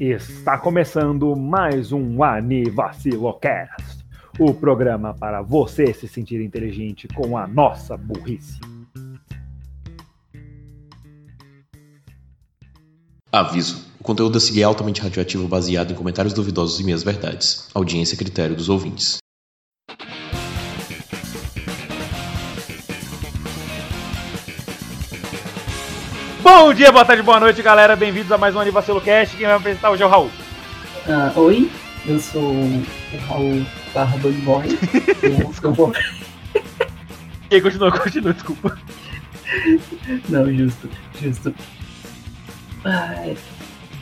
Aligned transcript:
Está 0.00 0.58
começando 0.58 1.36
mais 1.36 1.92
um 1.92 2.24
Anivacilocast, 2.24 4.04
o 4.38 4.52
programa 4.52 5.14
para 5.14 5.40
você 5.40 5.92
se 5.92 6.08
sentir 6.08 6.40
inteligente 6.40 7.06
com 7.08 7.36
a 7.38 7.46
nossa 7.46 7.96
burrice. 7.96 8.58
Aviso: 13.30 13.86
o 14.00 14.02
conteúdo 14.02 14.38
a 14.38 14.40
seguir 14.40 14.62
é 14.62 14.64
altamente 14.64 15.00
radioativo 15.00 15.46
baseado 15.46 15.92
em 15.92 15.94
comentários 15.94 16.34
duvidosos 16.34 16.80
e 16.80 16.84
meias 16.84 17.04
verdades. 17.04 17.68
Audiência 17.72 18.16
a 18.16 18.18
critério 18.18 18.56
dos 18.56 18.68
ouvintes. 18.68 19.19
Bom 26.52 26.74
dia, 26.74 26.90
boa 26.90 27.04
tarde, 27.04 27.22
boa 27.22 27.38
noite, 27.38 27.62
galera. 27.62 27.94
Bem-vindos 27.94 28.32
a 28.32 28.36
mais 28.36 28.56
um 28.56 28.58
Anivacilo 28.58 29.00
Cast. 29.00 29.36
Quem 29.36 29.46
vai 29.46 29.54
apresentar 29.54 29.88
hoje 29.88 30.02
é 30.02 30.06
o 30.06 30.08
Raul. 30.08 30.28
Ah, 31.08 31.32
oi, 31.36 31.70
eu 32.04 32.18
sou 32.18 32.42
o 32.42 32.84
Raul 33.28 33.64
barra 33.94 34.16
Boy. 34.18 34.66
Vou- 35.76 35.92
E 37.48 37.54
aí, 37.54 37.62
continua, 37.62 37.92
continua, 37.96 38.34
desculpa. 38.34 38.76
Não, 40.28 40.52
justo, 40.52 40.90
justo. 41.22 41.54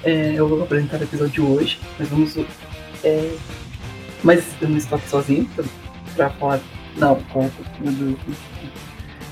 É, 0.03 0.33
eu 0.35 0.49
vou 0.49 0.63
apresentar 0.63 1.01
o 1.01 1.05
episódio 1.05 1.33
de 1.35 1.41
hoje, 1.43 1.79
mas 1.99 2.09
vamos. 2.09 2.35
É, 3.05 3.31
mas 4.25 4.43
eu 4.63 4.71
não 4.71 4.79
estou 4.79 4.97
aqui 4.97 5.09
sozinho 5.11 5.45
pra, 5.55 5.65
pra 6.17 6.31
falar. 6.31 6.61
Não, 6.97 7.15
com 7.25 7.43
meu. 7.79 8.17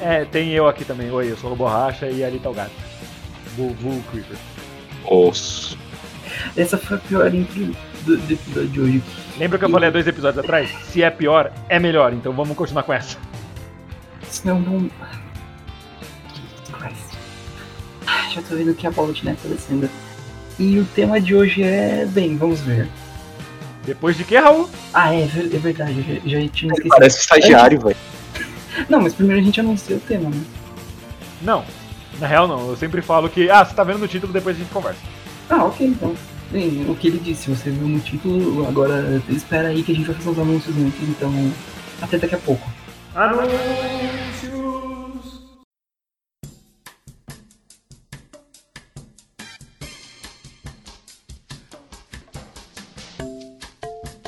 É, 0.00 0.26
tem 0.26 0.50
eu 0.52 0.68
aqui 0.68 0.84
também. 0.84 1.10
Oi, 1.10 1.32
eu 1.32 1.36
sou 1.38 1.50
o 1.52 1.56
Borracha 1.56 2.08
e 2.10 2.22
ali 2.22 2.38
tá 2.38 2.50
o 2.50 2.54
gato. 2.54 2.85
Bull, 3.56 3.74
Bull 3.80 4.02
Creeper. 4.10 4.36
Osso. 5.04 5.78
Essa 6.56 6.76
foi 6.76 6.96
a 6.96 7.00
pior 7.00 7.34
intro 7.34 7.74
do, 8.04 8.16
do 8.16 8.32
episódio 8.32 8.68
de 8.68 8.80
hoje. 8.80 9.02
Lembra 9.38 9.58
que 9.58 9.64
eu 9.64 9.70
falei 9.70 9.88
há 9.88 9.92
dois 9.92 10.06
episódios 10.06 10.44
atrás? 10.44 10.70
Se 10.90 11.02
é 11.02 11.10
pior, 11.10 11.52
é 11.68 11.78
melhor. 11.78 12.12
Então 12.12 12.32
vamos 12.32 12.56
continuar 12.56 12.82
com 12.82 12.92
essa. 12.92 13.16
Senão 14.28 14.60
não. 14.60 14.80
Jesus 14.80 16.70
Christ. 16.72 18.34
Já 18.34 18.42
tô 18.42 18.56
vendo 18.56 18.74
que 18.74 18.86
a 18.86 18.90
bola 18.90 19.12
de 19.12 19.24
neve 19.24 19.38
tá 19.42 19.48
descendo. 19.48 19.88
E 20.58 20.78
o 20.78 20.84
tema 20.84 21.20
de 21.20 21.34
hoje 21.34 21.62
é. 21.62 22.06
Bem, 22.06 22.36
vamos 22.36 22.60
ver. 22.60 22.88
Depois 23.84 24.16
de 24.16 24.24
que, 24.24 24.36
Raul? 24.36 24.68
Ah, 24.92 25.14
é, 25.14 25.22
é 25.22 25.58
verdade, 25.58 26.02
já, 26.02 26.40
já 26.40 26.48
tinha 26.48 26.72
esquecido. 26.72 26.88
Parece 26.88 27.20
estagiário, 27.20 27.80
velho. 27.80 27.96
Não, 28.88 29.00
mas 29.00 29.14
primeiro 29.14 29.40
a 29.40 29.44
gente 29.44 29.60
anuncia 29.60 29.96
o 29.96 30.00
tema, 30.00 30.28
né? 30.28 30.42
Não. 31.40 31.64
Na 32.20 32.26
real, 32.26 32.48
não. 32.48 32.70
Eu 32.70 32.76
sempre 32.76 33.02
falo 33.02 33.28
que, 33.28 33.50
ah, 33.50 33.64
você 33.64 33.74
tá 33.74 33.84
vendo 33.84 33.98
no 33.98 34.08
título, 34.08 34.32
depois 34.32 34.56
a 34.56 34.58
gente 34.58 34.72
conversa. 34.72 35.00
Ah, 35.50 35.64
ok, 35.64 35.86
então. 35.86 36.14
Bem, 36.50 36.88
o 36.88 36.94
que 36.94 37.08
ele 37.08 37.18
disse, 37.18 37.50
você 37.50 37.70
viu 37.70 37.88
no 37.88 38.00
título, 38.00 38.66
agora 38.66 39.22
espera 39.28 39.68
aí 39.68 39.82
que 39.82 39.92
a 39.92 39.94
gente 39.94 40.06
vai 40.06 40.14
fazer 40.14 40.30
uns 40.30 40.38
anúncios 40.38 40.76
antes, 40.76 41.08
então. 41.08 41.32
Até 42.00 42.18
daqui 42.18 42.34
a 42.34 42.38
pouco. 42.38 42.68
Anúncios! 43.14 43.56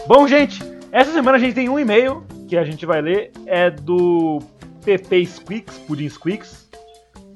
Bom, 0.07 0.27
gente, 0.27 0.61
essa 0.91 1.13
semana 1.13 1.37
a 1.37 1.41
gente 1.41 1.55
tem 1.55 1.69
um 1.69 1.79
e-mail 1.79 2.25
que 2.49 2.57
a 2.57 2.65
gente 2.65 2.87
vai 2.87 3.03
ler, 3.03 3.31
é 3.47 3.71
do 3.71 4.41
PP 4.85 5.27
Squeaks, 5.27 5.79
Pudim 5.81 6.09
Squeaks, 6.09 6.68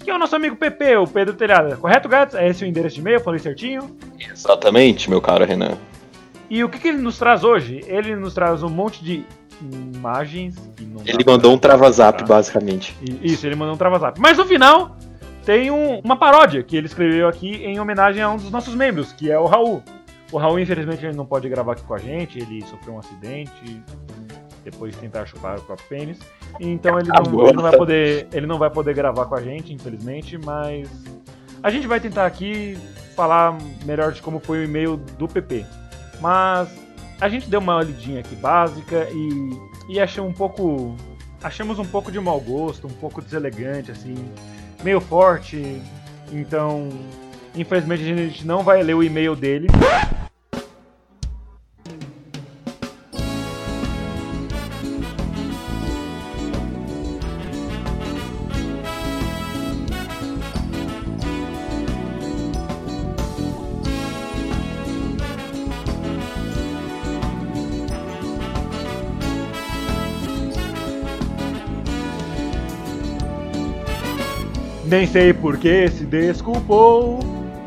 que 0.02 0.10
é 0.10 0.14
o 0.14 0.18
nosso 0.18 0.34
amigo 0.36 0.56
PP, 0.56 0.96
o 0.96 1.06
Pedro 1.06 1.34
Telhada. 1.34 1.76
Correto, 1.76 2.08
gatos? 2.08 2.34
É 2.34 2.48
esse 2.48 2.64
o 2.64 2.66
endereço 2.66 2.96
de 2.96 3.00
e-mail, 3.00 3.20
falei 3.20 3.38
certinho. 3.40 3.96
Exatamente, 4.18 5.08
meu 5.08 5.20
caro 5.20 5.44
Renan. 5.44 5.78
E 6.50 6.62
o 6.62 6.68
que, 6.68 6.78
que 6.78 6.88
ele 6.88 6.98
nos 6.98 7.18
traz 7.18 7.44
hoje? 7.44 7.80
Ele 7.86 8.14
nos 8.16 8.34
traz 8.34 8.62
um 8.62 8.68
monte 8.68 9.02
de 9.02 9.24
imagens. 9.94 10.56
Ele 11.06 11.24
mandou 11.26 11.54
um 11.54 11.58
travazap, 11.58 12.24
basicamente. 12.24 12.96
Isso, 13.22 13.46
ele 13.46 13.54
mandou 13.56 13.74
um 13.74 13.78
travazap. 13.78 14.20
Mas 14.20 14.36
no 14.36 14.44
final, 14.44 14.96
tem 15.44 15.70
um- 15.70 16.00
uma 16.00 16.16
paródia 16.16 16.62
que 16.62 16.76
ele 16.76 16.86
escreveu 16.86 17.28
aqui 17.28 17.54
em 17.64 17.78
homenagem 17.80 18.22
a 18.22 18.28
um 18.30 18.36
dos 18.36 18.50
nossos 18.50 18.74
membros, 18.74 19.12
que 19.12 19.30
é 19.30 19.38
o 19.38 19.46
Raul. 19.46 19.82
O 20.30 20.38
Raul, 20.38 20.58
infelizmente, 20.58 21.04
ele 21.04 21.16
não 21.16 21.26
pode 21.26 21.48
gravar 21.48 21.72
aqui 21.72 21.82
com 21.82 21.94
a 21.94 21.98
gente, 21.98 22.38
ele 22.38 22.62
sofreu 22.66 22.94
um 22.94 22.98
acidente 22.98 23.82
depois 24.64 24.94
de 24.94 25.00
tentar 25.00 25.26
chupar 25.26 25.58
o 25.58 25.62
próprio 25.62 25.88
pênis. 25.88 26.18
Então 26.60 26.98
ele 26.98 27.08
não, 27.08 27.46
ele 27.46 27.52
não 27.54 27.62
vai 27.62 27.76
poder, 27.76 28.28
ele 28.32 28.46
não 28.46 28.58
vai 28.58 28.70
poder 28.70 28.94
gravar 28.94 29.26
com 29.26 29.34
a 29.34 29.40
gente, 29.40 29.72
infelizmente, 29.72 30.38
mas 30.38 30.88
a 31.62 31.70
gente 31.70 31.86
vai 31.86 32.00
tentar 32.00 32.26
aqui 32.26 32.76
falar 33.14 33.56
melhor 33.84 34.12
de 34.12 34.22
como 34.22 34.40
foi 34.40 34.58
o 34.58 34.64
e-mail 34.64 34.96
do 34.96 35.28
PP. 35.28 35.64
Mas 36.20 36.68
a 37.20 37.28
gente 37.28 37.48
deu 37.48 37.60
uma 37.60 37.76
olhadinha 37.76 38.20
aqui 38.20 38.34
básica 38.36 39.08
e, 39.10 39.94
e 39.94 40.00
achei 40.00 40.22
um 40.22 40.32
pouco 40.32 40.96
achamos 41.42 41.78
um 41.78 41.84
pouco 41.84 42.10
de 42.10 42.20
mau 42.20 42.40
gosto, 42.40 42.86
um 42.86 42.90
pouco 42.90 43.20
deselegante, 43.20 43.90
assim, 43.90 44.14
meio 44.82 45.00
forte. 45.00 45.82
Então, 46.30 46.88
infelizmente, 47.54 48.02
a 48.02 48.16
gente 48.16 48.46
não 48.46 48.62
vai 48.62 48.82
ler 48.82 48.94
o 48.94 49.02
e-mail 49.02 49.34
dele. 49.34 49.66
Nem 74.92 75.06
sei 75.06 75.32
por 75.32 75.56
que 75.56 75.88
se 75.88 76.04
desculpou. 76.04 77.18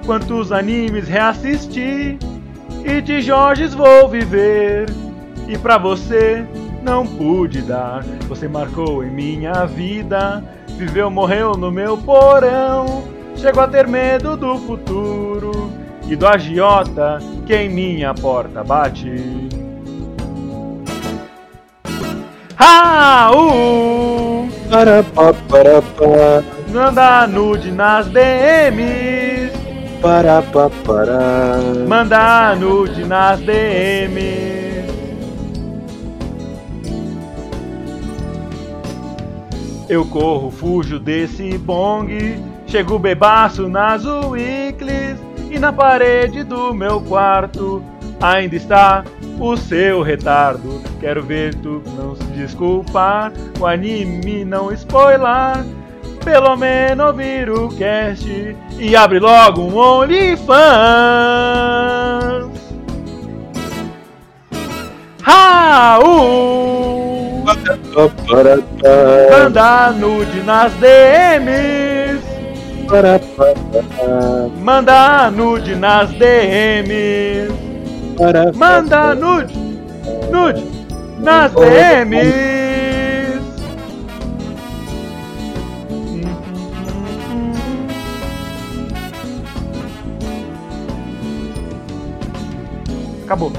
Quantos 0.06 0.52
animes 0.52 1.08
reassisti 1.08 2.20
e 2.86 3.02
de 3.02 3.20
Jorges 3.20 3.74
vou 3.74 4.08
viver. 4.08 4.86
E 5.48 5.58
pra 5.58 5.80
você 5.80 6.46
não 6.84 7.04
pude 7.04 7.64
dar. 7.64 8.04
Você 8.28 8.48
marcou 8.48 9.04
em 9.04 9.10
minha 9.10 9.66
vida. 9.66 10.44
Viveu, 10.78 11.10
morreu 11.10 11.54
no 11.54 11.72
meu 11.72 11.98
porão. 11.98 13.04
Chego 13.36 13.60
a 13.60 13.68
ter 13.68 13.88
medo 13.88 14.38
do 14.38 14.60
futuro 14.60 15.72
e 16.08 16.16
do 16.16 16.28
agiota 16.28 17.18
que 17.48 17.56
em 17.56 17.70
minha 17.70 18.14
porta 18.14 18.64
bate. 18.64 19.50
Raul! 22.56 24.48
Para, 24.70 25.04
pa, 25.04 25.34
para, 25.34 25.82
pa, 25.82 26.55
Manda 26.76 27.26
nude 27.26 27.72
nas 27.72 28.06
DMs. 28.08 29.50
para, 30.02 30.42
pa, 30.42 30.70
para. 30.84 31.58
Manda 31.88 32.54
nude 32.54 33.06
nas 33.06 33.40
DMs. 33.40 34.84
Eu 39.88 40.06
corro, 40.06 40.52
fujo 40.52 41.00
desse 41.00 41.58
bong. 41.58 42.44
Chego 42.68 43.00
bebaço 43.00 43.70
nas 43.70 44.04
weeklies. 44.04 45.18
E 45.50 45.58
na 45.58 45.72
parede 45.72 46.44
do 46.44 46.74
meu 46.74 47.00
quarto 47.00 47.82
ainda 48.22 48.54
está 48.54 49.06
o 49.40 49.56
seu 49.56 50.02
retardo. 50.02 50.82
Quero 51.00 51.24
ver 51.24 51.56
tu 51.56 51.82
não 51.96 52.18
se 52.18 52.26
desculpar. 52.34 53.32
O 53.62 53.66
anime 53.66 54.44
não 54.44 54.74
spoiler. 54.74 55.64
Pelo 56.26 56.58
menos 56.58 57.06
ouvir 57.06 57.50
o 57.52 57.70
cast 57.70 58.58
e 58.80 58.96
abre 58.96 59.20
logo 59.20 59.62
um 59.62 59.78
OnlyFans. 59.78 60.46
Raul! 65.22 66.66
Manda 69.32 69.92
nude 69.92 70.42
nas 70.42 70.74
DMs. 70.74 72.24
Manda 74.62 75.32
nude 75.32 75.76
nas 75.76 76.10
DMs. 76.10 77.54
Manda 78.56 79.14
nude, 79.14 79.54
nude 80.32 80.64
nas 81.20 81.52
DMs. 81.54 82.75
Acabou. 93.26 93.52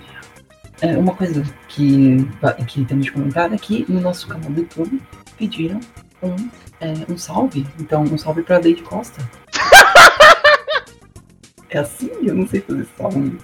é, 0.82 0.98
uma 0.98 1.14
coisa 1.14 1.44
que, 1.68 2.28
que 2.68 2.86
temos 2.86 3.06
de 3.06 3.12
comentar 3.12 3.54
é 3.54 3.58
que 3.58 3.86
no 3.88 4.02
nosso 4.02 4.28
canal 4.28 4.50
do 4.50 4.62
YouTube 4.62 5.02
pediram 5.38 5.80
um, 6.24 6.36
é, 6.80 6.94
um 7.10 7.18
salve. 7.18 7.68
Então, 7.80 8.04
um 8.04 8.18
salve 8.18 8.44
pra 8.44 8.60
Deide 8.60 8.82
Costa. 8.82 9.22
é 11.70 11.80
assim? 11.80 12.10
Eu 12.24 12.36
não 12.36 12.48
sei 12.48 12.62
fazer 12.62 12.88
salve. 12.98 13.38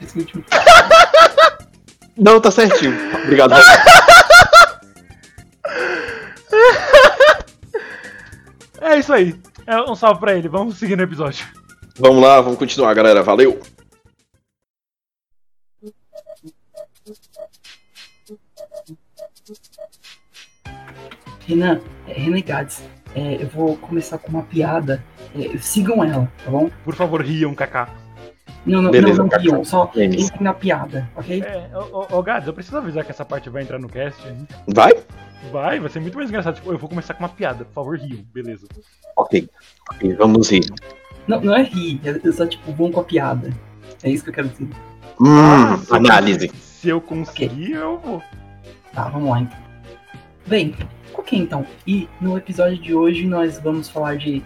Esse 0.00 0.18
último. 0.18 0.44
Não, 2.16 2.40
tá 2.40 2.50
certinho. 2.50 2.94
Obrigado. 3.24 3.54
É 8.80 8.98
isso 8.98 9.12
aí. 9.12 9.38
É 9.66 9.80
um 9.82 9.94
salve 9.94 10.20
pra 10.20 10.34
ele. 10.34 10.48
Vamos 10.48 10.78
seguir 10.78 10.96
no 10.96 11.02
episódio. 11.02 11.46
vamos 11.98 12.22
lá, 12.22 12.40
vamos 12.40 12.58
continuar, 12.58 12.94
galera. 12.94 13.22
Valeu. 13.22 13.60
Renan, 21.46 21.80
é, 22.08 22.12
Renegades, 22.14 22.82
é, 23.14 23.42
eu 23.42 23.48
vou 23.48 23.76
começar 23.76 24.18
com 24.18 24.28
uma 24.28 24.42
piada. 24.42 25.02
É, 25.34 25.56
sigam 25.58 26.02
ela, 26.04 26.30
tá 26.44 26.50
bom? 26.50 26.70
Por 26.84 26.94
favor, 26.94 27.22
riam, 27.22 27.54
Kaká. 27.54 27.88
Não, 28.64 28.82
não, 28.82 28.90
Beleza, 28.90 29.22
não, 29.22 29.28
não 29.28 29.38
riam, 29.38 29.64
só 29.64 29.90
Memes. 29.94 30.24
entrem 30.24 30.42
na 30.42 30.52
piada, 30.52 31.08
ok? 31.14 31.40
É, 31.40 31.70
ô, 31.72 32.06
ô, 32.10 32.18
ô 32.18 32.22
Gads, 32.22 32.48
eu 32.48 32.52
preciso 32.54 32.76
avisar 32.78 33.04
que 33.04 33.12
essa 33.12 33.24
parte 33.24 33.48
vai 33.48 33.62
entrar 33.62 33.78
no 33.78 33.88
cast. 33.88 34.20
Vai? 34.66 34.92
Vai, 35.52 35.78
vai 35.78 35.88
ser 35.88 36.00
muito 36.00 36.16
mais 36.16 36.28
engraçado. 36.28 36.56
Tipo, 36.56 36.72
eu 36.72 36.78
vou 36.78 36.88
começar 36.88 37.14
com 37.14 37.20
uma 37.20 37.28
piada, 37.28 37.64
por 37.64 37.72
favor, 37.72 37.96
riam. 37.96 38.24
Beleza. 38.34 38.66
Ok. 39.16 39.48
Ok, 39.92 40.14
vamos 40.14 40.50
rir. 40.50 40.66
Não, 41.28 41.40
não 41.40 41.54
é 41.54 41.62
rir, 41.62 42.00
é 42.04 42.32
só 42.32 42.44
tipo, 42.46 42.72
vão 42.72 42.90
com 42.90 43.00
a 43.00 43.04
piada. 43.04 43.50
É 44.02 44.10
isso 44.10 44.24
que 44.24 44.30
eu 44.30 44.34
quero 44.34 44.48
dizer. 44.48 44.68
Hum, 45.20 45.26
Ah, 45.28 45.78
se 45.78 45.90
eu 45.90 45.96
análise. 45.96 46.48
Se 46.56 46.88
eu 46.88 47.00
conseguir, 47.00 47.72
eu 47.72 47.98
vou. 47.98 48.22
Tá, 48.92 49.08
vamos 49.08 49.30
lá 49.30 49.40
então. 49.40 49.58
Bem, 50.46 50.74
ok 51.16 51.38
então. 51.38 51.66
E 51.86 52.08
no 52.20 52.36
episódio 52.36 52.78
de 52.78 52.94
hoje 52.94 53.26
nós 53.26 53.58
vamos 53.58 53.88
falar 53.88 54.16
de. 54.16 54.42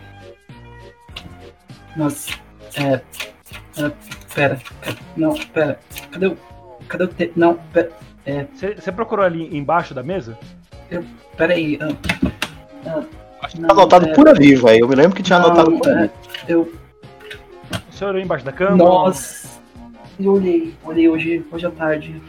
Nós. 1.96 2.28
É. 2.76 2.94
é, 3.80 3.92
pera. 4.34 4.58
Não, 5.16 5.34
pera. 5.34 5.78
Cadê 6.10 6.26
o. 6.26 6.36
Cadê 6.88 7.04
o. 7.04 7.08
Te... 7.08 7.32
Não, 7.36 7.54
pera. 7.72 7.90
Você 8.54 8.92
procurou 8.92 9.24
ali 9.24 9.56
embaixo 9.56 9.92
da 9.94 10.02
mesa? 10.02 10.38
Pera 11.36 11.54
aí. 11.54 11.78
ah, 11.80 11.88
ah, 12.86 13.02
Acho 13.42 13.56
que 13.56 13.60
não, 13.62 13.68
tá 13.68 13.74
anotado 13.74 14.04
pera. 14.04 14.16
por 14.16 14.28
ali, 14.28 14.54
velho. 14.54 14.84
Eu 14.84 14.88
me 14.88 14.94
lembro 14.94 15.16
que 15.16 15.22
tinha 15.22 15.38
Não, 15.38 15.46
anotado 15.46 15.78
por 15.78 15.88
ali. 15.88 16.06
é, 16.06 16.10
Eu. 16.52 16.72
O 17.88 17.92
senhor 17.92 18.10
olhou 18.10 18.22
embaixo 18.22 18.44
da 18.44 18.52
cama? 18.52 18.76
Nós. 18.76 19.60
Eu 20.18 20.34
olhei, 20.34 20.74
olhei 20.84 21.08
hoje, 21.08 21.44
hoje 21.50 21.66
à 21.66 21.70
tarde. 21.70 22.20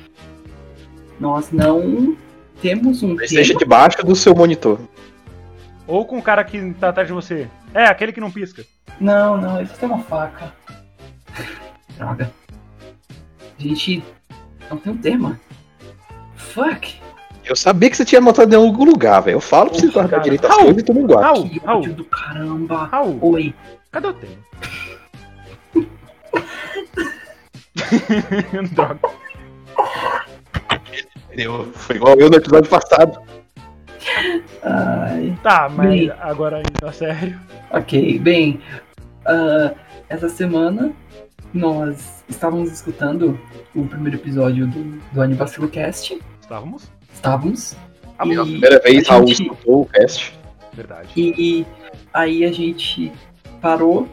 Nós 1.19 1.51
não 1.51 2.15
temos 2.61 3.01
um 3.03 3.19
Esteja 3.21 3.55
debaixo 3.55 4.05
do 4.05 4.15
seu 4.15 4.35
monitor. 4.35 4.79
Ou 5.87 6.05
com 6.05 6.17
o 6.19 6.21
cara 6.21 6.43
que 6.43 6.73
tá 6.79 6.89
atrás 6.89 7.07
de 7.07 7.13
você? 7.13 7.47
É, 7.73 7.85
aquele 7.85 8.13
que 8.13 8.21
não 8.21 8.31
pisca. 8.31 8.63
Não, 8.99 9.35
não, 9.37 9.61
isso 9.61 9.73
tem 9.77 9.89
uma 9.89 9.99
faca. 9.99 10.53
Droga. 11.97 12.31
A 13.59 13.61
gente 13.61 14.03
não 14.69 14.77
tem 14.77 14.93
um 14.93 14.97
tema. 14.97 15.39
Fuck. 16.35 17.01
Eu 17.43 17.55
sabia 17.55 17.89
que 17.89 17.97
você 17.97 18.05
tinha 18.05 18.19
anotado 18.19 18.53
em 18.53 18.57
algum 18.57 18.85
lugar, 18.85 19.19
velho. 19.21 19.35
Eu 19.35 19.41
falo 19.41 19.69
pra 19.71 19.79
você 19.79 19.87
guardar 19.89 20.21
direito 20.21 20.45
as 20.45 20.55
coisas 20.55 20.77
e 20.77 20.83
tu 20.85 20.93
não 20.93 21.05
guarda. 21.07 21.25
Raul, 21.27 21.49
Que 21.49 21.59
Raul, 21.59 21.93
do 21.93 22.05
caramba. 22.05 22.83
Raul, 22.85 23.19
Oi. 23.21 23.53
cadê 23.91 24.07
o 24.07 24.13
tema? 24.13 24.37
Droga. 28.71 28.99
Eu- 31.37 31.71
Foi 31.73 31.95
igual 31.95 32.15
eu 32.19 32.29
no 32.29 32.35
episódio 32.37 32.69
passado. 32.69 33.19
Ai, 34.63 35.37
Tá, 35.43 35.69
mas 35.69 35.89
Bem. 35.89 36.11
agora 36.19 36.59
indo 36.59 36.87
a 36.87 36.91
sério. 36.91 37.39
ok, 37.71 38.19
bem. 38.19 38.59
ah, 39.25 39.73
essa 40.09 40.27
semana 40.29 40.91
nós 41.53 42.23
estávamos 42.29 42.71
escutando 42.71 43.39
o 43.75 43.85
primeiro 43.85 44.17
episódio 44.17 44.67
do, 44.67 44.99
do 45.13 45.21
Anibacilo 45.21 45.67
Cast. 45.67 46.17
Estávamos? 46.41 46.89
Estávamos. 47.13 47.75
Ah, 48.17 48.25
E- 48.25 48.29
Pela 48.29 48.45
primeira 48.45 48.79
vez, 48.79 49.09
a 49.09 49.13
Raul 49.13 49.27
gente- 49.27 49.43
escutou 49.43 49.81
o 49.81 49.85
cast. 49.85 50.33
Verdade. 50.73 51.09
E 51.17 51.65
aí 52.13 52.45
a 52.45 52.51
gente 52.51 53.11
parou, 53.61 54.07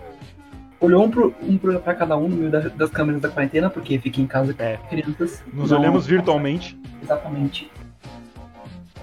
olhou 0.81 1.05
um, 1.05 1.11
pro, 1.11 1.35
um 1.43 1.59
pro- 1.59 1.81
pra 1.81 1.95
cada 1.95 2.17
um 2.17 2.29
no 2.29 2.37
meio 2.37 2.51
da- 2.51 2.61
das 2.69 2.91
câmeras 2.91 3.21
da 3.21 3.29
quarentena, 3.29 3.69
porque 3.71 3.99
fica 3.99 4.21
em 4.21 4.27
casa 4.27 4.55
com 4.55 4.63
É. 4.63 4.77
crianças. 4.89 5.43
Nos 5.53 5.71
não- 5.71 5.79
olhamos 5.81 6.07
virtualmente. 6.07 6.79
Exatamente. 7.03 7.71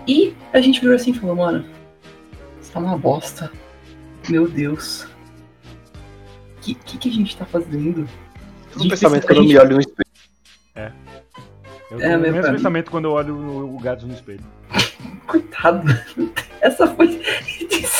E 0.08 0.34
a 0.54 0.62
gente 0.62 0.80
virou 0.80 0.96
assim 0.96 1.12
e 1.12 1.14
falou, 1.14 1.36
mano, 1.36 1.66
isso 2.62 2.72
tá 2.72 2.80
uma 2.80 2.98
bosta. 2.98 3.52
Meu 4.30 4.48
Deus. 4.48 5.04
O 6.58 6.62
que, 6.62 6.74
que, 6.76 6.98
que 6.98 7.10
a 7.10 7.14
gente 7.14 7.36
tá 7.38 7.46
fazendo? 7.46 8.08
É 8.76 8.80
Gente, 8.80 8.90
pensamento 8.90 9.26
quando 9.28 9.38
eu 9.38 9.44
me 9.46 9.58
olho 9.58 9.76
no 9.76 9.80
espelho. 9.80 10.06
Eu 11.92 12.00
É, 12.00 12.02
tenho 12.02 12.18
o 12.18 12.22
mesmo 12.22 12.42
pensamento 12.42 12.90
quando 12.92 13.06
eu 13.06 13.12
olho 13.12 13.36
o, 13.36 13.76
o 13.76 13.80
gato 13.80 14.06
no 14.08 14.14
espelho. 14.14 14.44
Coitado. 15.28 15.84
Essa 16.62 16.88
foi. 16.88 17.22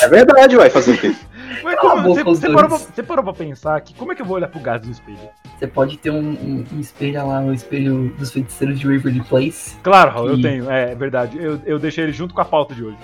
É 0.02 0.08
verdade, 0.08 0.56
vai 0.56 0.68
fazer 0.68 0.92
o 0.94 0.98
quê? 0.98 1.14
Mas 1.66 1.80
como, 1.80 2.02
você, 2.02 2.22
você 2.24 2.48
parou 2.50 2.68
pra, 2.68 2.78
você 2.78 3.02
parou 3.02 3.24
pra 3.24 3.32
pensar 3.32 3.80
que 3.80 3.92
como 3.94 4.12
é 4.12 4.14
que 4.14 4.22
eu 4.22 4.26
vou 4.26 4.36
olhar 4.36 4.48
pro 4.48 4.60
gato 4.60 4.86
no 4.86 4.92
espelho? 4.92 5.18
Você 5.58 5.66
pode 5.66 5.96
ter 5.98 6.10
um, 6.10 6.18
um, 6.30 6.64
um 6.72 6.80
espelho 6.80 7.26
lá, 7.26 7.40
o 7.40 7.52
espelho 7.52 8.14
dos 8.18 8.32
feiticeiros 8.32 8.78
de 8.78 8.86
Waverly 8.86 9.22
Place. 9.24 9.76
Claro, 9.82 10.10
Raul, 10.12 10.28
eu 10.28 10.38
E- 10.38 10.42
tenho, 10.42 10.70
é, 10.70 10.92
é 10.92 10.94
verdade. 10.94 11.36
Eu, 11.38 11.60
eu 11.66 11.78
deixei 11.78 12.04
ele 12.04 12.12
junto 12.12 12.32
com 12.34 12.40
a 12.40 12.44
pauta 12.44 12.74
de 12.74 12.84
hoje. 12.84 12.96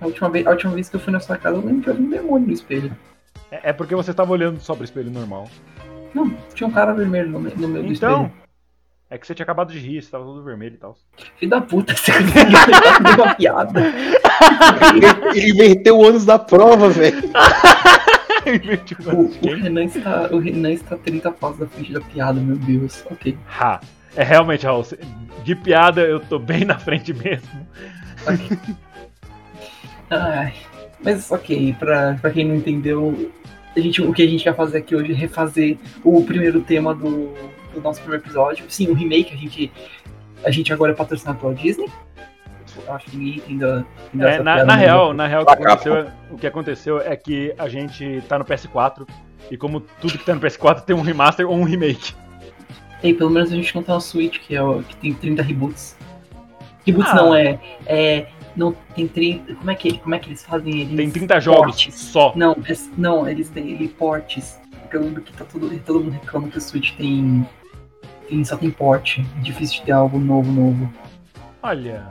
A 0.00 0.06
última, 0.06 0.28
vez, 0.30 0.46
a 0.46 0.50
última 0.50 0.72
vez 0.72 0.88
que 0.88 0.96
eu 0.96 1.00
fui 1.00 1.12
na 1.12 1.20
sua 1.20 1.36
casa, 1.36 1.56
eu 1.56 1.64
lembro 1.64 1.82
que 1.82 1.90
eu 1.90 1.94
vi 1.94 2.02
um 2.02 2.10
demônio 2.10 2.46
no 2.48 2.52
espelho. 2.52 2.96
É, 3.50 3.70
é 3.70 3.72
porque 3.72 3.94
você 3.94 4.10
estava 4.10 4.32
olhando 4.32 4.58
só 4.60 4.74
pro 4.74 4.84
espelho 4.84 5.10
normal. 5.10 5.48
Não, 6.14 6.34
tinha 6.54 6.66
um 6.66 6.72
cara 6.72 6.92
vermelho 6.92 7.28
no, 7.30 7.38
no 7.38 7.68
meio 7.68 7.84
do 7.86 7.92
Então, 7.92 8.22
espelho. 8.24 8.32
é 9.10 9.18
que 9.18 9.26
você 9.26 9.34
tinha 9.34 9.44
acabado 9.44 9.72
de 9.72 9.78
rir, 9.78 10.02
você 10.02 10.10
tava 10.10 10.24
todo 10.24 10.42
vermelho 10.42 10.74
e 10.74 10.78
tal. 10.78 10.96
Filho 11.36 11.50
da 11.50 11.60
puta, 11.60 11.94
você 11.96 12.12
conseguiu 12.12 13.24
uma 13.24 13.34
piada. 13.34 13.80
Ele, 14.94 15.06
ele 15.38 15.50
inverteu 15.52 15.98
o 15.98 16.06
ônus 16.08 16.24
da 16.24 16.38
prova, 16.38 16.88
velho. 16.88 17.22
O? 19.12 19.54
Renan 19.54 19.84
está, 19.84 20.28
o 20.32 20.38
Renan 20.38 20.72
está 20.72 20.96
30 20.96 21.30
passos 21.32 21.58
da 21.58 21.66
frente 21.66 21.92
da 21.92 22.00
piada, 22.00 22.40
meu 22.40 22.56
Deus. 22.56 23.04
Ok. 23.10 23.36
Ha. 23.58 23.80
É 24.16 24.24
realmente, 24.24 24.66
Raul, 24.66 24.84
de 25.44 25.54
piada 25.54 26.00
eu 26.02 26.20
tô 26.20 26.38
bem 26.38 26.64
na 26.64 26.78
frente 26.78 27.12
mesmo. 27.14 27.66
Ai, 30.10 30.52
mas 31.02 31.30
ok, 31.30 31.74
pra, 31.78 32.18
pra 32.20 32.30
quem 32.30 32.44
não 32.44 32.56
entendeu, 32.56 33.30
a 33.76 33.80
gente, 33.80 34.02
o 34.02 34.12
que 34.12 34.22
a 34.22 34.26
gente 34.26 34.44
vai 34.44 34.54
fazer 34.54 34.78
aqui 34.78 34.96
hoje 34.96 35.12
é 35.12 35.14
refazer 35.14 35.78
o 36.02 36.24
primeiro 36.24 36.60
tema 36.60 36.94
do, 36.94 37.32
do 37.72 37.80
nosso 37.80 38.00
primeiro 38.00 38.24
episódio. 38.24 38.64
Sim, 38.68 38.88
o 38.88 38.94
remake, 38.94 39.32
a 39.32 39.36
gente, 39.36 39.72
a 40.44 40.50
gente 40.50 40.72
agora 40.72 40.92
é 40.92 40.94
patrocinado 40.94 41.38
pela 41.38 41.54
Disney. 41.54 41.88
Acho 42.88 43.06
que 43.06 43.16
ninguém 43.16 43.36
entendeu. 43.38 43.84
entendeu 44.08 44.28
É, 44.28 44.42
na, 44.42 44.64
na 44.64 44.74
real, 44.76 45.12
na 45.14 45.26
real 45.26 45.42
o, 45.42 45.46
que 45.46 45.52
aconteceu, 45.52 46.06
o 46.30 46.36
que 46.38 46.46
aconteceu 46.46 47.00
é 47.00 47.16
que 47.16 47.54
a 47.58 47.68
gente 47.68 48.22
tá 48.28 48.38
no 48.38 48.44
PS4 48.44 49.06
e 49.50 49.56
como 49.56 49.80
tudo 49.80 50.18
que 50.18 50.24
tá 50.24 50.34
no 50.34 50.40
PS4 50.40 50.82
tem 50.82 50.94
um 50.94 51.00
remaster 51.02 51.48
ou 51.48 51.56
um 51.56 51.64
remake. 51.64 52.14
Ei, 53.02 53.14
pelo 53.14 53.30
menos 53.30 53.50
a 53.52 53.56
gente 53.56 53.74
não 53.74 53.82
tá 53.82 53.94
no 53.94 54.00
Switch, 54.00 54.38
que, 54.40 54.54
é 54.56 54.60
que 54.88 54.96
tem 54.96 55.14
30 55.14 55.42
reboots. 55.42 55.96
Reboots 56.86 57.10
Ah. 57.12 57.14
não, 57.14 57.34
é. 57.34 57.58
É. 57.86 58.26
Não, 58.56 58.72
tem 58.94 59.06
30. 59.06 59.54
Como 59.54 59.70
é 59.70 59.74
que, 59.74 59.98
como 59.98 60.14
é 60.14 60.18
que 60.18 60.28
eles 60.28 60.44
fazem? 60.44 60.80
Eles 60.80 60.96
Tem 60.96 61.10
30 61.10 61.40
jogos 61.40 61.60
portes. 61.76 61.94
só. 61.94 62.32
Não, 62.36 62.52
é- 62.52 62.76
não, 62.98 63.28
eles 63.28 63.48
têm 63.48 63.70
ele 63.70 63.88
portes. 63.88 64.60
Porque 64.82 64.96
eu 64.96 65.02
lembro 65.02 65.22
que 65.22 65.32
tá 65.32 65.44
todo, 65.44 65.70
todo 65.86 66.00
mundo 66.00 66.12
reclama 66.12 66.48
que 66.48 66.58
o 66.58 66.60
Switch 66.60 66.92
tem, 66.96 67.46
tem. 68.28 68.44
Só 68.44 68.56
tem 68.56 68.70
porte. 68.70 69.24
É 69.38 69.40
difícil 69.40 69.78
de 69.80 69.86
ter 69.86 69.92
algo 69.92 70.18
novo, 70.18 70.50
novo. 70.50 70.92
Olha, 71.62 72.06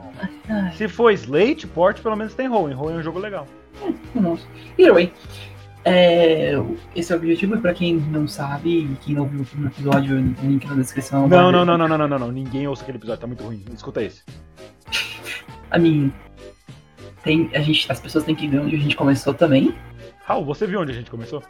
Ai, 0.48 0.72
se 0.74 0.88
for 0.88 1.12
Slate, 1.12 1.66
Port, 1.68 2.02
pelo 2.02 2.16
menos 2.16 2.34
tem 2.36 2.48
Rowan. 2.48 2.74
Rowan 2.76 2.94
é 2.94 2.98
um 2.98 3.04
jogo 3.04 3.20
legal. 3.20 3.48
nossa. 4.14 4.46
Anyway, 4.78 5.12
É, 5.86 6.54
esse 6.96 7.12
é 7.12 7.16
o 7.16 7.20
objetivo, 7.20 7.56
e 7.56 7.60
pra 7.60 7.74
quem 7.74 7.96
não 7.96 8.28
sabe, 8.28 8.70
e 8.82 8.96
quem 9.02 9.16
não 9.16 9.26
viu 9.26 9.42
o 9.42 9.46
primeiro 9.46 9.74
episódio, 9.74 10.18
link 10.44 10.68
na 10.68 10.76
descrição. 10.76 11.28
Não, 11.28 11.52
não, 11.52 11.66
não, 11.66 11.78
não, 11.78 11.88
não, 11.88 11.98
não, 11.98 12.08
não, 12.08 12.20
não. 12.20 12.32
Ninguém 12.32 12.68
ouça 12.68 12.84
aquele 12.84 12.98
episódio, 12.98 13.22
tá 13.22 13.28
muito 13.28 13.44
ruim. 13.44 13.64
Escuta 13.74 14.04
esse. 14.04 14.24
A 15.72 15.78
mim, 15.80 16.12
tem, 17.24 17.50
a 17.54 17.60
gente, 17.60 17.92
as 17.92 18.00
pessoas 18.00 18.24
têm 18.24 18.34
que 18.36 18.48
ver 18.48 18.60
onde 18.60 18.76
a 18.76 18.80
gente 18.80 18.96
começou 18.96 19.34
também. 19.34 19.74
Raul, 20.26 20.44
você 20.46 20.66
viu 20.66 20.82
onde 20.82 20.92
a 20.92 20.96
gente 20.96 21.12
começou? 21.12 21.44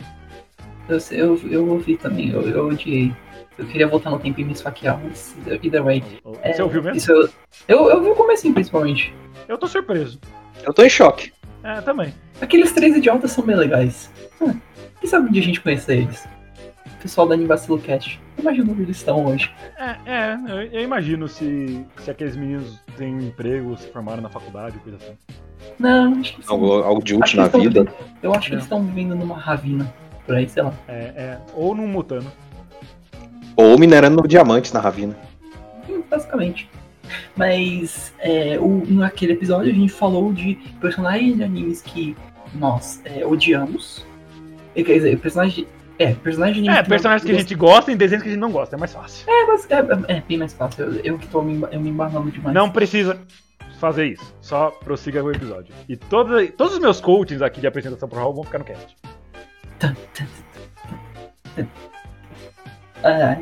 Eu, 0.89 0.97
eu, 1.11 1.39
eu 1.49 1.69
ouvi 1.69 1.95
também, 1.95 2.29
eu, 2.29 2.41
eu 2.41 2.67
odiei. 2.67 3.13
Eu 3.59 3.65
queria 3.67 3.87
voltar 3.87 4.09
no 4.09 4.17
tempo 4.17 4.39
e 4.39 4.43
me 4.45 4.53
esfaquear, 4.53 4.97
mas 5.03 5.35
either 5.61 5.83
way. 5.83 6.01
É, 6.41 6.53
Você 6.53 6.61
ouviu 6.63 6.81
mesmo? 6.81 6.97
Isso 6.97 7.11
eu, 7.11 7.29
eu, 7.67 7.89
eu 7.89 8.01
vi 8.01 8.09
o 8.09 8.15
comecinho, 8.15 8.53
principalmente. 8.53 9.13
Eu 9.49 9.57
tô 9.57 9.67
surpreso. 9.67 10.17
Eu 10.63 10.73
tô 10.73 10.81
em 10.83 10.89
choque. 10.89 11.33
É, 11.63 11.81
também. 11.81 12.13
Aqueles 12.39 12.71
três 12.71 12.95
idiotas 12.95 13.31
são 13.33 13.43
bem 13.43 13.57
legais. 13.57 14.09
Hum, 14.41 14.53
quem 14.99 15.09
sabe 15.09 15.27
onde 15.27 15.39
a 15.39 15.43
gente 15.43 15.59
conhecer 15.59 15.97
eles? 15.97 16.25
O 16.87 17.01
pessoal 17.01 17.27
da 17.27 17.33
Anivacilo 17.35 17.77
Cast. 17.79 18.19
Imagina 18.37 18.71
onde 18.71 18.81
eles 18.83 18.95
estão 18.97 19.25
hoje. 19.25 19.51
É, 19.77 19.95
é 20.05 20.37
eu, 20.47 20.61
eu 20.71 20.81
imagino 20.81 21.27
se, 21.27 21.85
se 21.99 22.09
aqueles 22.09 22.37
meninos 22.37 22.81
têm 22.97 23.13
um 23.13 23.21
emprego, 23.21 23.77
se 23.77 23.87
formaram 23.91 24.21
na 24.21 24.29
faculdade, 24.29 24.77
coisa 24.79 24.97
assim. 24.97 25.17
Não, 25.77 26.13
acho 26.19 26.31
que 26.31 26.37
eles 26.39 26.49
Algo, 26.49 26.71
algo 26.81 27.03
de 27.03 27.15
útil 27.15 27.41
na 27.41 27.47
vida. 27.47 27.59
vivendo- 27.83 27.91
Eu 28.23 28.33
acho 28.33 28.47
que 28.47 28.53
eles 28.55 28.63
estão 28.63 28.81
vivendo 28.83 29.15
numa 29.15 29.37
ravina. 29.37 29.93
Por 30.25 30.35
aí, 30.35 30.47
sei 30.47 30.63
lá. 30.63 30.73
É, 30.87 30.93
é, 30.93 31.37
ou 31.53 31.75
num 31.75 31.87
mutano. 31.87 32.31
Ou 33.59 33.77
minerando 33.77 34.25
diamantes 34.25 34.71
na 34.71 34.79
ravina. 34.79 35.17
Hum, 35.89 36.01
Basicamente. 36.09 36.69
Mas 37.35 38.13
é, 38.19 38.57
o, 38.57 38.85
naquele 38.87 39.33
episódio 39.33 39.69
a 39.69 39.75
gente 39.75 39.91
falou 39.91 40.31
de 40.31 40.55
personagens 40.79 41.35
de 41.35 41.43
animes 41.43 41.81
que 41.81 42.15
nós 42.53 43.01
é, 43.03 43.25
odiamos. 43.25 44.05
E, 44.73 44.83
Quer 44.83 44.93
dizer, 44.93 45.19
personagens 45.19 45.55
de. 45.55 45.67
É, 45.97 46.13
personagens 46.13 46.55
de 46.55 46.69
anime 46.69 46.81
É, 46.81 46.83
personagens 46.87 47.25
que 47.25 47.35
a 47.35 47.37
gente 47.37 47.53
gosta 47.53 47.91
e 47.91 47.95
desenhos 47.97 48.23
que 48.23 48.29
a 48.29 48.31
gente 48.31 48.39
não 48.39 48.51
gosta, 48.51 48.77
é 48.77 48.79
mais 48.79 48.93
fácil. 48.93 49.29
É, 49.29 49.45
mas 49.45 49.67
é, 49.69 50.15
é 50.17 50.23
bem 50.25 50.37
mais 50.37 50.53
fácil. 50.53 50.85
Eu, 50.85 51.01
eu 51.03 51.17
que 51.17 51.27
tô 51.27 51.41
me, 51.41 51.61
eu 51.69 51.81
me 51.81 51.89
embanando 51.89 52.31
demais. 52.31 52.55
Não 52.55 52.69
precisa 52.69 53.19
fazer 53.79 54.05
isso. 54.05 54.33
Só 54.39 54.71
prossiga 54.71 55.21
o 55.21 55.31
episódio. 55.31 55.73
E 55.89 55.97
todo, 55.97 56.47
todos 56.53 56.75
os 56.75 56.79
meus 56.79 57.01
coachings 57.01 57.41
aqui 57.41 57.59
de 57.59 57.67
apresentação 57.67 58.07
pro 58.07 58.19
Raul 58.19 58.33
vão 58.33 58.43
ficar 58.45 58.59
no 58.59 58.65
cast. 58.65 58.95
Ah, 63.03 63.37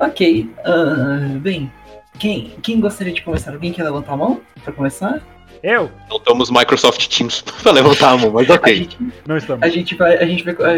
ok. 0.00 0.50
ah, 0.64 1.38
bem, 1.40 1.70
quem, 2.18 2.50
quem 2.62 2.80
gostaria 2.80 3.12
de 3.12 3.22
começar? 3.22 3.52
Alguém 3.52 3.72
quer 3.72 3.84
levantar 3.84 4.12
a 4.12 4.16
mão 4.16 4.40
pra 4.64 4.72
começar? 4.72 5.20
Eu? 5.62 5.90
Não 6.08 6.18
estamos 6.18 6.50
Microsoft 6.50 7.06
Teams 7.08 7.40
pra 7.62 7.72
levantar 7.72 8.10
a 8.10 8.16
mão, 8.18 8.30
mas 8.30 8.48
A 8.50 8.54
ok. 8.54 8.74
gente, 8.76 8.98
Não 9.26 9.36
estamos. 9.36 9.62
a 9.62 9.68
gente 9.68 9.94
vai. 9.94 10.16
A 10.18 10.26
gente 10.26 10.44
vai. 10.44 10.54
A, 10.54 10.72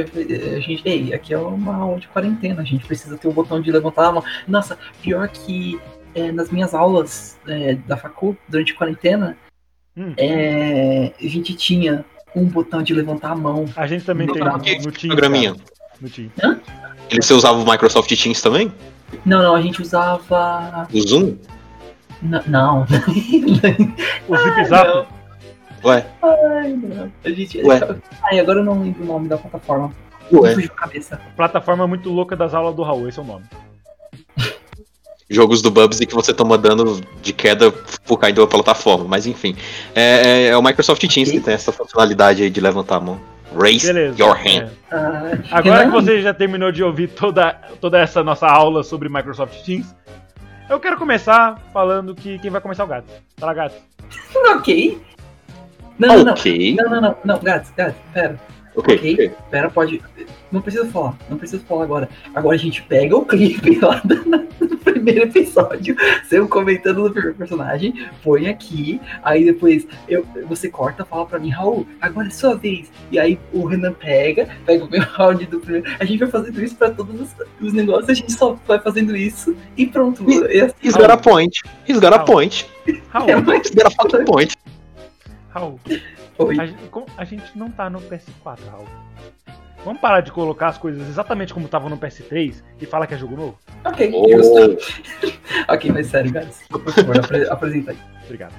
a 0.57 0.61
gente, 0.61 0.83
ei, 0.85 1.12
aqui 1.12 1.35
é 1.35 1.38
uma 1.38 1.75
aula 1.77 1.99
de 2.00 2.09
quarentena. 2.09 2.62
A 2.62 2.65
gente 2.65 2.87
precisa 2.87 3.19
ter 3.19 3.29
o 3.29 3.33
botão 3.33 3.61
de 3.61 3.71
levantar 3.73 4.07
a 4.07 4.12
mão. 4.12 4.25
Nossa, 4.47 4.79
pior 5.03 5.29
que 5.29 5.79
é, 6.15 6.31
nas 6.33 6.50
minhas 6.50 6.75
aulas 6.75 7.38
é, 7.47 7.75
da 7.75 7.97
facul 7.97 8.37
durante 8.49 8.73
a 8.73 8.77
quarentena, 8.77 9.37
Hum. 9.97 10.15
é, 10.17 11.12
a 11.21 11.27
gente 11.29 11.55
tinha 11.57 12.05
um 12.35 12.45
botão 12.45 12.81
de 12.85 12.95
levantar 12.95 13.33
a 13.33 13.35
mão. 13.35 13.65
A 13.75 13.85
gente 13.88 14.05
também 14.05 14.29
tem 14.29 14.41
no, 14.43 14.53
no 14.53 14.59
Teams. 14.61 14.87
Programinha. 15.09 15.55
cara. 15.57 15.65
No 16.00 16.09
Teams. 16.09 16.33
Ele 17.11 17.23
você 17.23 17.33
usava 17.35 17.59
o 17.59 17.65
Microsoft 17.71 18.09
Teams 18.15 18.41
também? 18.43 18.73
Não, 19.25 19.43
não, 19.43 19.55
a 19.55 19.62
gente 19.62 19.81
usava. 19.81 20.87
O 20.93 21.00
Zoom? 21.00 21.37
N- 22.23 22.43
não. 22.47 22.85
O 24.29 24.37
Zip 24.37 24.65
Zap. 24.67 25.07
Ué, 25.85 26.07
Ai, 26.23 26.73
não. 26.73 27.12
A 27.25 27.31
gente. 27.31 27.62
Ué. 27.62 27.81
Ai, 28.25 28.41
agora 28.41 28.59
eu 28.61 28.65
não 28.65 28.83
lembro 28.83 29.05
o 29.05 29.07
nome 29.07 29.29
da 29.29 29.38
plataforma. 29.38 29.93
ué. 30.33 30.55
Fugiu 30.55 30.71
a 30.77 30.81
cabeça. 30.81 31.21
Plataforma 31.37 31.87
muito 31.87 32.11
louca 32.11 32.35
das 32.37 32.53
aulas 32.53 32.75
do 32.75 32.83
Raul, 32.83 33.09
esse 33.09 33.19
é 33.19 33.23
o 33.23 33.25
nome. 33.25 33.45
Jogos 35.31 35.61
do 35.61 35.71
Bubsy 35.71 36.07
que 36.07 36.15
você 36.15 36.33
toma 36.33 36.57
dano 36.57 37.00
de 37.23 37.33
queda 37.35 37.71
por 38.07 38.17
cair 38.19 38.33
da 38.33 38.47
plataforma, 38.47 39.05
mas 39.07 39.27
enfim. 39.27 39.55
É, 39.95 40.03
é- 40.03 40.47
é 40.49 40.57
o 40.57 40.62
Microsoft 40.62 41.00
Teams 41.03 41.29
Ok. 41.29 41.38
que 41.38 41.45
tem 41.45 41.55
essa 41.55 41.71
funcionalidade 41.71 42.43
aí 42.43 42.50
de 42.50 42.61
levantar 42.61 42.97
a 42.97 43.00
mão. 43.00 43.21
Raise 43.57 43.87
Beleza. 43.87 44.23
your 44.23 44.35
hand. 44.37 44.71
é. 44.90 45.38
Agora 45.50 45.85
que 45.87 45.90
você 45.90 46.21
já 46.23 46.35
terminou 46.35 46.71
de 46.71 46.83
ouvir 46.83 47.09
toda, 47.09 47.52
toda 47.81 47.99
essa 47.99 48.23
nossa 48.23 48.47
aula 48.47 48.83
sobre 48.83 49.09
Microsoft 49.09 49.62
Teams, 49.64 49.95
eu 50.69 50.78
quero 50.78 50.97
começar 50.99 51.59
falando 51.73 52.14
que 52.14 52.38
quem 52.38 52.50
vai 52.50 52.61
começar 52.61 52.83
é 52.83 52.87
o 52.87 52.88
gato. 52.88 53.09
Fala, 53.38 53.55
gato. 53.55 53.75
Ok. 54.57 55.00
Não, 55.99 56.09
não, 56.09 56.25
não. 56.25 56.33
ok. 56.33 56.76
Não, 56.76 56.90
não, 56.90 57.00
não, 57.00 57.17
não, 57.25 57.38
Gats, 57.40 57.73
Gats, 57.76 57.97
pera. 58.14 58.38
Ok, 58.77 58.97
ok. 58.97 59.15
ok. 59.15 59.31
Pera, 59.51 59.71
pode. 59.71 60.03
Não 60.51 60.63
precisa 60.63 60.87
falar, 60.87 61.17
não 61.29 61.37
precisa 61.37 61.63
falar 61.65 61.85
agora. 61.85 62.09
Agora 62.35 62.57
a 62.57 62.59
gente 62.59 62.83
pega 62.83 63.17
o 63.17 63.25
clipe 63.25 63.79
lá 63.81 64.01
do, 64.05 64.17
do 64.67 64.79
primeiro 64.79 65.23
episódio, 65.25 65.95
seu 66.29 66.49
comentando 66.49 67.03
do 67.03 67.11
primeiro 67.11 67.37
personagem, 67.37 68.09
põe 68.23 68.49
aqui, 68.49 69.01
aí 69.23 69.45
depois 69.45 69.87
eu, 70.09 70.27
você 70.49 70.69
corta, 70.69 71.05
fala 71.05 71.27
pra 71.27 71.39
mim, 71.39 71.51
Raul, 71.51 71.87
agora 72.01 72.29
é 72.29 72.31
sua 72.31 72.55
vez. 72.55 72.91
E 73.11 73.19
aí 73.19 73.39
o 73.53 73.67
Renan 73.67 73.93
pega, 73.93 74.49
pega 74.65 74.85
o 74.85 74.91
meu 74.91 75.03
áudio 75.17 75.49
do 75.49 75.61
primeiro. 75.61 75.87
A 76.01 76.05
gente 76.05 76.19
vai 76.19 76.29
fazendo 76.29 76.63
isso 76.63 76.77
pra 76.77 76.91
todos 76.91 77.21
os, 77.21 77.35
os 77.61 77.73
negócios, 77.73 78.09
a 78.09 78.15
gente 78.15 78.33
só 78.33 78.57
vai 78.67 78.81
fazendo 78.81 79.17
isso 79.17 79.57
e 79.77 79.87
pronto. 79.87 80.25
E 80.31 80.61
assim, 80.61 80.75
He's 80.83 80.97
got 80.97 81.11
a 81.11 81.17
point. 81.17 81.61
He's 81.87 82.01
got 82.01 82.15
a 82.15 82.21
point. 82.21 82.67
Raul, 83.11 83.29
é 83.29 83.59
He's 83.59 83.71
got 83.71 83.87
a 83.87 83.91
fucking 83.91 84.25
point. 84.25 84.57
Raul, 85.51 85.79
Oi. 86.38 86.57
a, 86.61 86.64
a 87.16 87.25
gente 87.25 87.57
não 87.59 87.71
tá 87.71 87.88
no 87.90 88.00
PS4, 88.00 88.59
Raul. 88.71 88.87
Vamos 89.85 90.00
parar 90.00 90.21
de 90.21 90.33
colocar 90.33 90.68
as 90.68 90.78
coisas 90.78 91.09
exatamente 91.09 91.54
como 91.54 91.66
estavam 91.66 91.88
no 91.88 91.97
PS3 91.97 92.62
e 92.80 92.87
falar 92.87 93.07
que 93.07 93.14
é 93.14 93.18
jogo 93.18 93.37
novo? 93.37 93.59
Ok, 93.85 94.11
Oh. 94.12 94.28
justo. 94.28 94.78
ok, 95.68 95.92
mas 95.92 96.07
sério, 96.09 96.33
Gats, 96.33 96.66
por 96.68 96.92
favor, 96.92 97.16
aí. 97.90 97.99
Obrigado. 98.25 98.54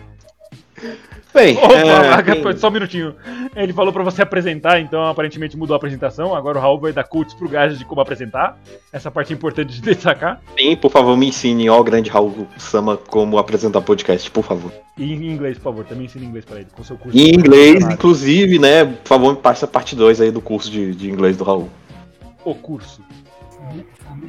Bem, 1.34 1.58
Opa, 1.58 2.50
é, 2.50 2.58
só 2.58 2.70
um 2.70 2.72
minutinho. 2.72 3.16
Ele 3.56 3.72
falou 3.72 3.94
pra 3.94 4.04
você 4.04 4.22
apresentar, 4.24 4.80
então 4.80 5.06
aparentemente 5.06 5.56
mudou 5.56 5.76
a 5.76 5.78
apresentação. 5.78 6.34
Agora 6.34 6.58
o 6.58 6.62
Raul 6.62 6.80
vai 6.80 6.92
dar 6.92 7.04
cultos 7.04 7.36
pro 7.36 7.48
Gás 7.48 7.78
de 7.78 7.86
como 7.86 8.02
apresentar. 8.02 8.58
Essa 8.92 9.12
parte 9.12 9.32
é 9.32 9.36
importante 9.36 9.74
de 9.74 9.82
destacar. 9.94 10.42
sim, 10.58 10.76
por 10.76 10.92
favor, 10.92 11.16
me 11.16 11.28
ensine, 11.28 11.70
ó, 11.70 11.82
grande 11.84 12.10
Raul 12.10 12.48
Sama, 12.58 12.98
como 12.98 13.38
apresentar 13.38 13.82
podcast, 13.82 14.30
por 14.32 14.44
favor. 14.44 14.72
E 14.98 15.14
em 15.14 15.32
inglês, 15.32 15.58
por 15.58 15.66
favor, 15.66 15.86
também 15.86 16.06
ensina 16.06 16.26
inglês 16.26 16.46
pra 16.46 16.58
ele, 16.58 16.68
com 16.76 16.84
seu 16.84 16.98
curso. 16.98 17.18
Em 17.18 17.30
inglês, 17.30 17.84
inclusive, 17.84 18.58
né? 18.58 18.86
Por 18.86 19.08
favor, 19.08 19.34
me 19.34 19.40
passe 19.40 19.64
a 19.64 19.68
parte 19.68 19.96
2 19.96 20.22
aí 20.22 20.32
do 20.32 20.42
curso 20.42 20.72
de, 20.72 20.96
de 20.96 21.10
inglês 21.12 21.38
do 21.38 21.44
Raul. 21.44 21.70
O 22.44 22.56
curso. 22.56 23.02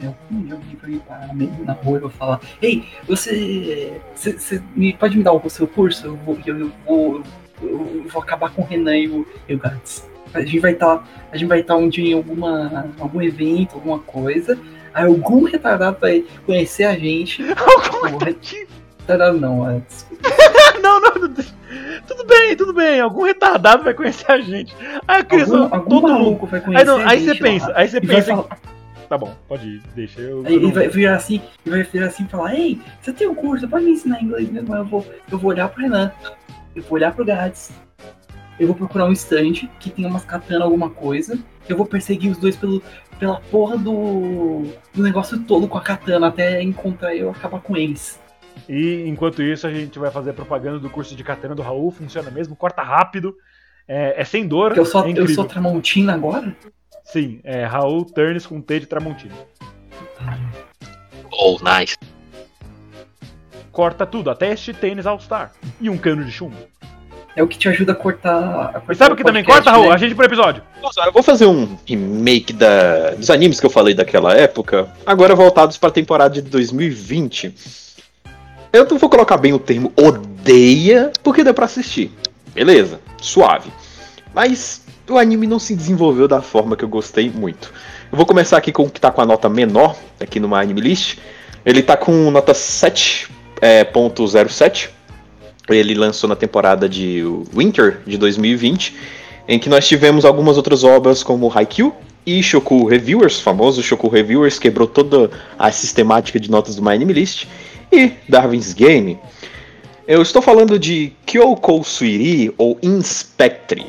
Eu 0.02 0.14
alguém 0.52 0.98
parar 1.00 1.34
na 1.34 1.72
rua 1.72 1.98
e 1.98 2.00
vou 2.00 2.10
falar, 2.10 2.40
ei, 2.62 2.84
você, 3.06 4.00
você, 4.14 4.32
você 4.32 4.62
me, 4.74 4.92
pode 4.92 5.16
me 5.16 5.24
dar 5.24 5.32
o 5.32 5.50
seu 5.50 5.66
curso? 5.66 6.06
Eu 6.06 6.16
vou, 6.16 6.38
eu, 6.46 6.58
eu 6.58 6.72
vou, 6.86 7.22
eu 7.62 8.04
vou 8.08 8.22
acabar 8.22 8.50
com 8.50 8.62
o 8.62 8.64
Renan 8.64 8.96
e 8.96 9.08
o, 9.08 9.26
e 9.48 9.54
o 9.54 9.58
Gats. 9.58 10.08
A 10.32 10.40
gente 10.40 10.60
vai 10.60 10.72
estar, 10.72 11.06
a 11.32 11.36
gente 11.36 11.48
vai 11.48 11.60
estar 11.60 11.76
um 11.76 11.88
dia 11.88 12.12
em 12.12 12.14
alguma, 12.14 12.92
algum 12.98 13.20
evento, 13.20 13.74
alguma 13.74 13.98
coisa. 13.98 14.58
Aí 14.94 15.06
algum 15.06 15.44
retardado 15.44 15.98
vai 16.00 16.24
conhecer 16.46 16.84
a 16.84 16.96
gente. 16.96 17.42
Algum. 17.54 18.18
Retardado 19.00 19.38
não, 19.38 19.68
é, 19.68 19.80
desculpa. 19.80 20.28
não, 20.82 21.00
não. 21.00 21.10
Tudo 22.06 22.26
bem, 22.26 22.56
tudo 22.56 22.72
bem. 22.72 23.00
Algum 23.00 23.22
retardado 23.22 23.84
vai 23.84 23.94
conhecer 23.94 24.30
a 24.30 24.40
gente. 24.40 24.74
Aí, 25.06 25.24
algum, 25.30 25.74
algum 25.74 25.88
todo 25.88 26.02
maluco 26.08 26.46
vai 26.46 26.60
conhecer 26.60 26.80
Aí, 26.80 26.86
não, 26.86 27.04
a 27.04 27.10
aí 27.10 27.20
você 27.20 27.26
gente 27.26 27.42
lá. 27.42 27.48
pensa, 27.48 27.72
aí 27.74 27.88
você 27.88 28.00
pensa. 28.00 28.26
falar, 28.36 28.58
Tá 29.10 29.18
bom, 29.18 29.34
pode 29.48 29.66
ir, 29.66 29.82
deixa. 29.92 30.20
Eu, 30.20 30.44
eu 30.44 30.46
ele 30.46 30.70
vai 30.70 30.86
virar 30.86 31.16
assim, 31.16 31.42
ele 31.66 31.74
vai 31.74 31.82
virar 31.82 32.06
assim 32.06 32.22
e 32.22 32.28
falar, 32.28 32.54
ei, 32.54 32.80
você 33.02 33.12
tem 33.12 33.26
um 33.26 33.34
curso, 33.34 33.68
pode 33.68 33.84
me 33.84 33.90
ensinar 33.90 34.22
inglês 34.22 34.48
mesmo? 34.48 34.72
Eu 34.72 34.84
vou, 34.84 35.04
eu 35.32 35.36
vou 35.36 35.50
olhar 35.50 35.68
pro 35.68 35.82
Renan, 35.82 36.12
eu 36.76 36.82
vou 36.84 36.92
olhar 36.92 37.12
pro 37.12 37.24
Gats, 37.24 37.72
eu 38.56 38.68
vou 38.68 38.76
procurar 38.76 39.06
um 39.06 39.12
stand 39.12 39.68
que 39.80 39.90
tenha 39.90 40.06
umas 40.06 40.24
katana 40.24 40.64
alguma 40.64 40.90
coisa, 40.90 41.36
eu 41.68 41.76
vou 41.76 41.86
perseguir 41.86 42.30
os 42.30 42.38
dois 42.38 42.54
pelo, 42.54 42.80
pela 43.18 43.40
porra 43.40 43.76
do, 43.76 44.62
do 44.94 45.02
negócio 45.02 45.40
todo 45.40 45.66
com 45.66 45.76
a 45.76 45.82
katana 45.82 46.28
até 46.28 46.62
encontrar 46.62 47.12
eu 47.12 47.26
e 47.26 47.30
acabar 47.30 47.60
com 47.60 47.76
eles. 47.76 48.20
E 48.68 49.08
enquanto 49.08 49.42
isso, 49.42 49.66
a 49.66 49.72
gente 49.72 49.98
vai 49.98 50.12
fazer 50.12 50.34
propaganda 50.34 50.78
do 50.78 50.88
curso 50.88 51.16
de 51.16 51.24
katana 51.24 51.56
do 51.56 51.62
Raul. 51.62 51.90
Funciona 51.90 52.30
mesmo, 52.30 52.54
corta 52.54 52.82
rápido. 52.82 53.34
É, 53.88 54.20
é 54.20 54.24
sem 54.24 54.46
dor. 54.46 54.76
Eu 54.76 54.84
sou, 54.84 55.04
é 55.04 55.12
eu 55.16 55.26
sou 55.26 55.44
Tramontina 55.44 56.14
agora? 56.14 56.54
Sim, 57.12 57.40
é 57.44 57.64
Raul 57.64 58.04
Turns 58.04 58.46
com 58.46 58.60
T 58.60 58.80
de 58.80 58.86
Tramontina. 58.86 59.34
Oh, 61.32 61.56
nice. 61.62 61.96
Corta 63.72 64.04
tudo, 64.06 64.30
até 64.30 64.52
este 64.52 64.72
tênis 64.72 65.06
All-Star. 65.06 65.52
E 65.80 65.88
um 65.88 65.96
cano 65.96 66.24
de 66.24 66.30
chumbo. 66.30 66.56
É 67.36 67.42
o 67.42 67.48
que 67.48 67.56
te 67.56 67.68
ajuda 67.68 67.92
a 67.92 67.94
cortar. 67.94 68.70
A 68.70 68.80
cortar 68.80 68.92
E 68.92 68.96
sabe 68.96 69.14
o 69.14 69.16
que 69.16 69.24
também 69.24 69.44
corta, 69.44 69.70
Raul? 69.70 69.88
né? 69.88 69.94
A 69.94 69.96
gente 69.96 70.14
pro 70.14 70.24
episódio. 70.26 70.62
Nossa, 70.82 71.00
eu 71.06 71.12
vou 71.12 71.22
fazer 71.22 71.46
um 71.46 71.78
remake 71.86 72.52
da, 72.52 73.10
dos 73.12 73.30
animes 73.30 73.60
que 73.60 73.66
eu 73.66 73.70
falei 73.70 73.94
daquela 73.94 74.34
época, 74.34 74.92
agora 75.06 75.34
voltados 75.34 75.78
pra 75.78 75.90
temporada 75.90 76.34
de 76.34 76.42
2020. 76.42 77.54
Eu 78.72 78.86
não 78.86 78.98
vou 78.98 79.08
colocar 79.08 79.36
bem 79.36 79.52
o 79.52 79.58
termo 79.58 79.92
odeia, 79.96 81.12
porque 81.22 81.42
dá 81.44 81.54
pra 81.54 81.64
assistir. 81.64 82.10
Beleza, 82.52 83.00
suave. 83.20 83.70
Mas 84.34 84.79
o 85.10 85.18
anime 85.18 85.46
não 85.46 85.58
se 85.58 85.74
desenvolveu 85.74 86.28
da 86.28 86.40
forma 86.40 86.76
que 86.76 86.84
eu 86.84 86.88
gostei 86.88 87.30
muito. 87.30 87.72
Eu 88.10 88.16
vou 88.16 88.24
começar 88.26 88.56
aqui 88.56 88.72
com 88.72 88.84
o 88.84 88.90
que 88.90 89.00
tá 89.00 89.10
com 89.10 89.20
a 89.20 89.26
nota 89.26 89.48
menor 89.48 89.96
aqui 90.18 90.40
no 90.40 90.48
My 90.48 90.56
Anime 90.56 90.80
List. 90.80 91.18
Ele 91.64 91.82
tá 91.82 91.96
com 91.96 92.30
nota 92.30 92.52
7.07. 92.52 94.88
Ele 95.68 95.94
lançou 95.94 96.28
na 96.28 96.36
temporada 96.36 96.88
de 96.88 97.22
Winter 97.54 98.00
de 98.06 98.18
2020, 98.18 98.96
em 99.46 99.58
que 99.58 99.68
nós 99.68 99.86
tivemos 99.86 100.24
algumas 100.24 100.56
outras 100.56 100.82
obras 100.82 101.22
como 101.22 101.52
Haikyuu 101.52 101.94
e 102.26 102.42
Shoku 102.42 102.86
Reviewers, 102.86 103.40
famoso 103.40 103.82
Shoku 103.82 104.08
Reviewers, 104.08 104.58
quebrou 104.58 104.86
toda 104.86 105.30
a 105.58 105.72
sistemática 105.72 106.38
de 106.38 106.50
notas 106.50 106.76
do 106.76 106.82
My 106.82 106.90
Anime 106.90 107.12
List, 107.12 107.46
e 107.92 108.12
Darwin's 108.28 108.72
Game. 108.72 109.18
Eu 110.06 110.22
estou 110.22 110.42
falando 110.42 110.78
de 110.78 111.12
Kyoko 111.24 111.82
Suiri 111.84 112.52
ou 112.58 112.78
Inspectre, 112.82 113.86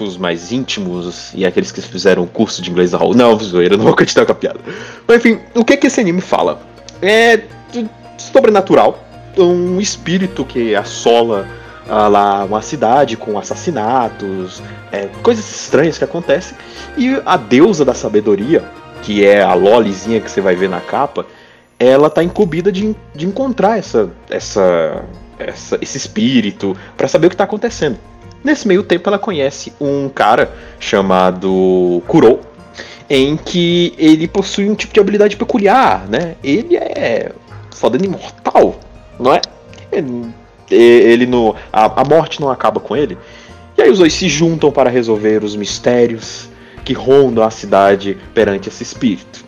os 0.00 0.16
mais 0.16 0.52
íntimos 0.52 1.30
e 1.34 1.44
aqueles 1.44 1.70
que 1.70 1.80
fizeram 1.80 2.24
o 2.24 2.26
curso 2.26 2.60
de 2.62 2.70
inglês 2.70 2.90
da 2.90 2.98
Hall. 2.98 3.14
Não, 3.14 3.38
zoeira, 3.38 3.76
não 3.76 3.84
vou 3.84 3.96
continuar 3.96 4.26
com 4.26 4.32
a 4.32 4.34
piada. 4.34 4.60
Mas 5.06 5.18
enfim, 5.18 5.38
o 5.54 5.64
que, 5.64 5.76
que 5.76 5.86
esse 5.86 6.00
anime 6.00 6.20
fala? 6.20 6.60
É 7.00 7.40
sobrenatural, 8.18 9.02
um 9.36 9.80
espírito 9.80 10.44
que 10.44 10.74
assola 10.74 11.46
ah, 11.88 12.08
lá 12.08 12.44
uma 12.44 12.62
cidade 12.62 13.16
com 13.16 13.38
assassinatos, 13.38 14.62
é, 14.90 15.08
coisas 15.22 15.48
estranhas 15.50 15.98
que 15.98 16.04
acontecem, 16.04 16.56
e 16.96 17.20
a 17.24 17.36
deusa 17.36 17.84
da 17.84 17.94
sabedoria, 17.94 18.62
que 19.02 19.24
é 19.24 19.42
a 19.42 19.54
Lolizinha 19.54 20.20
que 20.20 20.30
você 20.30 20.40
vai 20.40 20.54
ver 20.54 20.68
na 20.68 20.80
capa, 20.80 21.26
ela 21.78 22.08
tá 22.08 22.22
incumbida 22.22 22.70
de, 22.70 22.94
de 23.14 23.26
encontrar 23.26 23.78
essa, 23.78 24.08
essa, 24.30 25.04
essa 25.38 25.78
esse 25.80 25.96
espírito 25.96 26.76
para 26.96 27.08
saber 27.08 27.26
o 27.26 27.30
que 27.30 27.36
tá 27.36 27.44
acontecendo. 27.44 27.98
Nesse 28.44 28.66
meio 28.66 28.82
tempo, 28.82 29.08
ela 29.08 29.18
conhece 29.18 29.72
um 29.80 30.08
cara 30.08 30.52
chamado 30.80 32.02
Kuro, 32.06 32.40
em 33.08 33.36
que 33.36 33.94
ele 33.96 34.26
possui 34.26 34.68
um 34.68 34.74
tipo 34.74 34.92
de 34.94 35.00
habilidade 35.00 35.36
peculiar, 35.36 36.08
né? 36.08 36.34
Ele 36.42 36.76
é 36.76 37.32
foda 37.74 38.02
imortal, 38.02 38.80
não 39.18 39.34
é? 39.34 39.40
Ele, 39.90 40.32
ele 40.70 41.26
no, 41.26 41.54
a, 41.72 42.00
a 42.00 42.04
morte 42.04 42.40
não 42.40 42.50
acaba 42.50 42.80
com 42.80 42.96
ele. 42.96 43.16
E 43.76 43.82
aí 43.82 43.90
os 43.90 43.98
dois 43.98 44.12
se 44.12 44.28
juntam 44.28 44.70
para 44.70 44.90
resolver 44.90 45.44
os 45.44 45.54
mistérios 45.54 46.48
que 46.84 46.92
rondam 46.92 47.44
a 47.44 47.50
cidade 47.50 48.18
perante 48.34 48.68
esse 48.68 48.82
espírito. 48.82 49.44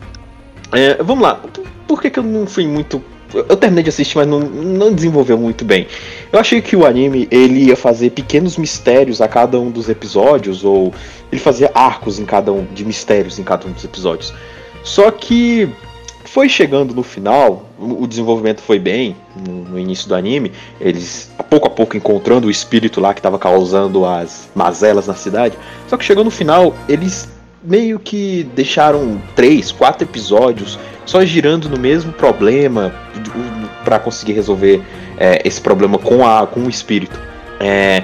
É, 0.73 1.03
vamos 1.03 1.23
lá, 1.23 1.41
por 1.87 2.01
que, 2.01 2.11
que 2.11 2.19
eu 2.19 2.23
não 2.23 2.47
fui 2.47 2.67
muito 2.67 3.03
eu 3.35 3.57
terminei 3.57 3.83
de 3.83 3.91
assistir, 3.91 4.17
mas 4.17 4.27
não, 4.27 4.41
não 4.41 4.93
desenvolveu 4.93 5.37
muito 5.37 5.65
bem. 5.65 5.87
Eu 6.33 6.39
achei 6.39 6.61
que 6.63 6.77
o 6.77 6.87
anime 6.87 7.29
ele 7.31 7.65
ia 7.65 7.77
fazer 7.77 8.11
pequenos 8.11 8.57
mistérios 8.57 9.21
a 9.21 9.29
cada 9.29 9.59
um 9.59 9.71
dos 9.71 9.89
episódios, 9.89 10.65
ou 10.65 10.93
ele 11.31 11.41
fazia 11.41 11.71
arcos 11.75 12.19
em 12.19 12.25
cada 12.25 12.53
um 12.53 12.65
de 12.73 12.85
mistérios 12.85 13.39
em 13.39 13.43
cada 13.43 13.67
um 13.67 13.73
dos 13.73 13.85
episódios. 13.85 14.33
Só 14.83 15.11
que 15.11 15.69
foi 16.25 16.49
chegando 16.49 16.95
no 16.95 17.03
final, 17.03 17.69
o 17.79 18.07
desenvolvimento 18.07 18.61
foi 18.61 18.79
bem 18.79 19.17
no, 19.47 19.79
início 19.79 20.09
do 20.09 20.15
anime, 20.15 20.51
eles 20.81 21.31
a 21.39 21.43
pouco 21.43 21.69
a 21.69 21.71
pouco 21.71 21.97
encontrando 21.97 22.49
o 22.49 22.51
espírito 22.51 23.01
lá 23.01 23.15
que 23.15 23.21
estava 23.21 23.39
causando 23.39 24.05
as 24.05 24.49
mazelas 24.55 25.07
na 25.07 25.15
cidade. 25.15 25.57
Só 25.89 25.97
que 25.97 26.05
chegou 26.05 26.25
no 26.25 26.31
final, 26.31 26.75
eles 26.89 27.29
meio 27.63 27.99
que 27.99 28.45
deixaram 28.55 29.21
três, 29.35 29.73
quatro 29.73 30.05
episódios 30.05 30.79
só 31.07 31.25
girando 31.25 31.69
no 31.69 31.79
mesmo 31.79 32.13
problema 32.13 32.93
para 33.85 33.99
conseguir 33.99 34.33
resolver 34.33 34.83
é, 35.19 35.41
esse 35.47 35.61
problema 35.61 35.99
com, 35.99 36.27
a, 36.27 36.47
com 36.47 36.61
o 36.61 36.71
espírito. 36.71 37.19
É, 37.61 38.03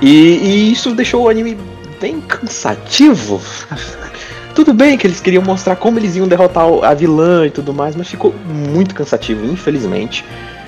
e, 0.00 0.08
e, 0.08 0.72
isso 0.72 0.94
deixou 0.94 1.24
o 1.24 1.28
anime 1.28 1.56
bem 2.00 2.20
cansativo. 2.20 3.40
tudo 4.54 4.72
bem 4.72 4.96
que 4.96 5.06
eles 5.06 5.20
queriam 5.20 5.42
mostrar 5.42 5.76
como 5.76 5.98
eles 5.98 6.16
iam 6.16 6.26
derrotar 6.26 6.66
a 6.82 6.94
vilã 6.94 7.46
e 7.46 7.50
tudo 7.50 7.72
mais, 7.72 7.94
mas 7.94 8.08
ficou 8.08 8.34
muito 8.44 8.94
cansativo, 8.94 9.44
infelizmente. 9.46 10.24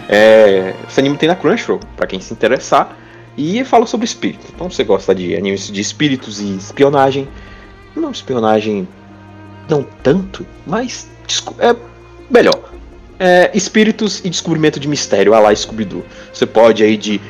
É, 0.08 0.74
esse 0.88 1.00
anime 1.00 1.16
tem 1.16 1.28
na 1.28 1.34
Crunchyroll, 1.34 1.80
para 1.96 2.06
quem 2.06 2.20
se 2.20 2.32
interessar. 2.32 2.96
E 3.36 3.62
fala 3.64 3.84
sobre 3.86 4.06
espírito. 4.06 4.46
Então 4.54 4.70
você 4.70 4.82
gosta 4.82 5.14
de 5.14 5.36
animes 5.36 5.70
de 5.70 5.80
espíritos 5.80 6.40
e 6.40 6.56
espionagem. 6.56 7.28
Não 7.94 8.10
espionagem 8.10 8.88
não 9.68 9.82
tanto, 10.02 10.46
mas 10.66 11.08
é 11.58 11.76
melhor. 12.30 12.75
É, 13.18 13.50
espíritos 13.54 14.20
e 14.24 14.30
descobrimento 14.30 14.78
de 14.78 14.86
mistério, 14.86 15.32
a 15.34 15.38
lá 15.38 15.54
Scooby-Doo. 15.54 16.04
Você 16.32 16.44
pode 16.44 16.82
aí 16.82 16.96
de, 16.96 17.20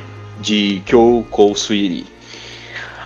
de 0.41 0.83
Kyoko 0.85 1.55
Suiri. 1.55 2.07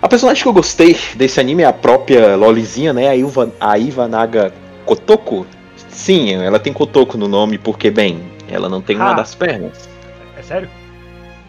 A 0.00 0.08
personagem 0.08 0.42
que 0.42 0.48
eu 0.48 0.52
gostei 0.52 0.96
desse 1.14 1.38
anime 1.38 1.62
é 1.62 1.66
a 1.66 1.72
própria 1.72 2.34
Lolizinha, 2.34 2.92
né? 2.92 3.08
A, 3.08 3.16
Iva, 3.16 3.52
a 3.60 3.78
Ivanaga 3.78 4.52
Kotoko. 4.86 5.46
Sim, 5.90 6.32
ela 6.42 6.58
tem 6.58 6.72
Kotoko 6.72 7.18
no 7.18 7.28
nome 7.28 7.58
porque, 7.58 7.90
bem, 7.90 8.22
ela 8.48 8.68
não 8.68 8.80
tem 8.80 8.96
ah, 8.98 9.04
uma 9.04 9.14
das 9.14 9.34
pernas. 9.34 9.88
É 10.38 10.42
sério? 10.42 10.70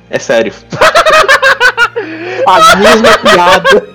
É 0.09 0.19
sério. 0.19 0.53
a 2.45 2.75
mesma 2.75 3.17
piada. 3.19 3.89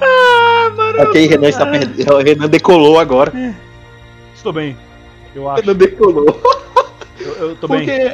Ah, 0.00 0.70
mano. 0.76 1.02
Ok, 1.02 1.26
Renan 1.28 1.48
está 1.48 1.66
perdendo. 1.66 2.18
Renan 2.18 2.48
decolou 2.48 2.98
agora. 2.98 3.32
Estou 4.34 4.52
bem. 4.52 4.76
Eu 5.38 5.48
acho. 5.48 5.74
Decolou. 5.74 6.26
Eu, 7.20 7.48
eu 7.48 7.56
tô 7.56 7.66
Porque... 7.66 7.84
bem. 7.84 8.12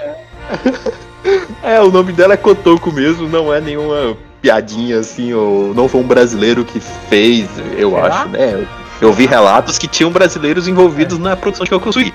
É, 1.63 1.81
o 1.81 1.91
nome 1.91 2.11
dela 2.13 2.35
é 2.35 2.37
Kotoko 2.39 2.91
mesmo, 2.91 3.29
não 3.29 3.53
é 3.53 3.61
nenhuma 3.61 4.17
piadinha 4.41 4.99
assim, 4.99 5.33
ou 5.35 5.75
não 5.75 5.89
foi 5.89 6.01
um 6.01 6.07
brasileiro 6.07 6.65
que 6.65 6.81
fez, 6.81 7.49
eu 7.77 7.91
Será? 7.91 8.07
acho, 8.07 8.29
né? 8.29 8.67
Eu 9.01 9.13
vi 9.13 9.27
relatos 9.27 9.79
que 9.79 9.87
tinham 9.87 10.11
brasileiros 10.11 10.67
envolvidos 10.67 11.19
é. 11.19 11.21
na 11.21 11.37
produção 11.37 11.65
de 11.65 11.71
Kokosui. 11.71 12.13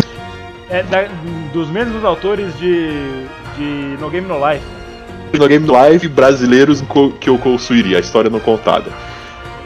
É 0.69 0.81
da, 0.83 1.07
dos 1.53 1.69
mesmos 1.69 2.03
autores 2.03 2.57
de, 2.57 2.89
de 3.55 3.97
No 3.99 4.09
Game 4.09 4.27
No 4.27 4.35
Life. 4.35 4.65
No 5.33 5.47
Game 5.47 5.65
No 5.65 5.73
Life, 5.87 6.07
brasileiros 6.07 6.83
que 7.19 7.29
eu 7.29 7.37
construiria, 7.37 7.97
a 7.97 7.99
história 7.99 8.31
não 8.31 8.39
contada. 8.39 8.91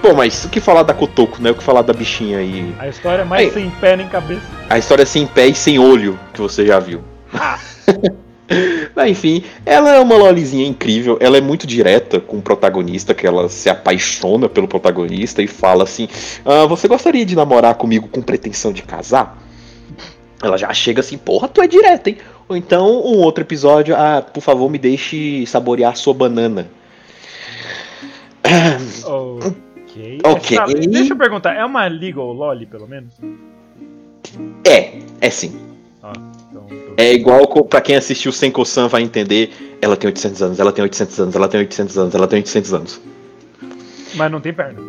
Bom, 0.04 0.14
mas 0.14 0.44
o 0.44 0.50
que 0.50 0.60
falar 0.60 0.84
da 0.84 0.94
Kotoko, 0.94 1.42
né? 1.42 1.52
O 1.52 1.56
que 1.56 1.64
falar 1.64 1.82
da 1.82 1.94
bichinha 1.94 2.40
aí? 2.40 2.76
A 2.78 2.90
história 2.90 3.22
é 3.22 3.26
mais 3.26 3.48
aí, 3.48 3.54
sem 3.54 3.70
pé 3.70 3.96
nem 3.96 4.06
cabeça. 4.10 4.42
A 4.70 4.78
história 4.78 5.04
é 5.04 5.06
sem 5.06 5.26
pé 5.26 5.48
e 5.48 5.56
sem 5.56 5.80
olho, 5.80 6.20
que 6.34 6.42
você 6.42 6.66
já 6.66 6.78
viu. 6.78 7.02
Mas 8.94 9.08
enfim, 9.10 9.46
ela 9.66 9.96
é 9.96 10.00
uma 10.02 10.18
lolizinha 10.18 10.68
incrível, 10.68 11.18
ela 11.22 11.38
é 11.38 11.42
muito 11.42 11.66
direta 11.66 12.20
com 12.20 12.36
o 12.36 12.42
protagonista, 12.42 13.14
que 13.14 13.26
ela 13.26 13.48
se 13.48 13.70
apaixona 13.70 14.50
pelo 14.50 14.68
protagonista 14.68 15.42
e 15.42 15.48
fala 15.48 15.86
assim: 15.86 16.10
ah, 16.44 16.66
Você 16.66 16.86
gostaria 16.90 17.26
de 17.26 17.34
namorar 17.34 17.76
comigo 17.76 18.10
com 18.10 18.22
pretensão 18.22 18.74
de 18.74 18.82
casar? 18.82 19.42
Ela 20.44 20.58
já 20.58 20.74
chega 20.74 21.00
assim, 21.00 21.18
porra, 21.18 21.48
tu 21.48 21.62
é 21.62 21.68
direta, 21.68 22.10
hein? 22.10 22.18
Ou 22.50 22.58
então, 22.58 22.86
um 22.90 23.20
outro 23.20 23.42
episódio, 23.42 23.96
ah, 23.96 24.22
por 24.22 24.42
favor, 24.42 24.70
me 24.70 24.78
deixe 24.78 25.46
saborear 25.46 25.96
sua 25.96 26.14
banana. 26.14 26.68
Oh. 29.06 29.40
Ok. 30.24 30.58
deixa 30.90 31.14
eu 31.14 31.18
perguntar, 31.18 31.56
é 31.56 31.64
uma 31.66 31.86
legal 31.88 32.32
lolly, 32.32 32.66
pelo 32.66 32.88
menos? 32.88 33.14
É, 34.66 35.00
é 35.22 35.30
sim. 35.30 35.60
Ah, 36.02 36.14
então. 36.50 36.66
É 36.98 37.14
igual 37.14 37.48
para 37.66 37.82
quem 37.82 37.96
assistiu 37.96 38.32
Senko-san 38.32 38.88
vai 38.88 39.02
entender, 39.02 39.78
ela 39.82 39.96
tem 39.96 40.08
800 40.08 40.42
anos, 40.42 40.60
ela 40.60 40.72
tem 40.72 40.84
800 40.84 41.20
anos, 41.20 41.36
ela 41.36 41.48
tem 41.48 41.60
800 41.60 41.98
anos, 41.98 42.16
ela 42.16 42.28
tem 42.28 42.40
800 42.40 42.74
anos. 42.74 43.02
Mas 44.16 44.32
não 44.32 44.40
tem 44.40 44.54
perna. 44.54 44.80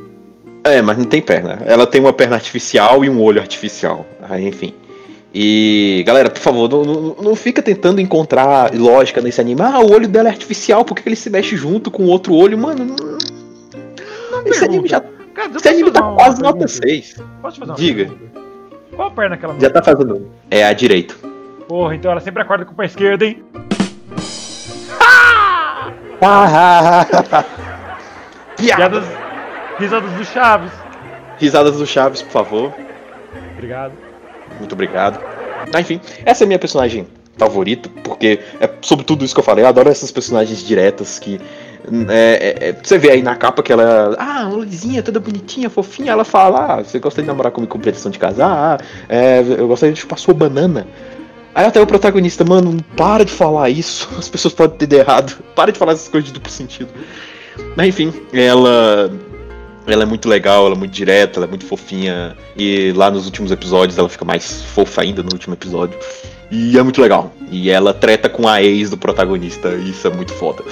É, 0.64 0.80
mas 0.80 0.96
não 0.96 1.04
tem 1.04 1.20
perna. 1.20 1.62
Ela 1.66 1.86
tem 1.86 2.00
uma 2.00 2.12
perna 2.12 2.36
artificial 2.36 3.04
e 3.04 3.10
um 3.10 3.20
olho 3.20 3.40
artificial. 3.40 4.06
Aí, 4.22 4.46
enfim. 4.46 4.72
E, 5.34 6.02
galera, 6.06 6.30
por 6.30 6.40
favor, 6.40 6.70
não, 6.70 6.84
não, 6.84 7.16
não, 7.20 7.34
fica 7.34 7.60
tentando 7.60 8.00
encontrar 8.00 8.72
lógica 8.72 9.20
nesse 9.20 9.40
anime. 9.40 9.60
Ah, 9.60 9.80
o 9.80 9.92
olho 9.92 10.06
dela 10.06 10.28
é 10.28 10.32
artificial, 10.32 10.84
por 10.84 10.94
que 10.94 11.08
ele 11.08 11.16
se 11.16 11.28
mexe 11.28 11.56
junto 11.56 11.90
com 11.90 12.04
o 12.04 12.06
outro 12.06 12.32
olho? 12.34 12.56
Mano, 12.56 12.84
não, 12.84 13.18
esse 14.44 14.64
anime 14.64 14.88
já. 14.88 15.00
Cara, 15.35 15.50
esse 15.54 15.68
anime 15.68 15.90
tá 15.90 16.02
quase 16.02 16.42
nota 16.42 16.68
6. 16.68 17.16
Posso 17.42 17.59
fazer 17.59 17.70
uma 17.70 17.76
Diga. 17.76 18.04
Pergunta? 18.04 18.40
Qual 18.94 19.09
a 19.09 19.11
perna 19.11 19.37
que 19.37 19.44
ela 19.44 19.57
Já 19.59 19.70
tá 19.70 19.83
fazendo. 19.83 20.30
É 20.50 20.64
a 20.64 20.72
direita. 20.72 21.14
Porra, 21.68 21.94
então 21.94 22.11
ela 22.11 22.20
sempre 22.20 22.42
acorda 22.42 22.64
com 22.64 22.72
o 22.72 22.76
pé 22.76 22.87
esquerdo, 22.87 23.22
hein? 23.22 23.42
Piadas. 28.57 29.04
Risadas 29.78 30.12
do 30.12 30.24
Chaves. 30.24 30.72
Risadas 31.38 31.76
do 31.76 31.87
Chaves, 31.87 32.22
por 32.22 32.30
favor. 32.30 32.74
Obrigado. 33.52 33.92
Muito 34.59 34.72
obrigado. 34.72 35.20
Ah, 35.72 35.80
enfim, 35.80 36.00
essa 36.24 36.44
é 36.44 36.46
a 36.46 36.48
minha 36.48 36.59
personagem 36.59 37.07
favorita, 37.37 37.88
porque 38.04 38.38
é 38.61 38.70
sobre 38.80 39.04
tudo 39.04 39.24
isso 39.24 39.35
que 39.35 39.40
eu 39.40 39.44
falei. 39.44 39.64
Eu 39.64 39.68
adoro 39.68 39.88
essas 39.90 40.12
personagens 40.12 40.64
diretas 40.64 41.18
que 41.18 41.40
é, 42.09 42.59
é, 42.61 42.68
é, 42.68 42.73
você 42.73 42.99
vê 42.99 43.11
aí 43.11 43.23
na 43.23 43.37
capa 43.37 43.62
que 43.62 43.73
ela. 43.73 44.16
Ah, 44.18 44.49
Luizinha 44.49 45.03
toda 45.03 45.20
bonitinha, 45.20 45.68
fofinha. 45.68 46.12
Ela 46.12 46.25
fala: 46.25 46.75
Ah, 46.75 46.83
você 46.83 46.99
gostaria 46.99 47.25
de 47.25 47.29
namorar 47.29 47.53
comigo 47.53 47.73
com 47.73 47.79
pretensão 47.79 48.11
de 48.11 48.18
casar? 48.18 48.79
Ah, 48.81 48.85
é, 49.09 49.44
eu 49.59 49.68
gostaria 49.68 49.92
de 49.92 50.01
chupar 50.01 50.18
sua 50.18 50.35
banana. 50.35 50.87
Aí 51.55 51.66
até 51.66 51.81
o 51.81 51.87
protagonista, 51.87 52.44
mano, 52.44 52.83
para 52.97 53.25
de 53.25 53.33
falar 53.33 53.70
isso. 53.70 54.09
As 54.18 54.29
pessoas 54.29 54.55
podem 54.55 54.88
ter 54.88 54.97
errado. 54.97 55.37
Para 55.55 55.70
de 55.70 55.79
falar 55.79 55.92
essas 55.92 56.09
coisas 56.09 56.29
de 56.29 56.35
duplo 56.35 56.51
sentido. 56.51 56.88
Mas 57.77 57.88
enfim, 57.88 58.12
ela. 58.33 59.11
Ela 59.87 60.05
é 60.05 60.07
muito 60.07 60.31
legal, 60.31 60.64
ela 60.64 60.75
é 60.75 60.79
muito 60.79 60.92
direta, 60.92 61.38
ela 61.38 61.47
é 61.47 61.49
muito 61.49 61.66
fofinha. 61.66 62.35
E 62.57 62.90
lá 62.92 63.11
nos 63.11 63.27
últimos 63.27 63.53
episódios 63.53 63.99
ela 63.99 64.09
fica 64.09 64.25
mais 64.25 64.62
fofa 64.62 65.03
ainda 65.03 65.23
no 65.23 65.31
último 65.31 65.55
episódio. 65.55 65.99
E 66.51 66.79
é 66.79 66.83
muito 66.83 67.03
legal. 67.03 67.35
E 67.51 67.68
ela 67.68 67.92
treta 67.92 68.29
com 68.31 68.49
a 68.49 68.62
ex 68.62 68.88
do 68.88 68.97
protagonista. 68.97 69.75
Isso 69.75 70.07
é 70.07 70.11
muito 70.11 70.33
foda. 70.33 70.64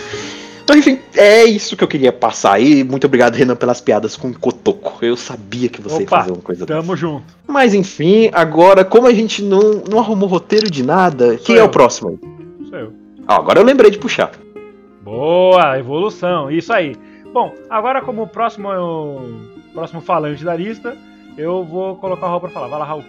Então, 0.73 0.79
enfim, 0.79 0.99
é 1.15 1.45
isso 1.45 1.77
que 1.77 1.85
eu 1.85 1.89
queria 1.89 2.11
passar 2.11 2.55
aí. 2.55 2.83
Muito 2.83 3.07
obrigado, 3.07 3.35
Renan, 3.35 3.55
pelas 3.55 3.79
piadas 3.79 4.17
com 4.17 4.29
o 4.29 4.39
Kotoko. 4.39 5.05
Eu 5.05 5.19
sabia 5.19 5.69
que 5.69 5.83
você 5.83 5.99
ia 5.99 6.07
Opa, 6.07 6.21
fazer 6.21 6.33
uma 6.33 6.41
coisa 6.41 6.65
dessa. 6.65 6.81
Tamo 6.81 6.97
junto. 6.97 7.25
Mas 7.47 7.75
enfim, 7.75 8.31
agora, 8.33 8.83
como 8.83 9.07
a 9.07 9.13
gente 9.13 9.43
não, 9.43 9.83
não 9.87 9.99
arrumou 9.99 10.27
roteiro 10.27 10.71
de 10.71 10.83
nada, 10.83 11.37
quem 11.37 11.57
é 11.57 11.61
eu. 11.61 11.67
o 11.67 11.69
próximo 11.69 12.09
aí? 12.09 12.19
Sou 12.71 12.79
eu. 12.79 12.93
Ah, 13.29 13.37
agora 13.37 13.61
eu 13.61 13.65
lembrei 13.65 13.91
de 13.91 13.99
puxar. 13.99 14.33
Boa, 15.03 15.79
evolução, 15.79 16.51
isso 16.51 16.73
aí. 16.73 16.97
Bom, 17.35 17.55
agora 17.69 18.01
como 18.01 18.27
próximo 18.27 18.71
próximo 19.75 20.01
falante 20.01 20.43
da 20.43 20.57
lista, 20.57 20.97
eu 21.37 21.65
vou 21.65 21.97
colocar 21.97 22.25
o 22.25 22.29
Raul 22.31 22.41
pra 22.41 22.49
falar. 22.49 22.69
Vai 22.69 22.79
lá, 22.79 22.87
Raul. 22.87 23.05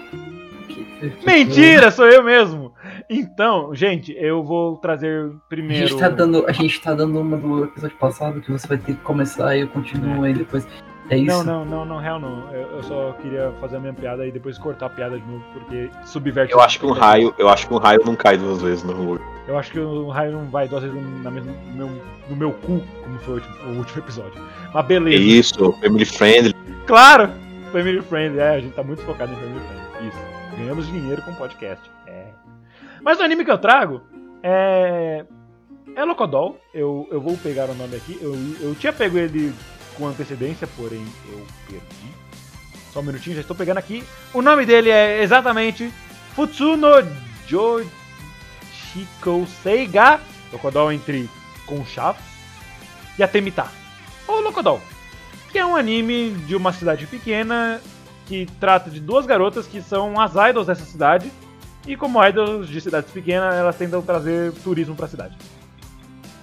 Mentira, 1.26 1.90
sou 1.90 2.06
eu 2.06 2.24
mesmo. 2.24 2.72
Então, 3.10 3.74
gente, 3.74 4.12
eu 4.18 4.42
vou 4.44 4.76
trazer 4.76 5.30
A 5.30 5.48
primeiro. 5.48 5.86
gente, 5.88 5.98
tá 5.98 6.08
dando, 6.08 6.44
a 6.46 6.52
gente 6.52 6.80
tá 6.80 6.94
dando 6.94 7.18
uma 7.20 7.36
do 7.36 7.64
episódio 7.64 7.96
passado 7.96 8.40
que 8.40 8.52
você 8.52 8.66
vai 8.66 8.76
ter 8.76 8.94
que 8.94 9.00
começar 9.00 9.56
e 9.56 9.60
eu 9.62 9.68
continuo 9.68 10.24
aí 10.24 10.34
depois. 10.34 10.66
É 11.10 11.16
isso? 11.16 11.26
Não, 11.42 11.42
não, 11.42 11.64
não, 11.64 11.84
não, 11.86 11.98
real 11.98 12.20
não. 12.20 12.52
Eu, 12.52 12.68
eu 12.76 12.82
só 12.82 13.12
queria 13.22 13.50
fazer 13.62 13.76
a 13.76 13.80
minha 13.80 13.94
piada 13.94 14.26
e 14.26 14.30
depois 14.30 14.58
cortar 14.58 14.86
a 14.86 14.90
piada 14.90 15.18
de 15.18 15.26
novo, 15.26 15.42
porque 15.54 15.88
subverte. 16.04 16.52
Eu 16.52 16.60
acho 16.60 16.78
que 16.78 16.84
um 16.84 16.92
raio, 16.92 17.34
eu 17.38 17.48
acho 17.48 17.66
que 17.66 17.72
um 17.72 17.78
raio 17.78 18.00
não 18.04 18.14
cai 18.14 18.36
duas 18.36 18.60
vezes 18.60 18.84
no 18.84 18.92
Hulk. 18.92 19.24
Eu 19.46 19.58
acho 19.58 19.72
que 19.72 19.80
o 19.80 20.08
raio 20.10 20.32
não 20.32 20.44
vai 20.50 20.68
duas 20.68 20.82
vezes 20.82 21.00
na 21.22 21.30
mesma, 21.30 21.50
no, 21.74 21.86
meu, 21.88 22.02
no 22.28 22.36
meu 22.36 22.52
cu, 22.52 22.82
como 23.02 23.18
foi 23.20 23.34
o 23.34 23.36
último, 23.38 23.56
o 23.72 23.78
último 23.78 24.02
episódio. 24.02 24.42
Mas 24.74 24.84
É 24.84 24.86
beleza. 24.88 25.22
isso, 25.22 25.72
family 25.80 26.04
friendly. 26.04 26.54
Claro! 26.86 27.30
Family 27.72 28.02
friendly, 28.02 28.40
é, 28.40 28.48
a 28.50 28.60
gente 28.60 28.74
tá 28.74 28.82
muito 28.82 29.00
focado 29.02 29.32
em 29.32 29.36
family 29.36 29.60
friendly. 29.60 30.08
Isso. 30.08 30.58
Ganhamos 30.58 30.86
dinheiro 30.88 31.22
com 31.22 31.34
podcast. 31.36 31.90
É. 32.06 32.26
Mas 33.08 33.18
o 33.18 33.22
anime 33.22 33.42
que 33.42 33.50
eu 33.50 33.56
trago 33.56 34.02
é. 34.42 35.24
É 35.96 36.04
Locodol. 36.04 36.60
Eu, 36.74 37.08
eu 37.10 37.18
vou 37.18 37.38
pegar 37.38 37.70
o 37.70 37.74
nome 37.74 37.96
aqui. 37.96 38.18
Eu, 38.20 38.34
eu 38.60 38.74
tinha 38.74 38.92
pego 38.92 39.16
ele 39.16 39.54
com 39.96 40.06
antecedência, 40.06 40.68
porém 40.76 41.02
eu 41.32 41.42
perdi. 41.66 42.12
Só 42.92 43.00
um 43.00 43.04
minutinho, 43.04 43.34
já 43.34 43.40
estou 43.40 43.56
pegando 43.56 43.78
aqui. 43.78 44.04
O 44.34 44.42
nome 44.42 44.66
dele 44.66 44.90
é 44.90 45.22
exatamente 45.22 45.90
Futsuno 46.34 46.88
Joshiko 47.46 47.86
Seiga. 49.62 50.20
Locodol 50.52 50.92
entre 50.92 51.30
Conchavo 51.64 52.20
e 53.18 53.22
Atemita. 53.22 53.68
Ou 54.26 54.42
Locodol 54.42 54.82
que 55.50 55.58
é 55.58 55.64
um 55.64 55.74
anime 55.74 56.32
de 56.46 56.54
uma 56.54 56.74
cidade 56.74 57.06
pequena 57.06 57.80
que 58.26 58.44
trata 58.60 58.90
de 58.90 59.00
duas 59.00 59.24
garotas 59.24 59.66
que 59.66 59.80
são 59.80 60.20
as 60.20 60.32
idols 60.50 60.66
dessa 60.66 60.84
cidade. 60.84 61.32
E 61.88 61.96
como 61.96 62.22
idols 62.22 62.68
de 62.68 62.82
cidades 62.82 63.10
pequenas, 63.10 63.54
elas 63.54 63.74
tentam 63.74 64.02
trazer 64.02 64.52
turismo 64.62 64.94
pra 64.94 65.08
cidade. 65.08 65.34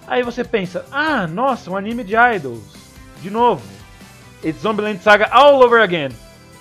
Aí 0.07 0.23
você 0.23 0.43
pensa, 0.43 0.83
ah, 0.91 1.27
nossa, 1.27 1.69
um 1.69 1.77
anime 1.77 2.03
de 2.03 2.15
idols. 2.15 2.63
De 3.21 3.29
novo. 3.29 3.61
It's 4.43 4.63
Zombieland 4.63 5.03
Saga 5.03 5.27
all 5.31 5.61
over 5.61 5.83
again. 5.83 6.09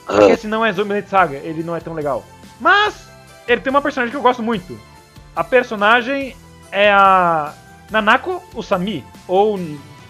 Porque 0.05 0.33
esse 0.33 0.47
não 0.47 0.63
é 0.63 0.71
Zombieland 0.71 1.09
Saga, 1.09 1.39
ele 1.39 1.63
não 1.63 1.75
é 1.75 1.81
tão 1.81 1.95
legal. 1.95 2.27
Mas, 2.61 3.09
ele 3.49 3.63
tem 3.63 3.71
uma 3.71 3.81
personagem 3.81 4.11
que 4.11 4.19
eu 4.19 4.23
gosto 4.23 4.43
muito. 4.43 4.79
A 5.35 5.43
personagem 5.43 6.37
é 6.71 6.93
a 6.93 7.55
Nanako 7.91 8.43
Usami, 8.55 9.03
ou 9.27 9.59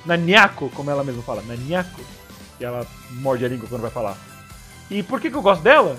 Naniako, 0.05 0.69
como 0.71 0.91
ela 0.91 1.05
mesma 1.05 1.23
fala, 1.23 1.43
Naniako. 1.43 2.01
Que 2.59 2.65
ela 2.65 2.85
morde 3.13 3.45
a 3.45 3.49
língua 3.49 3.69
quando 3.69 3.83
vai 3.83 3.91
falar. 3.93 4.17
E 4.91 5.01
por 5.05 5.21
que, 5.21 5.31
que 5.31 5.37
eu 5.37 5.43
gosto 5.43 5.63
dela? 5.63 5.97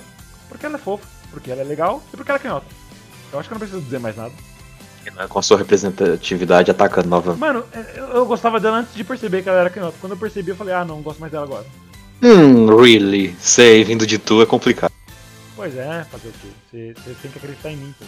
Porque 0.49 0.65
ela 0.65 0.75
é 0.75 0.79
fofa, 0.79 1.07
porque 1.31 1.51
ela 1.51 1.61
é 1.61 1.63
legal 1.63 2.01
e 2.13 2.17
porque 2.17 2.31
ela 2.31 2.39
é 2.39 2.41
canhota. 2.41 2.65
Eu 3.31 3.39
acho 3.39 3.47
que 3.49 3.53
eu 3.53 3.55
não 3.55 3.59
preciso 3.67 3.81
dizer 3.83 3.99
mais 3.99 4.15
nada. 4.15 4.33
Com 5.29 5.37
a 5.39 5.41
sua 5.43 5.57
representatividade 5.57 6.71
atacando 6.71 7.07
nova. 7.09 7.35
Mano, 7.35 7.63
eu, 7.95 8.05
eu 8.07 8.25
gostava 8.25 8.59
dela 8.59 8.77
antes 8.79 8.95
de 8.95 9.03
perceber 9.03 9.43
que 9.43 9.49
ela 9.49 9.59
era 9.59 9.69
canhota. 9.69 9.95
Quando 10.01 10.13
eu 10.13 10.17
percebi, 10.17 10.49
eu 10.49 10.55
falei, 10.55 10.73
ah, 10.73 10.83
não, 10.83 11.01
gosto 11.01 11.19
mais 11.19 11.31
dela 11.31 11.45
agora. 11.45 11.65
Hum, 12.23 12.75
really? 12.75 13.35
Sei, 13.39 13.83
vindo 13.83 14.07
de 14.07 14.17
tu 14.17 14.41
é 14.41 14.45
complicado. 14.47 14.91
Pois 15.55 15.75
é, 15.77 16.03
fazer 16.11 16.29
o 16.29 16.33
quê? 16.41 16.93
Você 16.97 17.15
tem 17.21 17.31
que 17.31 17.37
acreditar 17.37 17.71
em 17.71 17.77
mim, 17.77 17.93
pô. 17.99 18.05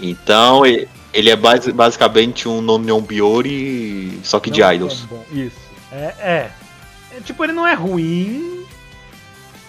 Então, 0.00 0.62
ele 0.66 1.30
é 1.30 1.36
basi- 1.36 1.72
basicamente 1.72 2.48
um 2.48 2.60
Nonion 2.60 3.00
Biori, 3.00 4.20
só 4.22 4.38
que 4.38 4.50
de 4.50 4.60
Não 4.60 4.68
é 4.68 4.74
idols. 4.74 5.00
bom, 5.06 5.24
Isso. 5.32 5.56
É, 5.90 6.14
é. 6.18 6.50
É, 7.16 7.20
Tipo, 7.24 7.44
ele 7.44 7.52
não 7.54 7.66
é 7.66 7.72
ruim, 7.74 8.64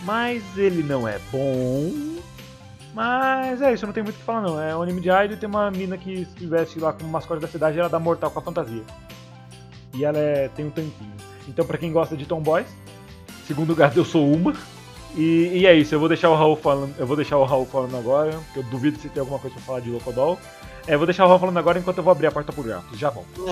mas 0.04 0.44
ele 0.58 0.84
não 0.84 1.08
é 1.08 1.18
bom. 1.32 1.92
Mas 3.00 3.62
é 3.62 3.74
isso, 3.74 3.86
não 3.86 3.94
tem 3.94 4.04
muito 4.04 4.18
o 4.18 4.20
que 4.20 4.26
falar 4.26 4.42
não. 4.42 4.62
É 4.62 4.76
um 4.76 4.82
anime 4.82 5.00
de 5.00 5.08
idol 5.08 5.32
e 5.32 5.38
tem 5.38 5.48
uma 5.48 5.72
mina 5.72 5.98
que 5.98 6.28
se 6.38 6.46
veste 6.46 6.82
lá 6.82 6.92
como 6.92 7.10
mascote 7.10 7.40
da 7.42 7.48
cidade 7.48 7.80
ela 7.80 7.88
dá 7.88 7.98
mortal 7.98 8.30
com 8.30 8.40
a 8.40 8.42
fantasia. 8.42 8.84
E 9.94 10.04
ela 10.04 10.18
é, 10.18 10.50
tem 10.50 10.66
um 10.66 10.70
tanquinho. 10.70 11.14
Então 11.48 11.66
pra 11.66 11.78
quem 11.78 11.94
gosta 11.94 12.18
de 12.18 12.26
tomboys, 12.26 12.68
segundo 13.48 13.74
gato 13.74 13.98
eu 13.98 14.04
sou 14.04 14.30
uma. 14.30 14.54
E, 15.16 15.50
e 15.54 15.66
é 15.66 15.74
isso, 15.74 15.96
eu 15.96 16.00
vou 16.00 16.10
deixar 16.10 16.30
o 16.30 16.36
Raul 16.36 16.58
falando. 16.58 16.94
Eu 17.00 17.08
vou 17.08 17.16
deixar 17.16 17.38
o 17.38 17.46
Raul 17.46 17.66
falando 17.66 17.96
agora, 17.96 18.32
porque 18.32 18.60
eu 18.60 18.64
duvido 18.64 19.00
se 19.00 19.08
tem 19.08 19.22
alguma 19.22 19.40
coisa 19.40 19.56
pra 19.56 19.66
falar 19.66 19.80
de 19.80 19.90
Locodol. 19.90 20.38
É, 20.86 20.98
vou 20.98 21.06
deixar 21.06 21.24
o 21.24 21.30
Raul 21.30 21.40
falando 21.40 21.58
agora 21.58 21.80
enquanto 21.80 22.00
eu 22.00 22.04
vou 22.04 22.12
abrir 22.12 22.28
a 22.28 22.32
porta 22.34 22.52
pro 22.52 22.64
gato. 22.64 22.98
Já 22.98 23.10
volto. 23.10 23.46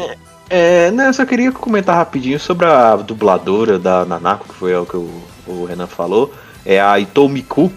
É, 0.49 0.91
não, 0.91 1.05
eu 1.05 1.13
só 1.13 1.25
queria 1.25 1.53
comentar 1.53 1.95
rapidinho 1.95 2.38
sobre 2.38 2.65
a 2.65 2.97
dubladora 2.97 3.79
da 3.79 4.03
Nanako, 4.03 4.49
que 4.49 4.55
foi 4.55 4.75
o 4.75 4.86
que 4.86 4.97
o, 4.97 5.23
o 5.47 5.63
Renan 5.63 5.88
falou. 5.88 6.33
É 6.65 6.81
a 6.81 6.99
Ito 6.99 7.29
Miku. 7.29 7.71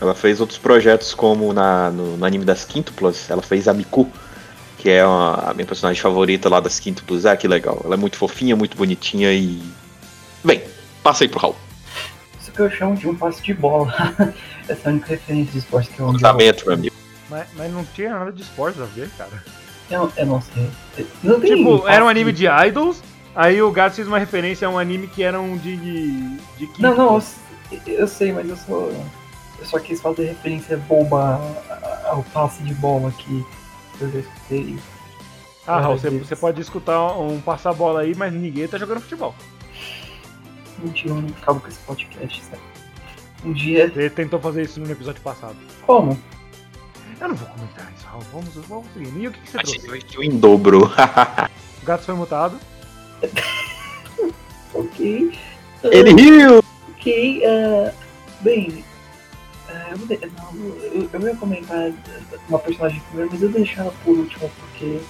Ela 0.00 0.14
fez 0.14 0.40
outros 0.40 0.58
projetos 0.58 1.12
como 1.14 1.52
na, 1.52 1.90
no, 1.90 2.16
no 2.16 2.24
anime 2.24 2.44
das 2.44 2.64
Quíntuplas. 2.64 3.28
Ela 3.30 3.42
fez 3.42 3.68
a 3.68 3.74
Miku, 3.74 4.08
que 4.78 4.88
é 4.88 5.04
uma- 5.04 5.50
a 5.50 5.54
minha 5.54 5.66
personagem 5.66 6.00
favorita 6.00 6.48
lá 6.48 6.58
das 6.60 6.80
Quíntuplas. 6.80 7.26
Ah, 7.26 7.36
que 7.36 7.46
legal. 7.46 7.80
Ela 7.84 7.94
é 7.94 7.98
muito 7.98 8.16
fofinha, 8.16 8.56
muito 8.56 8.76
bonitinha 8.76 9.32
e. 9.32 9.60
Bem, 10.42 10.62
passei 11.02 11.28
pro 11.28 11.38
Raul. 11.40 11.56
Isso 12.40 12.50
que 12.50 12.60
eu 12.60 12.70
chamo 12.70 12.96
de 12.96 13.06
um 13.08 13.14
passe 13.14 13.42
de 13.42 13.52
bola. 13.52 13.92
Essa 14.66 14.80
é 14.84 14.88
a 14.88 14.90
única 14.92 15.08
referência 15.08 15.52
de 15.52 15.58
esporte 15.58 15.90
que 15.90 16.00
eu 16.00 16.08
Cruzamento, 16.08 16.64
meu 16.64 16.74
amigo. 16.74 16.94
Mas, 17.28 17.46
mas 17.56 17.72
não 17.72 17.84
tinha 17.84 18.10
nada 18.10 18.32
de 18.32 18.42
esportes 18.42 18.80
a 18.80 18.86
ver, 18.86 19.10
cara. 19.18 19.44
Eu, 19.90 20.10
eu 20.16 20.26
não 20.26 20.40
sei. 20.40 20.70
Não 21.22 21.40
tem 21.40 21.56
Tipo, 21.56 21.86
era 21.86 22.04
um 22.04 22.08
anime 22.08 22.32
de 22.32 22.46
idols, 22.46 23.02
aí 23.34 23.60
o 23.60 23.70
Gato 23.70 23.96
fez 23.96 24.06
uma 24.08 24.18
referência 24.18 24.66
a 24.66 24.70
um 24.70 24.78
anime 24.78 25.08
que 25.08 25.22
eram 25.22 25.56
de. 25.58 25.76
de 25.76 26.68
Não, 26.78 26.94
não, 26.96 27.22
eu, 27.70 27.78
eu 27.86 28.06
sei, 28.08 28.32
mas 28.32 28.48
eu 28.48 28.56
só. 28.56 28.88
Eu 29.60 29.66
só 29.66 29.78
quis 29.78 30.00
fazer 30.00 30.26
referência 30.26 30.76
boba 30.76 31.40
ao 32.06 32.22
passe 32.24 32.62
de 32.62 32.74
bola 32.74 33.12
que 33.12 33.44
eu 34.00 34.10
já 34.10 34.18
escutei. 34.20 34.78
Ah, 35.66 35.80
Raul, 35.80 35.98
você, 35.98 36.10
você 36.10 36.34
pode 36.34 36.60
escutar 36.60 37.16
um 37.18 37.40
passar 37.40 37.72
bola 37.74 38.00
aí, 38.00 38.14
mas 38.14 38.32
ninguém 38.32 38.66
tá 38.66 38.78
jogando 38.78 39.00
futebol. 39.00 39.34
Mentira, 40.78 41.10
eu 41.14 41.20
não 41.20 41.28
acabo 41.28 41.60
com 41.60 41.68
esse 41.68 41.78
podcast, 41.80 42.42
sabe? 42.42 42.62
Um 43.44 43.52
dia. 43.52 43.88
Você 43.88 44.08
tentou 44.10 44.40
fazer 44.40 44.62
isso 44.62 44.80
no 44.80 44.90
episódio 44.90 45.20
passado. 45.20 45.56
Como? 45.86 46.18
Eu 47.20 47.28
não 47.28 47.34
vou 47.34 47.48
comentar 47.48 47.92
isso, 47.94 48.06
Raul. 48.06 48.22
Vamos, 48.32 48.54
vamos 48.66 48.86
seguir. 48.94 49.12
E 49.16 49.28
o 49.28 49.30
que, 49.30 49.40
que 49.40 49.50
você 49.50 49.58
Achei 49.58 49.78
trouxe? 49.78 49.88
investiu 49.88 50.22
em 50.22 50.38
dobro. 50.38 50.90
O 51.82 51.86
gato 51.86 52.04
foi 52.04 52.14
mutado. 52.14 52.58
Ok. 54.72 55.38
Ele 55.82 56.12
riu! 56.12 56.62
Ok, 56.90 57.42
ah, 57.44 57.92
bem. 58.40 58.84
Ah, 59.70 59.88
eu, 59.92 59.98
vou 59.98 60.08
não, 60.08 60.66
eu, 60.84 61.10
eu 61.12 61.20
ia 61.28 61.36
comentar 61.36 61.92
uma 62.48 62.58
personagem 62.58 63.00
primeiro, 63.08 63.30
mas 63.32 63.42
eu 63.42 63.50
vou 63.50 63.58
deixar 63.60 63.82
ela 63.82 63.94
por 64.04 64.16
último 64.18 64.50
porque 64.58 65.00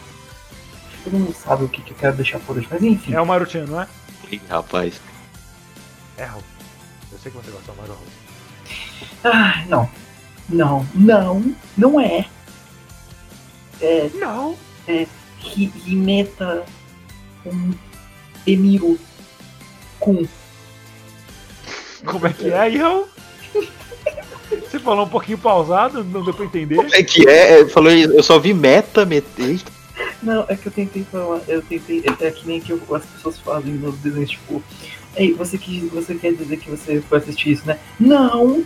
todo 1.05 1.13
mundo 1.19 1.35
sabe 1.35 1.65
o 1.65 1.69
que, 1.69 1.83
que 1.83 1.93
eu 1.93 1.97
quero 1.97 2.17
deixar 2.17 2.39
por 2.41 2.57
último. 2.57 2.75
Mas 2.75 2.83
enfim, 2.83 3.15
É 3.15 3.21
o 3.21 3.27
Maruchan, 3.27 3.67
não 3.67 3.81
é? 3.81 3.89
Ih, 4.31 4.41
rapaz. 4.49 5.01
É, 6.17 6.25
Raul. 6.25 6.43
Eu 7.13 7.19
sei 7.19 7.33
que 7.33 7.39
você 7.39 7.51
gosta 7.51 7.73
do 7.73 7.79
Maru, 7.79 7.93
Raul. 7.95 9.35
ah, 9.35 9.65
não, 9.69 9.91
não, 10.49 10.87
não, 10.95 11.55
não 11.77 12.01
é. 12.01 12.27
É 13.81 14.11
Não! 14.15 14.57
Hi- 15.43 15.73
Himeta 15.87 16.65
um 17.47 17.73
Emiru 18.47 18.99
Kun. 19.99 20.27
Como 22.05 22.27
é 22.27 22.33
que 22.33 22.51
é 22.51 22.79
Raul? 22.79 23.09
Você 24.71 24.79
falou 24.79 25.05
um 25.05 25.09
pouquinho 25.09 25.37
pausado, 25.39 26.05
não 26.05 26.23
deu 26.23 26.33
pra 26.33 26.45
entender. 26.45 26.77
Como 26.77 26.95
é 26.95 27.03
que 27.03 27.29
é? 27.29 27.67
Falou, 27.67 27.91
eu 27.91 28.23
só 28.23 28.39
vi 28.39 28.55
meta, 28.55 29.05
meter. 29.05 29.61
Não, 30.23 30.45
é 30.49 30.57
que 30.57 30.67
eu 30.69 30.73
tentei 30.73 31.05
falar, 31.11 31.41
eu 31.49 31.61
tentei, 31.63 32.05
é 32.21 32.31
que 32.31 32.47
nem 32.47 32.61
que 32.61 32.71
eu- 32.71 32.81
as 32.95 33.05
pessoas 33.05 33.39
fazem 33.39 33.73
nos 33.75 33.97
desenhos, 33.99 34.31
tipo, 34.31 34.63
ei, 35.17 35.33
você, 35.35 35.59
que, 35.59 35.81
você 35.93 36.15
quer 36.15 36.33
dizer 36.35 36.57
que 36.59 36.71
você 36.71 37.01
foi 37.01 37.19
assistir 37.19 37.51
isso, 37.53 37.67
né? 37.67 37.79
Não! 37.99 38.65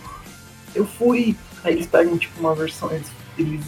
Eu 0.75 0.85
fui. 0.85 1.35
Aí 1.63 1.73
eles 1.73 1.87
pegam, 1.87 2.17
tipo, 2.17 2.39
uma 2.39 2.53
versão, 2.53 2.91
eles, 2.91 3.07
eles, 3.37 3.61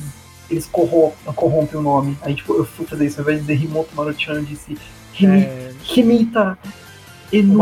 eles 0.50 0.66
corrom- 0.68 1.12
corrompem 1.36 1.80
o 1.80 1.84
nome. 1.84 2.18
Aí, 2.22 2.36
tipo, 2.36 2.54
eu 2.54 2.66
fui 2.66 2.86
fazer 2.86 3.08
isso, 3.08 3.20
ao 3.20 3.24
invés 3.24 3.44
de 3.44 3.48
dizer 3.54 3.66
Himoto 3.66 3.90
Maruchan, 3.96 4.34
eu 4.34 4.44
disse 4.44 4.78
Himi, 5.20 5.42
É, 5.42 5.72
Himita 5.96 6.58
Enu. 7.34 7.58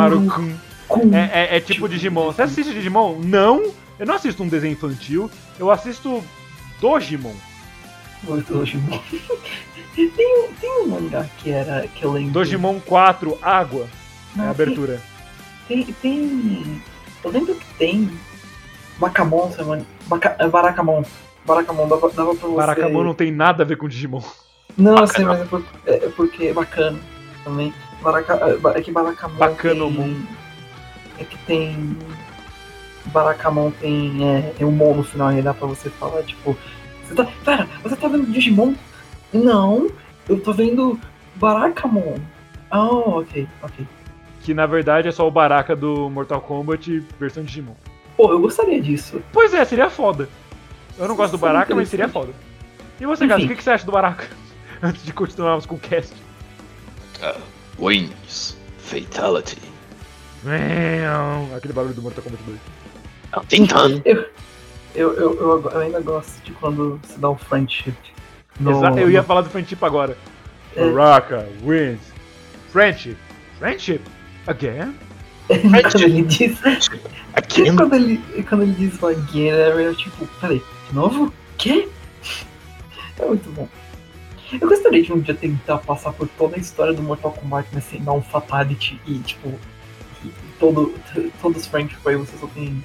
É, 1.16 1.56
é- 1.56 1.58
é 1.58 1.60
tipo 1.62 1.88
Digimon. 1.88 2.26
Você 2.32 2.42
assiste 2.42 2.74
Digimon? 2.74 3.18
Não. 3.24 3.72
Eu 4.00 4.06
não 4.06 4.16
assisto 4.16 4.44
um 4.44 4.48
desenho 4.48 4.74
infantil. 4.74 5.30
Eu 5.60 5.72
assisto 5.72 6.24
Dojimon. 6.82 7.34
O 8.28 8.38
Dojimon. 8.38 9.00
tem, 9.96 10.08
um- 10.10 10.54
tem 10.60 10.72
um 10.82 10.88
mangá 10.88 11.26
que 11.38 11.52
era. 11.52 11.88
que 11.88 12.04
eu 12.04 12.12
lembro. 12.12 12.32
Dojimon 12.34 12.80
4, 12.82 13.38
Água. 13.42 13.88
É 14.36 14.38
Não, 14.38 14.46
a 14.48 14.50
abertura. 14.50 15.02
Tem, 15.68 15.86
tem. 16.02 16.82
Eu 17.24 17.32
lembro 17.32 17.56
que 17.56 17.66
tem. 17.76 18.12
Bacamon, 19.00 19.48
você 19.50 19.64
mano. 19.64 19.86
Baca, 20.08 20.36
é 20.40 20.48
Barakamon. 20.48 21.04
Barakamon, 21.46 21.88
dava, 21.88 22.10
dava 22.10 22.36
pra 22.36 22.48
você. 22.48 22.58
Barakamon 22.58 23.04
não 23.04 23.14
tem 23.14 23.32
nada 23.32 23.64
a 23.64 23.66
ver 23.66 23.78
com 23.78 23.88
Digimon. 23.88 24.22
Não, 24.78 24.98
eu 24.98 25.08
sei, 25.08 25.24
mas 25.24 25.40
é, 25.42 25.46
por- 25.46 25.64
é- 25.86 26.06
é 26.06 26.10
porque 26.10 26.48
é 26.48 26.54
bacana 26.54 27.00
também. 27.44 27.74
Baraca, 28.02 28.34
é 28.34 28.80
é 28.80 28.82
que 28.82 28.92
Barakamon. 28.92 29.36
Bacanomon. 29.38 30.04
Tem, 30.04 30.28
é 31.20 31.24
que 31.24 31.38
tem. 31.40 31.98
Barakamon 33.08 33.72
tem, 33.72 34.28
é, 34.28 34.42
tem 34.58 34.66
um 34.66 34.72
mon 34.72 34.96
no 34.96 35.04
final 35.04 35.32
e 35.32 35.42
dá 35.42 35.54
pra 35.54 35.68
você 35.68 35.90
falar, 35.90 36.24
tipo. 36.24 36.58
Você 37.04 37.16
tá, 37.16 37.28
pera, 37.44 37.68
você 37.84 37.96
tá 37.96 38.08
vendo 38.08 38.32
Digimon? 38.32 38.74
Não, 39.32 39.90
eu 40.28 40.40
tô 40.40 40.54
vendo 40.54 41.00
Barakamon. 41.36 42.18
Ah, 42.72 42.90
ok, 42.90 43.48
ok. 43.62 43.88
Que 44.42 44.54
na 44.54 44.66
verdade 44.66 45.08
é 45.08 45.12
só 45.12 45.28
o 45.28 45.32
Baraka 45.32 45.76
do 45.76 46.10
Mortal 46.10 46.42
Kombat 46.42 47.04
versão 47.20 47.44
Digimon. 47.44 47.76
Pô, 48.18 48.32
eu 48.32 48.40
gostaria 48.40 48.82
disso. 48.82 49.22
Pois 49.32 49.54
é, 49.54 49.64
seria 49.66 49.90
foda. 49.90 50.28
Eu 50.98 51.08
não 51.08 51.16
gosto 51.16 51.34
do 51.34 51.38
Baraka, 51.38 51.76
mas 51.76 51.90
seria 51.90 52.08
foda. 52.08 52.32
E 53.00 53.06
você, 53.06 53.28
Gato, 53.28 53.44
o 53.44 53.48
que 53.48 53.56
que 53.56 53.64
você 53.64 53.72
acha 53.72 53.86
do 53.86 53.92
Baraka? 53.92 54.28
Antes 54.82 55.04
de 55.04 55.12
continuarmos 55.12 55.66
com 55.66 55.76
o 55.76 55.80
cast. 55.80 56.14
Wings. 57.78 58.58
Fatality. 58.80 59.58
Aquele 61.56 61.74
barulho 61.74 61.94
do 61.94 62.02
Mortal 62.02 62.24
Kombat 62.24 62.44
2. 62.44 62.60
Tintan. 63.48 64.02
Eu, 64.06 64.26
eu, 64.96 65.14
eu, 65.14 65.62
eu 65.72 65.80
ainda 65.80 66.00
gosto 66.02 66.42
de 66.44 66.52
quando 66.54 67.00
se 67.08 67.20
dá 67.20 67.30
o 67.30 67.36
friendship. 67.36 67.94
no- 68.60 68.72
Exa- 68.72 69.00
eu 69.02 69.10
ia 69.10 69.22
no- 69.22 69.28
falar 69.28 69.42
do 69.42 69.50
friendship 69.50 69.84
agora. 69.84 70.18
É. 70.76 70.90
Baraka 70.90 71.48
wins. 71.64 72.00
Friendship. 72.72 73.18
Friendship? 73.60 74.02
Again? 74.48 74.96
quando 75.48 76.02
ele 76.04 76.22
diz. 76.24 76.58
Again. 77.34 77.76
Quando 77.76 77.96
ele, 77.96 78.44
quando 78.48 78.62
ele 78.64 78.74
diz 78.74 79.04
again, 79.04 79.50
é 79.50 79.70
eu 79.88 79.96
tipo, 79.96 80.26
peraí, 80.40 80.62
de 80.90 80.96
novo? 80.96 81.34
Quê? 81.58 81.88
É 83.20 83.26
muito 83.26 83.50
bom. 83.52 83.68
Eu 84.54 84.68
gostaria 84.68 85.02
de 85.04 85.12
um 85.12 85.20
dia 85.20 85.34
tentar 85.34 85.78
passar 85.80 86.14
por 86.14 86.28
toda 86.38 86.56
a 86.56 86.60
história 86.60 86.94
do 86.94 87.02
Mortal 87.02 87.32
Kombat, 87.32 87.68
mas 87.74 87.84
sem 87.86 88.02
dar 88.04 88.14
um 88.14 88.22
fatality 88.22 89.00
e 89.08 89.20
tipo. 89.20 89.54
e 90.24 90.30
Todo, 90.60 90.94
todos 91.42 91.62
os 91.62 91.68
friendship 91.68 91.98
aí 92.06 92.16
você 92.16 92.38
só 92.38 92.48
tem. 92.48 92.84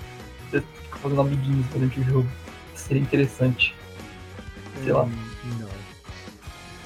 Você 0.50 0.60
fica 0.60 0.98
fazendo 0.98 1.20
amiguinhos 1.20 1.66
durante 1.72 2.00
o 2.00 2.04
jogo. 2.04 2.28
Seria 2.74 3.02
interessante. 3.02 3.74
Sei 4.82 4.92
lá. 4.92 5.02
Hum, 5.04 5.10
Não. 5.60 5.68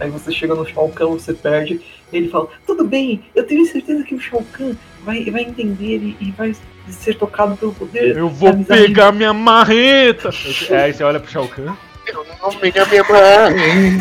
Aí 0.01 0.11
você 0.11 0.33
chega 0.33 0.55
no 0.55 0.67
Shao 0.67 0.89
Kahn, 0.91 1.11
você 1.13 1.33
perde, 1.33 1.81
e 2.13 2.17
ele 2.17 2.29
fala, 2.29 2.49
tudo 2.67 2.85
bem, 2.85 3.25
eu 3.35 3.47
tenho 3.47 3.65
certeza 3.65 4.03
que 4.03 4.15
o 4.15 4.21
Shao 4.21 4.45
Kahn 4.53 4.75
vai, 5.05 5.25
vai 5.31 5.43
entender 5.43 5.99
e, 5.99 6.17
e 6.21 6.31
vai 6.33 6.55
ser 6.89 7.15
tocado 7.15 7.57
pelo 7.57 7.73
poder. 7.73 8.17
Eu 8.17 8.29
vou 8.29 8.51
da 8.51 8.55
amizade." 8.57 8.81
pegar 8.83 9.13
minha 9.13 9.33
marreta! 9.33 10.31
É, 10.71 10.77
aí 10.85 10.93
você 10.93 11.05
olha 11.05 11.21
pro 11.21 11.31
Shao 11.31 11.47
Kahn. 11.49 11.75
Eu 12.07 12.25
não 12.25 12.51
me 12.51 12.61
minha 12.61 13.05
mãe. 13.05 13.99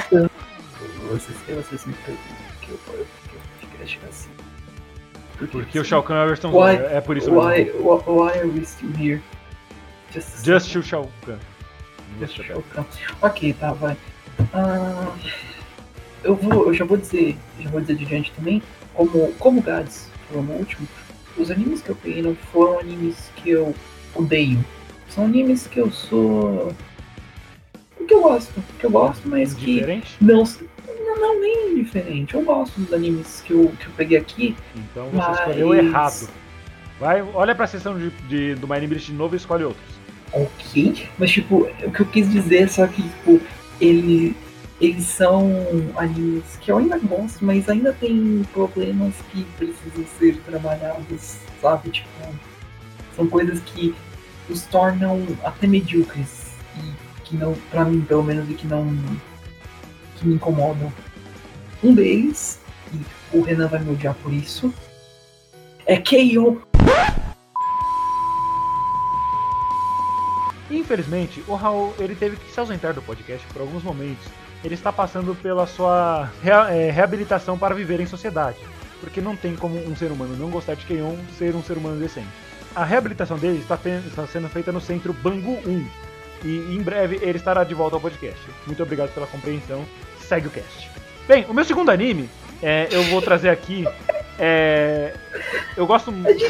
Vocês, 1.10 1.38
vocês 1.48 1.86
me 1.86 1.94
perguntam 1.94 2.36
que 2.62 2.72
eu, 2.72 4.10
assim. 4.10 4.30
Porque 5.52 5.80
o 5.80 5.86
Shao 5.86 6.02
Kahn 6.04 6.16
é 6.18 6.24
a 6.24 6.26
versão 6.26 6.52
Why- 6.54 6.76
É 6.92 7.02
por 7.02 7.18
isso 7.18 7.32
Why, 7.32 7.66
mesmo. 7.66 7.82
why, 7.82 8.04
why 8.08 8.40
are 8.40 8.48
we 8.48 8.66
still 8.66 8.92
here? 8.98 9.22
Just, 10.14 10.46
Just 10.46 10.76
o 10.76 10.84
Shao 10.84 11.10
Kahn. 11.26 11.38
Just 12.20 12.42
Shao 12.44 12.64
Kahn. 12.74 12.86
Ok, 13.22 13.54
tá, 13.54 13.74
vai. 13.74 13.98
Ah, 14.54 15.16
eu, 16.24 16.36
vou, 16.36 16.68
eu 16.68 16.74
já 16.74 16.86
vou 16.86 16.98
dizer, 16.98 17.38
já 17.60 17.70
vou 17.70 17.82
dizer 17.82 17.96
de 17.96 18.06
diante 18.06 18.32
também, 18.32 18.62
como, 18.94 19.32
como 19.40 19.60
o 19.60 19.64
Gads 19.64 20.10
falou 20.28 20.44
no 20.44 20.54
último, 20.54 20.88
os 21.38 21.50
animes 21.52 21.82
que 21.82 21.90
eu 21.90 21.96
peguei 21.96 22.22
não 22.22 22.36
foram 22.36 22.80
animes 22.80 23.32
que 23.38 23.50
eu 23.52 23.76
odeio. 24.16 24.64
São 25.10 25.26
animes 25.26 25.68
que 25.68 25.80
eu 25.80 25.92
sou. 25.92 26.74
que 28.08 28.14
eu 28.14 28.22
gosto, 28.22 28.54
que 28.80 28.86
eu 28.86 28.92
gosto, 28.92 29.28
mas 29.28 29.54
que 29.54 29.76
Diferente? 29.76 30.16
não. 30.22 30.44
Não, 31.06 31.20
não, 31.20 31.42
nem 31.42 31.76
diferente. 31.76 32.34
Eu 32.34 32.42
gosto 32.44 32.80
dos 32.80 32.92
animes 32.94 33.42
que 33.46 33.54
eu, 33.54 33.72
que 33.80 33.86
eu 33.86 33.92
peguei 33.96 34.18
aqui. 34.18 34.56
Então 34.76 35.10
você 35.10 35.18
Mas- 35.18 35.40
escolheu 35.40 35.74
errado. 35.76 36.30
Vai, 37.00 37.22
olha 37.22 37.54
pra 37.54 37.68
seção 37.68 37.98
de, 38.00 38.10
de- 38.28 38.56
do 38.56 38.68
My 38.68 38.80
List 38.80 39.08
de 39.08 39.14
novo 39.14 39.36
e 39.36 39.38
escolhe 39.38 39.64
outros. 39.64 39.84
Ok, 40.34 41.08
mas 41.18 41.32
tipo, 41.32 41.70
o 41.84 41.92
que 41.92 42.02
eu 42.02 42.06
quis 42.06 42.32
dizer 42.32 42.64
é 42.64 42.68
só 42.68 42.88
que, 42.88 43.02
tipo, 43.04 43.40
ele, 43.80 44.36
eles 44.82 45.06
são 45.06 45.52
animes 45.96 46.58
que 46.60 46.72
eu 46.72 46.78
ainda 46.78 46.98
gosto, 46.98 47.46
mas 47.46 47.70
ainda 47.70 47.94
tem 47.94 48.44
problemas 48.52 49.14
que 49.32 49.44
precisam 49.58 50.06
ser 50.18 50.38
trabalhados, 50.46 51.38
sabe? 51.62 51.90
Tipo, 51.90 52.10
são 53.16 53.28
coisas 53.28 53.60
que 53.62 53.94
os 54.50 54.64
tornam 54.64 55.26
até 55.44 55.68
medíocres 55.68 56.54
e 56.78 57.22
que 57.24 57.38
não, 57.38 57.54
pra 57.70 57.86
mim 57.86 58.02
pelo 58.02 58.24
menos, 58.24 58.50
e 58.50 58.54
que 58.54 58.68
não 58.68 58.94
que 60.16 60.28
me 60.28 60.36
incomodam. 60.36 60.92
Um 61.84 61.94
deles, 61.94 62.60
e 62.94 63.38
o 63.38 63.42
Renan 63.42 63.68
vai 63.68 63.80
me 63.80 63.92
odiar 63.92 64.16
por 64.16 64.34
isso, 64.34 64.74
é 65.86 65.98
K.O. 65.98 66.62
Infelizmente, 70.78 71.44
o 71.48 71.56
Raul 71.56 71.94
ele 72.00 72.16
teve 72.16 72.36
que 72.36 72.52
se 72.52 72.60
ausentar 72.60 72.94
do 72.94 73.02
podcast 73.02 73.46
por 73.54 73.62
alguns 73.62 73.84
momentos. 73.84 74.26
Ele 74.64 74.74
está 74.74 74.92
passando 74.92 75.36
pela 75.36 75.68
sua 75.68 76.30
rea- 76.42 76.70
é, 76.72 76.90
reabilitação 76.90 77.58
para 77.58 77.76
viver 77.76 78.00
em 78.00 78.06
sociedade. 78.06 78.58
Porque 79.00 79.20
não 79.22 79.36
tem 79.36 79.56
como 79.56 79.76
um 79.86 79.96
ser 79.96 80.12
humano 80.12 80.36
não 80.38 80.50
gostar 80.50 80.76
de 80.76 80.86
Keion 80.86 81.16
ser 81.38 81.54
um 81.56 81.62
ser 81.64 81.78
humano 81.78 82.00
decente. 82.00 82.28
A 82.76 82.84
reabilitação 82.86 83.38
dele 83.38 83.60
está, 83.60 83.78
está 84.08 84.26
sendo 84.26 84.48
feita 84.50 84.72
no 84.72 84.80
centro 84.82 85.14
Bangu 85.14 85.60
1. 85.68 85.86
E 86.46 86.76
em 86.76 86.82
breve 86.82 87.20
ele 87.22 87.38
estará 87.38 87.64
de 87.64 87.74
volta 87.74 87.96
ao 87.98 88.02
podcast. 88.02 88.40
Muito 88.66 88.82
obrigado 88.82 89.14
pela 89.14 89.28
compreensão. 89.28 89.86
Segue 90.20 90.48
o 90.48 90.52
cast. 90.52 90.90
Bem, 91.28 91.46
o 91.48 91.54
meu 91.54 91.64
segundo 91.66 91.90
anime, 91.92 92.30
é, 92.62 92.88
eu 92.92 93.04
vou 93.04 93.22
trazer 93.22 93.50
aqui. 93.50 93.86
É, 94.40 95.14
eu 95.78 95.86
gosto 95.86 96.12
muito. 96.12 96.44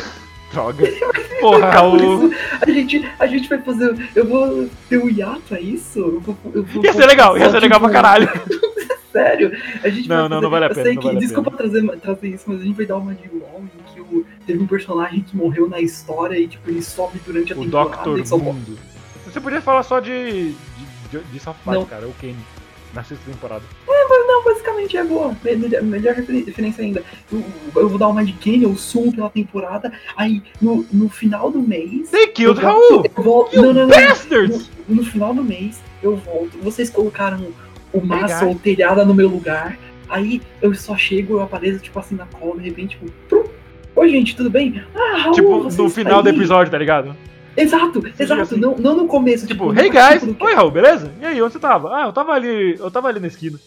Droga. 0.54 0.86
Porra, 1.42 1.72
isso, 1.98 2.32
a 2.62 2.70
gente, 2.70 3.12
a 3.20 3.28
gente 3.28 3.50
vai 3.50 3.58
fazer. 3.62 4.10
Eu 4.16 4.26
vou 4.28 4.70
ter 4.88 4.98
um 4.98 5.10
hiato, 5.10 5.56
é 5.56 5.60
isso? 5.60 6.00
Eu 6.00 6.20
vou, 6.22 6.38
eu 6.54 6.64
vou, 6.64 6.84
Ia 6.86 6.94
ser 6.94 7.06
legal, 7.06 7.38
ia 7.38 7.50
ser 7.50 7.60
legal 7.60 7.80
pra 7.80 7.90
caralho. 7.90 8.30
Sério, 9.12 9.52
a 9.84 9.90
gente 9.90 10.10
Não, 10.10 10.16
vai 10.16 10.24
não, 10.24 10.30
fazer, 10.30 10.42
não 10.42 10.50
vale 10.50 10.66
a 10.66 10.70
pena, 10.70 10.84
sei 10.84 10.94
não 10.96 11.02
que, 11.02 11.08
vale 11.08 11.18
a 11.18 11.22
desculpa 11.22 11.52
trazer, 11.52 12.00
trazer 12.00 12.28
isso, 12.30 12.46
mas 12.48 12.62
a 12.62 12.64
gente 12.64 12.76
vai 12.76 12.86
dar 12.88 12.98
uma 12.98 13.14
de 13.14 13.30
LOL 13.30 13.64
em 13.64 13.94
que 13.94 14.02
o, 14.02 14.26
teve 14.48 14.60
um 14.64 14.66
personagem 14.66 15.22
que 15.22 15.38
morreu 15.38 15.70
na 15.70 15.80
história 15.80 16.36
e 16.36 16.48
tipo, 16.48 16.68
ele 16.68 16.82
sobe 16.82 17.20
durante 17.24 17.54
a 17.54 17.56
O 17.56 17.64
temporada 17.64 18.26
só 18.26 18.38
morre. 18.40 18.58
Mundo. 18.58 18.80
Você 19.26 19.40
podia 19.40 19.62
falar 19.62 19.84
só 19.84 20.00
de, 20.00 20.50
de, 20.52 20.56
de, 21.12 21.20
de 21.26 21.40
South 21.40 21.56
Park, 21.64 21.78
Não. 21.78 21.86
cara, 21.86 22.08
o 22.08 22.14
Kenny, 22.14 22.38
na 22.92 23.04
sexta 23.04 23.24
temporada. 23.30 23.64
Basicamente 24.74 24.98
é 24.98 25.04
boa. 25.04 25.36
Me- 25.44 25.82
Melhor, 25.82 26.16
referência 26.16 26.84
ainda. 26.84 27.04
Eu, 27.32 27.44
eu 27.76 27.90
vou 27.90 27.98
dar 27.98 28.08
uma 28.08 28.24
de 28.24 28.34
Kenny, 28.34 28.64
eu 28.64 28.76
sumo 28.76 29.14
pela 29.14 29.30
temporada, 29.30 29.92
aí 30.18 30.42
no, 30.62 30.86
no 30.92 31.10
final 31.10 31.52
do 31.52 31.62
mês. 31.62 32.10
They 32.10 32.28
killed 32.28 32.60
eu 32.62 32.68
Raul! 32.68 32.90
volto- 32.90 33.12
eu 33.18 33.24
volto, 33.24 33.56
You 33.56 33.62
não, 33.62 33.74
não, 33.74 33.82
não. 33.82 33.90
bastards! 33.90 34.70
No, 34.88 34.96
no 34.98 35.04
final 35.06 35.34
do 35.34 35.44
mês, 35.44 35.82
eu 36.02 36.16
volto. 36.18 36.58
Vocês 36.62 36.90
colocaram 36.90 37.48
o 37.92 38.02
massa 38.02 38.46
ou 38.46 38.56
telhada 38.56 39.06
no 39.06 39.14
meu 39.14 39.28
lugar. 39.30 39.78
Aí 40.10 40.42
eu 40.62 40.74
só 40.76 40.96
chego, 40.98 41.36
eu 41.36 41.42
apareço, 41.42 41.80
tipo 41.80 41.98
assim, 42.00 42.16
na 42.16 42.26
cola, 42.26 42.60
de 42.60 42.70
repente, 42.70 42.98
tipo, 42.98 43.12
prum. 43.30 43.44
Oi, 43.96 44.10
gente, 44.10 44.36
tudo 44.36 44.50
bem? 44.50 44.82
Ah, 44.96 45.18
Raul, 45.18 45.36
Tipo, 45.36 45.58
no 45.64 45.68
está 45.70 45.90
final 45.90 46.22
do 46.24 46.30
aí?" 46.30 46.36
episódio, 46.36 46.72
tá 46.72 46.78
ligado? 46.78 47.16
Exato, 47.56 48.04
exato. 48.20 48.42
assim. 48.42 48.58
Não, 48.58 48.76
não 48.78 48.96
no 48.98 49.06
começo. 49.08 49.46
Tipo, 49.46 49.72
no 49.72 49.80
hey 49.80 49.90
guys! 49.90 50.24
Oi, 50.40 50.54
Raul, 50.56 50.72
beleza? 50.72 51.12
E 51.22 51.26
aí, 51.26 51.42
onde 51.42 51.54
você 51.54 51.60
tava? 51.60 51.96
Ah, 51.96 52.06
eu 52.08 52.12
tava 52.12 52.32
ali, 52.34 52.76
eu 52.80 52.90
tava 52.90 53.08
ali 53.08 53.20
na 53.20 53.28
esquina. 53.28 53.60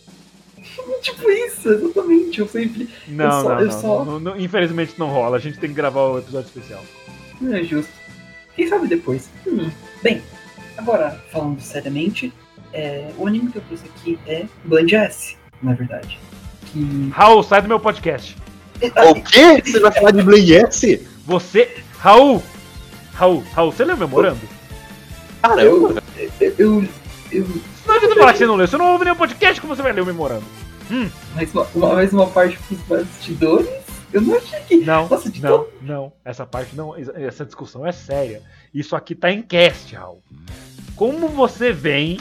Tipo 1.02 1.30
isso, 1.30 1.68
exatamente. 1.70 2.40
Eu 2.40 2.48
sempre. 2.48 2.88
Não, 3.08 3.30
só- 3.42 3.48
não, 3.48 3.60
eu 3.60 3.66
não, 3.66 3.80
só- 3.80 4.04
não, 4.04 4.20
não, 4.20 4.40
Infelizmente 4.40 4.94
não 4.98 5.08
rola, 5.08 5.36
a 5.36 5.40
gente 5.40 5.58
tem 5.58 5.70
que 5.70 5.76
gravar 5.76 6.02
o 6.02 6.18
episódio 6.18 6.46
especial. 6.48 6.82
Não 7.40 7.54
é 7.54 7.62
justo. 7.62 7.92
Quem 8.54 8.66
sabe 8.68 8.86
depois. 8.88 9.28
Hum, 9.46 9.70
Bem, 10.02 10.22
agora, 10.76 11.22
falando 11.30 11.60
seriamente, 11.60 12.32
é, 12.72 13.10
o 13.18 13.26
anime 13.26 13.50
que 13.52 13.58
eu 13.58 13.62
trouxe 13.62 13.84
aqui 13.86 14.18
é 14.26 14.46
Blind 14.64 14.92
S, 14.92 15.36
na 15.62 15.74
verdade. 15.74 16.18
Que. 16.72 17.10
Raul, 17.12 17.42
sai 17.42 17.62
do 17.62 17.68
meu 17.68 17.78
podcast. 17.80 18.36
O 18.80 19.14
quê? 19.22 19.62
Você 19.64 19.80
vai 19.80 19.92
falar 19.92 20.10
de 20.10 20.22
Blade 20.22 20.54
S? 20.56 21.06
Você. 21.24 21.76
Raul! 21.98 22.42
Raul, 23.14 23.42
Raul, 23.54 23.72
você 23.72 23.84
leu 23.84 23.96
o 23.96 23.98
memorando? 23.98 24.40
Caramba! 25.42 26.02
Eu. 26.18 26.30
eu, 26.40 26.54
eu 26.58 26.88
Não 27.86 27.94
adianta 27.94 28.14
falar 28.16 28.32
que 28.32 28.38
você 28.38 28.46
não 28.46 28.56
leu, 28.56 28.66
você 28.66 28.76
não 28.78 28.92
ouve 28.92 29.04
nenhum 29.04 29.16
podcast, 29.16 29.60
como 29.60 29.74
você 29.74 29.82
vai 29.82 29.92
ler 29.92 30.00
o 30.02 30.06
memorando? 30.06 30.44
mais, 31.34 31.52
uma, 31.52 31.66
uma- 31.74 31.94
mais 31.94 32.12
uma 32.12 32.26
parte 32.26 32.56
pros 32.58 32.78
bastidores. 32.82 33.68
Eu 34.12 34.20
não 34.22 34.36
achei 34.36 34.60
que. 34.60 34.76
Não, 34.78 35.08
Nossa, 35.08 35.28
de 35.30 35.42
não, 35.42 35.66
não. 35.82 36.12
Essa 36.24 36.46
parte 36.46 36.76
não. 36.76 36.94
Essa 37.16 37.44
discussão 37.44 37.84
é 37.84 37.90
séria. 37.92 38.40
Isso 38.72 38.94
aqui 38.94 39.14
tá 39.14 39.30
em 39.32 39.42
cast, 39.42 39.94
Raul. 39.94 40.22
Como 40.94 41.28
você 41.28 41.72
vem 41.72 42.18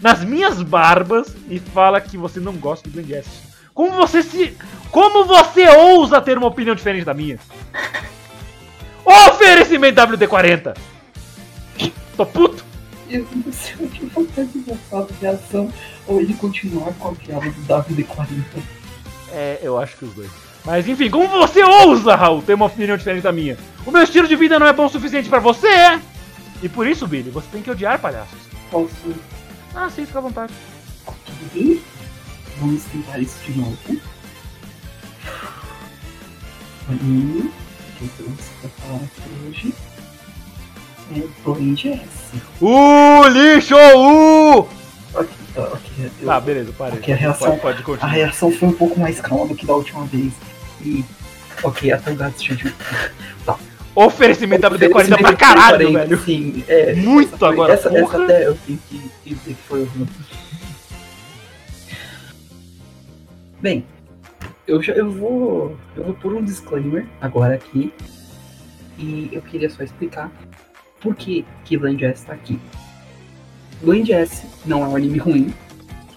nas 0.00 0.24
minhas 0.24 0.60
barbas 0.62 1.34
e 1.48 1.58
fala 1.60 2.00
que 2.00 2.18
você 2.18 2.40
não 2.40 2.54
gosta 2.54 2.88
do 2.90 2.92
Blind? 3.00 3.24
Como 3.72 3.92
você 3.92 4.22
se. 4.24 4.56
Como 4.90 5.24
você 5.24 5.68
ousa 5.68 6.20
ter 6.20 6.36
uma 6.36 6.48
opinião 6.48 6.74
diferente 6.74 7.04
da 7.04 7.14
minha? 7.14 7.38
Oferecimento 9.06 9.96
WD-40! 10.00 10.76
Tô 12.16 12.26
puto! 12.26 12.64
Eu 13.10 13.26
não 13.34 13.52
sei 13.52 13.74
o 13.84 13.88
que 13.90 14.06
vontade 14.06 14.48
de 14.48 14.60
voltar 14.60 14.98
a 14.98 15.20
reação 15.20 15.72
ou 16.06 16.20
ele 16.20 16.32
continuar 16.34 16.92
com 16.94 17.08
a 17.08 17.12
piada 17.12 17.50
do 17.50 17.62
WD-40. 17.62 18.62
É, 19.32 19.58
eu 19.62 19.78
acho 19.78 19.96
que 19.96 20.04
os 20.04 20.14
dois. 20.14 20.30
Mas 20.64 20.86
enfim, 20.86 21.10
como 21.10 21.26
você 21.26 21.62
ousa, 21.64 22.14
Raul, 22.14 22.42
ter 22.42 22.54
uma 22.54 22.66
opinião 22.66 22.96
diferente 22.96 23.22
da 23.22 23.32
minha? 23.32 23.58
O 23.84 23.90
meu 23.90 24.02
estilo 24.02 24.28
de 24.28 24.36
vida 24.36 24.58
não 24.58 24.66
é 24.66 24.72
bom 24.72 24.86
o 24.86 24.88
suficiente 24.88 25.28
pra 25.28 25.40
você, 25.40 25.66
é? 25.66 26.00
E 26.62 26.68
por 26.68 26.86
isso, 26.86 27.06
Billy, 27.06 27.30
você 27.30 27.48
tem 27.50 27.62
que 27.62 27.70
odiar 27.70 27.98
palhaços. 27.98 28.38
Posso. 28.70 29.14
Ah, 29.74 29.90
sim, 29.90 30.06
fica 30.06 30.18
à 30.18 30.22
vontade. 30.22 30.52
Ok. 31.06 31.82
Vamos 32.58 32.84
tentar 32.84 33.18
isso 33.18 33.42
de 33.44 33.58
novo. 33.58 33.78
Anime 36.88 37.50
que 37.98 38.04
eu 38.04 38.10
trouxe 38.18 38.50
pra 38.60 38.70
falar 38.70 38.96
aqui 38.96 39.48
hoje 39.48 39.74
é 41.16 41.22
Blind 41.44 41.84
S. 41.86 42.00
Uh, 42.60 43.26
lixo! 43.28 43.74
Uh! 43.76 44.68
Ok, 45.14 45.28
tá, 45.54 45.62
ok. 45.64 46.10
eu- 46.20 46.26
Tá, 46.26 46.40
beleza, 46.40 46.72
parei. 46.78 46.98
Ok, 46.98 47.12
a 47.14 47.16
reação- 47.16 47.58
Pode, 47.58 47.82
pode 47.82 48.02
A 48.02 48.06
reação 48.06 48.52
foi 48.52 48.68
um 48.68 48.72
pouco 48.72 48.98
mais 49.00 49.20
calma 49.20 49.46
do 49.48 49.54
que 49.54 49.66
da 49.66 49.74
última 49.74 50.04
vez. 50.06 50.32
E. 50.82 51.04
Ok, 51.62 51.92
até 51.92 52.12
o 52.12 52.16
gato 52.16 52.34
assistiu. 52.36 52.72
Oferecimento 53.94 54.62
WD-40 54.62 55.18
pra 55.18 55.34
caralho, 55.36 55.92
velho. 55.92 56.18
Sim, 56.20 56.64
é. 56.68 56.94
Muito 56.94 57.28
essa 57.30 57.38
foi- 57.38 57.48
agora, 57.48 57.72
Essa, 57.74 57.88
essa 57.88 58.00
porra. 58.00 58.24
até 58.24 58.46
eu 58.46 58.56
tenho 58.66 58.78
que 58.88 58.98
que 59.24 59.34
dizer 59.34 59.54
que 59.54 59.62
foi 59.68 59.82
o. 59.82 59.88
Bem, 63.60 63.84
eu, 64.66 64.80
já, 64.82 64.92
eu 64.94 65.10
vou. 65.10 65.76
Eu 65.96 66.04
vou 66.04 66.14
pôr 66.14 66.34
um 66.34 66.44
disclaimer 66.44 67.06
agora 67.20 67.54
aqui. 67.56 67.92
E 68.98 69.28
eu 69.32 69.42
queria 69.42 69.68
só 69.70 69.82
explicar 69.82 70.30
por 71.00 71.14
que, 71.14 71.44
que 71.64 71.76
Blind 71.76 72.02
S 72.02 72.26
tá 72.26 72.34
aqui. 72.34 72.58
Blind 73.82 74.08
S 74.10 74.46
não 74.66 74.84
é 74.84 74.88
um 74.88 74.96
anime 74.96 75.18
ruim. 75.18 75.54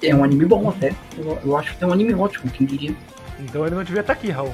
É 0.02 0.14
um 0.14 0.24
anime 0.24 0.46
bom 0.46 0.70
até. 0.70 0.94
Eu, 1.18 1.40
eu 1.46 1.58
acho 1.58 1.78
que 1.78 1.84
é 1.84 1.88
um 1.88 1.94
anime 1.94 2.14
ótimo, 2.14 2.52
quem 2.52 2.68
diria. 2.68 2.96
Então 3.40 3.66
ele 3.66 3.76
não 3.76 3.84
devia 3.84 4.02
estar 4.02 4.14
aqui, 4.14 4.30
Raul. 4.30 4.54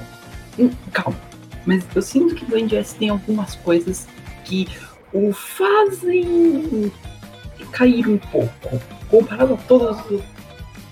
Hum, 0.58 0.70
Calma. 0.92 1.18
Mas 1.66 1.84
eu 1.94 2.02
sinto 2.02 2.34
que 2.34 2.44
Blind 2.44 2.72
S 2.72 2.94
tem 2.94 3.08
algumas 3.10 3.54
coisas 3.56 4.06
que 4.44 4.68
o 5.12 5.32
fazem 5.32 6.92
cair 7.72 8.08
um 8.08 8.18
pouco. 8.18 8.80
Comparado 9.08 9.54
a 9.54 9.56
todos 9.56 9.98
os. 10.10 10.22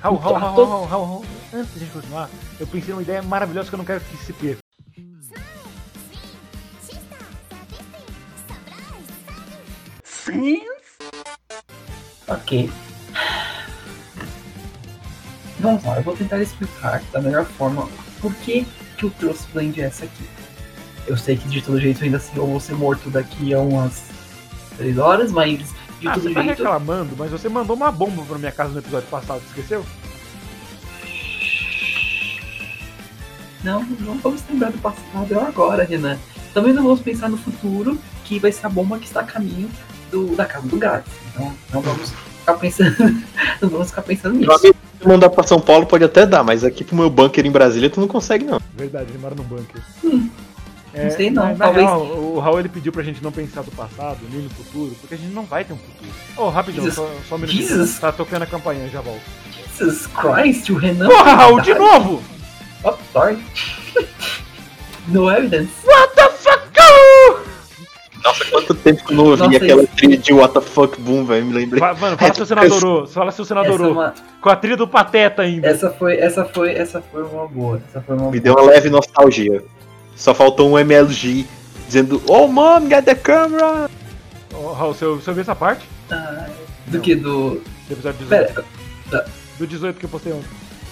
Raul, 0.00 0.16
Raul, 0.16 0.34
Tá, 0.34 0.38
Raul, 0.40 0.54
Raul, 0.54 0.84
Raul, 0.84 1.04
Raul. 1.06 1.24
Antes 1.52 1.74
da 1.74 1.80
gente 1.80 1.92
continuar, 1.92 2.30
eu 2.60 2.66
pensei 2.66 2.90
numa 2.90 3.02
ideia 3.02 3.22
maravilhosa 3.22 3.68
que 3.68 3.74
eu 3.74 3.78
não 3.78 3.84
quero 3.84 4.00
que 4.00 4.16
se 4.18 4.32
perca. 4.32 4.67
Ok. 12.26 12.70
Vamos 15.60 15.82
lá, 15.84 15.96
eu 15.96 16.02
vou 16.02 16.16
tentar 16.16 16.40
explicar 16.40 17.02
da 17.12 17.20
melhor 17.20 17.44
forma 17.44 17.88
por 18.20 18.32
que, 18.36 18.66
que 18.96 19.04
eu 19.04 19.10
trouxe 19.10 19.46
Blind 19.52 19.76
S 19.78 20.04
aqui. 20.04 20.24
Eu 21.06 21.16
sei 21.16 21.36
que 21.36 21.48
de 21.48 21.62
todo 21.62 21.80
jeito 21.80 22.04
ainda 22.04 22.18
assim 22.18 22.32
eu 22.36 22.46
vou 22.46 22.60
ser 22.60 22.74
morto 22.74 23.10
daqui 23.10 23.52
a 23.54 23.58
umas 23.60 24.02
3 24.76 24.98
horas, 24.98 25.32
mas 25.32 25.58
de 26.00 26.06
Ah, 26.08 26.12
todo 26.14 26.24
você 26.24 26.34
tá 26.34 26.42
jeito. 26.42 26.58
reclamando, 26.58 27.16
mas 27.16 27.30
você 27.30 27.48
mandou 27.48 27.74
uma 27.74 27.90
bomba 27.90 28.22
pra 28.24 28.38
minha 28.38 28.52
casa 28.52 28.70
no 28.72 28.78
episódio 28.78 29.08
passado, 29.08 29.42
esqueceu? 29.48 29.84
Não, 33.64 33.82
não 33.82 34.16
vamos 34.18 34.42
lembrar 34.48 34.70
do 34.70 34.78
passado, 34.78 35.34
é 35.34 35.42
agora, 35.42 35.82
Renan. 35.84 36.16
Também 36.54 36.72
não 36.72 36.84
vamos 36.84 37.00
pensar 37.00 37.28
no 37.28 37.36
futuro, 37.36 37.98
que 38.24 38.38
vai 38.38 38.52
ser 38.52 38.66
a 38.66 38.70
bomba 38.70 38.98
que 38.98 39.06
está 39.06 39.20
a 39.20 39.24
caminho 39.24 39.68
do, 40.10 40.34
da 40.36 40.44
casa 40.44 40.66
do 40.66 40.76
gato. 40.76 41.10
Então, 41.32 41.54
não 41.72 41.80
vamos 41.80 42.10
ficar 42.40 42.54
pensando. 42.54 42.96
não 43.60 43.68
vamos 43.68 43.88
ficar 43.88 44.02
pensando 44.02 44.34
nisso. 44.36 44.58
se 44.58 44.74
mandar 45.06 45.30
pra 45.30 45.44
São 45.44 45.60
Paulo 45.60 45.86
pode 45.86 46.04
até 46.04 46.26
dar, 46.26 46.42
mas 46.42 46.64
aqui 46.64 46.82
pro 46.84 46.96
meu 46.96 47.08
bunker 47.10 47.44
em 47.46 47.50
Brasília 47.50 47.88
tu 47.90 48.00
não 48.00 48.08
consegue, 48.08 48.44
não. 48.44 48.60
Verdade, 48.76 49.10
ele 49.10 49.18
mora 49.18 49.34
num 49.34 49.44
bunker. 49.44 49.80
Hum, 50.04 50.28
não 50.94 51.10
sei 51.10 51.30
não, 51.30 51.42
na- 51.44 51.50
na 51.50 51.56
talvez- 51.66 51.86
real, 51.86 52.00
o 52.02 52.38
Raul 52.40 52.58
ele 52.58 52.68
pediu 52.68 52.90
pra 52.90 53.02
gente 53.02 53.22
não 53.22 53.30
pensar 53.30 53.62
do 53.62 53.70
passado, 53.70 54.18
nem 54.32 54.42
no 54.42 54.50
futuro, 54.50 54.96
porque 55.00 55.14
a 55.14 55.18
gente 55.18 55.32
não 55.32 55.44
vai 55.44 55.64
ter 55.64 55.72
um 55.72 55.76
futuro. 55.76 56.10
Oh, 56.36 56.48
rapidão, 56.48 56.84
Jesus. 56.84 56.94
só, 56.96 57.10
só 57.28 57.34
um 57.36 57.38
minutinho. 57.38 57.68
Jesus. 57.68 57.98
Tá 57.98 58.10
tocando 58.10 58.42
a 58.42 58.46
campainha, 58.46 58.88
já 58.88 59.00
volto. 59.00 59.20
Jesus 59.78 60.06
Christ, 60.08 60.70
o 60.70 60.76
Renan. 60.76 61.06
Porra, 61.08 61.34
Raul, 61.34 61.60
de 61.60 61.74
novo! 61.74 62.22
Oh, 62.82 62.94
sorry. 63.12 63.38
no 65.08 65.30
evidence. 65.30 65.70
What 65.84 66.14
the 66.16 66.28
fuck? 66.30 66.47
Nossa, 68.28 68.44
quanto 68.50 68.74
tempo 68.74 69.04
que 69.04 69.12
eu 69.12 69.16
não 69.16 69.24
ouvi 69.26 69.42
Nossa, 69.42 69.56
aquela 69.56 69.82
isso- 69.82 69.92
trilha 69.96 70.16
de 70.18 70.32
What 70.32 70.54
the 70.54 70.60
fuck 70.60 71.00
boom, 71.00 71.24
velho, 71.24 71.46
me 71.46 71.52
lembrei. 71.54 71.80
Va- 71.80 71.94
Mano, 71.94 72.16
fala 72.18 72.34
se 72.34 72.40
você 72.40 72.54
não 72.54 72.62
adorou. 72.62 73.06
Fala 73.06 73.30
se 73.32 73.38
você 73.38 73.54
não 73.54 73.62
é 73.62 73.66
adorou. 73.66 73.92
uma- 73.92 74.14
Com 74.40 74.48
a 74.50 74.56
trilha 74.56 74.76
do 74.76 74.86
Pateta 74.86 75.42
ainda. 75.42 75.66
essa 75.68 75.90
foi, 75.90 76.16
essa 76.18 76.44
foi, 76.44 76.72
essa 76.74 77.00
foi 77.00 77.22
uma 77.22 77.46
boa. 77.46 77.80
Essa 77.88 78.00
foi 78.00 78.16
uma 78.16 78.30
Me 78.30 78.38
boa. 78.38 78.40
deu 78.40 78.54
uma 78.54 78.70
leve 78.70 78.90
nostalgia. 78.90 79.62
Só 80.14 80.34
faltou 80.34 80.70
um 80.70 80.78
MLG 80.78 81.46
dizendo, 81.86 82.20
oh 82.28 82.46
mom, 82.48 82.88
get 82.88 83.04
the 83.04 83.14
camera! 83.14 83.88
Ô, 84.54 84.72
Raul, 84.72 84.92
você, 84.94 85.04
você 85.06 85.30
ouviu 85.30 85.42
essa 85.42 85.54
parte? 85.54 85.86
Ah, 86.10 86.46
do 86.86 86.96
Não. 86.98 87.02
que 87.02 87.14
do. 87.14 87.50
Do 87.88 87.92
episódio 87.94 88.18
18. 88.18 88.64
Pera, 89.10 89.24
Do 89.58 89.66
18 89.66 89.98
que 89.98 90.04
eu 90.04 90.10
postei 90.10 90.32
ontem. 90.32 90.48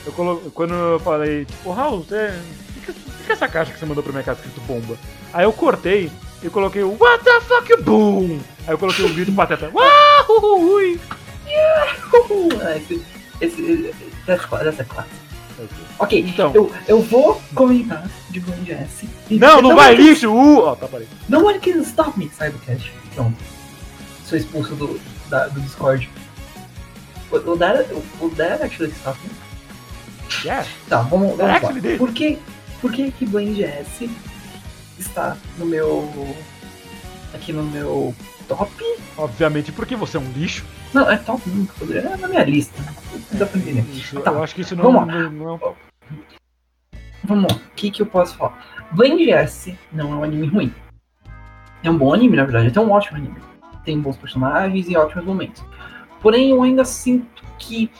Eu 0.07 0.12
colo... 0.12 0.40
Quando 0.55 0.72
eu 0.72 0.99
falei, 1.01 1.44
tipo, 1.44 1.70
Raul, 1.72 2.01
você. 2.03 2.33
O 2.79 3.25
que 3.27 3.31
é 3.31 3.33
essa 3.33 3.49
caixa 3.49 3.72
que 3.72 3.79
você 3.79 3.85
mandou 3.87 4.03
pra 4.03 4.12
minha 4.12 4.22
casa 4.25 4.38
escrito 4.40 4.61
bomba? 4.66 4.96
Aí 5.33 5.44
eu 5.44 5.53
cortei 5.53 6.11
e 6.46 6.50
coloquei 6.50 6.82
o 6.82 6.96
What 6.98 7.24
the 7.24 7.40
fuck 7.40 7.82
boom! 7.82 8.38
Aí 8.66 8.74
eu 8.74 8.78
coloquei 8.78 9.04
o 9.04 9.09
vídeo 9.09 9.26
do 9.26 9.32
Pateta. 9.32 9.70
Uau, 9.74 10.61
ui. 10.61 11.00
Esse, 12.76 13.02
esse, 13.40 13.94
that's, 14.26 14.44
cla- 14.46 14.61
that's 14.64 14.80
a 14.80 14.85
class. 14.85 15.06
Ok. 15.98 16.20
Então. 16.20 16.52
eu, 16.54 16.72
eu 16.87 17.02
vou 17.02 17.40
comentar 17.54 18.09
de 18.30 18.40
Blind 18.40 18.68
S. 18.68 19.09
Não, 19.30 19.61
não 19.62 19.74
vai, 19.74 19.94
one 19.94 19.96
can- 19.96 20.02
lixo! 20.02 20.30
Uh! 20.32 20.59
Ó, 20.61 20.74
tá, 20.76 20.87
parei. 20.87 21.09
No 21.28 21.44
one 21.46 21.59
can 21.59 21.80
stop 21.82 22.18
me, 22.18 22.30
sai 22.37 22.50
do 22.50 22.59
cast. 22.59 22.92
Pronto. 23.14 23.37
Sou 24.24 24.37
expulso 24.38 24.74
do, 24.74 25.00
da- 25.28 25.48
do 25.48 25.61
Discord. 25.61 26.09
O, 27.32 27.37
o, 27.37 27.56
that, 27.59 27.92
o 28.20 28.28
that 28.37 28.62
actually 28.62 28.92
stop 28.92 29.18
me. 29.24 29.30
Yeah. 30.44 30.66
Tá, 30.88 31.00
vamos, 31.02 31.37
vamos 31.37 31.38
lá. 31.38 31.61
Por 31.98 32.12
que, 32.12 32.38
por 32.80 32.92
que 32.92 33.11
que 33.11 33.24
Blind 33.26 33.59
S 33.61 34.11
está 34.98 35.37
no 35.59 35.66
meu... 35.66 36.09
Aqui 37.35 37.52
no 37.52 37.62
meu 37.64 38.14
top? 38.48 38.70
Obviamente, 39.18 39.72
porque 39.72 39.94
você 39.96 40.16
é 40.16 40.20
um 40.20 40.30
lixo. 40.32 40.64
Não, 40.94 41.11
é 41.11 41.16
top 41.16 41.42
nunca. 41.50 41.74
poderia- 41.78 42.11
É 42.11 42.16
na 42.16 42.28
minha 42.28 42.44
lista. 42.44 42.80
Dá 43.32 43.44
pra 43.46 43.59
entender. 43.59 43.85
Isso, 43.92 44.20
Tá. 44.20 44.30
Eu 44.30 44.42
acho 44.42 44.54
que 44.54 44.61
isso 44.62 44.74
não, 44.76 44.85
Vamos 44.85 45.06
não, 45.14 45.30
não 45.30 45.48
é 45.48 45.52
um 45.54 45.74
Vamos 47.24 47.52
lá, 47.52 47.59
o 47.59 47.70
que, 47.74 47.90
que 47.90 48.00
eu 48.02 48.06
posso 48.06 48.37
falar? 48.37 48.87
Blind 48.92 49.28
S 49.28 49.76
não 49.92 50.12
é 50.12 50.16
um 50.16 50.22
anime 50.22 50.46
ruim. 50.46 50.72
É 51.82 51.90
um 51.90 51.98
bom 51.98 52.14
anime, 52.14 52.37
na 52.37 52.44
verdade, 52.44 52.76
é 52.76 52.80
um 52.80 52.90
ótimo 52.92 53.18
anime. 53.18 53.37
Tem 53.85 54.00
bons 54.00 54.16
personagens 54.16 54.88
e 54.88 54.96
ótimos 54.96 55.24
momentos. 55.24 55.62
Porém, 56.22 56.50
eu 56.50 56.62
ainda 56.62 56.85
sinto 56.85 57.42
que 57.59 57.90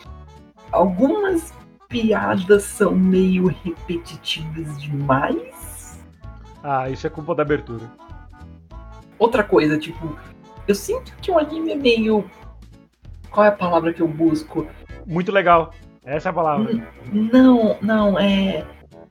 algumas 0.73 1.53
piadas 1.89 2.63
são 2.65 2.93
meio 2.93 3.47
repetitivas 3.65 4.81
demais. 4.81 5.76
Ah, 6.69 6.91
isso 6.91 7.07
é 7.07 7.11
culpa 7.11 7.33
da 7.33 7.43
abertura. 7.45 7.89
Outra 9.21 9.45
coisa, 9.45 9.79
tipo, 9.79 10.19
eu 10.67 10.75
sinto 10.75 11.15
que 11.23 11.31
o 11.31 11.39
anime 11.39 11.71
é 11.71 11.77
meio. 11.77 12.29
Qual 13.31 13.47
é 13.47 13.51
a 13.51 13.53
palavra 13.53 13.93
que 13.93 14.01
eu 14.03 14.09
busco? 14.09 14.67
Muito 15.07 15.31
legal. 15.31 15.73
Essa 16.05 16.29
é 16.29 16.31
a 16.31 16.33
palavra. 16.33 16.89
Não, 17.13 17.77
não, 17.81 18.19
é. 18.19 18.67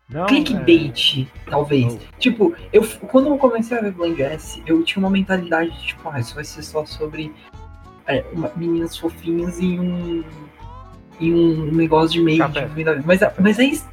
Não, 0.10 0.26
clickbait, 0.26 1.28
talvez. 1.50 1.94
Não. 1.94 2.00
Tipo, 2.20 2.54
eu, 2.74 2.86
quando 3.08 3.30
eu 3.30 3.38
comecei 3.38 3.78
a 3.78 3.82
ver 3.82 3.92
Blind 3.94 4.20
S, 4.20 4.62
eu 4.66 4.84
tinha 4.84 5.02
uma 5.02 5.10
mentalidade 5.10 5.72
de 5.72 5.88
tipo, 5.88 6.10
ah, 6.10 6.20
isso 6.20 6.36
vai 6.36 6.44
ser 6.44 6.62
só 6.62 6.86
sobre 6.86 7.34
é, 8.06 8.24
uma- 8.34 8.52
meninas 8.58 8.98
fofinhas 8.98 9.62
e 9.62 9.80
um. 9.80 10.26
e 11.22 11.34
um 11.34 11.72
negócio 11.72 12.12
de 12.12 12.22
meio 12.22 12.40
Café. 12.40 12.66
de. 12.66 12.84
Mas, 13.06 13.22
mas 13.40 13.60
é 13.60 13.64
isso. 13.64 13.88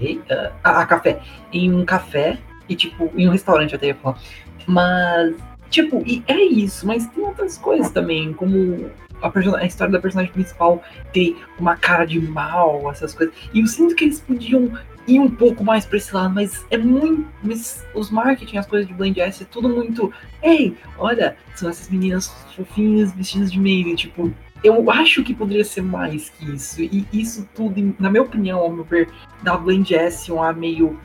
Eita, 0.00 0.54
ah, 0.64 0.80
ah, 0.80 0.86
café. 0.86 1.20
Em 1.52 1.70
um 1.70 1.84
café 1.84 2.38
e 2.68 2.74
tipo, 2.74 3.10
em 3.16 3.28
um 3.28 3.32
restaurante 3.32 3.74
até 3.74 3.88
ia 3.88 3.94
falar. 3.94 4.18
Mas, 4.66 5.36
tipo, 5.70 6.02
e 6.06 6.22
é 6.26 6.40
isso, 6.42 6.86
mas 6.86 7.06
tem 7.08 7.24
outras 7.24 7.58
coisas 7.58 7.90
também, 7.90 8.32
como 8.32 8.90
a, 9.22 9.58
a 9.58 9.66
história 9.66 9.92
da 9.92 10.00
personagem 10.00 10.32
principal 10.32 10.82
ter 11.12 11.36
uma 11.58 11.76
cara 11.76 12.04
de 12.04 12.20
mal, 12.20 12.90
essas 12.90 13.14
coisas. 13.14 13.34
E 13.52 13.60
eu 13.60 13.66
sinto 13.66 13.94
que 13.94 14.04
eles 14.04 14.20
podiam 14.20 14.72
ir 15.06 15.20
um 15.20 15.30
pouco 15.30 15.62
mais 15.64 15.84
pra 15.84 15.98
esse 15.98 16.14
lado, 16.14 16.34
mas 16.34 16.64
é 16.70 16.78
muito. 16.78 17.26
Mas 17.42 17.84
os 17.94 18.10
marketing, 18.10 18.56
as 18.58 18.66
coisas 18.66 18.88
de 18.88 18.94
Blind 18.94 19.16
S, 19.18 19.42
é 19.42 19.46
tudo 19.46 19.68
muito. 19.68 20.12
Ei, 20.42 20.76
olha, 20.98 21.36
são 21.54 21.68
essas 21.68 21.88
meninas 21.88 22.28
fofinhas 22.54 23.12
vestidas 23.12 23.52
de 23.52 23.60
Maiden, 23.60 23.94
tipo. 23.94 24.32
Eu 24.62 24.90
acho 24.90 25.22
que 25.22 25.34
poderia 25.34 25.64
ser 25.64 25.82
mais 25.82 26.30
que 26.30 26.50
isso. 26.50 26.82
E 26.82 27.06
isso 27.12 27.46
tudo, 27.54 27.94
na 27.98 28.08
minha 28.08 28.22
opinião, 28.22 28.60
ao 28.60 28.72
meu 28.72 28.82
ver, 28.82 29.10
dá 29.42 29.58
Blind 29.58 29.90
S 29.90 30.32
um 30.32 30.42
ar 30.42 30.56
meio 30.56 30.98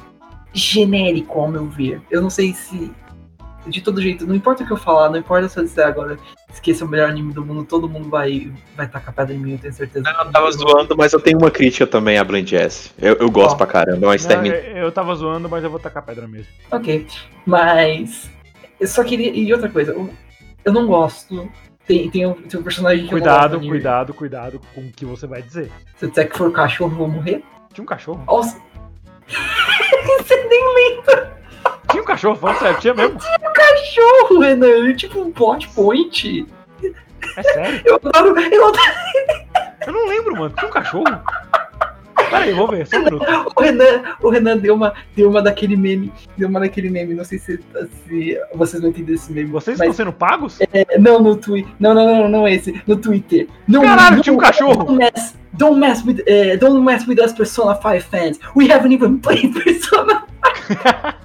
genérico, 0.54 1.40
ao 1.40 1.48
meu 1.48 1.66
ver. 1.66 2.02
Eu 2.10 2.22
não 2.22 2.30
sei 2.30 2.54
se. 2.54 2.92
De 3.68 3.82
todo 3.82 4.02
jeito, 4.02 4.26
não 4.26 4.34
importa 4.34 4.64
o 4.64 4.66
que 4.66 4.72
eu 4.72 4.78
falar, 4.78 5.10
não 5.10 5.18
importa 5.18 5.48
se 5.50 5.60
eu 5.60 5.64
disser 5.64 5.86
agora 5.86 6.18
que 6.62 6.72
esse 6.72 6.82
é 6.82 6.86
o 6.86 6.90
melhor 6.90 7.10
anime 7.10 7.32
do 7.34 7.46
mundo, 7.46 7.64
todo 7.64 7.88
mundo 7.88 8.10
vai, 8.10 8.52
vai 8.76 8.88
tacar 8.88 9.14
pedra 9.14 9.36
em 9.36 9.38
mim, 9.38 9.52
eu 9.54 9.58
tenho 9.60 9.74
certeza. 9.74 10.10
Eu 10.10 10.32
tava 10.32 10.52
zoando, 10.52 10.98
mas 10.98 11.14
eu 11.14 11.20
tenho 11.20 11.38
uma 11.38 11.52
crítica 11.52 11.86
também 11.86 12.18
a 12.18 12.24
Blind 12.24 12.52
S. 12.52 12.92
Eu, 12.98 13.16
eu 13.16 13.30
gosto 13.30 13.54
Ó. 13.54 13.58
pra 13.58 13.68
caramba, 13.68 14.08
mas 14.08 14.24
Não, 14.24 14.30
termina. 14.30 14.56
eu, 14.56 14.78
eu 14.86 14.92
tava 14.92 15.14
zoando, 15.16 15.48
mas 15.50 15.64
eu 15.64 15.70
vou 15.70 15.80
tacar 15.80 16.04
pedra 16.04 16.28
mesmo. 16.28 16.48
Ok, 16.72 17.06
mas. 17.46 18.30
Eu 18.80 18.88
só 18.88 19.04
queria. 19.04 19.32
E 19.32 19.54
outra 19.54 19.70
coisa, 19.70 19.92
eu, 19.92 20.10
eu 20.66 20.74
não 20.74 20.88
gosto. 20.88 21.50
Tem, 21.86 22.10
tem, 22.10 22.26
um, 22.26 22.34
tem 22.34 22.60
um 22.60 22.64
personagem 22.64 23.08
que 23.08 23.14
eu 23.14 23.18
não 23.18 23.26
Cuidado, 23.26 23.58
gosto 23.58 23.70
cuidado, 23.70 24.14
cuidado 24.14 24.62
com 24.74 24.82
o 24.82 24.92
que 24.92 25.06
você 25.06 25.28
vai 25.28 25.42
dizer. 25.42 25.72
Se 25.98 26.06
eu 26.06 26.10
disser 26.10 26.30
que 26.30 26.38
for 26.38 26.52
cachorro, 26.52 26.92
eu 26.92 26.98
vou 26.98 27.08
morrer. 27.08 27.44
Tinha 27.74 27.84
um 27.84 27.88
cachorro? 27.88 28.24
Nossa! 28.26 28.58
Você 30.20 30.36
nem 30.46 31.02
Tinha 31.92 32.04
um 32.04 32.06
cachorro, 32.06 32.36
falando 32.36 32.60
sério, 32.60 32.80
tinha 32.80 32.94
mesmo. 32.94 33.20
cachorro, 33.54 34.40
Renan! 34.40 34.68
Ele 34.68 34.92
é 34.92 34.96
tipo 34.96 35.20
um 35.22 35.32
plot 35.32 35.68
point. 35.70 36.46
É 37.38 37.44
sério. 37.44 37.82
Eu 37.86 37.96
adoro. 37.96 38.40
Eu 38.40 38.68
adoro. 38.68 38.84
Eu 39.86 39.94
não 39.94 40.08
lembro, 40.08 40.36
mano. 40.36 40.54
Tinha 40.58 40.68
um 40.68 40.74
cachorro? 40.74 41.06
Pera 42.30 42.44
aí, 42.46 42.54
vou 42.54 42.68
ver, 42.68 42.86
só 42.86 42.98
um 42.98 43.04
minuto. 43.06 43.26
O 43.56 43.62
Renan, 43.62 44.04
o 44.22 44.30
Renan 44.30 44.58
deu 44.58 44.76
uma, 44.76 44.94
deu 45.16 45.30
uma 45.30 45.42
daquele 45.42 45.76
meme. 45.76 46.12
Deu 46.38 46.48
uma 46.48 46.60
daquele 46.60 46.90
meme. 46.90 47.16
Não 47.16 47.24
sei 47.24 47.40
se, 47.40 47.60
se 48.08 48.40
vocês 48.54 48.82
vão 48.82 48.92
entender 48.92 49.14
esse 49.14 49.32
meme. 49.32 49.50
Vocês 49.50 49.80
mas, 49.80 49.90
estão 49.90 50.06
sendo 50.06 50.14
pagos? 50.16 50.60
é, 50.62 50.98
Não, 51.00 51.20
no 51.20 51.36
Twitter. 51.36 51.72
Não, 51.80 51.94
não, 51.94 52.06
não, 52.06 52.30
não 52.30 52.48
esse. 52.48 52.82
No 52.86 52.98
Twitter. 52.98 53.48
Não, 53.68 53.82
Caralho, 53.82 54.18
não, 54.18 54.22
tinha 54.22 54.34
um 54.34 54.38
cachorro. 54.38 54.84
Don't 54.84 54.94
mess, 54.94 55.36
don't 55.58 55.80
mess 55.80 56.04
with, 56.06 56.22
eh, 56.28 56.56
don't 56.58 56.84
mess 56.84 57.06
with 57.08 57.20
us 57.20 57.34
Persona 57.34 57.76
5 57.76 58.04
fans. 58.06 58.40
We 58.56 58.68
haven't 58.70 58.92
even 58.94 59.20
played 59.20 59.54
Persona 59.64 60.26
5. 60.68 61.20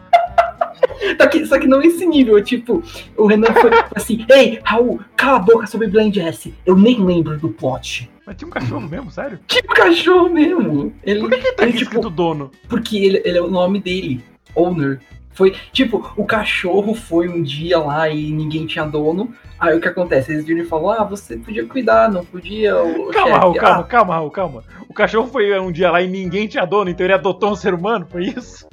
Só 1.20 1.26
que, 1.28 1.46
só 1.46 1.58
que 1.58 1.66
não 1.66 1.82
esse 1.82 2.04
nível, 2.06 2.42
tipo, 2.42 2.82
o 3.16 3.26
Renan 3.26 3.52
foi 3.54 3.70
assim, 3.94 4.24
ei, 4.30 4.60
Raul, 4.64 5.00
cala 5.16 5.36
a 5.36 5.40
boca 5.40 5.66
sobre 5.66 5.86
Blind 5.88 6.16
S. 6.16 6.54
Eu 6.64 6.76
nem 6.76 7.02
lembro 7.04 7.38
do 7.38 7.48
plot. 7.48 8.10
Mas 8.26 8.36
tinha 8.36 8.48
um 8.48 8.50
cachorro 8.50 8.88
mesmo, 8.88 9.10
sério? 9.10 9.38
Tipo 9.46 9.74
cachorro 9.74 10.30
mesmo. 10.30 10.94
Ele, 11.02 11.20
Por 11.20 11.30
que, 11.30 11.38
que 11.38 11.52
tá 11.52 11.62
ele, 11.64 11.72
aqui 11.72 11.84
tipo, 11.84 12.08
dono? 12.08 12.50
porque 12.68 12.96
ele, 12.96 13.22
ele 13.24 13.38
é 13.38 13.42
o 13.42 13.50
nome 13.50 13.80
dele, 13.80 14.22
owner. 14.54 15.00
Foi, 15.34 15.54
tipo, 15.72 16.12
o 16.16 16.24
cachorro 16.24 16.94
foi 16.94 17.28
um 17.28 17.42
dia 17.42 17.78
lá 17.78 18.08
e 18.08 18.30
ninguém 18.30 18.66
tinha 18.66 18.86
dono. 18.86 19.34
Aí 19.58 19.76
o 19.76 19.80
que 19.80 19.88
acontece? 19.88 20.32
Eles 20.32 20.44
viram 20.44 20.62
e 20.62 20.66
falaram, 20.66 21.02
ah, 21.02 21.04
você 21.04 21.36
podia 21.36 21.66
cuidar, 21.66 22.10
não 22.10 22.24
podia, 22.24 22.76
o 22.76 23.10
Calma, 23.10 23.28
chefe. 23.28 23.38
Raul, 23.38 23.54
calma, 23.54 23.80
Ah, 23.80 23.84
calma, 23.84 24.14
Raul, 24.14 24.30
calma. 24.30 24.64
O 24.88 24.94
cachorro 24.94 25.26
foi 25.26 25.58
um 25.58 25.72
dia 25.72 25.90
lá 25.90 26.00
e 26.00 26.08
ninguém 26.08 26.46
tinha 26.46 26.64
dono, 26.64 26.88
então 26.88 27.04
ele 27.04 27.14
adotou 27.14 27.50
um 27.50 27.56
ser 27.56 27.74
humano, 27.74 28.06
foi 28.08 28.26
isso? 28.26 28.66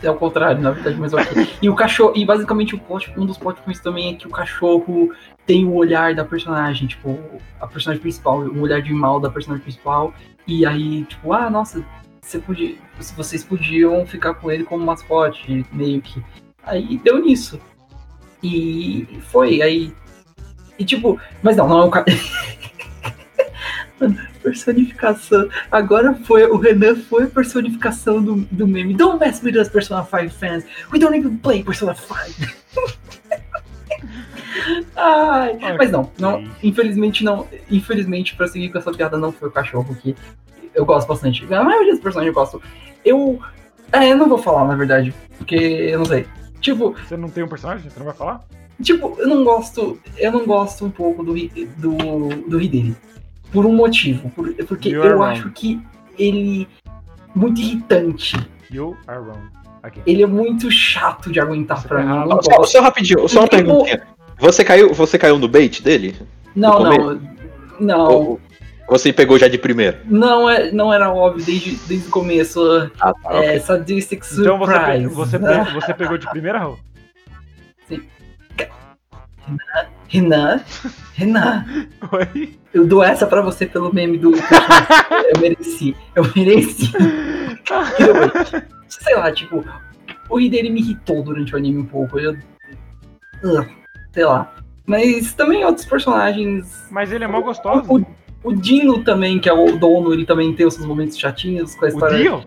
É 0.00 0.08
o 0.08 0.14
contrário, 0.14 0.62
na 0.62 0.70
verdade, 0.70 0.96
mas 0.96 1.12
ok. 1.12 1.48
E 1.60 1.68
o 1.68 1.74
cachorro, 1.74 2.12
e 2.14 2.24
basicamente 2.24 2.74
o 2.76 2.78
plot, 2.78 3.12
um 3.16 3.26
dos 3.26 3.36
plot 3.36 3.60
points 3.62 3.82
também 3.82 4.14
é 4.14 4.16
que 4.16 4.28
o 4.28 4.30
cachorro 4.30 5.12
tem 5.44 5.64
o 5.66 5.74
olhar 5.74 6.14
da 6.14 6.24
personagem, 6.24 6.86
tipo, 6.86 7.18
a 7.60 7.66
personagem 7.66 8.00
principal, 8.00 8.38
o 8.38 8.60
olhar 8.60 8.80
de 8.80 8.92
mal 8.92 9.18
da 9.18 9.28
personagem 9.28 9.62
principal. 9.64 10.14
E 10.46 10.64
aí, 10.64 11.04
tipo, 11.04 11.32
ah, 11.32 11.50
nossa, 11.50 11.84
você 12.28 12.38
podia, 12.38 12.76
vocês 13.16 13.42
podiam 13.42 14.06
ficar 14.06 14.34
com 14.34 14.50
ele 14.50 14.64
como 14.64 14.84
mascote, 14.84 15.64
meio 15.72 16.02
que. 16.02 16.22
Aí 16.62 16.98
deu 16.98 17.18
nisso. 17.24 17.58
E 18.42 19.18
foi, 19.30 19.62
aí. 19.62 19.94
E 20.78 20.84
tipo, 20.84 21.18
mas 21.42 21.56
não, 21.56 21.66
não 21.66 21.80
é 21.80 21.84
o 21.84 21.90
ca... 21.90 22.04
Mano, 23.98 24.16
personificação. 24.42 25.48
Agora 25.72 26.14
foi, 26.14 26.44
o 26.44 26.56
Renan 26.56 26.96
foi 26.96 27.24
a 27.24 27.28
personificação 27.28 28.22
do, 28.22 28.36
do 28.52 28.68
meme. 28.68 28.94
Don't 28.94 29.18
mess 29.18 29.42
with 29.42 29.58
us, 29.58 29.68
Persona 29.68 30.04
5 30.04 30.30
fans. 30.30 30.64
We 30.92 31.00
don't 31.00 31.16
even 31.18 31.38
play 31.38 31.64
Persona 31.64 31.94
5. 31.94 32.14
Ai, 34.94 35.58
mas 35.76 35.90
não, 35.90 36.12
não, 36.18 36.44
infelizmente 36.62 37.24
não. 37.24 37.48
Infelizmente, 37.70 38.36
pra 38.36 38.46
seguir 38.46 38.68
com 38.70 38.78
essa 38.78 38.92
piada, 38.92 39.16
não 39.16 39.32
foi 39.32 39.48
o 39.48 39.52
cachorro 39.52 39.96
que 39.96 40.14
eu 40.78 40.84
gosto 40.86 41.08
bastante. 41.08 41.44
A 41.52 41.62
maioria 41.64 41.92
dos 41.92 42.00
personagens 42.02 42.34
eu 42.34 42.40
gosto. 42.40 42.62
Eu. 43.04 43.38
É, 43.92 44.10
eu 44.12 44.16
não 44.16 44.28
vou 44.28 44.38
falar, 44.38 44.66
na 44.66 44.74
verdade, 44.76 45.14
porque 45.38 45.54
eu 45.56 45.98
não 45.98 46.04
sei. 46.06 46.26
Tipo, 46.60 46.94
Você 47.06 47.16
não 47.16 47.28
tem 47.28 47.44
um 47.44 47.48
personagem? 47.48 47.88
Você 47.88 47.98
não 47.98 48.06
vai 48.06 48.14
falar? 48.14 48.40
Tipo, 48.82 49.16
eu 49.18 49.26
não 49.28 49.44
gosto. 49.44 49.98
Eu 50.16 50.32
não 50.32 50.44
gosto 50.46 50.84
um 50.84 50.90
pouco 50.90 51.22
do, 51.24 51.34
do, 51.76 52.28
do 52.48 52.60
Hideri. 52.60 52.96
Por 53.52 53.64
um 53.66 53.72
motivo. 53.74 54.28
por- 54.30 54.52
porque 54.66 54.90
You 54.90 55.02
eu 55.04 55.18
wrong. 55.18 55.32
acho 55.32 55.50
que 55.50 55.80
ele. 56.18 56.68
Muito 57.34 57.60
irritante. 57.60 58.36
You 58.70 58.96
are 59.06 59.20
wrong. 59.20 59.40
Aqui. 59.82 60.00
Ele 60.06 60.22
é 60.22 60.26
muito 60.26 60.70
chato 60.70 61.30
de 61.32 61.40
aguentar 61.40 61.78
Você 61.80 61.88
pra 61.88 61.98
tá 61.98 62.04
mim. 62.04 62.28
Não 62.28 62.42
Só, 62.42 62.62
só 62.64 62.80
rapidinho, 62.82 63.28
só 63.28 63.40
uma 63.40 63.48
Porque 63.48 63.62
o- 63.62 63.66
perguntinha. 63.66 64.02
Você 64.40 64.64
caiu, 64.64 64.92
você 64.94 65.18
caiu 65.18 65.38
no 65.38 65.48
bait 65.48 65.82
dele? 65.82 66.14
Não, 66.54 66.82
no 66.82 66.90
não. 67.14 67.20
Não. 67.80 68.08
Ou 68.12 68.40
você 68.88 69.12
pegou 69.12 69.38
já 69.38 69.48
de 69.48 69.58
primeira? 69.58 70.00
Não, 70.06 70.48
é, 70.48 70.70
não 70.72 70.92
era 70.92 71.12
óbvio 71.12 71.44
desde, 71.44 71.76
desde 71.86 72.08
o 72.08 72.10
começo. 72.10 72.60
Ah, 73.00 73.12
tá. 73.22 73.44
É, 73.44 73.58
Sadistic 73.60 74.22
Então 74.32 74.58
você, 74.58 74.72
pe- 74.72 74.78
Surprise. 74.80 75.14
você, 75.14 75.38
né? 75.38 75.64
pe- 75.64 75.72
você 75.74 75.94
pegou 75.94 76.16
de 76.18 76.28
primeira, 76.30 76.58
Raul? 76.58 76.78
Renan, 80.08 80.60
Renan, 81.14 81.64
Oi? 82.12 82.58
eu 82.72 82.86
dou 82.86 83.02
essa 83.04 83.26
pra 83.26 83.42
você 83.42 83.66
pelo 83.66 83.92
meme 83.94 84.16
do. 84.18 84.32
eu 84.34 85.40
mereci. 85.40 85.94
Eu 86.14 86.24
mereci. 86.34 86.90
Sei 88.88 89.14
lá, 89.14 89.30
tipo, 89.32 89.62
o 90.30 90.40
Hideri 90.40 90.70
me 90.70 90.80
irritou 90.80 91.22
durante 91.22 91.54
o 91.54 91.58
anime 91.58 91.78
um 91.80 91.84
pouco. 91.84 92.18
Eu. 92.18 92.36
Sei 94.12 94.24
lá. 94.24 94.50
Mas 94.86 95.34
também 95.34 95.62
outros 95.64 95.84
personagens. 95.84 96.86
Mas 96.90 97.12
ele 97.12 97.24
é 97.24 97.28
mó 97.28 97.42
gostoso. 97.42 97.84
O, 97.86 97.98
o 98.00 98.06
Dino 98.54 99.02
também, 99.02 99.38
que 99.38 99.48
é 99.48 99.52
o 99.52 99.76
dono, 99.76 100.12
ele 100.12 100.24
também 100.24 100.52
tem 100.54 100.66
os 100.66 100.74
seus 100.74 100.86
momentos 100.86 101.18
chatinhos 101.18 101.74
com 101.74 101.84
a 101.84 101.88
O 101.88 101.90
história. 101.92 102.18
Dio? 102.18 102.44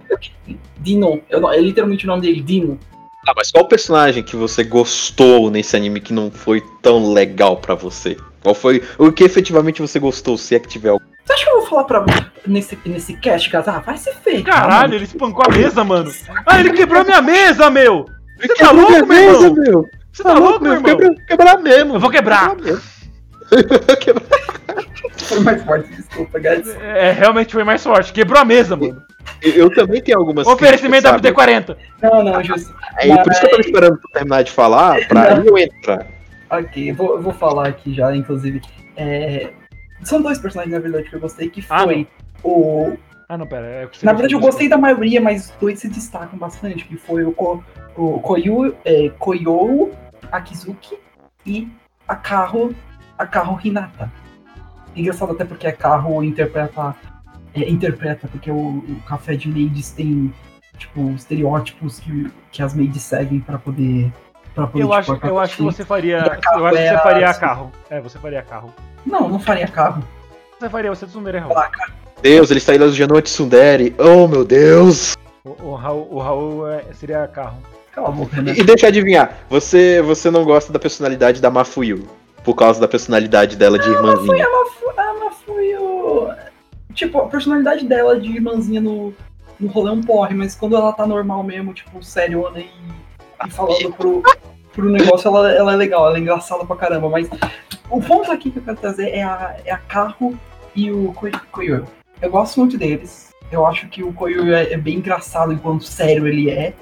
Dino, 0.80 1.22
não- 1.32 1.52
é 1.52 1.60
literalmente 1.60 2.06
o 2.06 2.08
nome 2.08 2.22
dele, 2.22 2.42
Dino. 2.42 2.80
Ah, 3.28 3.34
mas 3.36 3.52
qual 3.52 3.68
personagem 3.68 4.24
que 4.24 4.36
você 4.36 4.64
gostou 4.64 5.52
nesse 5.52 5.76
anime 5.76 6.00
que 6.00 6.12
não 6.14 6.32
foi 6.32 6.64
tão 6.82 7.12
legal 7.14 7.58
pra 7.58 7.76
você? 7.76 8.18
Qual 8.42 8.56
foi 8.56 8.82
o 8.98 9.12
que 9.12 9.24
efetivamente 9.24 9.80
você 9.82 10.00
gostou, 10.00 10.38
se 10.38 10.56
é 10.56 10.60
que 10.60 10.68
tiver 10.68 10.90
algum? 10.90 11.06
Você 11.24 11.34
acha 11.34 11.44
que 11.44 11.50
eu 11.52 11.60
vou 11.60 11.68
falar 11.68 11.84
pra 11.84 12.04
nesse, 12.48 12.76
nesse 12.84 13.14
cast, 13.18 13.48
cara? 13.52 13.64
Ah, 13.68 13.80
vai 13.80 13.96
ser 13.98 14.16
feio. 14.16 14.44
Caralho, 14.44 14.96
ele 14.96 15.04
espancou 15.04 15.44
a 15.48 15.52
mesa, 15.56 15.84
mano. 15.84 16.12
Ah, 16.48 16.60
ele 16.60 16.72
quebrou 16.74 17.02
a 17.02 17.04
minha 17.04 17.22
mesa, 17.22 17.70
meu! 17.70 18.06
Você 18.40 18.48
tá 18.48 18.70
Quebrou 18.70 18.76
louco, 18.90 18.92
minha 18.92 19.06
meu 19.06 19.32
mesa, 19.34 19.46
irmão? 19.46 19.64
meu? 19.64 19.86
Você 20.12 20.24
tá 20.24 20.34
louco, 20.34 20.64
meu 20.64 20.74
irmão? 20.74 20.98
Quebra, 20.98 21.16
quebrar 21.28 21.58
mesmo. 21.62 21.94
Eu 21.96 22.00
vou 22.00 22.10
quebrar. 22.10 22.56
Quebrar 22.56 22.66
mesmo. 22.66 22.82
Foi 25.36 25.44
mais 25.44 25.64
forte, 25.64 25.90
desculpa, 25.90 26.40
guys. 26.40 26.68
É, 26.82 27.12
realmente 27.12 27.54
foi 27.54 27.64
mais 27.64 27.84
forte. 27.84 28.12
Quebrou 28.14 28.40
a 28.40 28.46
mesa, 28.46 28.76
mano. 28.76 29.02
Eu 29.42 29.74
também 29.74 30.02
tenho 30.02 30.18
algumas 30.20 30.46
Oferecimento 30.48 31.04
da 31.04 31.18
críticas, 31.18 31.46
sabe? 31.46 31.74
WD-40. 31.74 31.78
Não, 32.02 32.24
não, 32.24 32.44
justo. 32.44 32.74
É 32.98 33.18
por 33.24 33.32
isso 33.32 33.40
que 33.42 33.46
eu 33.48 33.50
tava 33.52 33.62
esperando 33.62 33.98
tu 33.98 34.08
terminar 34.14 34.44
de 34.44 34.52
falar, 34.52 35.08
pra 35.08 35.36
Não. 35.36 35.44
eu 35.46 35.58
entrar. 35.58 36.06
Ok, 36.50 36.92
eu 36.92 36.96
vou, 36.96 37.16
eu 37.16 37.22
vou 37.22 37.34
falar 37.34 37.68
aqui 37.68 37.94
já, 37.94 38.16
inclusive. 38.16 38.62
É, 38.98 39.52
São 40.04 40.22
dois 40.22 40.38
personagens, 40.38 40.74
na 40.74 40.80
verdade, 40.80 41.10
que 41.10 41.16
eu 41.16 41.20
gostei, 41.20 41.50
que 41.50 41.64
Ah, 41.70 41.84
foi 41.84 42.08
o. 42.44 42.98
Ah, 43.30 43.38
não, 43.38 43.48
pera. 43.48 43.66
É 43.66 43.90
Na 44.04 44.12
verdade, 44.12 44.34
eu 44.34 44.40
gostei 44.40 44.68
da 44.68 44.78
maioria, 44.78 45.22
mas 45.22 45.54
dois 45.62 45.80
se 45.80 45.88
destacam 45.88 46.38
bastante, 46.38 46.84
que 46.86 46.98
foi 46.98 47.24
o, 47.24 47.32
Ko... 47.32 47.64
o 47.96 48.20
Koyu, 48.20 48.76
é, 48.84 49.10
Koyo 49.18 49.92
Akizuki 50.32 50.98
e 51.46 51.68
a 52.08 52.16
Carro, 52.16 52.76
a 53.18 53.26
Carro 53.26 53.58
Hinata. 53.64 54.12
Engraçado 54.96 55.32
até 55.32 55.46
porque 55.46 55.68
a 55.68 55.74
Carro 55.74 56.24
interpreta, 56.24 56.96
é, 57.54 57.70
interpreta 57.70 58.28
porque 58.32 58.52
o, 58.52 58.56
o 58.56 59.02
café 59.08 59.36
de 59.36 59.48
maids 59.50 59.92
tem, 59.92 60.34
tipo, 60.78 61.12
estereótipos 61.12 62.00
que, 62.00 62.32
que 62.52 62.62
as 62.62 62.74
maids 62.74 63.02
seguem 63.02 63.40
pra 63.40 63.58
poder... 63.58 64.12
Pra 64.54 64.68
poder 64.68 64.84
Eu 64.84 64.90
tipo, 64.90 65.14
acho, 65.14 65.26
eu 65.26 65.40
acho 65.40 65.56
que 65.56 65.64
você 65.64 65.86
faria. 65.86 66.18
Eu 66.18 66.66
acho 66.68 66.78
que 66.78 66.84
é 66.84 66.90
você 66.90 66.96
a- 66.96 67.00
faria 67.00 67.34
carro. 67.34 67.72
É, 67.90 68.02
você 68.02 68.20
faria 68.20 68.42
carro. 68.42 68.74
Não, 69.06 69.30
não 69.30 69.40
faria 69.40 69.68
carro. 69.68 70.04
Você 70.60 70.70
faria, 70.70 70.90
você 70.94 71.06
é 71.06 71.08
tsundere, 71.08 71.38
Raul. 71.38 71.56
Deus, 72.22 72.52
ele 72.52 72.58
está 72.60 72.76
elogiando 72.76 73.16
o 73.16 73.22
Tsundere. 73.22 73.96
Oh, 73.98 74.28
meu 74.28 74.44
Deus. 74.44 75.16
O, 75.44 75.70
o 75.70 75.76
Raul, 75.76 76.08
o 76.12 76.20
Raul 76.20 76.68
é, 76.68 76.84
seria 76.94 77.26
carro. 77.28 77.58
Cala 77.94 78.10
a 78.10 78.12
boca, 78.12 78.42
né? 78.42 78.54
E, 78.54 78.60
e 78.60 78.64
deixa 78.64 78.86
eu 78.86 78.90
adivinhar, 78.90 79.40
você, 79.50 80.02
você 80.02 80.30
não 80.30 80.44
gosta 80.44 80.72
da 80.72 80.78
personalidade 80.78 81.42
da 81.42 81.50
Mafuyu, 81.50 82.08
por 82.44 82.56
causa 82.56 82.80
da 82.80 82.88
personalidade 82.88 83.56
dela 83.56 83.78
de 83.78 83.90
irmãzinha. 83.90 84.44
Ela 84.44 84.66
foi, 84.72 84.94
ela 84.98 85.32
foi 85.32 85.76
o. 85.78 86.30
Tipo, 86.94 87.20
a 87.20 87.28
personalidade 87.28 87.86
dela 87.86 88.20
de 88.20 88.30
irmãzinha 88.30 88.82
no, 88.82 89.14
um 89.62 89.68
rolê 89.68 89.92
um 89.92 90.02
porre, 90.02 90.36
mas 90.36 90.56
quando 90.56 90.76
ela 90.76 90.92
tá 90.92 91.06
normal 91.08 91.44
mesmo, 91.44 91.74
tipo, 91.74 92.04
seriona 92.04 92.60
e, 92.60 92.70
e 93.46 93.50
falando 93.50 93.94
pro, 93.94 94.24
pro 94.74 94.90
negócio, 94.90 95.28
ela, 95.28 95.52
ela 95.52 95.74
é 95.74 95.76
legal, 95.76 96.08
ela 96.08 96.18
é 96.18 96.20
engraçada 96.20 96.66
pra 96.66 96.76
caramba. 96.76 97.10
Mas 97.10 97.30
o 97.90 98.02
ponto 98.02 98.32
aqui 98.32 98.52
que 98.52 98.58
eu 98.60 98.64
quero 98.64 98.78
trazer 98.78 99.10
é 99.10 99.24
a, 99.24 99.56
é 99.66 99.72
a 99.72 99.78
Carro 99.78 100.38
e 100.76 100.92
o 100.92 101.14
Koyo. 101.52 101.86
Eu 102.22 102.30
gosto 102.30 102.60
muito 102.60 102.78
deles. 102.78 103.30
Eu 103.52 103.66
acho 103.66 103.88
que 103.90 104.04
o 104.04 104.14
Koyo 104.14 104.54
é, 104.54 104.74
é 104.74 104.78
bem 104.78 104.96
engraçado 104.96 105.52
enquanto 105.52 105.84
sério 105.84 106.28
ele 106.28 106.50
é. 106.50 106.74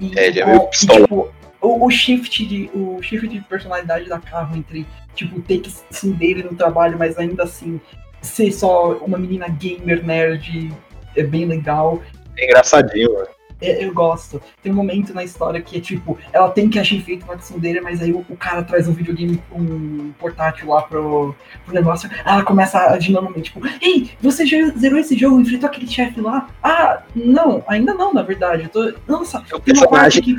E, 0.00 0.16
É, 0.18 0.26
ele 0.28 0.40
é 0.40 0.44
o- 0.44 0.48
meio 0.48 0.62
e, 0.62 0.66
pistola. 0.68 1.00
tipo, 1.00 1.28
o, 1.60 1.86
o 1.86 1.90
shift 1.90 2.46
de 2.46 2.70
o 2.74 3.00
shift 3.02 3.26
de 3.28 3.40
personalidade 3.42 4.08
da 4.08 4.18
Carro 4.18 4.56
entre 4.56 4.86
tipo 5.14 5.40
ter 5.40 5.58
que 5.58 5.72
se 5.90 6.10
dele 6.10 6.42
no 6.42 6.54
trabalho, 6.54 6.98
mas 6.98 7.18
ainda 7.18 7.44
assim 7.44 7.80
ser 8.20 8.52
só 8.52 8.92
uma 8.98 9.18
menina 9.18 9.48
gamer 9.48 10.04
nerd 10.04 10.72
é 11.16 11.22
bem 11.22 11.44
legal. 11.44 12.02
É 12.36 12.44
engraçadinho, 12.44 13.12
mano. 13.14 13.38
É, 13.60 13.84
eu 13.84 13.92
gosto. 13.92 14.40
Tem 14.62 14.70
um 14.70 14.76
momento 14.76 15.12
na 15.12 15.24
história 15.24 15.60
que 15.60 15.78
é 15.78 15.80
tipo, 15.80 16.16
ela 16.32 16.48
tem 16.50 16.68
que 16.68 16.78
agir 16.78 17.02
feito 17.02 17.26
na 17.26 17.34
dele, 17.58 17.80
mas 17.80 18.00
aí 18.00 18.12
o, 18.12 18.24
o 18.28 18.36
cara 18.36 18.62
traz 18.62 18.86
um 18.86 18.92
videogame, 18.92 19.42
um 19.52 20.12
portátil 20.18 20.68
lá 20.68 20.82
pro, 20.82 21.34
pro 21.64 21.74
negócio. 21.74 22.08
Ela 22.24 22.44
começa 22.44 22.78
a 22.78 22.96
dinamamente, 22.96 23.52
tipo, 23.52 23.66
ei, 23.82 24.10
você 24.20 24.46
já 24.46 24.68
zerou 24.78 24.98
esse 24.98 25.16
jogo, 25.16 25.40
enfrentou 25.40 25.68
aquele 25.68 25.88
chefe 25.88 26.20
lá? 26.20 26.48
Ah, 26.62 27.02
não, 27.14 27.64
ainda 27.66 27.94
não, 27.94 28.14
na 28.14 28.22
verdade. 28.22 28.64
Eu 28.64 28.68
tô. 28.68 28.94
Nossa, 29.08 29.42
É 29.52 29.58
tem 29.58 29.76
uma 29.76 29.88
parte 29.88 30.22
que. 30.22 30.36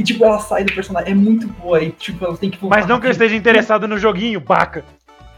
E 0.00 0.02
tipo, 0.02 0.24
ela 0.24 0.38
sai 0.38 0.64
do 0.64 0.72
personagem. 0.72 1.12
É 1.12 1.14
muito 1.14 1.46
boa. 1.46 1.78
E 1.82 1.90
tipo, 1.90 2.24
ela 2.24 2.34
tem 2.34 2.48
que 2.50 2.58
voltar. 2.58 2.78
Mas 2.78 2.86
não 2.86 2.98
que 2.98 3.06
eu 3.06 3.10
esteja 3.10 3.36
interessado 3.36 3.86
no 3.86 3.98
joguinho, 3.98 4.40
baca. 4.40 4.82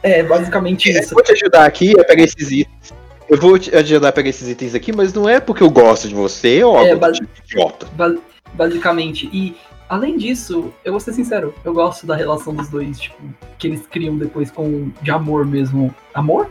É, 0.05 0.23
basicamente 0.23 0.89
Eu 0.89 1.01
isso. 1.01 1.15
vou 1.15 1.23
te 1.25 1.33
ajudar 1.33 1.65
aqui 1.67 1.99
a 1.99 2.05
pegar 2.05 2.23
esses 2.23 2.49
itens. 2.53 2.95
Eu 3.29 3.39
vou 3.41 3.59
te 3.59 3.75
ajudar 3.75 4.09
a 4.09 4.13
pegar 4.13 4.29
esses 4.29 4.49
itens 4.49 4.73
aqui, 4.75 4.93
mas 4.95 5.13
não 5.13 5.29
é 5.29 5.41
porque 5.41 5.65
eu 5.65 5.71
gosto 5.71 6.07
de 6.09 6.15
você 6.15 6.63
ou 6.63 6.77
É, 6.77 6.91
algo 6.91 7.01
bas- 7.01 7.17
tipo 7.19 7.29
idiota. 7.45 7.87
Ba- 7.97 8.15
basicamente. 8.55 9.29
E 9.33 9.57
além 9.89 10.17
disso, 10.17 10.73
eu 10.85 10.93
vou 10.93 11.01
ser 11.01 11.13
sincero, 11.13 11.53
eu 11.65 11.73
gosto 11.73 12.07
da 12.07 12.15
relação 12.15 12.55
dos 12.55 12.69
dois, 12.69 13.01
tipo, 13.01 13.17
que 13.59 13.67
eles 13.67 13.85
criam 13.89 14.17
depois 14.17 14.49
com 14.51 14.93
de 15.03 15.11
amor 15.11 15.45
mesmo. 15.45 15.93
Amor? 16.15 16.49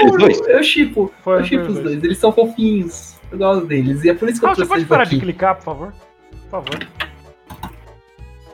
Eles 0.00 0.16
dois. 0.18 0.40
Eu 0.48 0.62
chipo. 0.62 1.10
Foi, 1.22 1.40
Eu 1.40 1.44
chipo 1.44 1.62
os 1.68 1.74
dois. 1.74 1.84
dois. 1.84 2.04
Eles 2.04 2.18
são 2.18 2.30
fofinhos. 2.30 3.14
Eu 3.32 3.38
gosto 3.38 3.64
deles. 3.66 4.04
E 4.04 4.10
é 4.10 4.14
por 4.14 4.28
isso 4.28 4.38
que 4.38 4.44
eu 4.44 4.50
Ah, 4.50 4.54
você 4.54 4.62
trouxe 4.66 4.72
pode 4.74 4.84
parar 4.86 5.02
aqui. 5.04 5.14
de 5.16 5.20
clicar, 5.22 5.56
por 5.56 5.64
favor? 5.64 5.92
Por 6.30 6.50
favor. 6.50 6.86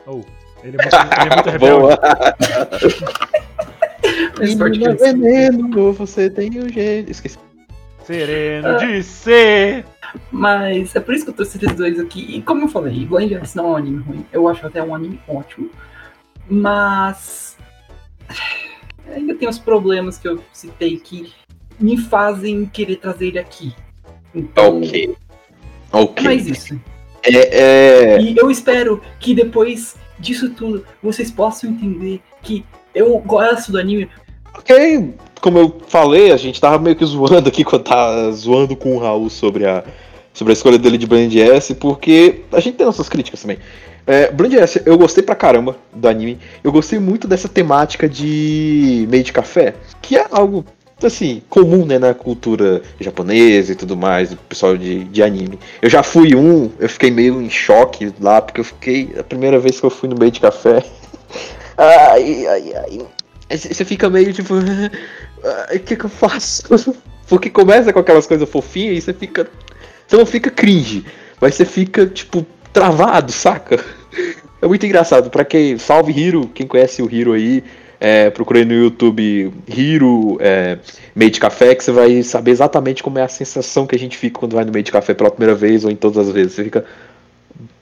Oh, 0.07 0.21
ele 0.63 0.77
é 0.77 0.81
muito, 0.81 0.95
ele 0.95 1.29
é 1.29 1.35
muito 1.35 1.49
rebelde. 1.51 1.97
Menina 4.39 4.89
eles- 4.91 4.99
veneno, 5.01 5.93
você 5.93 6.29
tem 6.29 6.49
um 6.59 6.67
jeito. 6.69 7.11
Esqueci. 7.11 7.37
Sereno 8.05 8.67
Ah. 8.67 8.77
de 8.77 9.03
ser. 9.03 9.85
Mas 10.31 10.95
é 10.95 10.99
por 10.99 11.13
isso 11.13 11.23
que 11.23 11.29
eu 11.29 11.35
trouxe 11.35 11.57
esses 11.57 11.75
dois 11.77 11.99
aqui. 11.99 12.35
E 12.35 12.41
como 12.41 12.63
eu 12.63 12.67
falei, 12.67 13.05
Blind 13.05 13.31
Ice 13.43 13.55
não 13.55 13.65
é 13.65 13.69
um 13.69 13.75
anime 13.77 14.03
ruim. 14.03 14.25
Eu 14.33 14.47
acho 14.47 14.65
até 14.65 14.81
um 14.83 14.93
anime 14.93 15.19
ótimo. 15.27 15.69
Mas. 16.49 17.57
Ainda 19.15 19.35
tem 19.35 19.47
os 19.47 19.59
problemas 19.59 20.17
que 20.17 20.27
eu 20.27 20.41
citei 20.53 20.97
que 20.97 21.31
me 21.79 21.97
fazem 21.97 22.65
querer 22.65 22.95
trazer 22.97 23.27
ele 23.27 23.39
aqui. 23.39 23.73
Então, 24.33 24.77
Ok. 24.79 25.15
é 25.93 25.97
Ok. 25.97 26.23
mais 26.23 26.47
isso. 26.47 26.79
É, 27.23 28.15
é... 28.15 28.21
E 28.21 28.35
eu 28.37 28.49
espero 28.49 29.01
que 29.19 29.33
depois 29.33 29.95
disso 30.19 30.49
tudo 30.51 30.85
vocês 31.01 31.31
possam 31.31 31.69
entender 31.69 32.21
que 32.41 32.65
eu 32.93 33.17
gosto 33.19 33.71
do 33.71 33.79
anime. 33.79 34.09
Ok, 34.53 35.13
como 35.39 35.57
eu 35.57 35.81
falei, 35.87 36.31
a 36.31 36.37
gente 36.37 36.59
tava 36.59 36.77
meio 36.77 36.95
que 36.95 37.05
zoando 37.05 37.47
aqui 37.47 37.63
quando 37.63 37.83
tava 37.83 38.31
zoando 38.31 38.75
com 38.75 38.95
o 38.95 38.99
Raul 38.99 39.29
sobre 39.29 39.65
a, 39.65 39.83
sobre 40.33 40.51
a 40.51 40.55
escolha 40.55 40.77
dele 40.77 40.97
de 40.97 41.07
Blind 41.07 41.35
S, 41.35 41.73
porque 41.75 42.41
a 42.51 42.59
gente 42.59 42.75
tem 42.75 42.85
nossas 42.85 43.09
críticas 43.09 43.41
também. 43.41 43.57
É, 44.05 44.31
Blind 44.31 44.53
S, 44.53 44.81
eu 44.85 44.97
gostei 44.97 45.23
pra 45.23 45.35
caramba 45.35 45.77
do 45.93 46.07
anime. 46.07 46.37
Eu 46.63 46.71
gostei 46.71 46.99
muito 46.99 47.27
dessa 47.27 47.47
temática 47.47 48.09
de 48.09 49.07
meio 49.09 49.23
de 49.23 49.31
café, 49.31 49.75
que 50.01 50.17
é 50.17 50.25
algo 50.31 50.65
assim, 51.07 51.41
comum 51.49 51.85
né, 51.85 51.97
na 51.99 52.13
cultura 52.13 52.81
japonesa 52.99 53.71
e 53.71 53.75
tudo 53.75 53.95
mais, 53.97 54.29
do 54.29 54.37
pessoal 54.37 54.77
de, 54.77 55.03
de 55.05 55.23
anime. 55.23 55.59
Eu 55.81 55.89
já 55.89 56.03
fui 56.03 56.35
um, 56.35 56.71
eu 56.79 56.89
fiquei 56.89 57.11
meio 57.11 57.41
em 57.41 57.49
choque 57.49 58.13
lá, 58.19 58.41
porque 58.41 58.61
eu 58.61 58.65
fiquei. 58.65 59.13
A 59.17 59.23
primeira 59.23 59.59
vez 59.59 59.79
que 59.79 59.85
eu 59.85 59.89
fui 59.89 60.09
no 60.09 60.15
meio 60.17 60.31
de 60.31 60.39
café. 60.39 60.83
Ai, 61.77 62.45
ai, 62.45 62.73
ai. 62.75 62.99
Você 63.57 63.83
fica 63.83 64.09
meio 64.09 64.31
tipo. 64.33 64.53
"Ai, 65.69 65.77
O 65.77 65.79
que, 65.79 65.95
que 65.95 66.05
eu 66.05 66.09
faço? 66.09 66.63
Porque 67.27 67.49
começa 67.49 67.91
com 67.93 67.99
aquelas 67.99 68.27
coisas 68.27 68.47
fofinhas 68.47 68.97
e 68.97 69.01
você 69.01 69.13
fica. 69.13 69.49
Você 70.07 70.17
não 70.17 70.25
fica 70.25 70.51
cringe, 70.51 71.05
mas 71.39 71.55
você 71.55 71.63
fica, 71.65 72.05
tipo, 72.05 72.45
travado, 72.73 73.31
saca? 73.31 73.83
É 74.61 74.67
muito 74.67 74.85
engraçado. 74.85 75.29
Pra 75.29 75.43
quem. 75.45 75.77
Salve 75.77 76.11
Hiro, 76.11 76.47
quem 76.53 76.67
conhece 76.67 77.01
o 77.01 77.09
Hiro 77.09 77.31
aí, 77.33 77.63
é, 78.03 78.31
procurei 78.31 78.65
no 78.65 78.73
YouTube 78.73 79.53
Hiro 79.67 80.35
é, 80.39 80.79
Meio 81.15 81.29
de 81.29 81.39
Café, 81.39 81.75
que 81.75 81.83
você 81.83 81.91
vai 81.91 82.23
saber 82.23 82.49
exatamente 82.49 83.03
como 83.03 83.19
é 83.19 83.21
a 83.21 83.27
sensação 83.27 83.85
que 83.85 83.95
a 83.95 83.99
gente 83.99 84.17
fica 84.17 84.39
quando 84.39 84.55
vai 84.55 84.65
no 84.65 84.71
meio 84.71 84.83
de 84.83 84.91
café 84.91 85.13
pela 85.13 85.29
primeira 85.29 85.53
vez 85.53 85.85
ou 85.85 85.91
em 85.91 85.95
todas 85.95 86.27
as 86.27 86.33
vezes. 86.33 86.53
Você 86.53 86.63
fica 86.63 86.83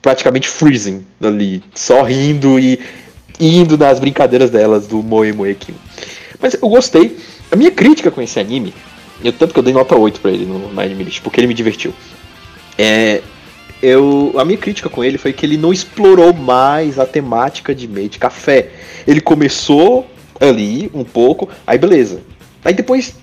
praticamente 0.02 0.46
freezing 0.46 1.06
ali, 1.22 1.62
só 1.74 2.02
rindo 2.02 2.58
e 2.58 2.78
indo 3.40 3.78
nas 3.78 3.98
brincadeiras 3.98 4.50
delas 4.50 4.86
do 4.86 5.02
Moe 5.02 5.32
Moe 5.32 5.54
Kim. 5.54 5.74
Mas 6.38 6.52
eu 6.52 6.68
gostei. 6.68 7.16
A 7.50 7.56
minha 7.56 7.70
crítica 7.70 8.10
com 8.10 8.20
esse 8.20 8.38
anime, 8.38 8.74
eu, 9.24 9.32
tanto 9.32 9.54
que 9.54 9.58
eu 9.58 9.62
dei 9.62 9.72
nota 9.72 9.96
8 9.96 10.20
pra 10.20 10.30
ele 10.30 10.44
no 10.44 10.68
My 10.68 10.82
Anime 10.82 11.04
List, 11.04 11.22
porque 11.22 11.40
ele 11.40 11.46
me 11.46 11.54
divertiu. 11.54 11.94
É, 12.76 13.22
eu, 13.82 14.34
a 14.36 14.44
minha 14.44 14.58
crítica 14.58 14.88
com 14.88 15.02
ele 15.02 15.18
foi 15.18 15.32
que 15.32 15.46
ele 15.46 15.56
não 15.56 15.72
explorou 15.72 16.32
mais 16.32 16.98
a 16.98 17.06
temática 17.06 17.74
de 17.74 17.88
meio 17.88 18.08
de 18.08 18.18
café. 18.18 18.68
Ele 19.06 19.20
começou 19.20 20.06
ali 20.40 20.90
um 20.92 21.04
pouco, 21.04 21.48
aí 21.66 21.78
beleza. 21.78 22.20
Aí 22.64 22.74
depois 22.74 23.14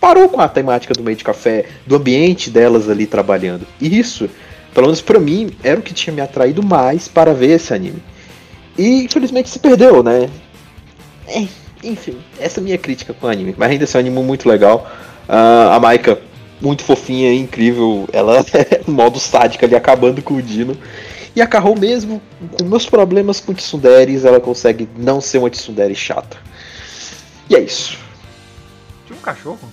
parou 0.00 0.28
com 0.28 0.40
a 0.40 0.48
temática 0.48 0.94
do 0.94 1.02
meio 1.02 1.16
de 1.16 1.24
café, 1.24 1.66
do 1.86 1.96
ambiente 1.96 2.50
delas 2.50 2.88
ali 2.88 3.06
trabalhando. 3.06 3.66
E 3.80 3.98
isso, 3.98 4.28
pelo 4.72 4.86
menos 4.86 5.00
pra 5.00 5.18
mim, 5.18 5.50
era 5.62 5.78
o 5.78 5.82
que 5.82 5.94
tinha 5.94 6.14
me 6.14 6.20
atraído 6.20 6.62
mais 6.62 7.08
para 7.08 7.34
ver 7.34 7.52
esse 7.52 7.72
anime. 7.74 8.02
E 8.76 9.04
infelizmente 9.04 9.48
se 9.48 9.58
perdeu, 9.58 10.02
né? 10.02 10.28
É, 11.26 11.46
enfim, 11.82 12.16
essa 12.38 12.58
é 12.58 12.60
a 12.60 12.64
minha 12.64 12.78
crítica 12.78 13.14
com 13.14 13.26
o 13.26 13.30
anime. 13.30 13.54
Mas 13.56 13.70
ainda 13.70 13.84
assim 13.84 13.98
é 13.98 14.00
um 14.00 14.06
anime 14.06 14.22
muito 14.22 14.48
legal. 14.48 14.90
Ah, 15.28 15.74
a 15.76 15.80
Maika, 15.80 16.18
muito 16.60 16.82
fofinha 16.82 17.32
incrível. 17.32 18.08
Ela 18.12 18.44
é 18.52 18.73
modo 18.90 19.18
sádico 19.18 19.64
ali, 19.64 19.74
acabando 19.74 20.22
com 20.22 20.34
o 20.34 20.42
Dino. 20.42 20.76
E 21.36 21.42
a 21.42 21.46
Carol 21.46 21.76
mesmo, 21.76 22.22
com 22.58 22.64
meus 22.64 22.86
problemas 22.86 23.40
com 23.40 23.52
Tsunderes, 23.52 24.24
ela 24.24 24.40
consegue 24.40 24.88
não 24.96 25.20
ser 25.20 25.38
uma 25.38 25.50
Tsundere 25.50 25.94
chata. 25.94 26.36
E 27.50 27.56
é 27.56 27.60
isso. 27.60 27.98
Tinha 29.06 29.18
um 29.18 29.22
cachorro? 29.22 29.68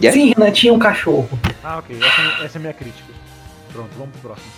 Yeah. 0.00 0.20
Sim, 0.20 0.32
Renan 0.36 0.52
tinha 0.52 0.72
um 0.72 0.78
cachorro. 0.78 1.28
Ah, 1.62 1.78
ok. 1.78 1.96
Essa, 1.96 2.44
essa 2.44 2.56
é 2.56 2.58
a 2.58 2.60
minha 2.60 2.72
crítica. 2.72 3.12
Pronto, 3.72 3.90
vamos 3.98 4.12
pro 4.12 4.30
próximo. 4.30 4.52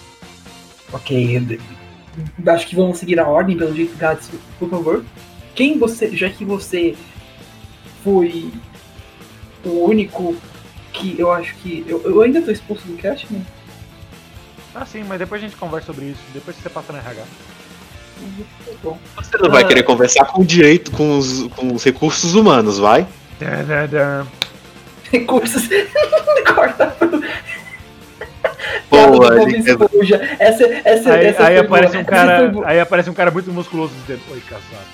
Ok. 0.92 1.60
Acho 2.46 2.66
que 2.66 2.76
vamos 2.76 2.98
seguir 2.98 3.18
a 3.18 3.28
ordem, 3.28 3.56
pelo 3.56 3.74
jeito, 3.74 3.96
Gats, 3.96 4.30
por 4.58 4.68
favor. 4.68 5.04
Quem 5.54 5.78
você. 5.78 6.14
Já 6.16 6.28
que 6.30 6.44
você 6.44 6.94
foi 8.04 8.52
o 9.64 9.84
único 9.84 10.36
que 10.96 11.18
eu 11.18 11.30
acho 11.32 11.54
que. 11.56 11.84
Eu, 11.86 12.02
eu 12.04 12.22
ainda 12.22 12.40
tô 12.42 12.50
expulso 12.50 12.86
do 12.86 12.96
cast, 12.96 13.26
né? 13.32 13.40
Ah, 14.74 14.84
sim, 14.84 15.04
mas 15.04 15.18
depois 15.18 15.40
a 15.42 15.46
gente 15.46 15.56
conversa 15.56 15.86
sobre 15.86 16.06
isso. 16.06 16.20
Depois 16.34 16.56
que 16.56 16.62
você 16.62 16.68
passa 16.68 16.92
no 16.92 16.98
RH. 16.98 17.22
Bom. 18.82 18.98
Você 19.16 19.38
não 19.38 19.50
vai 19.50 19.62
Ah. 19.62 19.66
querer 19.66 19.82
conversar 19.82 20.24
com 20.26 20.42
o 20.42 20.44
direito, 20.44 20.90
com 20.90 21.18
os, 21.18 21.46
com 21.54 21.74
os 21.74 21.84
recursos 21.84 22.34
humanos, 22.34 22.78
vai? 22.78 23.06
Dã, 23.38 23.64
dã, 23.64 23.86
dã. 23.86 24.26
Recursos. 25.12 25.68
Corta 26.54 26.86
pro. 26.88 27.22
Boa, 28.90 29.42
ele- 29.42 29.58
Esponja. 29.58 30.36
Essa, 30.38 30.64
essa, 30.84 31.12
Aí, 31.14 31.26
essa 31.26 31.46
aí 31.46 31.56
foi 31.56 31.66
aparece 31.66 31.92
boa. 31.92 31.98
um 31.98 32.00
Essa 32.00 32.10
cara. 32.10 32.52
Aí 32.66 32.80
aparece 32.80 33.10
um 33.10 33.14
cara 33.14 33.30
muito 33.30 33.52
musculoso 33.52 33.92
dizendo, 34.02 34.20
oi, 34.30 34.40
casado. 34.48 34.86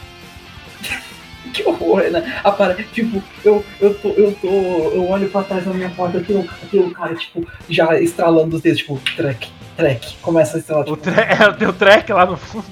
Que 1.54 1.62
horror, 1.68 2.10
né? 2.10 2.40
Apare... 2.42 2.84
Tipo, 2.92 3.22
eu, 3.44 3.64
eu, 3.80 3.94
tô, 3.94 4.08
eu 4.10 4.32
tô. 4.40 4.48
Eu 4.48 5.08
olho 5.08 5.28
pra 5.28 5.42
trás 5.42 5.64
da 5.64 5.72
minha 5.72 5.90
porta, 5.90 6.20
tem 6.20 6.36
um, 6.36 6.46
tem 6.70 6.80
um 6.80 6.90
cara, 6.90 7.14
tipo, 7.14 7.46
já 7.68 8.00
estralando 8.00 8.56
os 8.56 8.62
dedos, 8.62 8.78
tipo, 8.78 8.98
trek, 9.16 9.50
trek. 9.76 10.16
Começa 10.22 10.56
a 10.56 10.60
estralar, 10.60 10.88
O 10.88 10.96
tipo, 10.96 11.10
tre... 11.10 11.20
é, 11.20 11.52
tem 11.52 11.68
o 11.68 11.72
track 11.72 12.12
lá 12.12 12.26
no 12.26 12.36
fundo. 12.36 12.64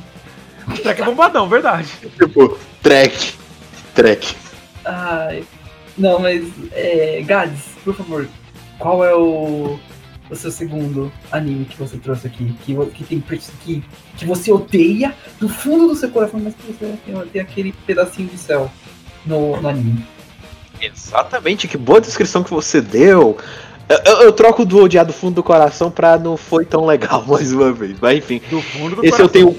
O 0.66 0.72
track 0.78 1.02
é 1.02 1.04
bombadão, 1.04 1.48
verdade. 1.48 1.88
Tipo, 2.18 2.58
track. 2.82 3.34
Track. 3.94 4.34
ai. 4.84 5.44
Não, 5.98 6.18
mas. 6.18 6.44
É, 6.72 7.22
Gads, 7.26 7.62
por 7.84 7.94
favor, 7.94 8.28
qual 8.78 9.04
é 9.04 9.14
o. 9.14 9.78
O 10.30 10.36
seu 10.36 10.50
segundo 10.50 11.10
anime 11.32 11.64
que 11.64 11.76
você 11.76 11.96
trouxe 11.96 12.26
aqui? 12.28 12.54
Que, 12.64 12.74
que 12.94 13.02
tem 13.04 13.20
que, 13.64 13.82
que 14.16 14.24
você 14.24 14.52
odeia 14.52 15.12
do 15.40 15.48
fundo 15.48 15.88
do 15.88 15.94
seu 15.96 16.08
coração, 16.10 16.38
mas 16.38 16.54
que 16.54 16.72
você 16.72 16.94
tem, 17.04 17.14
tem 17.32 17.42
aquele 17.42 17.72
pedacinho 17.86 18.28
de 18.28 18.38
céu 18.38 18.70
no, 19.26 19.60
no 19.60 19.68
anime. 19.68 20.04
Exatamente, 20.80 21.68
que 21.68 21.76
boa 21.76 22.00
descrição 22.00 22.42
que 22.42 22.50
você 22.50 22.80
deu. 22.80 23.36
Eu, 23.88 23.98
eu- 24.04 24.22
eu 24.22 24.32
troco 24.32 24.64
do 24.64 24.78
odiar 24.78 25.04
do 25.04 25.12
fundo 25.12 25.34
do 25.34 25.42
coração 25.42 25.90
pra 25.90 26.16
não 26.18 26.36
foi 26.36 26.64
tão 26.64 26.86
legal 26.86 27.24
mais 27.28 27.52
uma 27.52 27.72
vez. 27.72 27.96
Mas 28.00 28.18
enfim. 28.18 28.40
Do 28.48 28.62
fundo 28.62 28.96
do 28.96 29.04
Esse 29.04 29.20
eu 29.20 29.28
coração. 29.28 29.28
tenho. 29.28 29.56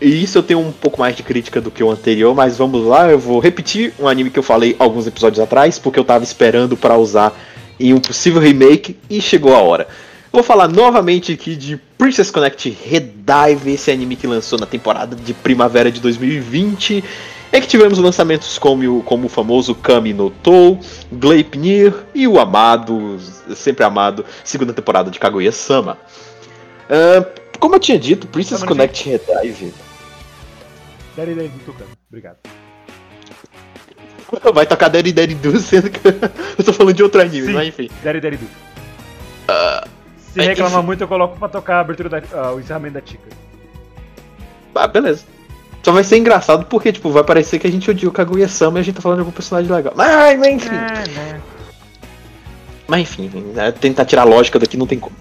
e 0.00 0.22
Isso 0.24 0.38
eu 0.38 0.42
tenho 0.42 0.60
um 0.60 0.72
pouco 0.72 0.98
mais 0.98 1.14
de 1.14 1.22
crítica 1.22 1.60
do 1.60 1.70
que 1.70 1.82
o 1.84 1.90
anterior, 1.90 2.34
mas 2.34 2.56
vamos 2.58 2.84
lá, 2.84 3.10
eu 3.10 3.18
vou 3.18 3.38
repetir 3.40 3.92
um 3.98 4.08
anime 4.08 4.30
que 4.30 4.38
eu 4.38 4.42
falei 4.42 4.74
alguns 4.78 5.06
episódios 5.06 5.38
atrás, 5.38 5.78
porque 5.78 5.98
eu 5.98 6.04
tava 6.04 6.24
esperando 6.24 6.76
pra 6.76 6.96
usar 6.96 7.32
em 7.78 7.92
um 7.94 7.98
possível 8.00 8.40
remake 8.40 8.96
e 9.08 9.20
chegou 9.20 9.54
a 9.54 9.60
hora. 9.62 9.86
Vou 10.32 10.42
falar 10.42 10.68
novamente 10.68 11.32
aqui 11.32 11.56
de 11.56 11.76
Princess 11.96 12.30
Connect 12.30 12.68
Redive, 12.84 13.72
esse 13.72 13.90
anime 13.90 14.14
que 14.14 14.26
lançou 14.26 14.58
na 14.58 14.66
temporada 14.66 15.16
de 15.16 15.32
primavera 15.32 15.90
de 15.90 16.00
2020. 16.00 17.02
É 17.50 17.60
que 17.62 17.66
tivemos 17.66 17.98
lançamentos 17.98 18.58
como, 18.58 18.98
o- 18.98 19.02
como 19.02 19.26
o 19.26 19.28
famoso 19.30 19.74
Kami 19.74 20.12
no 20.12 20.28
Tou, 20.28 20.78
Gleipnir 21.10 21.94
e 22.14 22.28
o 22.28 22.38
amado, 22.38 23.16
sempre 23.56 23.84
amado, 23.84 24.22
segunda 24.44 24.74
temporada 24.74 25.10
de 25.10 25.18
Kaguya-sama. 25.18 25.96
Ah, 26.90 27.24
como 27.58 27.74
eu 27.76 27.80
tinha 27.80 27.98
dito, 27.98 28.26
Princess 28.26 28.62
Connect 28.62 29.08
Redive 29.08 29.72
Tucano. 31.64 31.90
Obrigado. 32.08 32.36
vai 34.54 34.66
tocar 34.66 34.88
Daddy 34.88 35.12
Daddy 35.12 35.34
Do, 35.34 35.58
sendo 35.58 35.90
que 35.90 36.00
eu 36.58 36.64
tô 36.64 36.72
falando 36.72 36.94
de 36.94 37.02
outro 37.02 37.20
anime, 37.20 37.46
Sim. 37.46 37.52
mas 37.52 37.68
enfim. 37.68 37.90
Daddy 38.02 38.20
Daddy 38.20 38.36
do. 38.36 38.46
Se 40.32 40.40
é, 40.40 40.48
reclamar 40.48 40.78
enfim. 40.78 40.86
muito, 40.86 41.00
eu 41.02 41.08
coloco 41.08 41.38
pra 41.38 41.48
tocar 41.48 41.76
a 41.76 41.80
abertura 41.80 42.08
da, 42.08 42.22
ah, 42.32 42.52
o 42.52 42.60
encerramento 42.60 42.94
da 42.94 43.00
Tica. 43.00 43.28
Ah, 44.74 44.86
beleza. 44.86 45.24
Só 45.82 45.92
vai 45.92 46.04
ser 46.04 46.18
engraçado 46.18 46.66
porque, 46.66 46.92
tipo, 46.92 47.10
vai 47.10 47.24
parecer 47.24 47.58
que 47.58 47.66
a 47.66 47.70
gente 47.70 47.90
odiou 47.90 48.12
Kaguya-sama 48.12 48.78
e 48.78 48.80
a 48.80 48.84
gente 48.84 48.96
tá 48.96 49.00
falando 49.00 49.18
de 49.18 49.20
algum 49.22 49.32
personagem 49.32 49.70
legal. 49.70 49.92
Mas, 49.96 50.38
mas 50.38 50.48
enfim. 50.54 50.74
É, 50.74 51.08
né? 51.08 51.40
Mas 52.86 53.00
enfim, 53.02 53.28
né, 53.54 53.70
tentar 53.72 54.04
tirar 54.04 54.22
a 54.22 54.24
lógica 54.24 54.58
daqui 54.58 54.76
não 54.76 54.86
tem 54.86 54.98
como. 54.98 55.14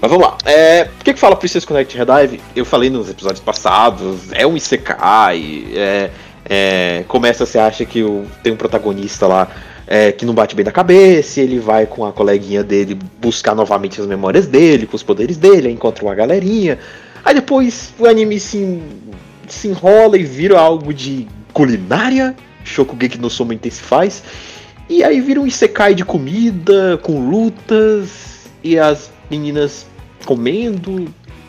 Mas 0.00 0.10
vamos 0.10 0.26
lá. 0.26 0.36
É, 0.44 0.84
por 0.84 1.04
que, 1.04 1.14
que 1.14 1.20
fala 1.20 1.34
Princess 1.34 1.64
Connect 1.64 1.96
Redive? 1.96 2.40
Eu 2.54 2.64
falei 2.64 2.90
nos 2.90 3.08
episódios 3.08 3.40
passados, 3.40 4.32
é 4.32 4.46
um 4.46 4.56
Isekai, 4.56 5.66
é, 5.74 6.10
é, 6.48 7.04
começa, 7.08 7.44
você 7.44 7.58
acha 7.58 7.84
que 7.84 8.02
o, 8.02 8.24
tem 8.42 8.52
um 8.52 8.56
protagonista 8.56 9.26
lá 9.26 9.48
é, 9.86 10.12
que 10.12 10.24
não 10.24 10.34
bate 10.34 10.54
bem 10.54 10.64
da 10.64 10.72
cabeça, 10.72 11.40
ele 11.40 11.58
vai 11.58 11.86
com 11.86 12.04
a 12.04 12.12
coleguinha 12.12 12.62
dele 12.62 12.98
buscar 13.20 13.54
novamente 13.54 14.00
as 14.00 14.06
memórias 14.06 14.46
dele, 14.46 14.86
com 14.86 14.96
os 14.96 15.02
poderes 15.02 15.36
dele, 15.36 15.70
encontra 15.70 16.04
uma 16.04 16.14
galerinha. 16.14 16.78
Aí 17.24 17.34
depois 17.34 17.92
o 17.98 18.06
anime 18.06 18.38
se, 18.38 18.80
se 19.48 19.68
enrola 19.68 20.16
e 20.16 20.22
vira 20.22 20.58
algo 20.58 20.94
de 20.94 21.26
culinária, 21.52 22.34
Shokugeki 22.64 23.18
no 23.18 23.28
Soma 23.30 23.54
intensifaz. 23.54 24.22
E 24.88 25.02
aí 25.02 25.20
vira 25.20 25.40
um 25.40 25.46
Isekai 25.46 25.94
de 25.94 26.04
comida, 26.04 26.98
com 27.02 27.28
lutas, 27.28 28.46
e 28.62 28.78
as 28.78 29.10
meninas 29.28 29.86
comendo, 30.24 31.06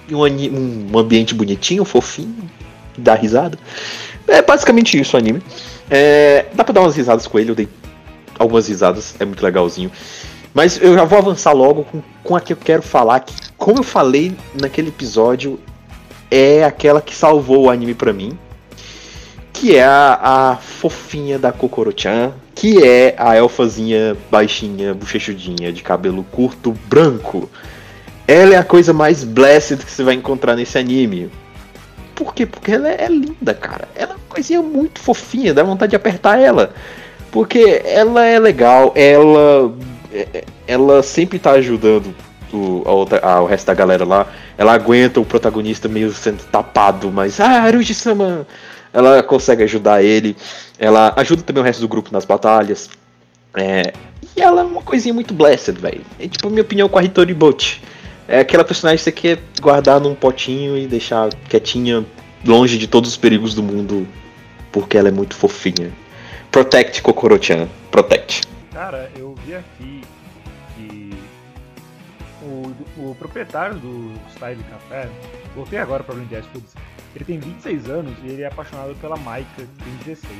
e 0.10 0.16
um, 0.16 0.90
um 0.92 0.98
ambiente 0.98 1.36
bonitinho, 1.36 1.86
fofinho, 1.86 2.50
dá 2.98 3.14
risada. 3.14 3.58
É 4.28 4.42
basicamente 4.42 5.00
isso 5.00 5.16
o 5.16 5.20
anime. 5.20 5.42
É, 5.90 6.46
dá 6.54 6.64
pra 6.64 6.74
dar 6.74 6.82
umas 6.82 6.96
risadas 6.96 7.26
com 7.28 7.40
ele, 7.40 7.52
eu 7.52 7.56
dei 7.56 7.68
algumas 8.38 8.68
risadas, 8.68 9.16
é 9.20 9.26
muito 9.26 9.44
legalzinho. 9.44 9.92
Mas 10.54 10.82
eu 10.82 10.94
já 10.94 11.04
vou 11.04 11.20
avançar 11.20 11.54
logo 11.54 11.84
com, 11.84 12.02
com 12.24 12.36
a 12.36 12.42
que 12.42 12.54
eu 12.54 12.58
quero 12.58 12.82
falar, 12.82 13.20
que 13.22 13.34
como 13.58 13.80
eu 13.80 13.84
falei 13.84 14.36
naquele 14.60 14.90
episódio, 14.90 15.60
é 16.30 16.64
aquela 16.64 17.02
que 17.02 17.16
salvou 17.16 17.66
o 17.66 17.70
anime 17.70 17.94
pra 17.94 18.14
mim. 18.14 18.38
Que 19.54 19.76
é 19.76 19.84
a, 19.84 20.20
a 20.22 20.56
fofinha 20.58 21.40
da 21.40 21.52
Kokoro-chan, 21.52 22.34
que 22.54 22.84
é 22.84 23.16
a 23.18 23.36
elfazinha 23.36 24.16
baixinha, 24.30 24.94
bochechudinha, 24.94 25.72
de 25.72 25.82
cabelo 25.82 26.24
curto, 26.32 26.76
branco. 26.88 27.50
Ela 28.28 28.56
é 28.56 28.58
a 28.58 28.64
coisa 28.64 28.94
mais 28.94 29.24
blessed 29.24 29.78
que 29.84 29.92
você 29.92 30.04
vai 30.04 30.14
encontrar 30.14 30.56
nesse 30.56 30.78
anime. 30.78 31.32
Por 32.18 32.34
quê? 32.34 32.46
Porque 32.48 32.72
ela 32.72 32.90
é, 32.90 33.08
linda, 33.08 33.54
cara. 33.54 33.88
Ela 33.96 34.14
é 34.14 34.16
uma 34.16 34.22
coisinha 34.28 34.60
muito 34.62 35.00
fofinha, 35.00 35.54
dá 35.54 35.62
vontade 35.64 35.92
de 35.92 35.96
apertar 35.96 36.40
ela. 36.40 36.74
Porque 37.32 37.82
ela 37.86 38.26
é 38.26 38.40
legal, 38.40 38.92
ela 38.96 39.72
é- 40.12 40.28
é- 40.34 40.44
ela 40.68 41.04
sempre 41.04 41.38
tá 41.38 41.52
ajudando 41.52 42.14
o, 42.52 42.82
a 42.86 42.92
outra- 42.92 43.20
a- 43.24 43.40
o 43.42 43.46
resto 43.46 43.68
da 43.68 43.76
galera 43.76 44.04
lá. 44.04 44.26
Ela 44.58 44.74
aguenta 44.74 45.20
o 45.20 45.26
protagonista 45.26 45.88
meio 45.88 46.12
sendo 46.12 46.44
tapado, 46.46 47.12
mas 47.12 47.40
ah, 47.40 47.62
Haruji-sama! 47.62 48.48
Ela 48.92 49.22
consegue 49.22 49.62
ajudar 49.64 50.02
ele. 50.04 50.36
Ela 50.80 51.14
ajuda 51.18 51.44
também 51.44 51.62
o 51.62 51.66
resto 51.66 51.82
do 51.82 51.88
grupo 51.88 52.10
nas 52.12 52.26
batalhas. 52.26 52.90
É, 53.56 53.94
e 54.36 54.42
ela 54.42 54.62
é 54.62 54.64
uma 54.64 54.82
coisinha 54.82 55.14
muito 55.14 55.36
blessed, 55.36 55.74
velho. 55.80 56.02
É 56.20 56.28
tipo 56.28 56.48
a 56.48 56.50
minha 56.50 56.64
opinião 56.64 56.90
com 56.90 56.98
a 56.98 57.04
Hitori 57.04 57.34
Bote. 57.34 57.84
É 58.28 58.40
aquela 58.40 58.64
personagem 58.64 58.98
que 58.98 59.04
você 59.04 59.12
quer 59.12 59.40
guardar 59.62 60.00
num 60.02 60.14
potinho 60.14 60.78
e 60.78 60.86
deixar 60.86 61.30
quietinha, 61.50 62.06
longe 62.46 62.78
de 62.78 62.88
todos 62.88 63.12
os 63.12 63.18
perigos 63.18 63.54
do 63.54 63.64
mundo, 63.64 64.06
porque 64.72 64.98
ela 64.98 65.08
é 65.08 65.12
muito 65.12 65.36
fofinha. 65.36 65.92
Protect 66.52 67.02
Kokoro-chan. 67.02 67.70
Protect. 67.90 68.42
Cara, 68.74 69.10
eu 69.16 69.34
vi 69.46 69.56
aqui 69.56 70.02
que 70.76 71.18
o, 72.42 72.74
o 72.98 73.16
proprietário 73.16 73.76
do 73.76 74.14
Style 74.34 74.64
Café, 74.70 75.10
voltei 75.56 75.80
agora 75.80 76.04
pra 76.04 76.14
Blind 76.14 76.30
Jazz 76.30 76.46
Foods, 76.48 76.74
ele 77.16 77.26
tem 77.26 77.40
26 77.40 77.90
anos 77.90 78.14
e 78.24 78.28
ele 78.28 78.42
é 78.42 78.48
apaixonado 78.48 78.94
pela 78.96 79.16
Maika, 79.18 79.48
que 79.56 79.84
tem 79.84 79.94
16. 80.06 80.34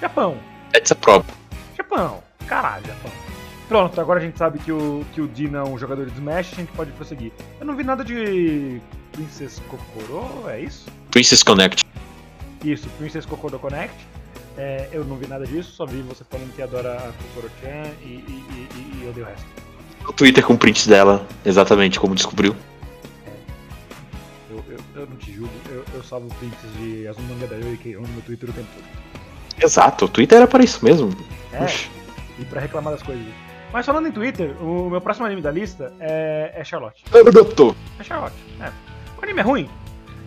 Japão, 0.00 0.36
It's 0.74 0.92
a 0.92 0.94
problem. 0.96 1.34
Japão, 1.76 2.22
caralho, 2.46 2.84
Japão. 2.86 3.37
Pronto, 3.68 4.00
agora 4.00 4.18
a 4.18 4.22
gente 4.22 4.38
sabe 4.38 4.58
que 4.58 4.72
o, 4.72 5.04
que 5.12 5.20
o 5.20 5.28
Dina 5.28 5.58
é 5.58 5.62
um 5.62 5.78
jogador 5.78 6.06
de 6.06 6.12
Smash, 6.12 6.54
a 6.54 6.56
gente 6.56 6.72
pode 6.72 6.90
prosseguir. 6.92 7.30
Eu 7.60 7.66
não 7.66 7.76
vi 7.76 7.84
nada 7.84 8.02
de 8.02 8.80
Princess 9.12 9.60
Kokoro, 9.68 10.48
é 10.48 10.62
isso? 10.62 10.86
Princess 11.10 11.42
Connect. 11.42 11.84
Isso, 12.64 12.88
Princess 12.98 13.26
Kokoro 13.26 13.58
Connect. 13.58 13.94
É, 14.56 14.88
eu 14.90 15.04
não 15.04 15.16
vi 15.16 15.26
nada 15.26 15.46
disso, 15.46 15.70
só 15.72 15.84
vi 15.84 16.00
você 16.00 16.24
falando 16.24 16.52
que 16.54 16.62
adora 16.62 16.94
a 16.94 17.12
Kokoro-chan 17.12 17.92
e, 18.02 18.06
e, 18.06 18.68
e, 18.74 19.02
e 19.02 19.04
eu 19.04 19.12
dei 19.12 19.22
o 19.22 19.26
resto. 19.26 19.46
O 20.08 20.12
Twitter 20.14 20.44
com 20.44 20.56
prints 20.56 20.86
dela, 20.86 21.26
exatamente 21.44 22.00
como 22.00 22.14
descobriu. 22.14 22.56
Eu, 24.50 24.64
eu, 24.66 24.78
eu 24.96 25.06
não 25.06 25.16
te 25.16 25.32
julgo, 25.32 25.52
eu, 25.68 25.84
eu 25.92 26.02
salvo 26.02 26.28
prints 26.36 26.58
de 26.78 27.06
Azumanga 27.06 27.46
Daioh 27.46 27.74
e 27.74 27.76
Keion 27.76 28.00
no 28.00 28.08
meu 28.08 28.22
Twitter 28.22 28.48
o 28.48 28.52
tempo 28.52 28.68
todo. 28.74 28.84
Exato, 29.62 30.06
o 30.06 30.08
Twitter 30.08 30.38
era 30.38 30.46
para 30.46 30.64
isso 30.64 30.82
mesmo. 30.82 31.10
É, 31.52 31.66
e 32.40 32.44
pra 32.46 32.60
reclamar 32.60 32.94
das 32.94 33.02
coisas. 33.02 33.26
Mas 33.72 33.84
falando 33.84 34.08
em 34.08 34.12
Twitter, 34.12 34.56
o 34.62 34.88
meu 34.88 35.00
próximo 35.00 35.26
anime 35.26 35.42
da 35.42 35.50
lista 35.50 35.92
é, 36.00 36.52
é 36.54 36.64
Charlotte. 36.64 37.04
Naruto. 37.12 37.76
É 37.98 38.04
Charlotte, 38.04 38.36
é. 38.60 38.70
O 39.18 39.24
anime 39.24 39.40
é 39.40 39.42
ruim? 39.42 39.70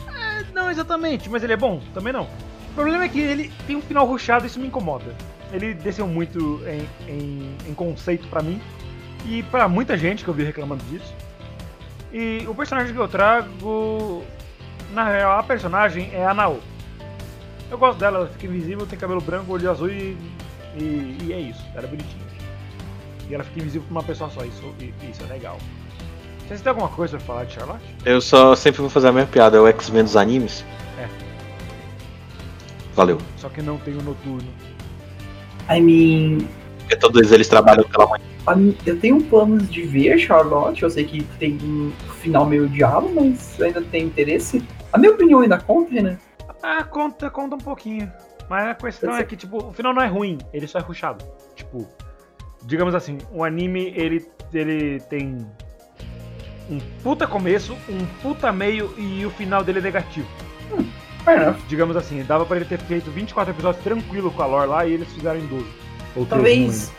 É, 0.07 0.43
não 0.53 0.69
exatamente, 0.69 1.29
mas 1.29 1.43
ele 1.43 1.53
é 1.53 1.57
bom? 1.57 1.81
Também 1.93 2.13
não. 2.13 2.23
O 2.23 2.73
problema 2.75 3.03
é 3.03 3.09
que 3.09 3.19
ele 3.19 3.51
tem 3.65 3.75
um 3.75 3.81
final 3.81 4.05
rushado 4.05 4.45
e 4.45 4.47
isso 4.47 4.59
me 4.59 4.67
incomoda. 4.67 5.15
Ele 5.51 5.73
desceu 5.73 6.07
muito 6.07 6.61
em, 6.65 7.11
em, 7.11 7.57
em 7.67 7.73
conceito 7.73 8.27
pra 8.27 8.41
mim 8.41 8.61
e 9.25 9.43
pra 9.43 9.67
muita 9.67 9.97
gente 9.97 10.23
que 10.23 10.29
eu 10.29 10.33
vi 10.33 10.43
reclamando 10.43 10.83
disso. 10.85 11.13
E 12.13 12.45
o 12.47 12.53
personagem 12.53 12.93
que 12.93 12.99
eu 12.99 13.07
trago, 13.07 14.23
na 14.93 15.09
real, 15.09 15.39
a 15.39 15.43
personagem 15.43 16.09
é 16.13 16.25
a 16.25 16.33
Nao. 16.33 16.59
Eu 17.69 17.77
gosto 17.77 17.99
dela, 17.99 18.19
ela 18.19 18.27
fica 18.27 18.47
invisível, 18.47 18.85
tem 18.85 18.99
cabelo 18.99 19.21
branco, 19.21 19.51
olho 19.51 19.69
azul 19.69 19.89
e, 19.89 20.17
e, 20.77 21.17
e 21.23 21.33
é 21.33 21.39
isso. 21.39 21.63
Ela 21.73 21.85
é 21.85 21.87
bonitinha. 21.87 22.30
E 23.29 23.33
ela 23.35 23.43
fica 23.43 23.59
invisível 23.59 23.85
pra 23.87 23.91
uma 23.99 24.03
pessoa 24.03 24.29
só, 24.29 24.43
isso, 24.43 24.63
isso 25.09 25.23
é 25.23 25.33
legal. 25.33 25.57
Vocês 26.47 26.61
têm 26.61 26.69
alguma 26.69 26.89
coisa 26.89 27.17
pra 27.17 27.25
falar 27.25 27.43
de 27.45 27.53
Charlotte? 27.53 27.83
Eu 28.03 28.19
só 28.19 28.55
sempre 28.55 28.81
vou 28.81 28.89
fazer 28.89 29.07
a 29.07 29.11
mesma 29.11 29.29
piada, 29.31 29.57
é 29.57 29.59
o 29.59 29.67
X-Men 29.67 30.03
dos 30.03 30.17
animes. 30.17 30.65
É. 30.99 31.07
Valeu. 32.93 33.17
Só 33.37 33.47
que 33.49 33.61
não 33.61 33.77
tem 33.77 33.93
o 33.95 34.01
noturno. 34.01 34.49
I 35.69 35.79
mean, 35.79 36.47
Porque 36.79 36.97
todos 36.97 37.31
eles 37.31 37.47
trabalham 37.47 37.85
pela 37.85 38.07
manhã. 38.07 38.73
eu 38.85 38.99
tenho 38.99 39.21
planos 39.23 39.69
de 39.69 39.83
ver 39.83 40.19
Charlotte. 40.19 40.83
Eu 40.83 40.89
sei 40.89 41.05
que 41.05 41.23
tem 41.39 41.57
um 41.63 41.91
final 42.21 42.45
meio 42.45 42.67
diabo, 42.67 43.09
mas 43.13 43.57
eu 43.57 43.67
ainda 43.67 43.81
tenho 43.81 44.07
interesse. 44.07 44.61
A 44.91 44.97
minha 44.97 45.13
opinião 45.13 45.39
ainda 45.39 45.57
conta, 45.57 46.01
né? 46.01 46.17
Ah, 46.61 46.83
conta, 46.83 47.29
conta 47.29 47.55
um 47.55 47.59
pouquinho. 47.59 48.11
Mas 48.49 48.67
a 48.67 48.75
questão 48.75 49.15
é 49.15 49.23
que, 49.23 49.37
tipo, 49.37 49.69
o 49.69 49.71
final 49.71 49.93
não 49.93 50.01
é 50.01 50.07
ruim, 50.07 50.37
ele 50.51 50.67
só 50.67 50.79
é 50.79 50.81
rushado. 50.81 51.23
Tipo, 51.55 51.87
digamos 52.63 52.93
assim, 52.95 53.17
o 53.31 53.43
anime, 53.43 53.93
ele, 53.95 54.25
ele 54.53 54.99
tem 55.01 55.45
um 56.69 56.79
puta 57.03 57.27
começo, 57.27 57.73
um 57.89 58.05
puta 58.21 58.51
meio 58.51 58.93
e 58.97 59.25
o 59.25 59.29
final 59.31 59.63
dele 59.63 59.79
é 59.79 59.81
negativo. 59.81 60.27
Enough. 61.27 61.55
Digamos 61.67 61.95
assim, 61.95 62.23
dava 62.23 62.45
pra 62.45 62.55
ele 62.57 62.65
ter 62.65 62.79
feito 62.79 63.11
24 63.11 63.53
episódios 63.53 63.83
tranquilo 63.83 64.31
com 64.31 64.41
a 64.41 64.45
lore 64.45 64.67
lá 64.69 64.85
e 64.85 64.93
eles 64.93 65.07
fizeram 65.13 65.39
em 65.39 65.45
12. 65.45 65.65
Ou 66.15 66.25
13, 66.25 66.25
não 66.25 66.25
Talvez 66.25 66.91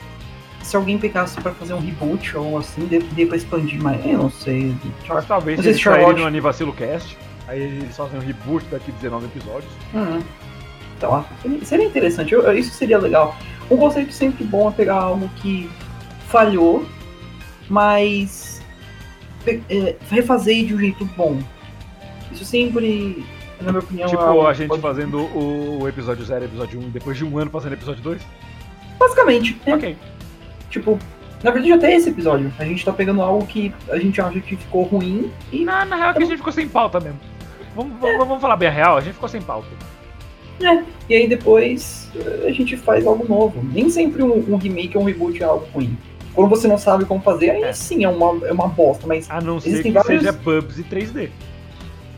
se 0.62 0.76
alguém 0.76 0.96
pegasse 0.96 1.40
pra 1.40 1.52
fazer 1.52 1.74
um 1.74 1.80
reboot 1.80 2.36
ou 2.36 2.44
algo 2.44 2.58
assim, 2.58 2.86
dê, 2.86 3.26
pra 3.26 3.36
expandir 3.36 3.82
mais. 3.82 4.04
Eu 4.06 4.18
não 4.18 4.30
sei. 4.30 4.72
Mas 5.08 5.26
talvez 5.26 5.56
Não 5.58 5.62
se 5.64 5.64
sei 5.64 5.72
eles 5.72 5.78
se 5.78 5.82
saírem 5.84 6.00
Charlotte- 6.04 6.20
no 6.20 6.26
Anivacilo 6.26 6.72
Cast, 6.72 7.18
aí 7.48 7.60
eles 7.62 7.96
fazem 7.96 8.20
um 8.20 8.22
reboot 8.22 8.64
daqui 8.70 8.92
19 8.92 9.26
episódios. 9.26 9.72
Uhum. 9.92 10.22
Então, 10.96 11.24
seria- 11.42 11.64
seria 11.64 11.86
interessante. 11.86 12.32
Eu- 12.32 12.42
eu- 12.42 12.56
isso 12.56 12.72
seria 12.74 12.96
legal. 12.98 13.36
Um 13.72 13.76
conceito 13.78 14.12
sempre 14.12 14.44
bom 14.44 14.68
é 14.68 14.72
pegar 14.72 14.96
algo 14.96 15.28
que 15.36 15.70
falhou, 16.28 16.84
mas 17.68 18.62
é, 19.46 19.96
refazer 20.10 20.66
de 20.66 20.74
um 20.74 20.78
jeito 20.78 21.04
bom. 21.16 21.38
Isso 22.30 22.44
sempre, 22.44 23.24
na 23.60 23.72
minha 23.72 23.80
opinião, 23.82 24.08
Tipo, 24.08 24.22
é 24.22 24.50
a 24.50 24.52
gente 24.52 24.68
pode- 24.68 24.82
fazendo 24.82 25.18
o, 25.36 25.88
episódio 25.88 26.24
0 26.24 26.44
episódio 26.44 26.80
1 26.80 26.90
depois 26.90 27.16
de 27.16 27.24
um 27.24 27.38
ano 27.38 27.50
fazendo 27.50 27.72
episódio 27.74 28.02
2? 28.02 28.22
Basicamente, 28.98 29.60
é, 29.66 29.74
Ok. 29.74 29.96
tipo, 30.70 30.98
na 31.42 31.50
verdade 31.50 31.72
até 31.72 31.94
esse 31.94 32.10
episódio, 32.10 32.52
a 32.58 32.64
gente 32.64 32.84
tá 32.84 32.92
pegando 32.92 33.20
algo 33.22 33.46
que 33.46 33.72
a 33.90 33.98
gente 33.98 34.20
acha 34.20 34.40
que 34.40 34.56
ficou 34.56 34.84
ruim 34.84 35.30
e 35.50 35.64
Na, 35.64 35.84
na 35.84 35.96
real 35.96 36.10
é 36.10 36.14
que 36.14 36.22
a 36.22 36.26
gente 36.26 36.36
ficou 36.38 36.52
sem 36.52 36.68
pauta 36.68 37.00
mesmo. 37.00 37.18
Vamos, 37.74 37.98
vamos, 38.00 38.18
vamos 38.18 38.40
falar 38.40 38.56
bem 38.56 38.68
a 38.68 38.70
real, 38.70 38.96
a 38.96 39.00
gente 39.00 39.14
ficou 39.14 39.28
sem 39.28 39.40
pauta. 39.42 39.68
E 41.08 41.14
aí 41.14 41.28
depois 41.28 42.08
eh, 42.16 42.46
a 42.48 42.52
gente 42.52 42.76
faz 42.76 43.06
algo 43.06 43.26
novo. 43.28 43.62
Nem 43.72 43.88
sempre 43.90 44.22
um, 44.22 44.52
um 44.52 44.56
remake 44.56 44.96
ou 44.96 45.02
um 45.02 45.06
reboot 45.06 45.42
é 45.42 45.46
algo 45.46 45.66
ruim. 45.74 45.96
Quando 46.34 46.48
você 46.48 46.66
não 46.66 46.78
sabe 46.78 47.04
como 47.04 47.20
fazer, 47.20 47.50
aí 47.50 47.62
É. 47.62 47.72
sim 47.72 48.04
é 48.04 48.08
uma, 48.08 48.46
é 48.46 48.52
uma 48.52 48.68
bosta, 48.68 49.06
mas 49.06 49.30
A 49.30 49.40
não 49.40 49.60
ser 49.60 49.68
Existem 49.70 49.92
que 49.92 49.98
vários- 49.98 50.20
seja 50.22 50.32
Bubs 50.32 50.78
e 50.78 50.82
3D. 50.84 51.28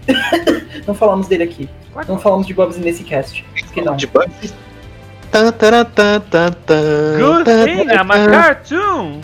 não 0.87 0.95
falamos 0.95 1.27
dele 1.27 1.45
aqui. 1.45 1.69
Claro. 1.93 2.09
Não 2.13 2.19
falamos 2.19 2.47
de 2.47 2.55
Bobs 2.55 2.77
nesse 2.77 3.03
cast. 3.05 3.45
Porque 3.67 3.81
não. 3.83 3.97
De 3.97 4.07
tan, 4.07 4.27
Good 7.19 7.45
thing, 7.65 7.91
I'm 7.91 8.11
a 8.11 8.27
cartoon! 8.31 9.21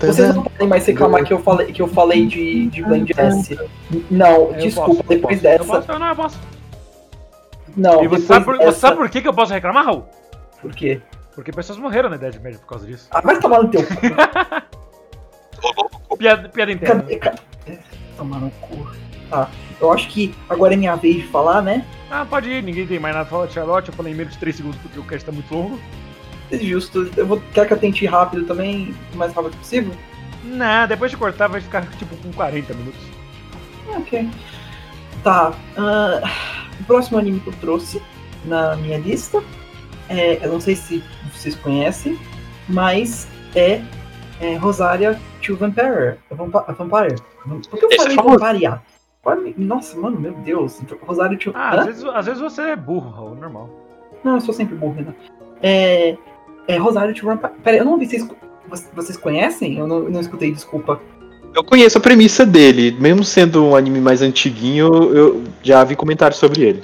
Vocês 0.00 0.34
não 0.34 0.42
podem 0.42 0.68
mais 0.68 0.84
reclamar 0.86 1.24
que 1.24 1.32
eu 1.32 1.38
falei, 1.38 1.66
que 1.72 1.80
eu 1.80 1.88
falei 1.88 2.26
de, 2.26 2.66
de 2.68 2.82
Blend 2.82 3.12
S. 3.16 3.58
Não, 4.10 4.50
Eu 4.52 4.52
desculpa, 4.54 4.88
posso, 4.90 5.00
eu 5.00 5.16
depois 5.16 5.40
posso, 5.40 5.46
Eu 5.46 5.58
dessa. 5.58 5.64
posso, 5.64 5.92
eu 5.92 5.98
não, 5.98 6.08
eu 6.08 6.16
posso. 6.16 6.38
Não, 7.76 8.04
E 8.04 8.08
você 8.08 8.26
sabe, 8.26 8.44
por, 8.44 8.56
dessa. 8.58 8.72
você 8.72 8.78
sabe 8.80 8.96
por 8.96 9.08
que 9.10 9.20
que 9.22 9.28
eu 9.28 9.34
posso 9.34 9.52
reclamar, 9.52 9.84
Raul? 9.84 10.04
Por 10.60 10.72
quê? 10.74 11.00
Porque 11.34 11.50
pessoas 11.52 11.78
morreram 11.78 12.08
na 12.08 12.16
Idade 12.16 12.38
Média 12.38 12.58
por 12.58 12.68
causa 12.68 12.86
disso. 12.86 13.08
Ah, 13.10 13.20
vai 13.20 13.38
tomar 13.40 13.62
no 13.62 13.68
teu. 13.68 13.80
Piada, 16.18 16.48
piada 16.48 16.70
interna. 16.72 17.02
Cadê? 17.02 17.16
Cadê? 17.16 17.78
Tomar 18.16 18.38
no 18.38 18.50
cu. 18.52 18.86
Tá. 19.28 19.48
Eu 19.80 19.92
acho 19.92 20.08
que 20.08 20.32
agora 20.48 20.74
é 20.74 20.76
minha 20.76 20.94
vez 20.94 21.16
de 21.16 21.26
falar, 21.26 21.60
né? 21.60 21.84
Ah, 22.10 22.24
pode 22.24 22.48
ir, 22.48 22.62
ninguém 22.62 22.86
tem 22.86 23.00
mais 23.00 23.14
nada 23.14 23.26
pra 23.26 23.36
falar 23.36 23.46
de 23.48 23.54
Charlotte. 23.54 23.88
Eu 23.88 23.94
falei 23.94 24.12
em 24.12 24.16
menos 24.16 24.34
de 24.34 24.38
3 24.38 24.54
segundos 24.56 24.78
porque 24.80 24.98
o 25.00 25.02
cast 25.04 25.24
tá 25.26 25.32
muito 25.32 25.52
longo. 25.52 25.80
É 26.52 26.58
Justo. 26.58 27.10
Eu 27.16 27.26
vou, 27.26 27.42
quer 27.52 27.66
que 27.66 27.72
eu 27.72 27.78
tente 27.78 28.04
ir 28.04 28.08
rápido 28.08 28.46
também, 28.46 28.94
o 29.12 29.16
mais 29.16 29.32
rápido 29.34 29.56
possível? 29.56 29.92
Não, 30.44 30.86
depois 30.86 31.10
de 31.10 31.16
cortar 31.16 31.48
vai 31.48 31.60
ficar 31.60 31.84
tipo 31.96 32.14
com 32.16 32.32
40 32.32 32.74
minutos. 32.74 33.00
Ok. 33.88 34.30
Tá. 35.24 35.52
ah, 35.76 36.20
o 36.80 36.84
próximo 36.84 37.18
anime 37.18 37.40
que 37.40 37.48
eu 37.48 37.54
trouxe 37.54 38.02
na 38.44 38.76
minha 38.76 38.98
lista, 38.98 39.42
é, 40.08 40.44
eu 40.44 40.52
não 40.52 40.60
sei 40.60 40.76
se 40.76 41.02
vocês 41.32 41.54
conhecem, 41.54 42.18
mas 42.68 43.26
é, 43.54 43.80
é 44.40 44.56
Rosaria 44.56 45.18
to 45.42 45.56
Vampire. 45.56 46.18
Vampire. 46.30 47.16
Por 47.70 47.78
que 47.78 47.84
eu 47.84 47.88
Esse 47.90 48.10
é 48.10 48.14
falei. 48.14 48.16
Vampire? 49.24 49.54
Nossa, 49.56 49.98
mano, 49.98 50.20
meu 50.20 50.32
Deus. 50.32 50.80
Rosário 51.02 51.38
to... 51.38 51.50
Ah, 51.54 51.80
às 51.80 51.86
vezes, 51.86 52.04
às 52.04 52.26
vezes 52.26 52.40
você 52.40 52.62
é 52.62 52.76
burro, 52.76 53.10
Raul, 53.10 53.34
normal. 53.34 53.70
Não, 54.22 54.34
eu 54.34 54.40
sou 54.40 54.54
sempre 54.54 54.74
burro, 54.74 55.00
né? 55.00 55.14
É, 55.62 56.16
é 56.68 56.76
Rosário 56.76 57.14
to 57.14 57.24
Vampire. 57.24 57.52
Pera, 57.62 57.78
eu 57.78 57.84
não 57.84 57.92
ouvi. 57.92 58.06
Vocês, 58.06 58.28
vocês 58.94 59.16
conhecem? 59.16 59.78
Eu 59.78 59.86
não, 59.86 60.04
eu 60.04 60.10
não 60.10 60.20
escutei, 60.20 60.52
desculpa. 60.52 61.00
Eu 61.54 61.62
conheço 61.62 61.98
a 61.98 62.00
premissa 62.00 62.44
dele, 62.44 62.90
mesmo 62.98 63.22
sendo 63.22 63.64
um 63.64 63.76
anime 63.76 64.00
mais 64.00 64.20
antiguinho, 64.20 65.14
eu 65.14 65.44
já 65.62 65.84
vi 65.84 65.94
comentários 65.94 66.38
sobre 66.38 66.62
ele. 66.62 66.82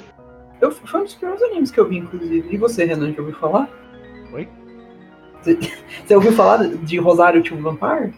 Eu, 0.61 0.71
foi 0.71 1.01
um 1.01 1.03
dos 1.03 1.13
primeiros 1.13 1.43
animes 1.43 1.71
que 1.71 1.79
eu 1.79 1.89
vi, 1.89 1.97
inclusive. 1.97 2.47
E 2.49 2.57
você, 2.57 2.85
Renan, 2.85 3.11
já 3.11 3.19
ouviu 3.19 3.35
falar? 3.35 3.69
Oi? 4.31 4.47
Você, 5.41 5.59
você 6.05 6.15
ouviu 6.15 6.31
falar 6.31 6.65
de 6.67 6.97
Rosário 6.99 7.43
to 7.43 7.57
Vampire? 7.57 8.13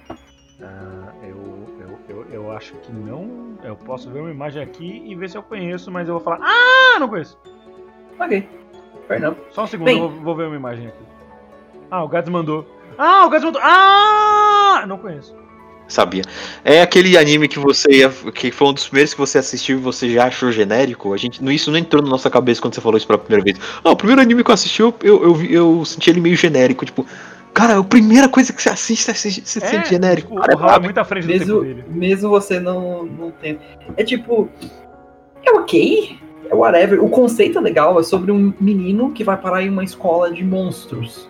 Ah, 0.62 1.12
eu, 1.24 1.68
eu, 1.80 2.00
eu, 2.08 2.26
eu 2.32 2.52
acho 2.52 2.74
que 2.76 2.92
não. 2.92 3.58
Eu 3.64 3.76
posso 3.76 4.12
ver 4.12 4.20
uma 4.20 4.30
imagem 4.30 4.62
aqui 4.62 5.02
e 5.08 5.16
ver 5.16 5.32
se 5.32 5.38
eu 5.38 5.42
conheço, 5.42 5.90
mas 5.90 6.08
eu 6.08 6.14
vou 6.14 6.24
falar. 6.24 6.40
Ah, 6.40 7.00
não 7.00 7.10
conheço! 7.10 7.36
Ok. 8.20 8.48
Enough. 9.10 9.36
Só 9.50 9.64
um 9.64 9.68
segundo, 9.68 9.86
Bem. 9.86 10.00
eu 10.00 10.08
vou, 10.08 10.22
vou 10.22 10.36
ver 10.36 10.48
uma 10.48 10.56
imagem 10.56 10.88
aqui. 10.88 11.04
Ah, 11.90 12.04
o 12.04 12.08
Gads 12.08 12.30
mandou. 12.30 12.64
Ah, 12.96 13.26
o 13.26 13.30
Gads 13.30 13.44
mandou. 13.44 13.62
Ah! 13.64 14.86
Não 14.88 15.00
conheço. 15.00 15.43
Sabia. 15.88 16.24
É 16.64 16.82
aquele 16.82 17.18
anime 17.18 17.48
que 17.48 17.60
você 17.60 17.92
ia, 17.92 18.10
que 18.10 18.52
foi 18.52 18.68
um 18.70 18.74
dos 18.74 18.88
primeiros 18.88 19.14
que 19.14 19.20
você 19.20 19.38
assistiu 19.38 19.78
e 19.78 19.82
você 19.82 20.10
já 20.10 20.26
achou 20.26 20.52
genérico. 20.52 21.14
A 21.14 21.18
gente, 21.18 21.40
isso 21.54 21.70
não 21.70 21.78
entrou 21.78 22.02
na 22.02 22.10
nossa 22.10 22.30
cabeça 22.30 22.62
quando 22.62 22.74
você 22.74 22.82
falou 22.82 22.98
isso 22.98 23.06
pela 23.06 23.20
primeira 23.20 23.44
vez. 23.44 23.58
Ah, 23.84 23.92
o 23.92 23.96
primeiro 23.96 24.22
anime 24.22 24.44
que 24.44 24.50
eu 24.50 24.54
assisti, 24.54 24.82
eu, 24.82 24.96
eu, 25.04 25.24
eu, 25.24 25.46
eu 25.50 25.86
senti 25.86 26.10
ele 26.10 26.22
meio 26.22 26.36
genérico. 26.36 26.86
Tipo, 26.86 27.06
cara, 27.54 27.78
a 27.78 27.84
primeira 27.84 28.28
coisa 28.30 28.52
que 28.54 28.62
você 28.62 28.70
assiste, 28.70 29.14
você, 29.14 29.30
você 29.30 29.60
sente 29.60 29.90
genérico. 29.90 30.30
tipo, 30.30 30.42
Cara, 30.42 30.58
o 30.58 30.76
é 30.76 30.80
muito 30.80 30.98
à 30.98 31.04
frente 31.06 31.28
do 31.28 31.34
tempo 31.34 31.46
Mesmo, 31.46 31.62
dele. 31.62 31.84
mesmo 31.90 32.30
você 32.30 32.60
não, 32.60 33.06
não 33.06 33.32
tem. 33.32 33.60
É 33.98 34.04
tipo. 34.04 34.50
É 35.46 35.52
ok. 35.52 36.18
É 36.50 36.56
whatever. 36.56 37.04
O 37.04 37.10
conceito 37.10 37.58
é 37.58 37.62
legal. 37.62 38.00
É 38.00 38.04
sobre 38.04 38.32
um 38.32 38.54
menino 38.60 39.12
que 39.12 39.24
vai 39.24 39.38
parar 39.38 39.62
em 39.62 39.70
uma 39.70 39.84
escola 39.84 40.32
de 40.32 40.44
monstros. 40.44 41.30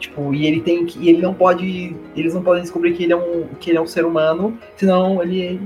Tipo, 0.00 0.34
e 0.34 0.46
ele 0.46 0.60
tem 0.62 0.86
que. 0.86 0.98
E 0.98 1.10
ele 1.10 1.20
não 1.22 1.34
pode. 1.34 1.94
Eles 2.16 2.34
não 2.34 2.42
podem 2.42 2.62
descobrir 2.62 2.94
que 2.94 3.04
ele 3.04 3.12
é 3.12 3.16
um, 3.16 3.46
que 3.60 3.70
ele 3.70 3.78
é 3.78 3.80
um 3.80 3.86
ser 3.86 4.04
humano, 4.04 4.58
senão 4.76 5.22
ele 5.22 5.60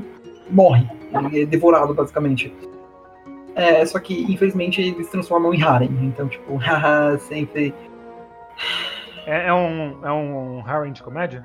morre. 0.51 0.87
Ele 1.31 1.43
é 1.43 1.47
devorado, 1.47 1.95
basicamente. 1.95 2.53
É, 3.55 3.87
só 3.87 4.01
que, 4.01 4.25
infelizmente, 4.31 4.83
eles 4.83 5.07
se 5.07 5.13
transformam 5.13 5.55
em 5.55 5.63
Harem. 5.63 5.91
Então, 6.03 6.27
tipo, 6.29 6.57
haha, 6.59 7.17
sempre. 7.19 7.73
É, 9.27 9.47
é 9.47 9.55
um, 9.55 10.05
é 10.05 10.13
um 10.13 10.63
Harem 10.67 10.93
de 10.93 11.03
comédia? 11.03 11.45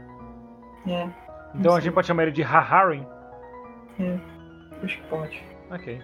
É, 0.88 1.08
Então 1.56 1.76
a 1.76 1.80
gente 1.80 1.94
pode 1.94 2.08
chamar 2.08 2.24
ele 2.24 2.32
de 2.32 2.42
Ha-Harem? 2.42 3.06
acho 4.84 4.98
que 4.98 5.08
pode. 5.08 5.44
Ok. 5.70 6.02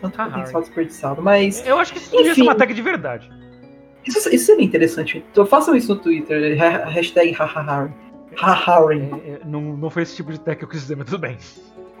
Tanto 0.00 0.20
Harem. 0.20 0.32
potencial 0.32 0.62
desperdiçado. 0.62 1.20
Mas. 1.22 1.66
Eu 1.66 1.78
acho 1.78 1.92
que 1.92 1.98
isso 1.98 2.10
devia 2.16 2.34
ser 2.34 2.42
uma 2.42 2.54
tag 2.54 2.72
de 2.72 2.80
verdade. 2.82 3.30
Isso, 4.06 4.28
isso 4.34 4.46
seria 4.46 4.64
interessante. 4.64 5.24
Então 5.30 5.44
façam 5.46 5.74
isso 5.76 5.94
no 5.94 6.00
Twitter. 6.00 6.56
ha- 6.62 6.88
Hashtag 6.88 7.32
hahaharem. 7.32 7.92
Hahaharem. 8.36 9.10
É, 9.24 9.30
é, 9.30 9.40
não, 9.44 9.60
não 9.76 9.90
foi 9.90 10.02
esse 10.02 10.16
tipo 10.16 10.32
de 10.32 10.40
tag 10.40 10.56
que 10.58 10.64
eu 10.64 10.68
quis 10.68 10.80
dizer, 10.80 10.96
mas 10.96 11.06
tudo 11.06 11.18
bem. 11.18 11.36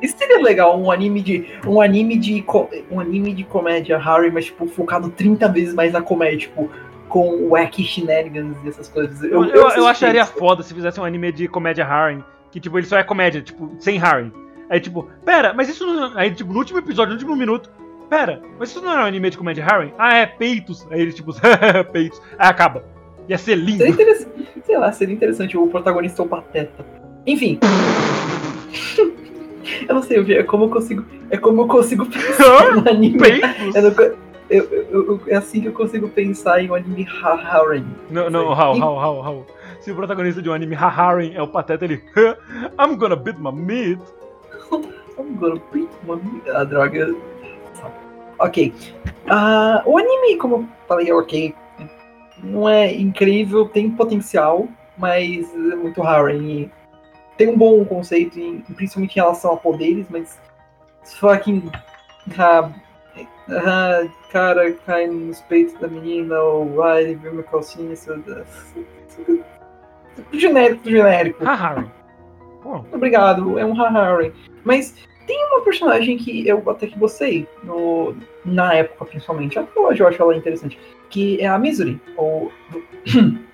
Isso 0.00 0.16
seria 0.16 0.40
legal, 0.42 0.80
um 0.80 0.90
anime 0.90 1.20
de. 1.20 1.46
Um 1.66 1.80
anime 1.80 2.16
de. 2.16 2.44
Um 2.90 3.00
anime 3.00 3.34
de 3.34 3.44
comédia 3.44 3.98
Harry, 3.98 4.30
mas 4.30 4.46
tipo, 4.46 4.66
focado 4.66 5.10
30 5.10 5.46
vezes 5.48 5.74
mais 5.74 5.92
na 5.92 6.00
comédia, 6.00 6.38
tipo, 6.38 6.70
com 7.08 7.48
wacky 7.50 7.84
shenanigans 7.84 8.56
e 8.64 8.68
essas 8.68 8.88
coisas. 8.88 9.22
Eu, 9.22 9.44
eu, 9.44 9.54
eu 9.54 9.66
assisti 9.66 9.84
acharia 9.90 10.22
isso. 10.22 10.32
foda 10.32 10.62
se 10.62 10.72
fizesse 10.72 10.98
um 10.98 11.04
anime 11.04 11.30
de 11.32 11.48
comédia 11.48 11.84
Harem, 11.84 12.24
que 12.50 12.58
tipo, 12.58 12.78
ele 12.78 12.86
só 12.86 12.96
é 12.96 13.04
comédia, 13.04 13.42
tipo, 13.42 13.76
sem 13.78 14.00
Harem. 14.00 14.32
Aí 14.70 14.80
tipo, 14.80 15.06
pera, 15.24 15.52
mas 15.52 15.68
isso 15.68 15.84
não. 15.84 16.16
Aí 16.16 16.30
tipo, 16.30 16.50
no 16.50 16.58
último 16.60 16.78
episódio, 16.78 17.08
no 17.10 17.14
último 17.20 17.36
minuto, 17.36 17.70
pera, 18.10 18.42
mas 18.58 18.70
isso 18.70 18.82
não 18.82 18.92
é 18.92 19.04
um 19.04 19.06
anime 19.06 19.30
de 19.30 19.38
comédia 19.38 19.64
Harem? 19.64 19.94
Ah, 19.96 20.16
é 20.16 20.26
peitos. 20.26 20.86
Aí 20.90 21.00
ele 21.00 21.12
tipo, 21.12 21.32
peitos. 21.92 22.20
Aí 22.38 22.48
acaba. 22.48 22.84
Ia 23.28 23.38
ser 23.38 23.54
lindo. 23.54 23.78
Seria 23.78 23.92
interessante. 23.92 24.48
Sei 24.66 24.76
lá, 24.76 24.92
seria 24.92 25.14
interessante 25.14 25.56
o 25.56 25.66
protagonista 25.68 26.20
é 26.20 26.24
o 26.24 26.28
pateta. 26.28 26.84
Enfim. 27.26 27.58
eu 29.88 29.94
não 29.94 30.02
sei, 30.02 30.18
é 30.36 30.42
como 30.42 30.64
eu 30.64 30.68
consigo. 30.68 31.04
É 31.30 31.36
como 31.36 31.62
eu 31.62 31.68
consigo 31.68 32.04
pensar 32.06 32.76
no 32.76 32.88
anime. 32.90 33.18
Peitos? 33.18 33.74
Eu 33.74 33.82
não 33.82 33.90
eu- 34.50 34.64
eu- 34.64 34.86
eu- 34.92 35.20
é 35.28 35.36
assim 35.36 35.60
que 35.60 35.68
eu 35.68 35.72
consigo 35.72 36.08
pensar 36.08 36.60
em 36.60 36.68
um 36.68 36.74
anime 36.74 37.06
Harem. 37.22 37.86
Não, 38.10 38.28
não, 38.28 38.52
Raul, 38.52 38.80
Raul, 38.80 38.98
Raul, 38.98 39.20
Raul. 39.20 39.46
Se 39.80 39.92
o 39.92 39.94
protagonista 39.94 40.42
de 40.42 40.50
um 40.50 40.52
anime 40.52 40.74
Ha-Harem 40.74 41.34
é 41.34 41.42
o 41.42 41.48
Pateta, 41.48 41.84
ele. 41.86 42.02
I'm 42.78 42.96
gonna 42.96 43.16
beat 43.16 43.38
my 43.38 43.52
meat. 43.52 44.00
I'm 45.18 45.36
gonna 45.36 45.60
beat 45.72 45.88
my 46.06 46.18
A 46.50 46.64
droga. 46.64 47.14
Ok. 48.40 48.72
Ah, 49.28 49.82
o 49.86 49.98
anime, 49.98 50.36
como 50.36 50.56
eu 50.56 50.68
falei, 50.88 51.10
é 51.10 51.14
ok. 51.14 51.54
Não 52.42 52.68
é 52.68 52.92
incrível, 52.94 53.68
tem 53.68 53.90
potencial, 53.90 54.66
mas 54.96 55.52
é 55.54 55.76
muito 55.76 56.02
Harem. 56.02 56.40
e 56.62 56.70
Tem 57.36 57.48
um 57.48 57.56
bom 57.56 57.84
conceito, 57.84 58.38
em- 58.40 58.60
principalmente 58.74 59.16
em 59.16 59.20
relação 59.20 59.52
a 59.52 59.56
poderes, 59.56 60.06
mas. 60.10 60.40
Fucking. 61.04 61.70
Ah, 62.38 62.70
ah, 63.50 64.06
cara 64.30 64.72
cai 64.86 65.06
nos 65.06 65.40
peitos 65.42 65.74
da 65.80 65.88
menina, 65.88 66.38
ou 66.40 66.74
vai, 66.76 67.02
ele 67.04 67.14
viu 67.16 67.32
minha 67.32 67.42
calcinha. 67.44 67.92
Isso, 67.92 68.12
isso, 69.08 69.44
genérico 70.32 70.88
genérico. 70.88 71.44
Ha-Harem. 71.46 71.90
Pô, 72.62 72.84
Obrigado, 72.92 73.58
é 73.58 73.64
um 73.64 73.72
Harry. 73.72 74.32
Mas 74.64 74.94
tem 75.26 75.44
uma 75.46 75.62
personagem 75.62 76.16
que 76.18 76.46
eu 76.46 76.62
até 76.70 76.86
que 76.86 76.98
gostei, 76.98 77.48
no, 77.64 78.14
na 78.44 78.74
época 78.74 79.04
principalmente. 79.04 79.58
Até 79.58 79.78
hoje 79.80 80.00
eu 80.02 80.08
acho 80.08 80.22
ela 80.22 80.36
interessante. 80.36 80.78
Que 81.08 81.40
é 81.40 81.46
a 81.46 81.58
Missouri. 81.58 82.00
Ou. 82.16 82.50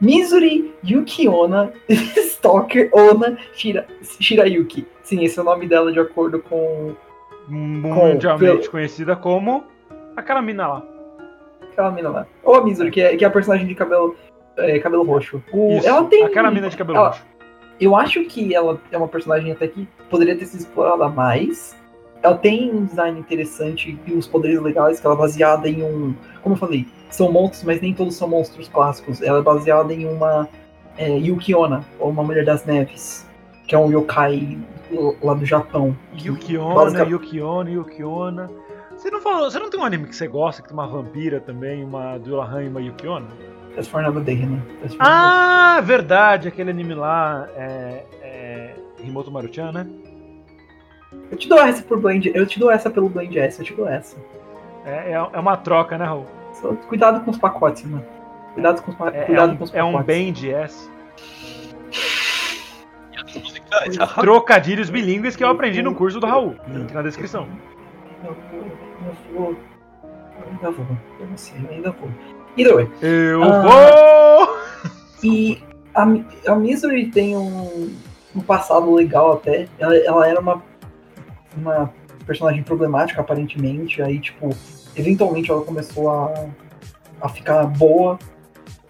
Missouri 0.00 0.74
Yukiona 0.84 1.72
Stalker 1.88 2.90
Ona 2.92 3.38
Shira, 3.54 3.86
Shirayuki. 4.02 4.86
Sim, 5.04 5.22
esse 5.22 5.38
é 5.38 5.42
o 5.42 5.44
nome 5.44 5.66
dela 5.68 5.92
de 5.92 6.00
acordo 6.00 6.40
com 6.40 6.94
mundialmente 7.48 8.38
pelo- 8.38 8.70
conhecida 8.70 9.14
como 9.14 9.64
aquela 10.16 10.42
mina 10.42 10.66
lá. 10.66 10.82
aquela 11.70 11.90
mina 11.92 12.08
lá. 12.08 12.26
Ou 12.42 12.56
a 12.56 12.64
Missouri, 12.64 12.90
que 12.90 13.00
é, 13.00 13.16
que 13.16 13.24
é 13.24 13.28
a 13.28 13.30
personagem 13.30 13.66
de 13.66 13.74
cabelo 13.74 14.16
é, 14.56 14.78
cabelo 14.80 15.04
roxo. 15.04 15.42
O- 15.52 15.76
Isso, 15.78 15.88
ela 15.88 16.04
tem. 16.06 16.24
aquela 16.24 16.50
mina 16.50 16.68
de 16.68 16.76
cabelo 16.76 16.98
ela- 16.98 17.08
roxo. 17.08 17.24
Eu 17.80 17.96
acho 17.96 18.24
que 18.24 18.54
ela 18.54 18.80
é 18.90 18.98
uma 18.98 19.08
personagem 19.08 19.50
até 19.52 19.66
que 19.66 19.88
poderia 20.10 20.36
ter 20.36 20.46
sido 20.46 20.60
explorada 20.60 21.08
mais. 21.08 21.76
Ela 22.22 22.36
tem 22.38 22.72
um 22.72 22.84
design 22.84 23.18
interessante 23.18 23.98
e 24.06 24.12
uns 24.12 24.26
poderes 24.28 24.60
legais, 24.60 25.00
que 25.00 25.06
ela 25.06 25.14
é 25.16 25.18
baseada 25.18 25.68
em 25.68 25.82
um. 25.82 26.14
Como 26.42 26.54
eu 26.54 26.58
falei, 26.58 26.86
são 27.10 27.30
monstros, 27.32 27.64
mas 27.64 27.80
nem 27.80 27.92
todos 27.92 28.14
são 28.14 28.28
monstros 28.28 28.68
clássicos. 28.68 29.20
Ela 29.20 29.38
é 29.40 29.42
baseada 29.42 29.92
em 29.92 30.06
uma 30.06 30.48
é, 30.96 31.08
Yukiona, 31.18 31.84
ou 31.98 32.10
uma 32.10 32.22
Mulher 32.22 32.44
das 32.44 32.64
Neves, 32.64 33.26
que 33.66 33.74
é 33.74 33.78
um 33.78 33.90
yokai 33.90 34.58
lá 35.22 35.34
do 35.34 35.44
Japão. 35.44 35.96
Yukiona, 36.16 36.74
Basica- 36.74 37.04
Yukiona, 37.04 37.70
Yukiona. 37.70 38.50
Você 38.96 39.10
não 39.10 39.20
falou, 39.20 39.50
você 39.50 39.58
não 39.58 39.68
tem 39.68 39.80
um 39.80 39.84
anime 39.84 40.06
que 40.06 40.14
você 40.14 40.28
gosta, 40.28 40.62
que 40.62 40.68
tem 40.68 40.76
uma 40.76 40.86
vampira 40.86 41.40
também, 41.40 41.82
uma 41.82 42.18
Dullahan 42.18 42.62
e 42.62 42.68
uma 42.68 42.80
Yukiona? 42.80 43.26
That's 43.74 43.88
for 43.88 43.98
another 44.00 44.22
day, 44.22 44.36
né? 44.36 44.60
For 44.80 44.84
another 44.84 44.96
Ah, 45.00 45.80
verdade, 45.82 46.46
aquele 46.46 46.70
anime 46.70 46.94
lá 46.94 47.48
é, 47.56 48.04
é 48.22 48.74
Himoto 49.02 49.30
Maruchan, 49.30 49.72
né? 49.72 49.86
Eu 51.32 51.36
te 51.38 51.48
dou 51.48 51.58
essa 51.60 51.82
por 51.82 51.98
Blend. 51.98 52.30
Eu 52.34 52.46
te 52.46 52.60
dou 52.60 52.70
essa 52.70 52.88
pelo 52.90 53.08
Blend 53.08 53.36
S, 53.38 53.58
eu 53.58 53.64
te 53.64 53.72
dou 53.74 53.88
essa. 53.88 54.16
É, 54.84 55.12
é, 55.12 55.28
é 55.32 55.38
uma 55.40 55.56
troca, 55.56 55.96
né, 55.98 56.04
Raul? 56.04 56.26
Só 56.60 56.72
cuidado 56.74 57.24
com 57.24 57.30
os 57.30 57.38
pacotes, 57.38 57.84
mano. 57.84 58.04
Cuidado 58.52 58.82
com 58.82 58.90
os, 58.90 58.96
pa- 58.96 59.10
É, 59.14 59.20
é 59.20 59.24
cuidado 59.24 59.52
um, 59.52 59.56
com 59.56 59.64
os 59.64 59.74
é 59.74 59.82
um 59.82 59.92
pacotes. 59.92 60.42
band 60.42 60.48
S. 60.48 60.90
Trocadilhos 64.20 64.90
bilíngues 64.90 65.34
que 65.36 65.42
eu 65.42 65.48
aprendi 65.48 65.82
no 65.82 65.94
curso 65.94 66.20
do 66.20 66.26
Raul. 66.26 66.54
Link 66.68 66.92
na 66.92 67.02
descrição. 67.02 67.48
Eu 68.24 68.36
vou, 68.50 68.60
eu 68.60 69.34
vou. 69.34 69.50
Eu 69.52 70.48
ainda 70.50 70.70
vou. 70.70 70.86
Eu 71.20 71.26
não 71.26 71.36
sei, 71.36 71.58
eu 71.64 71.70
ainda 71.74 71.90
vou. 71.92 72.10
Either 72.56 72.74
way. 72.74 72.88
Eu 73.00 73.42
Ah. 73.42 73.62
vou! 73.62 74.58
E 75.24 75.62
a, 75.94 76.02
a 76.52 76.54
Misery 76.56 77.06
tem 77.06 77.36
um, 77.36 77.94
um 78.36 78.40
passado 78.40 78.92
legal 78.94 79.32
até. 79.34 79.66
Ela, 79.78 79.96
ela 79.96 80.28
era 80.28 80.40
uma, 80.40 80.62
uma 81.56 81.92
personagem 82.26 82.62
problemática, 82.62 83.20
aparentemente. 83.20 84.02
Aí, 84.02 84.18
tipo, 84.18 84.50
eventualmente 84.96 85.50
ela 85.50 85.62
começou 85.62 86.10
a, 86.10 86.46
a 87.20 87.28
ficar 87.28 87.64
boa. 87.66 88.18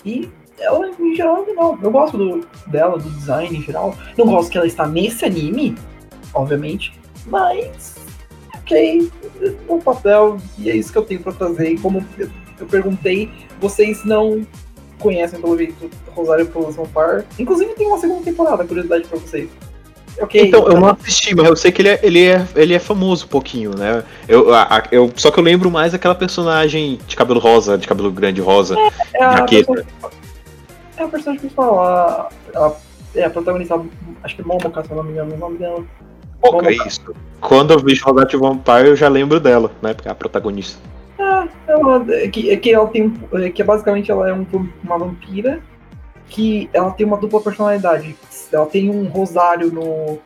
E 0.04 0.28
ela, 0.58 0.90
em 0.98 1.14
geral, 1.14 1.42
é 1.42 1.46
legal. 1.46 1.78
Eu 1.82 1.90
gosto 1.90 2.16
do, 2.16 2.46
dela, 2.68 2.98
do 2.98 3.10
design 3.10 3.56
em 3.56 3.62
geral. 3.62 3.94
Não 4.16 4.26
gosto 4.26 4.50
que 4.50 4.58
ela 4.58 4.66
está 4.66 4.86
nesse 4.86 5.24
anime, 5.24 5.76
obviamente. 6.34 6.98
Mas, 7.26 7.96
ok, 8.54 9.10
no 9.68 9.80
papel. 9.80 10.38
E 10.58 10.70
é 10.70 10.76
isso 10.76 10.92
que 10.92 10.98
eu 10.98 11.04
tenho 11.04 11.20
pra 11.20 11.32
trazer. 11.32 11.72
E 11.72 11.78
como 11.78 12.04
eu, 12.18 12.66
perguntei, 12.66 13.30
vocês 13.60 14.04
não 14.04 14.46
conhecem 14.98 15.40
pelo 15.40 15.56
jeito 15.58 15.90
Rosário 16.10 16.46
Plus 16.46 16.76
Vampire. 16.76 17.24
Inclusive 17.38 17.74
tem 17.74 17.88
uma 17.88 17.98
segunda 17.98 18.22
temporada, 18.22 18.64
curiosidade 18.64 19.06
pra 19.08 19.18
vocês. 19.18 19.50
Ok. 20.20 20.48
Então, 20.48 20.66
eu 20.68 20.78
não 20.80 20.88
assisti, 20.90 21.34
mas 21.34 21.46
eu 21.46 21.56
sei 21.56 21.72
que 21.72 21.82
ele 21.82 21.88
é, 21.88 22.00
ele 22.02 22.26
é, 22.26 22.46
ele 22.54 22.74
é 22.74 22.78
famoso 22.78 23.24
um 23.24 23.28
pouquinho, 23.28 23.70
né? 23.76 24.04
Eu, 24.28 24.54
a- 24.54 24.84
eu, 24.92 25.10
só 25.16 25.30
que 25.30 25.38
eu 25.38 25.44
lembro 25.44 25.70
mais 25.70 25.92
daquela 25.92 26.14
personagem 26.14 26.98
de 27.06 27.16
cabelo 27.16 27.40
rosa, 27.40 27.76
de 27.78 27.86
cabelo 27.86 28.10
grande 28.10 28.40
rosa. 28.40 28.76
é 29.14 29.20
jaqueta. 29.20 29.72
personagem, 29.72 29.86
é 30.96 31.02
a 31.02 31.08
personagem 31.08 31.40
principal, 31.40 31.82
a, 31.82 32.28
a, 32.54 32.72
é 33.14 33.24
a 33.24 33.30
protagonista, 33.30 33.80
acho 34.22 34.36
que 34.36 34.42
é 34.42 34.44
Momoka, 34.44 34.84
se 34.84 34.90
eu 34.90 34.96
não 34.96 35.04
me 35.04 35.12
engano 35.12 35.34
o 35.34 35.38
nome 35.38 35.58
dela. 35.58 35.84
Pô, 36.40 36.60
é 36.62 36.72
isso. 36.72 37.00
Quando 37.40 37.72
eu 37.72 37.78
vejo 37.78 38.04
Rosário 38.04 38.40
Vampire, 38.40 38.88
eu 38.88 38.96
já 38.96 39.08
lembro 39.08 39.38
dela, 39.40 39.70
né? 39.80 39.94
Porque 39.94 40.08
é 40.08 40.10
a 40.10 40.14
protagonista. 40.14 40.78
É, 41.68 41.76
uma, 41.76 42.04
é 42.12 42.28
que, 42.28 42.50
é 42.50 42.56
que 42.56 42.72
ela 42.72 42.86
tem, 42.88 43.12
é 43.34 43.50
que 43.50 43.62
basicamente 43.62 44.10
ela 44.10 44.28
é 44.28 44.32
um 44.32 44.44
uma 44.82 44.98
vampira 44.98 45.60
que 46.28 46.68
ela 46.72 46.90
tem 46.90 47.06
uma 47.06 47.16
dupla 47.16 47.40
personalidade. 47.40 48.16
Ela 48.56 48.66
tem 48.66 48.90
um 48.90 49.08
rosário 49.08 49.72
no, 49.72 50.18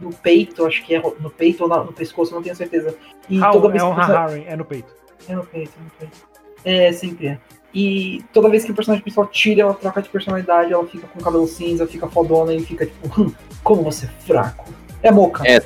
no 0.00 0.10
peito, 0.14 0.66
acho 0.66 0.84
que 0.84 0.94
é 0.94 1.02
no 1.20 1.30
peito 1.30 1.64
ou 1.64 1.68
no 1.68 1.92
pescoço, 1.92 2.34
não 2.34 2.42
tenho 2.42 2.56
certeza. 2.56 2.94
E 3.28 3.38
toda 3.38 3.46
Raul, 3.46 3.60
vez 3.70 3.82
é 3.82 3.86
que 3.86 3.92
um 3.92 4.52
é 4.52 4.56
no 4.56 4.64
peito. 4.64 4.94
É 5.28 5.34
no 5.34 5.44
peito, 5.44 5.72
é 5.78 5.82
no 5.82 5.90
peito. 5.98 6.34
É, 6.64 6.92
sempre 6.92 7.28
é. 7.28 7.38
E 7.74 8.22
toda 8.32 8.48
vez 8.48 8.64
que 8.64 8.70
o 8.70 8.74
personagem 8.74 9.02
principal 9.02 9.26
tira, 9.26 9.62
ela 9.62 9.74
troca 9.74 10.00
de 10.00 10.08
personalidade, 10.08 10.72
ela 10.72 10.86
fica 10.86 11.08
com 11.08 11.20
cabelo 11.20 11.46
cinza, 11.46 11.86
fica 11.86 12.06
fodona 12.06 12.54
e 12.54 12.60
fica 12.60 12.86
tipo, 12.86 13.20
"Hum, 13.20 13.32
como 13.64 13.82
você 13.82 14.06
é 14.06 14.08
fraco. 14.24 14.72
É 15.02 15.10
moca. 15.10 15.42
É. 15.46 15.60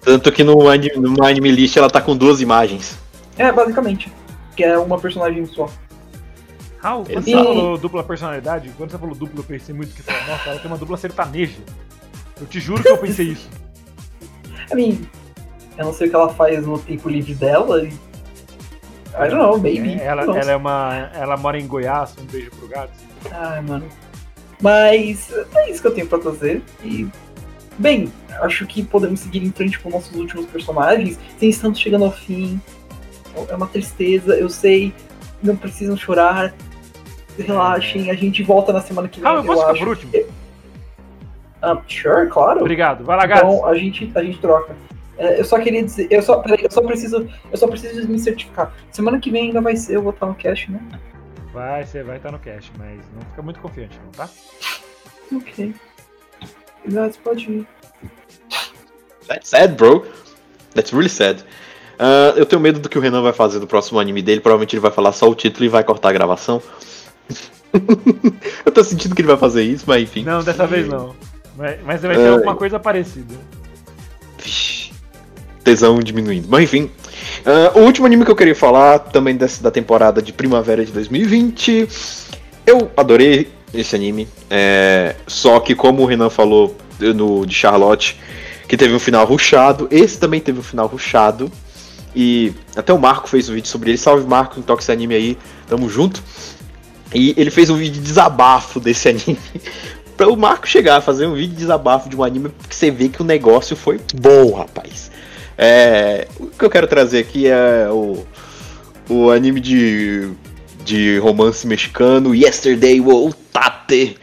Tanto 0.00 0.32
que 0.32 0.42
no 0.42 0.68
anime, 0.68 0.96
no 0.96 1.22
anime 1.22 1.50
list 1.50 1.76
ela 1.76 1.90
tá 1.90 2.00
com 2.00 2.16
duas 2.16 2.40
imagens. 2.40 2.98
É, 3.36 3.52
basicamente. 3.52 4.10
Que 4.56 4.64
é 4.64 4.78
uma 4.78 4.98
personagem 4.98 5.44
só. 5.44 5.68
Raul, 6.82 7.04
quando 7.04 7.28
Exato. 7.28 7.44
você 7.48 7.54
falou 7.54 7.78
dupla 7.78 8.02
personalidade, 8.04 8.70
quando 8.76 8.90
você 8.90 8.98
falou 8.98 9.14
dupla, 9.14 9.40
eu 9.40 9.44
pensei 9.44 9.74
muito 9.74 9.94
que 9.94 10.02
falou, 10.02 10.22
nossa, 10.28 10.48
ela 10.50 10.58
tem 10.60 10.70
uma 10.70 10.78
dupla 10.78 10.96
sertaneja. 10.96 11.58
Eu 12.40 12.46
te 12.46 12.58
juro 12.58 12.82
que 12.82 12.88
eu 12.88 12.96
pensei 12.98 13.26
isso. 13.28 13.48
I 14.72 14.74
mean, 14.74 14.98
eu 15.76 15.84
não 15.86 15.92
sei 15.92 16.06
o 16.06 16.10
que 16.10 16.16
ela 16.16 16.32
faz 16.32 16.64
no 16.66 16.78
tempo 16.78 17.08
livre 17.08 17.34
dela. 17.34 17.82
e- 17.84 17.88
I 19.12 19.28
don't 19.28 19.34
know, 19.34 19.58
maybe. 19.58 19.94
É, 20.00 20.04
Ela, 20.06 20.22
ela 20.22 20.50
é 20.52 20.56
uma. 20.56 21.10
Ela 21.12 21.36
mora 21.36 21.58
em 21.58 21.66
Goiás, 21.66 22.14
um 22.18 22.24
beijo 22.26 22.50
pro 22.52 22.68
gato. 22.68 22.92
Ai, 23.32 23.60
mano. 23.60 23.84
Mas 24.62 25.30
é 25.56 25.70
isso 25.70 25.82
que 25.82 25.88
eu 25.88 25.94
tenho 25.94 26.06
pra 26.06 26.18
trazer. 26.18 26.62
E, 26.84 27.08
bem, 27.76 28.10
acho 28.40 28.66
que 28.66 28.84
podemos 28.84 29.20
seguir 29.20 29.42
em 29.42 29.50
frente 29.50 29.78
com 29.80 29.90
nossos 29.90 30.14
últimos 30.16 30.46
personagens. 30.46 31.18
Sem 31.38 31.50
estamos 31.50 31.78
chegando 31.80 32.04
ao 32.04 32.12
fim. 32.12 32.60
É 33.48 33.54
uma 33.54 33.66
tristeza, 33.66 34.34
eu 34.36 34.48
sei. 34.48 34.94
Não 35.42 35.56
precisam 35.56 35.96
chorar. 35.96 36.54
Relaxem, 37.38 38.10
a 38.10 38.14
gente 38.14 38.42
volta 38.42 38.72
na 38.72 38.80
semana 38.80 39.08
que 39.08 39.20
vem. 39.20 39.28
Raul, 39.28 39.38
eu 39.38 39.44
posso 39.44 39.66
ficar 39.66 39.78
por 39.78 39.88
último? 39.88 40.12
Ah, 41.62 41.78
sure, 41.86 42.28
claro. 42.28 42.60
Obrigado. 42.60 43.04
Vai 43.04 43.16
lá, 43.16 43.26
gato. 43.26 43.46
Então 43.46 43.66
a 43.66 43.74
gente, 43.74 44.10
a 44.14 44.22
gente 44.22 44.38
troca. 44.38 44.74
É, 45.18 45.40
eu 45.40 45.44
só 45.44 45.58
queria 45.58 45.82
dizer, 45.82 46.08
eu 46.10 46.22
só, 46.22 46.38
peraí, 46.38 46.64
eu 46.64 46.70
só 46.70 46.80
preciso, 46.80 47.28
eu 47.50 47.58
só 47.58 47.68
preciso 47.68 48.08
me 48.08 48.18
certificar. 48.18 48.72
Semana 48.90 49.20
que 49.20 49.30
vem 49.30 49.48
ainda 49.48 49.60
vai 49.60 49.76
ser, 49.76 49.96
eu 49.96 50.02
vou 50.02 50.12
estar 50.12 50.26
no 50.26 50.34
cast, 50.34 50.70
né? 50.70 50.80
Vai, 51.52 51.84
você 51.84 52.02
vai 52.02 52.16
estar 52.16 52.32
no 52.32 52.38
cast, 52.38 52.72
mas 52.78 52.98
não 53.14 53.20
fica 53.28 53.42
muito 53.42 53.60
confiante, 53.60 54.00
não, 54.02 54.10
tá? 54.12 54.30
Ok. 55.34 55.74
Guys, 56.86 57.16
pode 57.18 57.50
ir. 57.50 57.66
That's 59.26 59.50
sad, 59.50 59.74
bro. 59.74 60.06
That's 60.74 60.92
really 60.92 61.10
sad. 61.10 61.44
Ah, 61.98 62.32
eu 62.34 62.46
tenho 62.46 62.62
medo 62.62 62.80
do 62.80 62.88
que 62.88 62.96
o 62.96 63.00
Renan 63.02 63.20
vai 63.20 63.34
fazer 63.34 63.58
do 63.58 63.66
próximo 63.66 64.00
anime 64.00 64.22
dele. 64.22 64.40
Provavelmente 64.40 64.74
ele 64.74 64.80
vai 64.80 64.90
falar 64.90 65.12
só 65.12 65.28
o 65.28 65.34
título 65.34 65.66
e 65.66 65.68
vai 65.68 65.84
cortar 65.84 66.08
a 66.08 66.12
gravação. 66.12 66.62
eu 68.64 68.72
tô 68.72 68.82
sentindo 68.82 69.14
que 69.14 69.22
ele 69.22 69.28
vai 69.28 69.36
fazer 69.36 69.62
isso, 69.62 69.84
mas 69.86 70.02
enfim. 70.02 70.24
Não, 70.24 70.42
dessa 70.42 70.66
vez 70.66 70.88
não. 70.88 71.14
Mas, 71.56 71.78
mas 71.84 72.02
vai 72.02 72.16
ter 72.16 72.22
Ai. 72.22 72.28
alguma 72.28 72.56
coisa 72.56 72.78
parecida. 72.78 73.34
Vixe, 74.42 74.92
tesão 75.62 75.98
diminuindo. 76.00 76.48
Mas 76.48 76.64
enfim. 76.64 76.90
Ah, 77.44 77.72
o 77.78 77.80
último 77.80 78.06
anime 78.06 78.24
que 78.24 78.30
eu 78.30 78.36
queria 78.36 78.54
falar, 78.54 78.98
também 78.98 79.36
da 79.36 79.70
temporada 79.70 80.20
de 80.20 80.32
primavera 80.32 80.84
de 80.84 80.92
2020. 80.92 81.88
Eu 82.66 82.90
adorei 82.96 83.48
esse 83.72 83.94
anime. 83.94 84.28
é, 84.48 85.16
só 85.26 85.60
que 85.60 85.74
como 85.74 86.02
o 86.02 86.06
Renan 86.06 86.30
falou 86.30 86.76
no, 86.98 87.46
de 87.46 87.54
Charlotte, 87.54 88.18
que 88.68 88.76
teve 88.76 88.94
um 88.94 88.98
final 88.98 89.24
ruchado, 89.24 89.88
esse 89.90 90.18
também 90.18 90.40
teve 90.40 90.58
um 90.60 90.62
final 90.62 90.86
ruchado. 90.86 91.50
E 92.14 92.52
até 92.74 92.92
o 92.92 92.98
Marco 92.98 93.28
fez 93.28 93.48
um 93.48 93.54
vídeo 93.54 93.68
sobre 93.68 93.90
ele. 93.90 93.98
Salve 93.98 94.26
Marco, 94.26 94.58
então 94.58 94.76
esse 94.76 94.90
anime 94.90 95.14
aí, 95.14 95.38
tamo 95.68 95.88
junto. 95.88 96.22
E 97.14 97.34
ele 97.36 97.50
fez 97.50 97.70
um 97.70 97.76
vídeo 97.76 97.94
de 97.94 98.00
desabafo 98.00 98.78
desse 98.78 99.08
anime. 99.08 99.38
pra 100.16 100.28
o 100.28 100.36
Marco 100.36 100.68
chegar 100.68 100.98
a 100.98 101.00
fazer 101.00 101.26
um 101.26 101.34
vídeo 101.34 101.50
de 101.50 101.56
desabafo 101.56 102.08
de 102.08 102.16
um 102.16 102.22
anime, 102.22 102.50
porque 102.50 102.74
você 102.74 102.90
vê 102.90 103.08
que 103.08 103.22
o 103.22 103.24
negócio 103.24 103.74
foi 103.74 103.98
bom, 104.14 104.52
rapaz. 104.52 105.10
É, 105.56 106.28
o 106.38 106.46
que 106.46 106.64
eu 106.64 106.70
quero 106.70 106.86
trazer 106.86 107.18
aqui 107.18 107.46
é 107.46 107.88
o, 107.90 108.24
o 109.08 109.30
anime 109.30 109.60
de, 109.60 110.30
de 110.84 111.18
romance 111.18 111.66
mexicano, 111.66 112.34
Yesterday 112.34 113.00
Will 113.00 113.34
Tate. 113.52 114.16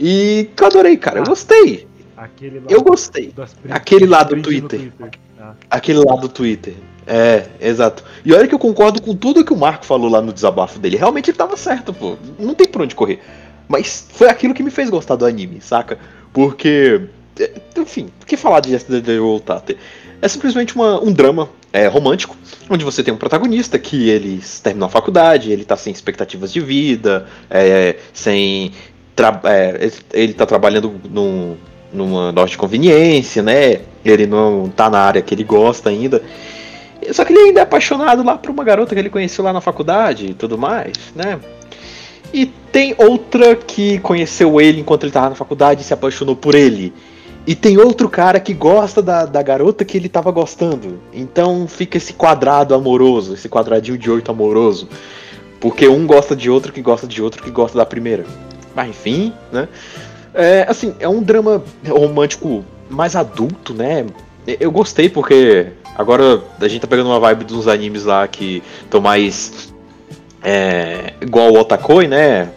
E 0.00 0.50
que 0.54 0.62
eu 0.62 0.66
adorei, 0.66 0.96
cara. 0.96 1.20
Eu 1.20 1.24
gostei. 1.24 1.86
Aquele. 2.16 2.62
Eu 2.68 2.82
gostei. 2.82 3.32
Aquele 3.70 4.06
lá 4.06 4.22
do 4.22 4.36
no 4.36 4.42
Twitter. 4.42 4.92
Ah. 5.40 5.54
Aquele 5.70 5.98
lá 5.98 6.16
do 6.16 6.28
Twitter. 6.28 6.74
É, 7.10 7.46
exato. 7.60 8.04
E 8.22 8.34
olha 8.34 8.46
que 8.46 8.54
eu 8.54 8.58
concordo 8.58 9.00
com 9.00 9.16
tudo 9.16 9.42
que 9.44 9.52
o 9.52 9.56
Marco 9.56 9.86
falou 9.86 10.10
lá 10.10 10.20
no 10.20 10.30
desabafo 10.32 10.78
dele. 10.78 10.96
Realmente 10.98 11.30
ele 11.30 11.38
tava 11.38 11.56
certo, 11.56 11.92
pô. 11.94 12.16
Não 12.38 12.54
tem 12.54 12.68
por 12.68 12.82
onde 12.82 12.94
correr. 12.94 13.18
Mas 13.66 14.06
foi 14.12 14.28
aquilo 14.28 14.52
que 14.52 14.62
me 14.62 14.70
fez 14.70 14.90
gostar 14.90 15.16
do 15.16 15.24
anime, 15.24 15.58
saca? 15.60 15.98
Porque. 16.34 17.00
é, 17.40 17.50
Enfim, 17.78 18.10
o 18.22 18.26
que 18.26 18.36
falar 18.36 18.60
de 18.60 18.72
Yesterday 18.72 19.18
Tate? 19.44 19.78
É 20.20 20.28
simplesmente 20.28 20.74
uma- 20.74 21.02
um 21.02 21.12
drama 21.12 21.48
é, 21.72 21.86
romântico, 21.86 22.36
onde 22.68 22.84
você 22.84 23.02
tem 23.02 23.14
um 23.14 23.16
protagonista 23.16 23.78
que 23.78 24.08
ele 24.10 24.42
terminou 24.62 24.86
a 24.86 24.90
faculdade, 24.90 25.50
ele 25.52 25.64
tá 25.64 25.76
sem 25.76 25.92
expectativas 25.92 26.52
de 26.52 26.60
vida, 26.60 27.26
é, 27.48 27.96
sem. 28.12 28.72
tra- 29.16 29.40
é, 29.44 29.78
ele- 29.80 29.92
ele 30.12 30.34
tá 30.34 30.44
trabalhando 30.46 30.92
num, 31.10 31.56
numa 31.92 32.30
loja 32.30 32.50
de 32.52 32.58
conveniência, 32.58 33.42
né? 33.42 33.80
Ele 34.04 34.26
não 34.26 34.68
tá 34.74 34.88
na 34.90 34.98
área 35.00 35.22
que 35.22 35.34
ele 35.34 35.44
gosta 35.44 35.88
ainda. 35.90 36.22
Só 37.12 37.24
que 37.24 37.32
ele 37.32 37.40
ainda 37.40 37.60
é 37.60 37.62
apaixonado 37.62 38.22
lá 38.24 38.36
por 38.36 38.50
uma 38.50 38.64
garota 38.64 38.94
que 38.94 39.00
ele 39.00 39.10
conheceu 39.10 39.44
lá 39.44 39.52
na 39.52 39.60
faculdade 39.60 40.26
e 40.26 40.34
tudo 40.34 40.58
mais, 40.58 40.94
né? 41.14 41.38
E 42.32 42.46
tem 42.46 42.94
outra 42.98 43.56
que 43.56 43.98
conheceu 44.00 44.60
ele 44.60 44.80
enquanto 44.80 45.04
ele 45.04 45.12
tava 45.12 45.30
na 45.30 45.34
faculdade 45.34 45.80
e 45.80 45.84
se 45.84 45.94
apaixonou 45.94 46.36
por 46.36 46.54
ele. 46.54 46.92
E 47.46 47.54
tem 47.54 47.78
outro 47.78 48.10
cara 48.10 48.38
que 48.38 48.52
gosta 48.52 49.00
da, 49.00 49.24
da 49.24 49.40
garota 49.42 49.84
que 49.84 49.96
ele 49.96 50.08
tava 50.08 50.30
gostando. 50.30 51.00
Então 51.14 51.66
fica 51.66 51.96
esse 51.96 52.12
quadrado 52.12 52.74
amoroso, 52.74 53.32
esse 53.32 53.48
quadradinho 53.48 53.96
de 53.96 54.10
oito 54.10 54.30
amoroso. 54.30 54.88
Porque 55.58 55.88
um 55.88 56.06
gosta 56.06 56.36
de 56.36 56.50
outro 56.50 56.72
que 56.72 56.82
gosta 56.82 57.06
de 57.06 57.22
outro 57.22 57.42
que 57.42 57.50
gosta 57.50 57.78
da 57.78 57.86
primeira. 57.86 58.26
Mas 58.74 58.90
enfim, 58.90 59.32
né? 59.50 59.66
É, 60.34 60.66
assim, 60.68 60.94
é 61.00 61.08
um 61.08 61.22
drama 61.22 61.62
romântico 61.88 62.62
mais 62.90 63.16
adulto, 63.16 63.72
né? 63.72 64.04
Eu 64.60 64.70
gostei 64.70 65.08
porque 65.08 65.68
agora 65.96 66.42
a 66.60 66.68
gente 66.68 66.80
tá 66.80 66.86
pegando 66.86 67.08
uma 67.08 67.20
vibe 67.20 67.44
dos 67.44 67.68
animes 67.68 68.04
lá 68.04 68.26
que 68.26 68.62
estão 68.84 69.00
mais 69.00 69.72
é, 70.42 71.14
igual 71.20 71.52
o 71.52 71.58
Otakoi, 71.58 72.06
né? 72.06 72.50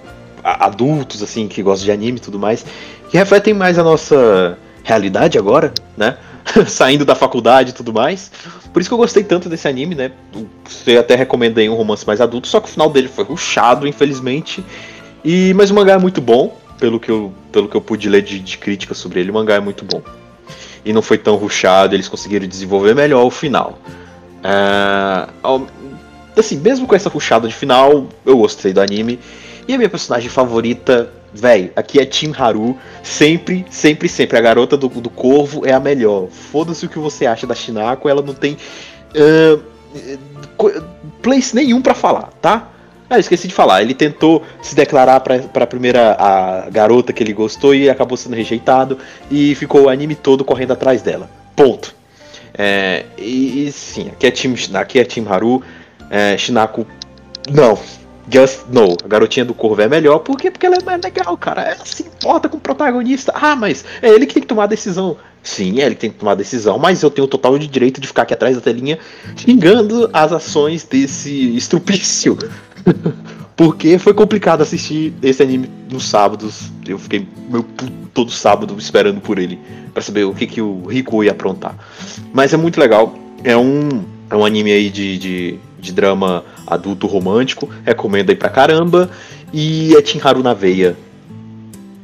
Adultos, 0.43 1.21
assim, 1.21 1.47
que 1.47 1.61
gostam 1.61 1.85
de 1.85 1.91
anime 1.91 2.17
e 2.17 2.21
tudo 2.21 2.39
mais. 2.39 2.65
Que 3.09 3.17
refletem 3.17 3.53
mais 3.53 3.77
a 3.77 3.83
nossa 3.83 4.57
realidade 4.83 5.37
agora, 5.37 5.73
né? 5.95 6.17
Saindo 6.67 7.05
da 7.05 7.13
faculdade 7.13 7.69
e 7.69 7.73
tudo 7.73 7.93
mais. 7.93 8.31
Por 8.73 8.81
isso 8.81 8.89
que 8.89 8.93
eu 8.93 8.97
gostei 8.97 9.23
tanto 9.23 9.49
desse 9.49 9.67
anime, 9.67 9.95
né? 9.95 10.11
Você 10.65 10.97
até 10.97 11.15
recomendei 11.15 11.69
um 11.69 11.75
romance 11.75 12.05
mais 12.05 12.19
adulto, 12.21 12.47
só 12.47 12.59
que 12.59 12.67
o 12.67 12.71
final 12.71 12.89
dele 12.89 13.07
foi 13.07 13.23
ruchado, 13.23 13.87
infelizmente. 13.87 14.63
E, 15.23 15.53
mas 15.53 15.69
o 15.69 15.75
mangá 15.75 15.93
é 15.93 15.97
muito 15.99 16.19
bom, 16.19 16.57
pelo 16.79 16.99
que 16.99 17.11
eu, 17.11 17.31
pelo 17.51 17.67
que 17.67 17.75
eu 17.75 17.81
pude 17.81 18.09
ler 18.09 18.23
de, 18.23 18.39
de 18.39 18.95
sobre 18.95 19.19
ele, 19.19 19.29
o 19.29 19.33
mangá 19.33 19.55
é 19.55 19.59
muito 19.59 19.85
bom. 19.85 20.01
E 20.83 20.91
não 20.93 21.01
foi 21.01 21.17
tão 21.17 21.35
ruchado, 21.35 21.95
eles 21.95 22.07
conseguiram 22.07 22.47
desenvolver 22.47 22.95
melhor 22.95 23.23
o 23.25 23.29
final. 23.29 23.77
Ao- 25.43 25.67
assim, 26.37 26.57
mesmo 26.57 26.87
com 26.87 26.95
essa 26.95 27.09
ruchada 27.09 27.47
de 27.47 27.53
final, 27.53 28.07
eu 28.25 28.37
gostei 28.37 28.73
do 28.73 28.81
anime. 28.81 29.19
E 29.67 29.73
a 29.73 29.77
minha 29.77 29.89
personagem 29.89 30.29
favorita, 30.29 31.11
véi, 31.33 31.71
aqui 31.75 31.99
é 31.99 32.05
Tim 32.05 32.33
Haru. 32.37 32.75
Sempre, 33.03 33.65
sempre, 33.69 34.09
sempre. 34.09 34.37
A 34.37 34.41
garota 34.41 34.75
do, 34.75 34.87
do 34.89 35.09
corvo 35.09 35.65
é 35.65 35.71
a 35.73 35.79
melhor. 35.79 36.27
Foda-se 36.29 36.85
o 36.85 36.89
que 36.89 36.97
você 36.99 37.25
acha 37.25 37.45
da 37.45 37.53
Shinako, 37.53 38.09
ela 38.09 38.21
não 38.21 38.33
tem 38.33 38.57
co- 40.57 40.71
place 41.21 41.55
nenhum 41.55 41.81
pra 41.81 41.93
falar, 41.93 42.29
tá? 42.41 42.69
Ah, 43.11 43.19
esqueci 43.19 43.45
de 43.45 43.53
falar. 43.53 43.81
Ele 43.81 43.93
tentou 43.93 44.41
se 44.61 44.73
declarar 44.73 45.19
pra, 45.19 45.39
pra 45.39 45.67
primeira 45.67 46.15
a 46.17 46.69
garota 46.69 47.11
que 47.11 47.21
ele 47.21 47.33
gostou 47.33 47.75
e 47.75 47.89
acabou 47.89 48.15
sendo 48.15 48.37
rejeitado. 48.37 48.97
E 49.29 49.53
ficou 49.55 49.81
o 49.81 49.89
anime 49.89 50.15
todo 50.15 50.45
correndo 50.45 50.71
atrás 50.71 51.01
dela. 51.01 51.29
Ponto. 51.53 51.93
É, 52.53 53.05
e, 53.17 53.67
e 53.67 53.71
sim, 53.73 54.07
aqui 54.07 54.27
é 54.27 54.31
Team, 54.31 54.55
aqui 54.75 54.97
é 54.97 55.03
Team 55.03 55.25
Haru. 55.29 55.61
É, 56.09 56.37
Shinako, 56.37 56.87
não. 57.51 57.77
Just 58.31 58.61
no. 58.71 58.95
A 59.03 59.07
garotinha 59.09 59.43
do 59.43 59.53
Corvo 59.53 59.81
é 59.81 59.89
melhor. 59.89 60.19
Por 60.19 60.37
quê? 60.37 60.49
Porque 60.49 60.65
ela 60.65 60.77
é 60.77 60.83
mais 60.83 61.01
legal, 61.03 61.35
cara. 61.37 61.63
Ela 61.63 61.85
se 61.85 62.03
importa 62.03 62.47
com 62.47 62.55
o 62.55 62.61
protagonista. 62.61 63.33
Ah, 63.35 63.57
mas 63.57 63.83
é 64.01 64.07
ele 64.07 64.25
que 64.25 64.35
tem 64.35 64.41
que 64.41 64.47
tomar 64.47 64.63
a 64.63 64.67
decisão. 64.67 65.17
Sim, 65.43 65.81
é 65.81 65.85
ele 65.85 65.95
que 65.95 66.01
tem 66.01 66.11
que 66.11 66.19
tomar 66.19 66.33
a 66.33 66.35
decisão, 66.35 66.77
mas 66.77 67.01
eu 67.01 67.09
tenho 67.09 67.25
o 67.25 67.27
total 67.27 67.57
de 67.57 67.67
direito 67.67 67.99
de 67.99 68.07
ficar 68.07 68.21
aqui 68.21 68.33
atrás 68.33 68.55
da 68.55 68.61
telinha 68.61 68.99
xingando 69.35 70.07
as 70.13 70.31
ações 70.31 70.83
desse 70.83 71.57
estrupício. 71.57 72.37
Porque 73.55 73.97
foi 73.99 74.13
complicado 74.13 74.61
assistir 74.61 75.13
esse 75.21 75.43
anime 75.43 75.69
nos 75.89 76.07
sábados. 76.07 76.71
Eu 76.87 76.97
fiquei 76.97 77.27
meu 77.49 77.63
todo 78.13 78.31
sábado 78.31 78.75
esperando 78.77 79.21
por 79.21 79.37
ele 79.37 79.59
pra 79.93 80.01
saber 80.01 80.23
o 80.23 80.33
que, 80.33 80.47
que 80.47 80.61
o 80.61 80.85
Rico 80.85 81.23
ia 81.23 81.31
aprontar. 81.31 81.75
Mas 82.33 82.53
é 82.53 82.57
muito 82.57 82.79
legal. 82.79 83.13
É 83.43 83.55
um, 83.55 84.03
é 84.29 84.35
um 84.35 84.45
anime 84.45 84.71
aí 84.71 84.89
de, 84.89 85.17
de, 85.17 85.59
de 85.79 85.91
drama 85.91 86.43
adulto 86.65 87.07
romântico. 87.07 87.69
Recomendo 87.85 88.29
aí 88.29 88.35
pra 88.35 88.49
caramba. 88.49 89.11
E 89.53 89.93
é 89.95 90.27
Haru 90.27 90.41
na 90.41 90.53
veia 90.53 90.97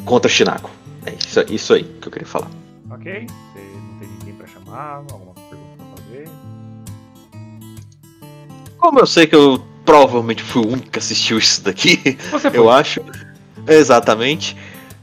contra 0.06 0.30
Shinako. 0.30 0.70
É 1.06 1.14
isso, 1.14 1.46
isso 1.50 1.74
aí 1.74 1.84
que 1.84 2.08
eu 2.08 2.12
queria 2.12 2.28
falar. 2.28 2.50
Ok? 2.92 3.26
Você 3.26 3.60
não 3.90 4.00
tem 4.00 4.10
ninguém 4.20 4.34
pra 4.34 4.48
chamar, 4.48 5.04
alguma 5.10 5.34
pergunta 5.34 5.78
pra 5.78 6.04
fazer? 6.04 6.30
Como 8.78 9.00
eu 9.00 9.08
sei 9.08 9.26
que 9.26 9.36
eu 9.36 9.62
provavelmente 9.88 10.44
fui 10.44 10.62
o 10.64 10.68
único 10.68 10.90
que 10.92 11.00
assistiu 11.00 11.38
isso 11.38 11.64
daqui, 11.64 12.18
Você 12.30 12.52
foi. 12.52 12.60
eu 12.60 12.70
acho. 12.70 13.00
Exatamente. 13.66 14.56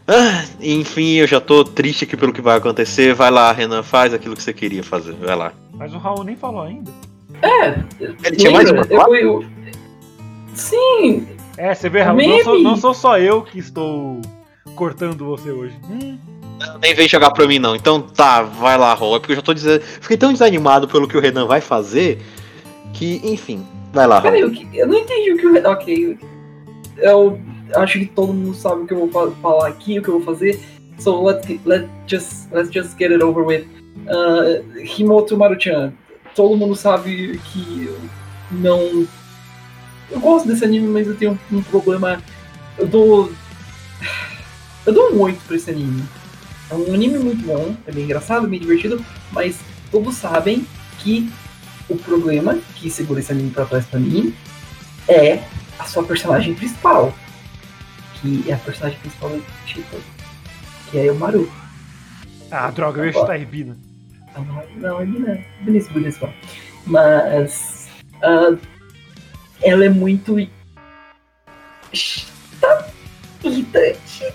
Ah, 0.07 0.45
enfim, 0.61 1.15
eu 1.15 1.27
já 1.27 1.41
tô 1.41 1.65
triste 1.65 2.05
aqui 2.05 2.15
pelo 2.19 2.35
que 2.35 2.43
vai 2.43 2.59
acontecer. 2.59 3.15
Vai 3.15 3.31
lá, 3.31 3.51
Renan, 3.51 3.83
faz 3.83 4.13
aquilo 4.13 4.37
que 4.37 4.43
você 4.43 4.53
queria 4.53 4.85
fazer. 4.85 5.15
Vai 5.15 5.35
lá. 5.35 5.53
Mas 5.73 5.95
o 5.95 5.99
Raul 5.99 6.23
nem 6.23 6.37
falou 6.37 6.61
ainda. 6.63 6.93
É, 7.41 7.83
Ele 8.25 8.37
tinha 8.37 8.53
mais 8.53 8.71
uma 8.71 8.83
eu, 8.89 9.15
eu, 9.17 9.45
Sim, 10.55 11.27
É, 11.57 11.75
você 11.75 11.89
vê, 11.89 12.03
Raul, 12.03 12.19
não 12.23 12.45
sou, 12.45 12.59
não 12.61 12.77
sou 12.77 12.95
só 12.95 13.19
eu 13.19 13.41
que 13.43 13.59
estou 13.59 14.21
cortando 14.77 15.25
você 15.25 15.51
hoje. 15.51 15.75
Hum, 15.91 16.19
Nem 16.83 16.95
vem 16.95 17.09
jogar 17.09 17.31
pra 17.31 17.47
mim, 17.47 17.59
não. 17.59 17.75
Então 17.75 18.03
tá, 18.03 18.43
vai 18.43 18.77
lá, 18.77 18.93
Rô. 18.93 19.17
É 19.17 19.19
porque 19.19 19.33
eu 19.33 19.37
já 19.37 19.43
tô 19.43 19.55
dizendo. 19.55 19.81
Fiquei 19.83 20.19
tão 20.19 20.31
desanimado 20.33 20.87
pelo 20.87 21.09
que 21.09 21.17
o 21.17 21.21
Renan 21.21 21.47
vai 21.47 21.63
fazer 21.63 22.23
que, 22.93 23.23
enfim. 23.25 23.65
Vai 23.95 24.07
lá, 24.07 24.21
peraí, 24.21 24.51
que- 24.51 24.69
eu 24.77 24.87
não 24.89 24.99
entendi 24.99 25.33
o 25.33 25.37
que 25.39 25.47
o. 25.47 25.71
Ok. 25.71 26.19
Eu 26.99 27.39
acho 27.77 27.99
que 27.99 28.07
todo 28.07 28.33
mundo 28.35 28.55
sabe 28.55 28.83
o 28.83 28.87
que 28.87 28.93
eu 28.93 29.07
vou 29.07 29.11
fa- 29.11 29.35
falar 29.41 29.69
aqui, 29.69 29.99
o 29.99 30.03
que 30.03 30.09
eu 30.09 30.19
vou 30.21 30.35
fazer. 30.35 30.61
So 30.99 31.23
let's, 31.25 31.47
get- 31.47 31.61
let 31.65 31.89
just, 32.07 32.49
let's 32.53 32.71
just 32.73 32.99
get 32.99 33.11
it 33.13 33.23
over 33.23 33.45
with. 33.45 33.65
Uh, 34.07 34.63
Himoto 34.81 35.37
Maruchan. 35.37 35.93
Todo 36.35 36.57
mundo 36.57 36.75
sabe 36.75 37.39
que 37.53 37.85
eu 37.87 37.97
não. 38.51 39.07
Eu 40.11 40.21
gosto 40.21 40.47
desse 40.49 40.65
anime, 40.65 40.89
mas 40.89 41.07
eu 41.07 41.15
tenho 41.17 41.39
um 41.53 41.63
problema. 41.63 42.21
Eu 42.77 42.87
dou. 42.87 43.33
Eu 44.85 44.93
dou 44.93 45.15
um 45.15 45.21
8 45.21 45.41
pra 45.47 45.57
esse 45.57 45.71
anime. 45.71 46.03
É 46.71 46.75
um 46.75 46.93
anime 46.93 47.19
muito 47.19 47.45
bom, 47.47 47.75
é 47.87 47.93
bem 47.93 48.05
engraçado, 48.05 48.49
bem 48.49 48.59
divertido, 48.59 49.03
mas 49.33 49.59
todos 49.91 50.15
sabem 50.17 50.67
que 50.99 51.31
o 51.89 51.97
problema 51.97 52.59
que 52.77 52.91
segura 52.91 53.21
esse 53.21 53.33
anime 53.33 53.51
pra 53.51 53.67
trás 53.67 53.85
pra 53.87 54.01
mim 54.01 54.35
é 55.09 55.43
a 55.79 55.85
sua 55.85 56.05
personagem 56.05 56.55
principal. 56.55 57.15
Que 58.15 58.51
é 58.51 58.55
a 58.55 58.59
personagem 58.59 58.99
principal 59.01 59.31
do 59.31 59.45
título. 59.67 60.03
Que 60.91 60.99
é 60.99 61.13
o 61.13 61.17
Maru. 61.17 61.51
Ah, 62.51 62.71
droga, 62.71 63.01
eu 63.01 63.07
ia 63.07 63.13
chutar 63.13 63.33
a 63.33 63.37
Ribina. 63.37 63.77
Não, 64.37 64.65
não, 64.77 65.01
é 65.01 65.07
Bina. 65.07 65.45
Benício, 65.61 65.93
Benício. 65.93 66.33
Mas. 66.87 67.89
ah, 68.23 68.57
ela 69.63 69.85
é 69.85 69.89
muito. 69.89 70.37
Tá 72.61 72.89
irritante. 73.43 74.33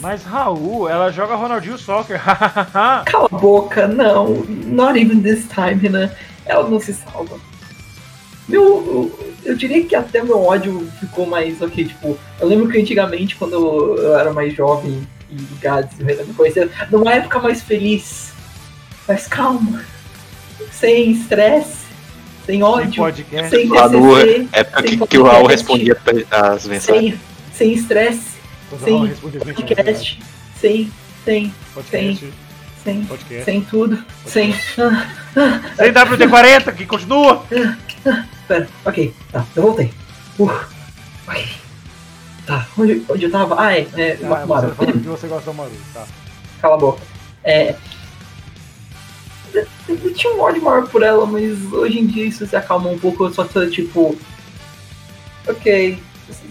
Mas 0.00 0.22
Raul, 0.24 0.88
ela 0.88 1.10
joga 1.10 1.34
Ronaldinho 1.34 1.78
Soccer. 1.78 2.18
hahaha. 2.18 3.04
Cala 3.06 3.28
a 3.30 3.36
boca, 3.36 3.86
não. 3.86 4.44
Not 4.66 4.98
even 4.98 5.20
this 5.20 5.46
time, 5.48 5.74
Renan. 5.74 6.10
Ela 6.46 6.68
não 6.68 6.80
se 6.80 6.92
salva. 6.94 7.38
Meu, 8.48 8.62
eu, 8.62 9.34
eu 9.44 9.56
diria 9.56 9.84
que 9.84 9.96
até 9.96 10.22
meu 10.22 10.42
ódio 10.42 10.86
ficou 11.00 11.26
mais 11.26 11.60
ok. 11.62 11.86
Tipo, 11.86 12.18
eu 12.40 12.46
lembro 12.46 12.68
que 12.68 12.78
antigamente, 12.78 13.36
quando 13.36 13.54
eu, 13.54 14.18
era 14.18 14.32
mais 14.32 14.54
jovem 14.54 15.06
e 15.30 15.36
o 15.36 15.58
Gads 15.60 15.98
e 15.98 16.04
me 16.04 16.34
conheceram, 16.34 16.68
numa 16.90 17.12
época 17.12 17.38
mais 17.40 17.62
feliz, 17.62 18.32
mais 19.08 19.26
calma, 19.26 19.82
sem 20.70 21.12
estresse, 21.12 21.84
sem 22.44 22.62
ódio, 22.62 23.02
podcast. 23.02 23.50
sem 23.50 23.68
Lá 23.68 23.88
no 23.88 24.16
época 24.18 24.82
sem 24.82 24.98
que, 24.98 25.06
que 25.06 25.18
o 25.18 25.24
Raul 25.24 25.46
respondia 25.46 25.96
as 26.30 26.66
mensagens. 26.66 27.14
sem, 27.14 27.20
sem 27.54 27.72
estresse, 27.72 28.33
Quando 28.74 28.84
sem 28.84 28.94
Raul 28.94 29.06
responder 29.06 29.38
as 29.38 29.44
mensagens, 29.44 29.76
podcast, 29.76 30.22
sem, 30.60 30.92
sem, 31.24 31.54
Podcast. 31.74 32.32
sem, 32.82 33.04
Podcast. 33.04 33.44
sem 33.44 33.60
tudo, 33.62 34.04
sem. 34.26 34.52
Sem 34.52 35.92
WD-40, 35.92 36.74
que 36.74 36.86
continua. 36.86 37.44
Pera, 38.48 38.68
ok, 38.84 39.14
tá, 39.32 39.44
eu 39.54 39.62
voltei. 39.62 39.92
Uh, 40.38 40.50
ok. 41.26 41.46
Tá, 42.46 42.66
onde, 42.76 43.02
onde 43.08 43.24
eu 43.24 43.30
tava? 43.30 43.56
Ah, 43.58 43.72
é, 43.72 43.86
é, 43.96 44.18
Ah, 44.22 44.26
Makumaru. 44.28 44.74
você 44.74 44.92
que 44.92 44.98
você 44.98 45.26
gosta 45.28 45.50
do 45.50 45.56
Maru, 45.56 45.72
tá. 45.94 46.04
Cala 46.60 46.74
a 46.74 46.78
boca. 46.78 47.00
É. 47.42 47.74
Eu, 49.54 50.12
tinha 50.14 50.34
um 50.34 50.40
ódio 50.40 50.62
maior 50.62 50.86
por 50.88 51.02
ela, 51.02 51.24
mas 51.24 51.72
hoje 51.72 52.00
em 52.00 52.06
dia 52.06 52.24
isso 52.26 52.46
se 52.46 52.56
acalma 52.56 52.90
um 52.90 52.98
pouco. 52.98 53.24
Eu 53.24 53.32
só 53.32 53.44
tô 53.44 53.66
tipo. 53.70 54.18
Ok, 55.46 55.98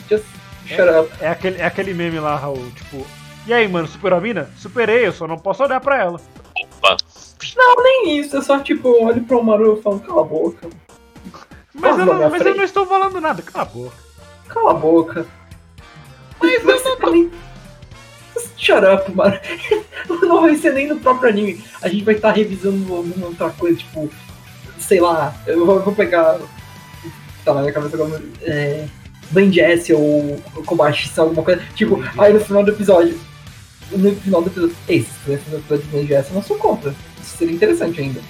just 0.09 0.23
shut 0.65 0.89
up. 0.89 1.11
É 1.19 1.29
aquele, 1.29 1.57
é 1.57 1.65
aquele 1.65 1.93
meme 1.93 2.19
lá, 2.19 2.35
Raul, 2.35 2.71
tipo. 2.71 3.05
E 3.45 3.53
aí, 3.53 3.67
mano, 3.67 3.87
superou 3.87 4.19
a 4.19 4.21
mina? 4.21 4.49
Superei, 4.57 5.05
eu 5.07 5.11
só 5.13 5.27
não 5.27 5.37
posso 5.37 5.63
olhar 5.63 5.79
pra 5.81 5.99
ela. 5.99 6.21
Não, 7.55 7.83
nem 7.83 8.19
isso, 8.19 8.37
eu 8.37 8.41
só 8.41 8.59
tipo 8.59 8.89
olho 9.03 9.21
pro 9.23 9.43
Maru 9.43 9.77
e 9.77 9.81
falo, 9.81 9.99
cala 9.99 10.21
a 10.21 10.25
boca, 10.25 10.69
Mas, 11.73 11.99
eu 11.99 12.05
não, 12.05 12.29
mas 12.29 12.45
eu 12.45 12.55
não 12.55 12.63
estou 12.63 12.85
falando 12.85 13.19
nada, 13.19 13.41
cala 13.41 13.63
a 13.63 13.67
boca. 13.67 13.95
cala 14.47 14.71
a 14.71 14.73
boca. 14.73 15.27
Mas 16.39 16.63
você 16.63 16.95
também. 16.97 17.31
Just 18.33 18.53
Shut 18.57 18.83
up, 18.85 19.11
mano. 19.13 19.39
Não 20.21 20.41
vai 20.41 20.55
ser 20.55 20.73
nem 20.73 20.87
no 20.87 20.99
próprio 20.99 21.29
anime. 21.29 21.63
A 21.81 21.87
gente 21.87 22.03
vai 22.03 22.15
estar 22.15 22.31
revisando 22.31 22.93
alguma 22.93 23.27
outra 23.27 23.49
coisa, 23.51 23.77
tipo. 23.77 24.09
Sei 24.79 24.99
lá, 24.99 25.33
eu 25.45 25.65
vou, 25.65 25.75
eu 25.75 25.83
vou 25.83 25.93
pegar. 25.93 26.39
Tá 27.45 27.53
na 27.53 27.61
minha 27.61 27.73
cabeça 27.73 27.95
agora. 27.95 28.21
É, 28.41 28.85
Ben 29.31 29.51
Jesse 29.51 29.93
ou 29.93 30.39
Kobashi 30.65 31.09
são 31.09 31.25
alguma 31.25 31.43
coisa. 31.43 31.61
Tipo, 31.75 32.03
aí 32.17 32.33
no 32.33 32.39
final 32.39 32.63
do 32.63 32.71
episódio. 32.71 33.19
No 33.91 34.15
final 34.15 34.41
do 34.41 34.49
episódio. 34.49 34.75
Ei, 34.87 35.01
se 35.01 35.09
tivesse 35.23 35.49
no 35.49 35.57
episódio 35.57 35.83
de 35.85 35.89
Ben 35.97 36.07
Jesse, 36.07 36.29
eu 36.29 36.35
não 36.35 36.43
sou 36.43 36.57
contra. 36.57 36.93
Isso 37.21 37.37
seria 37.37 37.53
interessante 37.55 38.01
ainda. 38.01 38.21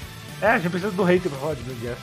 É, 0.41 0.47
a 0.47 0.57
gente 0.59 0.71
precisa 0.71 0.91
do 0.91 1.03
hater 1.03 1.29
pra 1.31 1.39
falar 1.39 1.53
de 1.55 1.63
Ben 1.63 1.75
Jesse. 1.81 2.01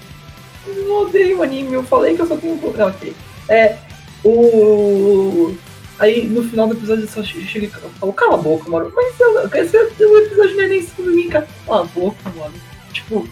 Eu 0.66 0.84
não 0.88 1.03
odeio 1.03 1.38
o 1.38 1.43
anime, 1.43 1.72
eu 1.72 1.82
falei 1.82 2.14
que 2.14 2.22
eu 2.22 2.26
só 2.26 2.36
tenho. 2.36 2.55
um 2.55 2.72
Não, 2.76 2.88
ok. 2.88 3.14
É. 3.49 3.76
O. 4.24 5.55
Aí 5.99 6.26
no 6.26 6.43
final 6.49 6.66
do 6.66 6.74
episódio 6.74 7.05
eu 7.05 7.09
só 7.09 7.22
che- 7.22 7.43
cheguei 7.47 7.68
e 7.68 7.70
falo, 7.99 8.12
cala 8.14 8.34
a 8.34 8.38
boca, 8.38 8.70
mano. 8.70 8.91
Mas 8.95 9.14
esse 9.14 9.26
o 10.07 10.18
episódio 10.18 10.57
não 10.57 10.62
é 10.64 10.68
nem 10.68 10.82
sobre 10.86 11.12
mim, 11.12 11.28
cara. 11.28 11.47
Cala 11.66 11.82
a 11.82 11.84
boca, 11.84 12.30
mano. 12.36 12.55
Tipo, 12.93 13.28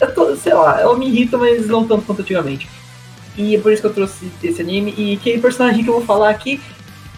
eu 0.00 0.14
tô, 0.14 0.34
sei 0.36 0.52
lá, 0.52 0.80
ela 0.80 0.98
me 0.98 1.06
irrita, 1.06 1.38
mas 1.38 1.66
não 1.68 1.86
tanto 1.86 2.04
quanto 2.04 2.22
antigamente. 2.22 2.68
E 3.36 3.54
é 3.54 3.60
por 3.60 3.72
isso 3.72 3.82
que 3.82 3.88
eu 3.88 3.94
trouxe 3.94 4.30
esse 4.42 4.60
anime. 4.60 4.94
E 4.96 5.16
que 5.18 5.38
personagem 5.38 5.84
que 5.84 5.90
eu 5.90 5.94
vou 5.94 6.04
falar 6.04 6.30
aqui, 6.30 6.60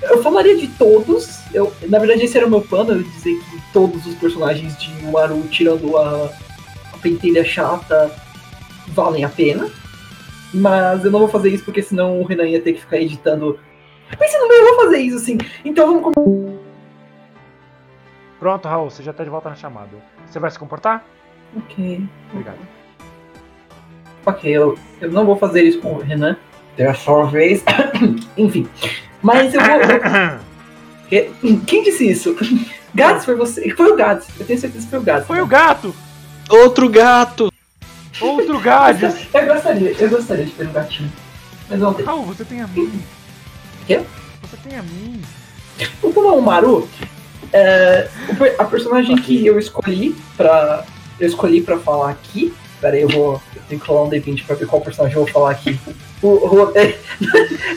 eu 0.02 0.22
falaria 0.22 0.56
de 0.56 0.68
todos. 0.68 1.40
Eu, 1.52 1.72
na 1.88 1.98
verdade, 1.98 2.24
esse 2.24 2.36
era 2.36 2.46
o 2.46 2.50
meu 2.50 2.60
plano, 2.60 2.92
eu 2.92 3.02
dizer 3.02 3.38
que 3.38 3.72
todos 3.72 4.04
os 4.06 4.14
personagens 4.14 4.76
de 4.78 4.90
Maru, 5.06 5.42
tirando 5.50 5.96
a, 5.96 6.30
a 6.92 6.98
pentelha 6.98 7.44
chata, 7.44 8.10
valem 8.88 9.24
a 9.24 9.28
pena. 9.28 9.70
Mas 10.52 11.04
eu 11.04 11.10
não 11.10 11.20
vou 11.20 11.28
fazer 11.28 11.50
isso 11.50 11.64
porque 11.64 11.82
senão 11.82 12.20
o 12.20 12.24
Renan 12.24 12.48
ia 12.48 12.60
ter 12.60 12.72
que 12.72 12.80
ficar 12.80 12.98
editando. 12.98 13.58
Pensando 14.18 14.48
bem, 14.48 14.58
eu 14.58 14.74
vou 14.74 14.84
fazer 14.84 14.98
isso 14.98 15.18
sim. 15.18 15.38
Então 15.64 15.86
vamos 15.86 16.48
Pronto, 18.38 18.68
Raul, 18.68 18.88
você 18.88 19.02
já 19.02 19.12
tá 19.12 19.24
de 19.24 19.30
volta 19.30 19.50
na 19.50 19.56
chamada. 19.56 19.90
Você 20.26 20.38
vai 20.38 20.50
se 20.50 20.58
comportar? 20.58 21.04
Ok. 21.56 22.06
Obrigado. 22.30 22.77
Ok, 24.26 24.50
eu, 24.50 24.78
eu 25.00 25.10
não 25.10 25.24
vou 25.24 25.36
fazer 25.36 25.62
isso 25.62 25.78
com 25.80 25.92
o 25.94 25.98
Renan. 26.00 26.36
Dessa 26.76 27.24
vez. 27.24 27.62
Enfim. 28.36 28.68
Mas 29.22 29.52
eu 29.54 29.60
vou. 29.60 29.70
eu- 29.80 30.38
Que- 31.08 31.30
Quem 31.66 31.82
disse 31.82 32.08
isso? 32.10 32.36
Gats 32.94 33.24
foi 33.24 33.34
você. 33.34 33.68
Foi 33.74 33.90
o 33.92 33.96
Gats. 33.96 34.26
Eu 34.38 34.46
tenho 34.46 34.58
certeza 34.60 34.84
que 34.84 34.90
foi 34.90 34.98
o 34.98 35.02
Gats. 35.02 35.26
Foi 35.26 35.40
o 35.40 35.46
gato! 35.46 35.94
Outro 36.50 36.88
gato! 36.88 37.52
Outro 38.20 38.58
Gades! 38.60 39.14
Eu 39.34 39.46
gostaria, 39.46 39.94
eu 40.00 40.08
gostaria 40.10 40.44
de 40.44 40.50
ter 40.50 40.66
um 40.66 40.72
gatinho. 40.72 41.12
Mas 41.68 41.78
não 41.78 41.92
tem. 41.94 42.04
Raul, 42.04 42.24
você 42.24 42.44
tem 42.44 42.60
a 42.62 42.66
mim. 42.66 43.00
Quê? 43.86 44.00
Você 44.42 44.56
tem 44.68 44.78
a 44.78 44.82
mim. 44.82 45.20
O 46.02 46.12
Kumaru, 46.12 46.88
é, 47.52 48.08
o 48.28 48.34
per- 48.34 48.56
a 48.58 48.64
personagem 48.64 49.14
que 49.16 49.46
eu 49.46 49.58
escolhi 49.58 50.16
pra. 50.36 50.84
Eu 51.20 51.28
escolhi 51.28 51.60
pra 51.60 51.78
falar 51.78 52.10
aqui. 52.10 52.52
Pera 52.80 52.96
aí, 52.96 53.02
eu 53.02 53.08
vou. 53.08 53.40
Eu 53.68 53.76
tenho 53.76 53.80
que 53.82 53.86
rolar 53.86 54.04
um 54.04 54.10
D20 54.10 54.44
pra 54.46 54.56
ver 54.56 54.66
qual 54.66 54.80
personagem 54.80 55.16
eu 55.18 55.24
vou 55.24 55.32
falar 55.32 55.50
aqui. 55.50 55.78
O, 56.22 56.28
o- 56.28 56.72
é, 56.76 56.98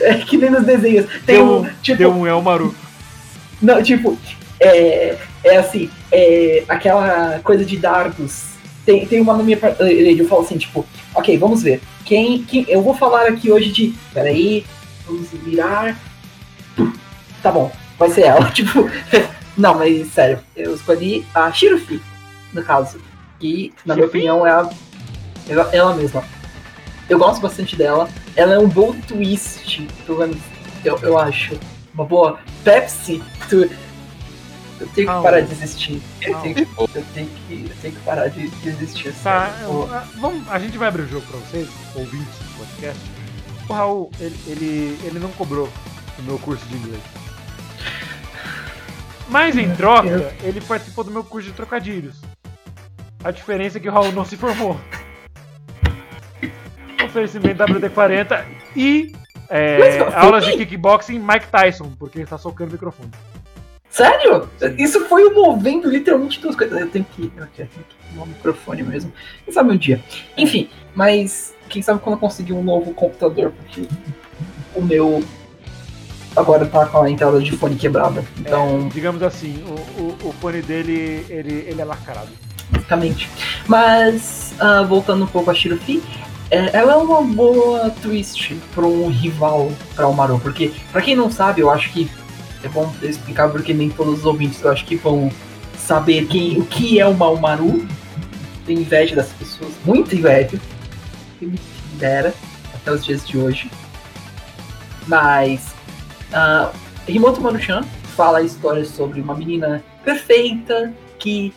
é 0.02 0.14
que 0.18 0.38
nem 0.38 0.50
nos 0.50 0.64
desenhos. 0.64 1.06
Tem 1.26 1.36
Deu 1.36 1.60
um. 1.60 1.68
Tipo, 1.82 1.98
deu 1.98 2.10
um 2.12 2.26
Elmaru. 2.26 2.74
Não, 3.60 3.82
tipo, 3.82 4.18
é, 4.58 5.16
é 5.44 5.56
assim, 5.58 5.90
é 6.10 6.64
aquela 6.66 7.38
coisa 7.44 7.64
de 7.64 7.76
dardos. 7.76 8.52
Tem, 8.86 9.06
tem 9.06 9.20
uma 9.20 9.36
na 9.36 9.42
minha 9.44 9.58
eu 10.18 10.26
falo 10.26 10.40
assim, 10.42 10.56
tipo, 10.58 10.84
ok, 11.14 11.36
vamos 11.38 11.62
ver. 11.62 11.80
Quem, 12.04 12.42
quem 12.42 12.64
eu 12.68 12.82
vou 12.82 12.94
falar 12.94 13.28
aqui 13.28 13.52
hoje 13.52 13.70
de, 13.70 13.94
peraí, 14.14 14.64
vamos 15.06 15.28
virar. 15.44 15.96
Tá 17.42 17.52
bom, 17.52 17.70
vai 17.98 18.10
ser 18.10 18.22
ela, 18.22 18.46
tipo, 18.50 18.88
não, 19.56 19.74
mas 19.74 20.08
sério, 20.08 20.38
eu 20.56 20.74
escolhi 20.74 21.24
a 21.34 21.52
Shirufi, 21.52 22.00
no 22.52 22.62
caso, 22.64 22.98
que 23.38 23.72
na 23.84 23.94
minha 23.94 24.06
Shirufi? 24.06 24.18
opinião 24.18 24.46
é 24.46 24.50
a, 24.50 24.68
ela, 25.48 25.68
ela 25.74 25.94
mesma. 25.94 26.24
Eu 27.08 27.18
gosto 27.18 27.40
bastante 27.40 27.76
dela. 27.76 28.08
Ela 28.36 28.54
é 28.54 28.58
um 28.58 28.68
bom 28.68 28.92
twist, 29.00 29.86
pelo 30.06 30.18
menos 30.20 30.38
eu, 30.84 30.98
eu 31.02 31.18
acho. 31.18 31.58
Uma 31.94 32.04
boa 32.04 32.38
Pepsi. 32.64 33.22
Tu... 33.48 33.70
Eu 34.80 34.88
tenho 34.88 35.06
que 35.06 35.22
parar 35.22 35.40
de 35.42 35.52
existir. 35.52 36.02
Eu 36.20 36.34
tenho, 36.40 36.54
que- 36.54 36.62
eu 36.62 37.04
tenho 37.14 37.28
que, 37.28 37.66
eu 37.70 37.76
tenho 37.82 37.94
que 37.94 38.00
parar 38.00 38.28
de, 38.28 38.48
de 38.48 38.68
existir. 38.68 39.12
Tá, 39.22 39.50
sério. 39.50 39.64
eu- 39.72 39.88
ah, 39.92 40.04
vamos, 40.18 40.48
a 40.50 40.58
gente 40.58 40.76
vai 40.76 40.88
abrir 40.88 41.02
o 41.02 41.08
jogo 41.08 41.24
pra 41.26 41.38
vocês, 41.38 41.68
ouvintes 41.94 42.26
do 42.38 42.56
podcast. 42.58 43.00
O 43.68 43.72
Raul, 43.74 44.10
ele, 44.18 44.36
ele, 44.48 44.98
ele 45.04 45.18
não 45.20 45.30
cobrou 45.32 45.68
o 46.18 46.22
meu 46.22 46.36
curso 46.38 46.64
de 46.66 46.76
inglês. 46.76 47.02
Mas 49.28 49.56
em 49.56 49.72
troca, 49.74 50.34
ele 50.42 50.60
participou 50.60 51.04
do 51.04 51.10
meu 51.10 51.22
curso 51.24 51.48
de 51.48 51.54
trocadilhos. 51.54 52.16
A 53.22 53.30
diferença 53.30 53.78
é 53.78 53.80
que 53.80 53.88
o 53.88 53.92
Raul 53.92 54.10
não 54.12 54.24
se 54.24 54.36
formou. 54.36 54.78
Oferecimento 57.12 57.62
WD-40 57.62 58.44
e 58.74 59.12
é, 59.50 59.98
aulas 60.14 60.46
de 60.46 60.56
kickboxing 60.56 61.18
Mike 61.18 61.46
Tyson, 61.48 61.92
porque 61.98 62.18
ele 62.18 62.24
está 62.24 62.38
socando 62.38 62.70
o 62.70 62.72
microfone. 62.72 63.10
Sério? 63.90 64.48
Isso 64.78 65.04
foi 65.04 65.28
movendo 65.28 65.90
literalmente 65.90 66.40
duas 66.40 66.56
coisas. 66.56 66.80
Eu 66.80 66.88
tenho 66.88 67.04
que. 67.04 67.30
Eu 67.36 67.46
tenho 67.54 67.68
que 67.68 68.14
ir 68.14 68.16
no 68.16 68.24
microfone 68.24 68.82
mesmo. 68.82 69.12
Quem 69.44 69.52
sabe 69.52 69.70
um 69.70 69.76
dia. 69.76 70.02
Enfim, 70.38 70.70
mas 70.94 71.54
quem 71.68 71.82
sabe 71.82 72.00
quando 72.00 72.14
eu 72.14 72.20
conseguir 72.20 72.54
um 72.54 72.62
novo 72.62 72.94
computador, 72.94 73.52
porque 73.52 73.86
o 74.74 74.80
meu 74.80 75.22
agora 76.34 76.64
tá 76.64 76.86
com 76.86 77.02
a 77.02 77.10
entrada 77.10 77.38
de 77.38 77.52
fone 77.52 77.76
quebrada. 77.76 78.24
Então. 78.38 78.88
Digamos 78.88 79.22
assim, 79.22 79.62
o, 79.66 80.00
o, 80.00 80.28
o 80.28 80.32
fone 80.40 80.62
dele, 80.62 81.26
ele, 81.28 81.66
ele 81.68 81.80
é 81.82 81.84
lacrado. 81.84 82.30
basicamente. 82.70 83.28
Mas, 83.66 84.54
ah, 84.58 84.82
voltando 84.82 85.24
um 85.24 85.28
pouco 85.28 85.50
a 85.50 85.54
Shirufi, 85.54 86.02
é, 86.52 86.70
ela 86.76 86.92
é 86.92 86.96
uma 86.96 87.22
boa 87.22 87.88
twist 88.02 88.54
para 88.74 88.84
um 88.84 89.08
rival 89.08 89.72
para 89.96 90.06
o 90.06 90.12
Maru, 90.12 90.38
porque, 90.38 90.70
para 90.92 91.00
quem 91.00 91.16
não 91.16 91.30
sabe, 91.30 91.62
eu 91.62 91.70
acho 91.70 91.90
que 91.90 92.10
é 92.62 92.68
bom 92.68 92.92
explicar 93.02 93.48
porque 93.48 93.72
nem 93.72 93.88
todos 93.88 94.18
os 94.18 94.26
ouvintes 94.26 94.60
eu 94.62 94.70
acho 94.70 94.84
que 94.84 94.94
vão 94.94 95.32
saber 95.78 96.26
quem, 96.26 96.60
o 96.60 96.66
que 96.66 97.00
é 97.00 97.06
uma 97.06 97.34
Maru. 97.36 97.86
Tenho 98.66 98.80
inveja 98.80 99.16
das 99.16 99.30
pessoas, 99.30 99.72
muita 99.82 100.14
inveja. 100.14 100.60
Quem 101.38 101.48
me 101.48 101.58
dera 101.94 102.34
até 102.74 102.92
os 102.92 103.02
dias 103.02 103.26
de 103.26 103.38
hoje. 103.38 103.70
Mas, 105.08 105.74
ah, 106.34 106.70
Himoto 107.08 107.40
Maruchan 107.40 107.82
fala 108.14 108.38
a 108.38 108.42
história 108.42 108.84
sobre 108.84 109.22
uma 109.22 109.34
menina 109.34 109.82
perfeita 110.04 110.92
que 111.18 111.54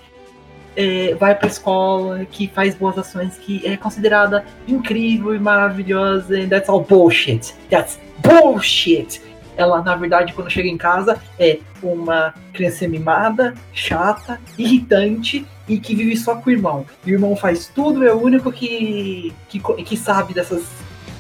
é, 0.76 1.15
vai 1.15 1.36
pra 1.36 1.47
escola, 1.47 2.26
que 2.26 2.47
faz 2.47 2.76
boas 2.76 2.97
ações, 2.97 3.38
que 3.38 3.65
é 3.65 3.78
considerada 3.78 4.45
incrível 4.67 5.34
e 5.34 5.39
maravilhosa. 5.39 6.38
And 6.38 6.49
that's 6.49 6.69
all 6.69 6.82
bullshit. 6.82 7.53
That's 7.69 7.99
bullshit. 8.19 9.21
Ela, 9.57 9.82
na 9.82 9.95
verdade, 9.95 10.34
quando 10.34 10.49
chega 10.49 10.67
em 10.67 10.78
casa, 10.78 11.17
é 11.39 11.59
uma 11.82 12.34
criança 12.51 12.88
mimada, 12.88 13.53
chata, 13.73 14.39
irritante 14.57 15.45
e 15.67 15.80
que 15.80 15.95
vive 15.95 16.17
só 16.17 16.36
com 16.36 16.49
o 16.49 16.53
irmão. 16.53 16.86
E 17.05 17.11
o 17.11 17.15
irmão 17.15 17.36
faz 17.36 17.71
tudo, 17.73 18.05
é 18.05 18.13
o 18.13 18.21
único 18.21 18.51
que, 18.51 19.34
que, 19.47 19.59
que 19.59 19.97
sabe 19.97 20.34
dessas 20.34 20.63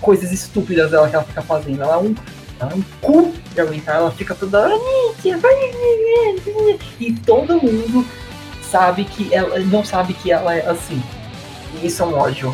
coisas 0.01 0.31
estúpidas 0.31 0.91
dela 0.91 1.09
que 1.09 1.15
ela 1.15 1.23
fica 1.23 1.41
fazendo. 1.41 1.81
Ela 1.81 1.95
é 1.95 1.97
um, 1.97 2.15
ela 2.59 2.71
é 2.71 2.75
um 2.75 2.83
cu 3.01 3.33
de 3.53 3.61
aguentar, 3.61 3.95
ela 3.95 4.11
fica 4.11 4.35
toda 4.35 4.59
hora. 4.59 4.75
"Nietzsche, 4.77 5.35
vai, 5.35 5.53
E 6.99 7.13
todo 7.13 7.61
mundo 7.61 8.05
sabe 8.75 9.05
que 9.05 9.33
ela 9.33 9.57
não 9.59 9.85
sabe 9.85 10.13
que 10.13 10.31
ela 10.31 10.53
é 10.53 10.67
assim. 10.67 11.01
E 11.81 11.87
isso 11.87 12.03
é 12.03 12.05
um 12.05 12.13
ódio. 12.13 12.53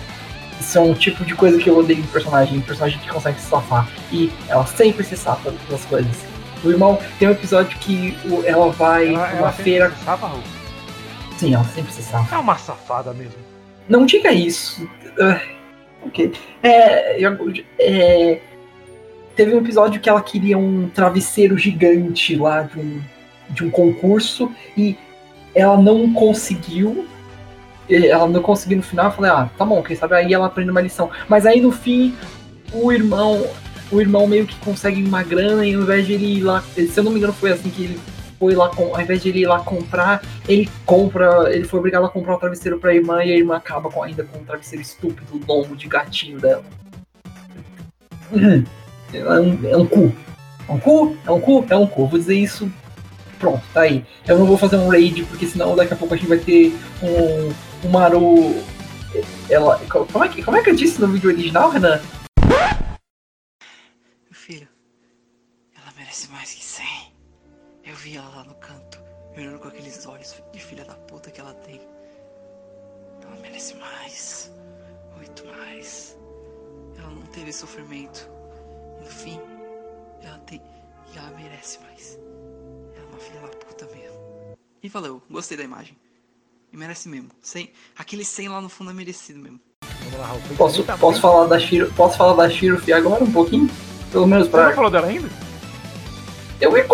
Isso 0.59 0.77
é 0.77 0.81
um 0.81 0.93
tipo 0.93 1.25
de 1.25 1.33
coisa 1.33 1.57
que 1.57 1.67
eu 1.67 1.79
odeio 1.79 1.99
em 1.99 2.03
personagem, 2.03 2.57
em 2.57 2.61
personagem 2.61 2.99
que 2.99 3.09
consegue 3.09 3.39
se 3.39 3.47
safar. 3.47 3.89
E 4.11 4.31
ela 4.47 4.65
sempre 4.67 5.03
se 5.03 5.17
safa 5.17 5.51
das 5.67 5.83
coisas. 5.85 6.15
O 6.63 6.69
irmão 6.69 6.99
tem 7.17 7.27
um 7.27 7.31
episódio 7.31 7.75
que 7.79 8.15
ela 8.45 8.69
vai 8.69 9.15
Ela, 9.15 9.33
numa 9.33 9.51
feira. 9.51 9.89
se 9.89 10.05
safa. 10.05 10.31
Sim, 11.37 11.55
ela 11.55 11.63
sempre 11.63 11.91
se 11.91 12.03
safa. 12.03 12.35
É 12.35 12.37
uma 12.37 12.55
safada 12.55 13.11
mesmo. 13.13 13.39
Não 13.89 14.05
diga 14.05 14.31
isso. 14.31 14.87
Ah, 15.19 15.41
ok. 16.03 16.31
É, 16.61 17.19
é, 17.79 18.41
teve 19.35 19.55
um 19.55 19.57
episódio 19.57 19.99
que 19.99 20.07
ela 20.07 20.21
queria 20.21 20.55
um 20.55 20.87
travesseiro 20.89 21.57
gigante 21.57 22.35
lá 22.35 22.61
de 22.61 22.79
um, 22.79 23.01
de 23.49 23.63
um 23.65 23.71
concurso 23.71 24.51
e 24.77 24.95
ela 25.53 25.77
não 25.77 26.13
conseguiu. 26.13 27.05
Ela 27.89 28.27
não 28.27 28.41
conseguiu 28.41 28.77
no 28.77 28.83
final. 28.83 29.05
Eu 29.07 29.11
falei, 29.11 29.31
ah, 29.31 29.49
tá 29.57 29.65
bom, 29.65 29.81
quem 29.83 29.95
sabe 29.95 30.15
aí 30.15 30.33
ela 30.33 30.47
aprende 30.47 30.71
uma 30.71 30.81
lição. 30.81 31.09
Mas 31.27 31.45
aí 31.45 31.61
no 31.61 31.71
fim, 31.71 32.15
o 32.73 32.91
irmão. 32.91 33.45
O 33.91 33.99
irmão 33.99 34.25
meio 34.25 34.47
que 34.47 34.55
consegue 34.59 35.03
uma 35.03 35.21
grana 35.21 35.65
e 35.65 35.75
ao 35.75 35.81
invés 35.81 36.07
de 36.07 36.13
ele 36.13 36.37
ir 36.37 36.43
lá. 36.43 36.63
Se 36.73 36.97
eu 36.97 37.03
não 37.03 37.11
me 37.11 37.17
engano, 37.17 37.33
foi 37.33 37.51
assim 37.51 37.69
que 37.69 37.83
ele 37.83 37.99
foi 38.39 38.55
lá 38.55 38.69
com. 38.69 38.95
Ao 38.95 39.01
invés 39.01 39.21
de 39.21 39.29
ele 39.29 39.41
ir 39.41 39.47
lá 39.47 39.59
comprar, 39.59 40.23
ele 40.47 40.69
compra, 40.85 41.53
ele 41.53 41.65
foi 41.65 41.79
obrigado 41.79 42.05
a 42.05 42.09
comprar 42.09 42.35
um 42.35 42.39
travesseiro 42.39 42.79
pra 42.79 42.95
irmã 42.95 43.23
e 43.23 43.31
a 43.31 43.37
irmã 43.37 43.57
acaba 43.57 43.91
com, 43.91 44.01
ainda 44.01 44.23
com 44.23 44.39
um 44.39 44.43
travesseiro 44.45 44.81
estúpido, 44.81 45.41
longo 45.45 45.75
de 45.75 45.87
gatinho 45.89 46.39
dela. 46.39 46.63
Uhum. 48.31 48.63
É 49.13 49.39
um, 49.39 49.67
é 49.67 49.77
um 49.77 49.85
cu. 49.85 50.11
É 50.67 50.71
um 50.71 50.79
cu? 50.79 51.17
É 51.25 51.31
um 51.31 51.41
cu? 51.41 51.65
É 51.69 51.75
um 51.75 51.87
cu. 51.87 52.07
Vou 52.07 52.17
dizer 52.17 52.35
isso 52.35 52.71
pronto, 53.41 53.63
tá 53.73 53.81
aí. 53.81 54.05
Eu 54.27 54.37
não 54.37 54.45
vou 54.45 54.57
fazer 54.57 54.77
um 54.77 54.87
raid, 54.87 55.23
porque 55.25 55.47
senão 55.47 55.75
daqui 55.75 55.93
a 55.93 55.97
pouco 55.97 56.13
a 56.13 56.17
gente 56.17 56.29
vai 56.29 56.37
ter 56.37 56.71
um, 57.01 57.87
um 57.87 57.91
Maru. 57.91 58.63
Ela. 59.49 59.77
Como 59.89 60.23
é, 60.23 60.29
que, 60.29 60.43
como 60.43 60.55
é 60.55 60.63
que 60.63 60.69
eu 60.69 60.75
disse 60.75 61.01
no 61.01 61.07
vídeo 61.07 61.29
original, 61.29 61.71
Renan? 61.71 61.99
Meu 62.47 64.31
filho, 64.31 64.67
ela 65.75 65.91
merece 65.97 66.29
mais 66.29 66.53
que 66.53 66.63
100. 66.63 66.85
Eu 67.83 67.95
vi 67.95 68.15
ela 68.15 68.29
lá 68.29 68.43
no 68.45 68.53
canto, 68.55 69.03
olhando 69.35 69.59
com 69.59 69.67
aqueles 69.67 70.05
olhos 70.05 70.35
de 70.53 70.59
filha 70.59 70.85
da 70.85 70.93
puta 70.93 71.31
que 71.31 71.41
ela 71.41 71.53
tem. 71.55 71.81
Ela 73.23 73.35
merece 73.41 73.75
mais. 73.75 74.51
Muito 75.17 75.45
mais. 75.47 76.17
Ela 76.97 77.09
não 77.09 77.23
teve 77.23 77.51
sofrimento. 77.51 78.29
No 78.99 79.07
fim, 79.07 79.41
ela 80.23 80.37
tem. 80.45 80.61
E 81.13 81.17
ela 81.17 81.31
merece 81.31 81.79
mais. 81.81 82.17
Filha 83.21 83.41
da 83.41 83.47
puta 83.47 83.85
mesmo. 83.93 84.17
E 84.83 84.89
valeu, 84.89 85.21
gostei 85.29 85.57
da 85.57 85.63
imagem. 85.63 85.95
E 86.73 86.77
merece 86.77 87.09
mesmo. 87.09 87.29
Sem, 87.41 87.71
aquele 87.97 88.23
100 88.23 88.49
lá 88.49 88.61
no 88.61 88.69
fundo 88.69 88.91
é 88.91 88.93
merecido 88.93 89.39
mesmo. 89.39 89.59
Lá, 90.17 90.27
Raul. 90.27 90.41
Posso, 90.57 90.83
posso 90.83 91.21
falar 91.21 91.47
da 91.47 91.59
Shiro, 91.59 91.91
posso 91.95 92.17
falar 92.17 92.33
da 92.33 92.49
Shirofi 92.49 92.93
agora 92.93 93.23
um 93.23 93.31
pouquinho? 93.31 93.69
Pelo 94.11 94.27
menos 94.27 94.47
Você 94.47 94.57
não 94.57 94.65
pra. 94.65 94.75
falou 94.75 94.91
dela 94.91 95.07
ainda? 95.07 95.29
Eu 96.59 96.77
ia 96.77 96.85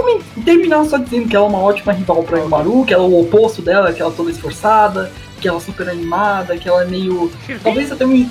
terminar 0.46 0.86
só 0.86 0.98
dizendo 0.98 1.28
que 1.28 1.36
ela 1.36 1.46
é 1.46 1.50
uma 1.50 1.60
ótima 1.60 1.92
rival 1.92 2.24
pra 2.24 2.44
Maru, 2.46 2.86
que 2.86 2.94
ela 2.94 3.04
é 3.04 3.08
o 3.08 3.20
oposto 3.20 3.62
dela, 3.62 3.92
que 3.92 4.02
ela 4.02 4.12
é 4.12 4.16
toda 4.16 4.32
esforçada, 4.32 5.12
que 5.42 5.48
ela 5.48 5.58
é 5.58 5.62
super 5.62 5.90
animada, 5.90 6.58
que 6.58 6.70
ela 6.70 6.84
é 6.84 6.86
meio. 6.86 7.30
Talvez 7.62 7.92
até 7.92 8.06
um, 8.06 8.30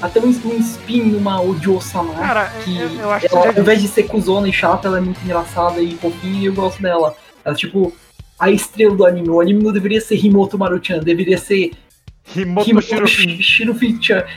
até 0.00 0.20
um, 0.20 0.28
um 0.28 0.58
spin 0.60 1.02
numa 1.06 1.40
Ojo-sama. 1.42 2.14
Cara, 2.14 2.50
que 2.64 2.78
eu, 2.78 2.88
eu 2.88 3.10
acho 3.10 3.28
que 3.28 3.34
ela, 3.34 3.42
você 3.42 3.58
ao 3.58 3.62
invés 3.62 3.82
de 3.82 3.88
ser 3.88 4.04
cuzona 4.04 4.48
e 4.48 4.52
chata, 4.52 4.86
ela 4.86 4.98
é 4.98 5.00
muito 5.00 5.20
engraçada 5.24 5.80
e 5.80 5.96
fofinha 5.96 6.40
e 6.40 6.44
eu 6.46 6.54
gosto 6.54 6.80
dela. 6.80 7.16
Ela 7.44 7.54
é 7.54 7.58
tipo 7.58 7.92
a 8.38 8.50
estrela 8.50 8.96
do 8.96 9.04
anime. 9.04 9.28
O 9.28 9.40
anime 9.40 9.62
não 9.62 9.72
deveria 9.72 10.00
ser 10.00 10.16
Himoto 10.24 10.58
Maruchan, 10.58 11.00
deveria 11.00 11.36
ser 11.38 11.72
Himoto 12.34 12.70
Himoto. 12.70 12.86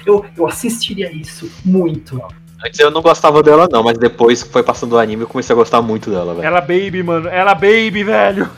Eu, 0.06 0.26
eu 0.36 0.48
assistiria 0.48 1.12
isso 1.12 1.50
muito. 1.64 2.22
Antes 2.66 2.80
eu 2.80 2.90
não 2.90 3.02
gostava 3.02 3.44
dela, 3.44 3.68
não, 3.70 3.84
mas 3.84 3.98
depois 3.98 4.42
que 4.42 4.50
foi 4.50 4.64
passando 4.64 4.94
o 4.94 4.98
anime 4.98 5.24
eu 5.24 5.28
comecei 5.28 5.54
a 5.54 5.58
gostar 5.58 5.82
muito 5.82 6.10
dela, 6.10 6.34
velho. 6.34 6.46
Ela 6.46 6.62
baby, 6.62 7.04
mano. 7.04 7.28
Ela 7.28 7.54
baby, 7.54 8.04
velho. 8.04 8.50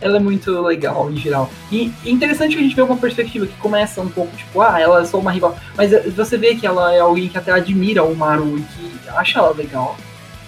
Ela 0.00 0.16
é 0.16 0.20
muito 0.20 0.60
legal 0.60 1.10
em 1.10 1.16
geral. 1.16 1.50
E 1.72 1.92
é 2.04 2.10
interessante 2.10 2.54
que 2.54 2.60
a 2.60 2.62
gente 2.62 2.74
vê 2.74 2.82
uma 2.82 2.96
perspectiva 2.96 3.46
que 3.46 3.56
começa 3.56 4.00
um 4.00 4.08
pouco 4.08 4.36
tipo, 4.36 4.60
ah, 4.60 4.80
ela 4.80 5.02
é 5.02 5.04
só 5.04 5.18
uma 5.18 5.32
rival. 5.32 5.56
Mas 5.76 5.92
eh, 5.92 6.08
você 6.10 6.36
vê 6.36 6.54
que 6.54 6.66
ela 6.66 6.92
é 6.94 7.00
alguém 7.00 7.28
que 7.28 7.36
até 7.36 7.50
admira 7.52 8.04
o 8.04 8.14
Maru 8.14 8.58
e 8.58 8.62
que 8.62 9.08
acha 9.08 9.40
ela 9.40 9.52
legal. 9.52 9.96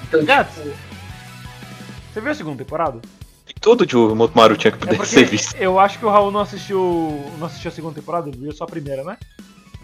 Então, 0.06 0.24
Gats. 0.24 0.54
tipo, 0.54 0.70
Você 2.12 2.20
viu 2.20 2.30
a 2.30 2.34
segunda 2.34 2.58
temporada? 2.58 3.00
Tudo 3.60 3.84
de 3.84 3.94
Motomaru 3.94 4.56
tinha 4.56 4.70
que 4.70 4.78
É 4.78 4.80
poder 4.80 4.96
porque 4.96 5.10
ser 5.12 5.24
visto. 5.24 5.54
eu 5.56 5.78
acho 5.78 5.98
que 5.98 6.06
o 6.06 6.08
Raul 6.10 6.30
não 6.30 6.40
assistiu. 6.40 7.30
Não 7.38 7.46
assistiu 7.46 7.70
a 7.70 7.74
segunda 7.74 7.94
temporada, 7.94 8.28
ele 8.28 8.38
viu 8.38 8.52
só 8.52 8.64
a 8.64 8.66
primeira, 8.66 9.04
né? 9.04 9.18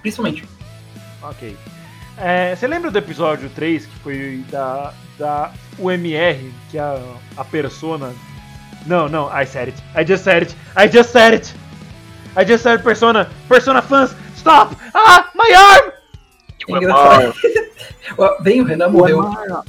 principalmente. 0.00 0.44
Ok. 1.22 1.56
É, 2.18 2.54
você 2.54 2.66
lembra 2.66 2.90
do 2.90 2.96
episódio 2.98 3.50
3, 3.50 3.84
que 3.84 3.98
foi 3.98 4.44
da, 4.50 4.94
da 5.18 5.52
UMR, 5.78 6.50
que 6.70 6.78
é 6.78 6.80
a, 6.80 7.00
a 7.36 7.44
persona. 7.44 8.14
Não, 8.86 9.08
não, 9.08 9.28
I 9.36 9.44
said 9.44 9.68
it. 9.68 9.82
I 9.94 10.06
just 10.06 10.22
said 10.24 10.44
it. 10.44 10.56
I 10.76 10.88
just 10.88 11.10
said 11.10 11.34
it. 11.34 11.54
I 12.36 12.44
just 12.44 12.62
said 12.62 12.82
persona. 12.82 13.28
Persona 13.48 13.82
fans, 13.82 14.14
stop! 14.36 14.76
Ah, 14.94 15.28
my 15.34 15.52
arm! 15.54 15.90
É 16.68 16.72
engraçado. 16.72 17.34
Bem, 18.42 18.60
o 18.62 18.64
Renan 18.64 18.88
morreu. 18.88 19.22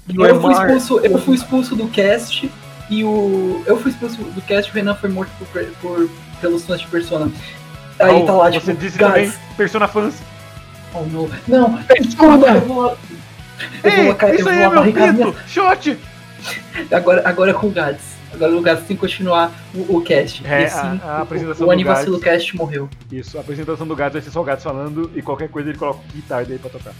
Eu 0.07 0.39
fui, 0.39 0.53
expulso, 0.53 0.99
eu 0.99 1.17
fui 1.17 1.35
expulso 1.35 1.75
do 1.75 1.87
cast 1.87 2.49
e 2.89 3.03
o. 3.03 3.63
Eu 3.65 3.77
fui 3.79 3.91
expulso 3.91 4.17
do 4.23 4.41
cast 4.41 4.69
e 4.69 4.71
o 4.71 4.75
Renan 4.75 4.95
foi 4.95 5.09
morto 5.09 5.31
por, 5.39 5.63
por- 5.81 6.09
pelos 6.41 6.65
fãs 6.65 6.79
de 6.81 6.87
Persona. 6.87 7.31
Aí 7.99 8.11
Raul, 8.11 8.25
tá 8.25 8.33
lá, 8.33 8.51
Você 8.51 8.59
tipo, 8.59 8.73
disse 8.75 8.97
guys, 8.97 9.09
também, 9.11 9.33
persona 9.57 9.87
fans. 9.87 10.15
oh 10.93 11.01
no. 11.01 11.29
Não, 11.47 11.77
Persona! 11.83 12.47
Eu 12.55 12.61
vou. 12.61 12.97
Eu 13.83 13.91
vou 13.91 14.03
Ei, 14.03 14.13
ca- 14.13 14.29
eu 14.29 14.35
isso 14.35 14.43
vou 14.43 14.53
aí 14.53 14.61
é 14.61 14.69
meu 14.69 14.83
minha 14.83 15.11
grito! 15.13 15.35
Shot! 15.47 15.97
Agora, 16.91 17.21
agora 17.27 17.51
é 17.51 17.53
com 17.53 17.67
o 17.67 17.71
Gads. 17.71 18.17
Agora 18.33 18.55
o 18.55 18.61
Gads 18.61 18.85
tem 18.85 18.95
que 18.95 19.01
continuar 19.01 19.51
o, 19.73 19.97
o 19.97 20.01
cast. 20.01 20.45
É, 20.45 20.61
E 20.61 20.65
assim, 20.65 20.77
a- 21.03 21.15
a 21.15 21.19
o- 21.19 21.21
apresentação 21.23 21.63
o, 21.63 21.65
do 21.67 21.71
Anivacilo. 21.71 22.19
Cast 22.19 22.55
morreu. 22.55 22.87
Isso, 23.11 23.37
a 23.37 23.41
apresentação 23.41 23.87
do 23.87 23.95
Gads 23.95 24.13
vai 24.13 24.21
ser 24.21 24.29
só 24.29 24.41
o 24.41 24.43
Gads 24.43 24.63
falando 24.63 25.09
e 25.15 25.21
qualquer 25.23 25.49
coisa 25.49 25.69
ele 25.69 25.77
coloca 25.77 25.99
guitarra 26.13 26.45
daí 26.45 26.59
pra 26.59 26.69
tocar. 26.69 26.93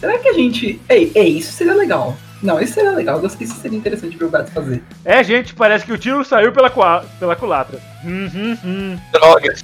Será 0.00 0.18
que 0.18 0.28
a 0.28 0.32
gente. 0.32 0.80
Ei, 0.88 1.12
ei, 1.14 1.36
isso 1.38 1.52
seria 1.52 1.74
legal. 1.74 2.16
Não, 2.42 2.60
isso 2.60 2.74
seria 2.74 2.92
legal. 2.92 3.16
Eu 3.16 3.22
gostei 3.22 3.38
que 3.46 3.52
isso 3.52 3.60
seria 3.60 3.78
interessante 3.78 4.16
ver 4.16 4.24
o 4.24 4.30
Gads 4.30 4.52
fazer. 4.52 4.82
É, 5.04 5.22
gente, 5.24 5.54
parece 5.54 5.84
que 5.84 5.92
o 5.92 5.98
tiro 5.98 6.24
saiu 6.24 6.52
pela, 6.52 6.70
cua- 6.70 7.04
pela 7.18 7.34
culatra. 7.34 7.80
Hum, 8.04 8.28
hum, 8.34 8.56
hum. 8.64 8.98
Droga. 9.12 9.54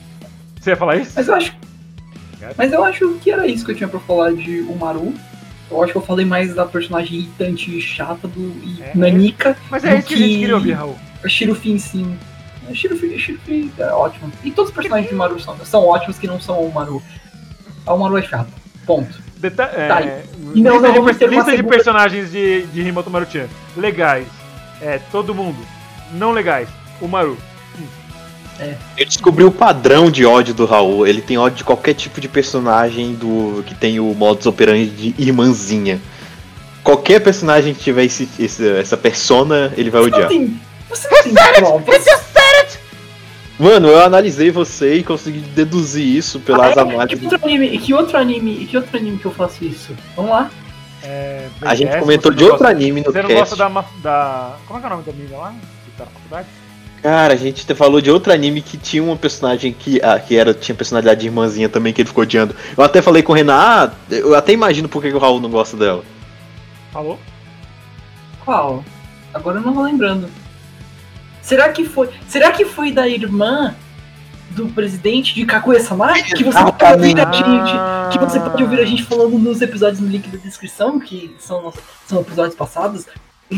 Você 0.61 0.71
ia 0.71 0.77
falar 0.77 0.97
isso? 0.97 1.13
Mas 1.15 1.29
eu 1.29 1.35
acho. 1.35 1.57
Mas 2.59 2.73
eu 2.73 2.85
acho 2.85 3.15
que 3.23 3.31
era 3.31 3.47
isso 3.47 3.65
que 3.65 3.71
eu 3.71 3.77
tinha 3.77 3.89
pra 3.89 4.01
falar 4.01 4.33
de 4.35 4.61
Umaru. 4.63 5.15
Eu 5.71 5.83
acho 5.83 5.93
que 5.93 5.99
eu 5.99 6.03
falei 6.03 6.27
mais 6.27 6.55
da 6.55 6.67
personagem 6.67 7.19
irritante 7.21 7.75
e 7.77 7.81
chata 7.81 8.29
do 8.29 8.41
e 8.63 8.83
É. 8.83 8.93
Nanika. 8.95 9.57
Mas 9.71 9.83
é 9.85 9.99
isso 9.99 10.09
que 10.09 10.15
a 10.15 10.17
gente 10.19 10.29
que- 10.29 10.39
queria 10.41 10.55
ouvir, 10.55 10.73
Raul. 10.73 10.97
A 11.25 11.29
Shirufin, 11.29 11.79
sim. 11.79 12.19
A 12.69 12.75
Shirufin, 12.75 13.73
é 13.79 13.87
ótimo. 13.87 14.31
E 14.43 14.51
todos 14.51 14.71
os 14.71 14.75
personagens 14.75 15.09
de 15.09 15.15
Umaru 15.15 15.41
são, 15.41 15.57
são 15.65 15.87
ótimos 15.87 16.19
que 16.19 16.27
não 16.27 16.39
são 16.39 16.59
o 16.59 16.69
Umaru. 16.69 17.03
A 17.87 17.95
Umaru 17.95 18.19
é 18.19 18.23
chata. 18.23 18.51
Ponto. 18.85 19.24
Deta 19.51 19.65
é, 19.65 19.89
Tá. 19.89 20.01
Não, 20.55 20.77
lista 20.81 20.89
não, 20.89 20.93
de, 20.93 21.01
lista 21.11 21.27
de 21.29 21.57
segunda- 21.57 21.69
personagens 21.69 22.31
de, 22.31 22.63
de 22.67 22.81
Himoto 22.81 23.11
Maruchan. 23.11 23.47
Legais. 23.77 24.27
É, 24.81 24.99
todo 25.13 25.35
mundo. 25.35 25.59
Não 26.13 26.33
legais. 26.33 26.69
O 27.01 27.07
Maru. 27.09 27.37
Eu 28.97 29.05
descobri 29.05 29.43
o 29.45 29.51
padrão 29.51 30.11
de 30.11 30.25
ódio 30.25 30.55
do 30.55 30.65
Raul. 30.65 31.07
Ele 31.07 31.21
tem 31.21 31.37
ódio 31.37 31.59
de 31.59 31.65
qualquer 31.65 31.93
tipo 31.95 32.21
de 32.21 32.29
personagem 32.29 33.13
do 33.15 33.63
que 33.67 33.75
tem 33.75 33.99
o 34.01 34.15
modus 34.15 34.47
operandi 34.47 34.87
de 35.13 35.15
irmãzinha. 35.23 36.01
Qualquer 36.83 37.21
personagem 37.21 37.75
que 37.75 37.81
tiver 37.81 38.05
esse, 38.05 38.29
esse- 38.39 38.69
essa 38.79 38.97
persona, 38.97 39.73
ele 39.77 39.91
vai 39.91 40.03
Você 40.03 40.11
não 40.11 40.17
odiar. 40.19 40.29
tem. 40.29 40.61
Você 40.89 41.09
não 41.61 41.83
tem. 41.83 41.95
Mano, 43.59 43.89
eu 43.89 44.03
analisei 44.03 44.51
você 44.51 44.97
e 44.97 45.05
consegui 45.05 45.39
deduzir 45.39 46.05
isso 46.05 46.41
pelas 46.41 46.77
Ah, 46.77 46.83
análises. 46.83 47.21
Que 47.21 47.25
outro 47.35 47.45
anime? 47.49 47.79
Que 47.79 47.95
outro 47.95 48.19
anime? 48.19 48.67
Que 48.67 48.77
outro 48.77 48.97
anime 48.97 49.19
que 49.19 49.25
eu 49.27 49.31
faço 49.33 49.65
isso? 49.65 49.95
Vamos 50.17 50.33
lá. 50.33 50.51
É, 51.03 51.49
A 51.61 51.75
gente 51.75 51.97
comentou 51.99 52.33
você 52.33 52.39
de 52.39 52.45
não 52.45 52.51
outro 52.53 52.65
gosta- 52.67 52.77
anime 52.77 53.01
no 53.03 53.13
Você 53.13 53.23
não 53.23 53.29
cast. 53.29 53.41
gosta 53.41 53.57
da, 53.57 53.85
da. 54.03 54.57
Como 54.67 54.79
é 54.79 54.81
que 54.81 54.87
é 54.87 54.91
o 54.91 54.93
nome 54.93 55.03
da 55.05 55.13
menina 55.13 55.37
lá? 55.37 55.51
Que 55.85 55.91
tá 55.99 56.05
na 56.05 56.11
faculdade? 56.11 56.49
Cara, 57.03 57.35
a 57.35 57.37
gente 57.37 57.67
te 57.67 57.75
falou 57.75 58.01
de 58.01 58.11
outro 58.11 58.33
anime 58.33 58.63
que 58.63 58.79
tinha 58.79 59.03
uma 59.03 59.15
personagem 59.15 59.73
que, 59.73 60.01
ah, 60.03 60.19
que 60.19 60.35
era, 60.37 60.55
tinha 60.55 60.75
personalidade 60.75 61.21
de 61.21 61.27
irmãzinha 61.27 61.69
também, 61.69 61.93
que 61.93 62.01
ele 62.01 62.09
ficou 62.09 62.23
odiando. 62.23 62.57
Eu 62.77 62.83
até 62.83 63.03
falei 63.03 63.23
com 63.23 63.33
o 63.33 63.37
Renan, 63.37 63.55
ah, 63.55 63.91
eu 64.11 64.35
até 64.35 64.53
imagino 64.53 64.89
por 64.89 65.03
que 65.03 65.11
que 65.11 65.15
o 65.15 65.19
Raul 65.19 65.39
não 65.39 65.51
gosta 65.51 65.77
dela. 65.77 66.03
Falou? 66.91 67.21
Qual? 68.45 68.83
Agora 69.35 69.59
eu 69.59 69.63
não 69.63 69.75
vou 69.75 69.85
lembrando. 69.85 70.29
Será 71.45 71.69
que 71.69 71.85
foi. 71.85 72.09
Será 72.27 72.51
que 72.51 72.65
foi 72.65 72.91
da 72.91 73.07
irmã 73.07 73.75
do 74.51 74.67
presidente 74.69 75.35
de 75.35 75.45
Kaguya-sama? 75.45 76.15
Que 76.15 76.43
você 76.43 76.59
pode 76.59 76.85
ouvir 76.95 77.21
a 77.21 77.33
gente. 77.33 78.13
Que 78.13 78.19
você 78.19 78.41
pode 78.41 78.63
ouvir 78.63 78.81
a 78.81 78.85
gente 78.87 79.03
falando 79.05 79.39
nos 79.39 79.61
episódios 79.61 80.01
no 80.01 80.09
link 80.09 80.27
da 80.29 80.39
descrição, 80.39 80.99
que 80.99 81.35
são, 81.39 81.73
são 82.07 82.21
episódios 82.23 82.55
passados. 82.55 83.05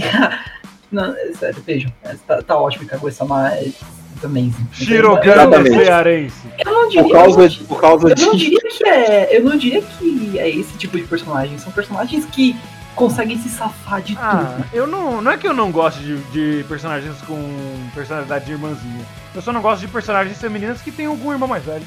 Não, 0.91 1.15
é 1.17 1.33
sério, 1.33 1.63
vejam. 1.67 1.93
é, 2.05 2.15
Tá, 2.27 2.43
tá 2.43 2.57
ótimo, 2.59 2.87
Kaguya-sama 2.87 3.53
é 3.55 3.71
amazing. 4.25 4.55
Shirogane 4.73 5.69
cearense. 5.69 6.37
Eu 6.65 6.73
não 6.73 6.89
diria, 6.89 7.03
Por 7.05 7.13
causa, 7.13 7.49
diria- 7.49 7.67
por 7.67 7.81
causa 7.81 8.09
eu 8.09 8.17
não 8.27 8.33
de. 8.35 8.39
diria 8.39 8.61
que 8.71 8.89
é. 8.89 9.37
Eu 9.37 9.45
não 9.45 9.57
diria 9.57 9.83
que 9.83 10.39
é 10.39 10.49
esse 10.49 10.77
tipo 10.79 10.97
de 10.97 11.03
personagem. 11.05 11.59
São 11.59 11.71
personagens 11.73 12.25
que 12.27 12.57
conseguem 12.97 13.39
se 13.39 13.48
safar 13.48 14.01
de 14.02 14.16
Ah, 14.20 14.55
tudo. 14.56 14.68
eu 14.73 14.86
não. 14.86 15.20
Não 15.23 15.31
é 15.31 15.36
que 15.36 15.47
eu 15.47 15.55
não 15.55 15.70
gosto 15.70 16.01
de, 16.01 16.16
de 16.32 16.64
personagens 16.64 17.14
com 17.23 17.39
personalidade 17.94 18.47
de 18.47 18.52
irmãzinha. 18.52 19.05
Eu 19.35 19.43
só 19.43 19.52
não 19.52 19.60
gosto 19.62 19.82
de 19.82 19.89
personagens 19.89 20.36
femininas 20.40 20.81
que 20.82 20.90
tem 20.90 21.06
algum 21.06 21.31
irmão 21.32 21.47
mais 21.48 21.62
velho. 21.64 21.85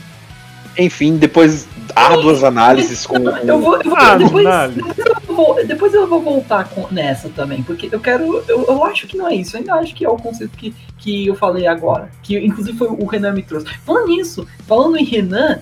Enfim, 0.77 1.17
depois 1.17 1.67
árduas 1.95 2.43
análises 2.43 3.05
com. 3.05 3.17
Eu 3.17 3.59
vou, 3.59 3.75
eu 3.81 3.89
vou- 3.89 3.97
Ah, 3.97 4.15
depois, 4.15 4.45
análise. 4.45 4.81
depois, 4.81 4.97
eu 5.27 5.35
vou, 5.35 5.65
depois 5.65 5.93
eu 5.93 6.07
vou 6.07 6.21
voltar 6.21 6.65
com- 6.69 6.87
nessa 6.91 7.27
também, 7.29 7.63
porque 7.63 7.89
eu 7.91 7.99
quero. 7.99 8.43
Eu, 8.47 8.65
eu 8.67 8.85
acho 8.85 9.07
que 9.07 9.17
não 9.17 9.27
é 9.27 9.35
isso, 9.35 9.55
eu 9.55 9.59
ainda 9.59 9.73
acho 9.75 9.93
que 9.95 10.05
é 10.05 10.09
o 10.09 10.15
conceito 10.15 10.55
que, 10.55 10.73
que 10.97 11.27
eu 11.27 11.35
falei 11.35 11.65
agora. 11.67 12.09
Que 12.21 12.37
inclusive 12.37 12.77
foi 12.77 12.87
o 12.87 13.05
Renan 13.05 13.33
me 13.33 13.41
trouxe. 13.41 13.65
Falando 13.85 14.07
nisso, 14.07 14.47
falando 14.67 14.95
em 14.95 15.03
Renan, 15.03 15.59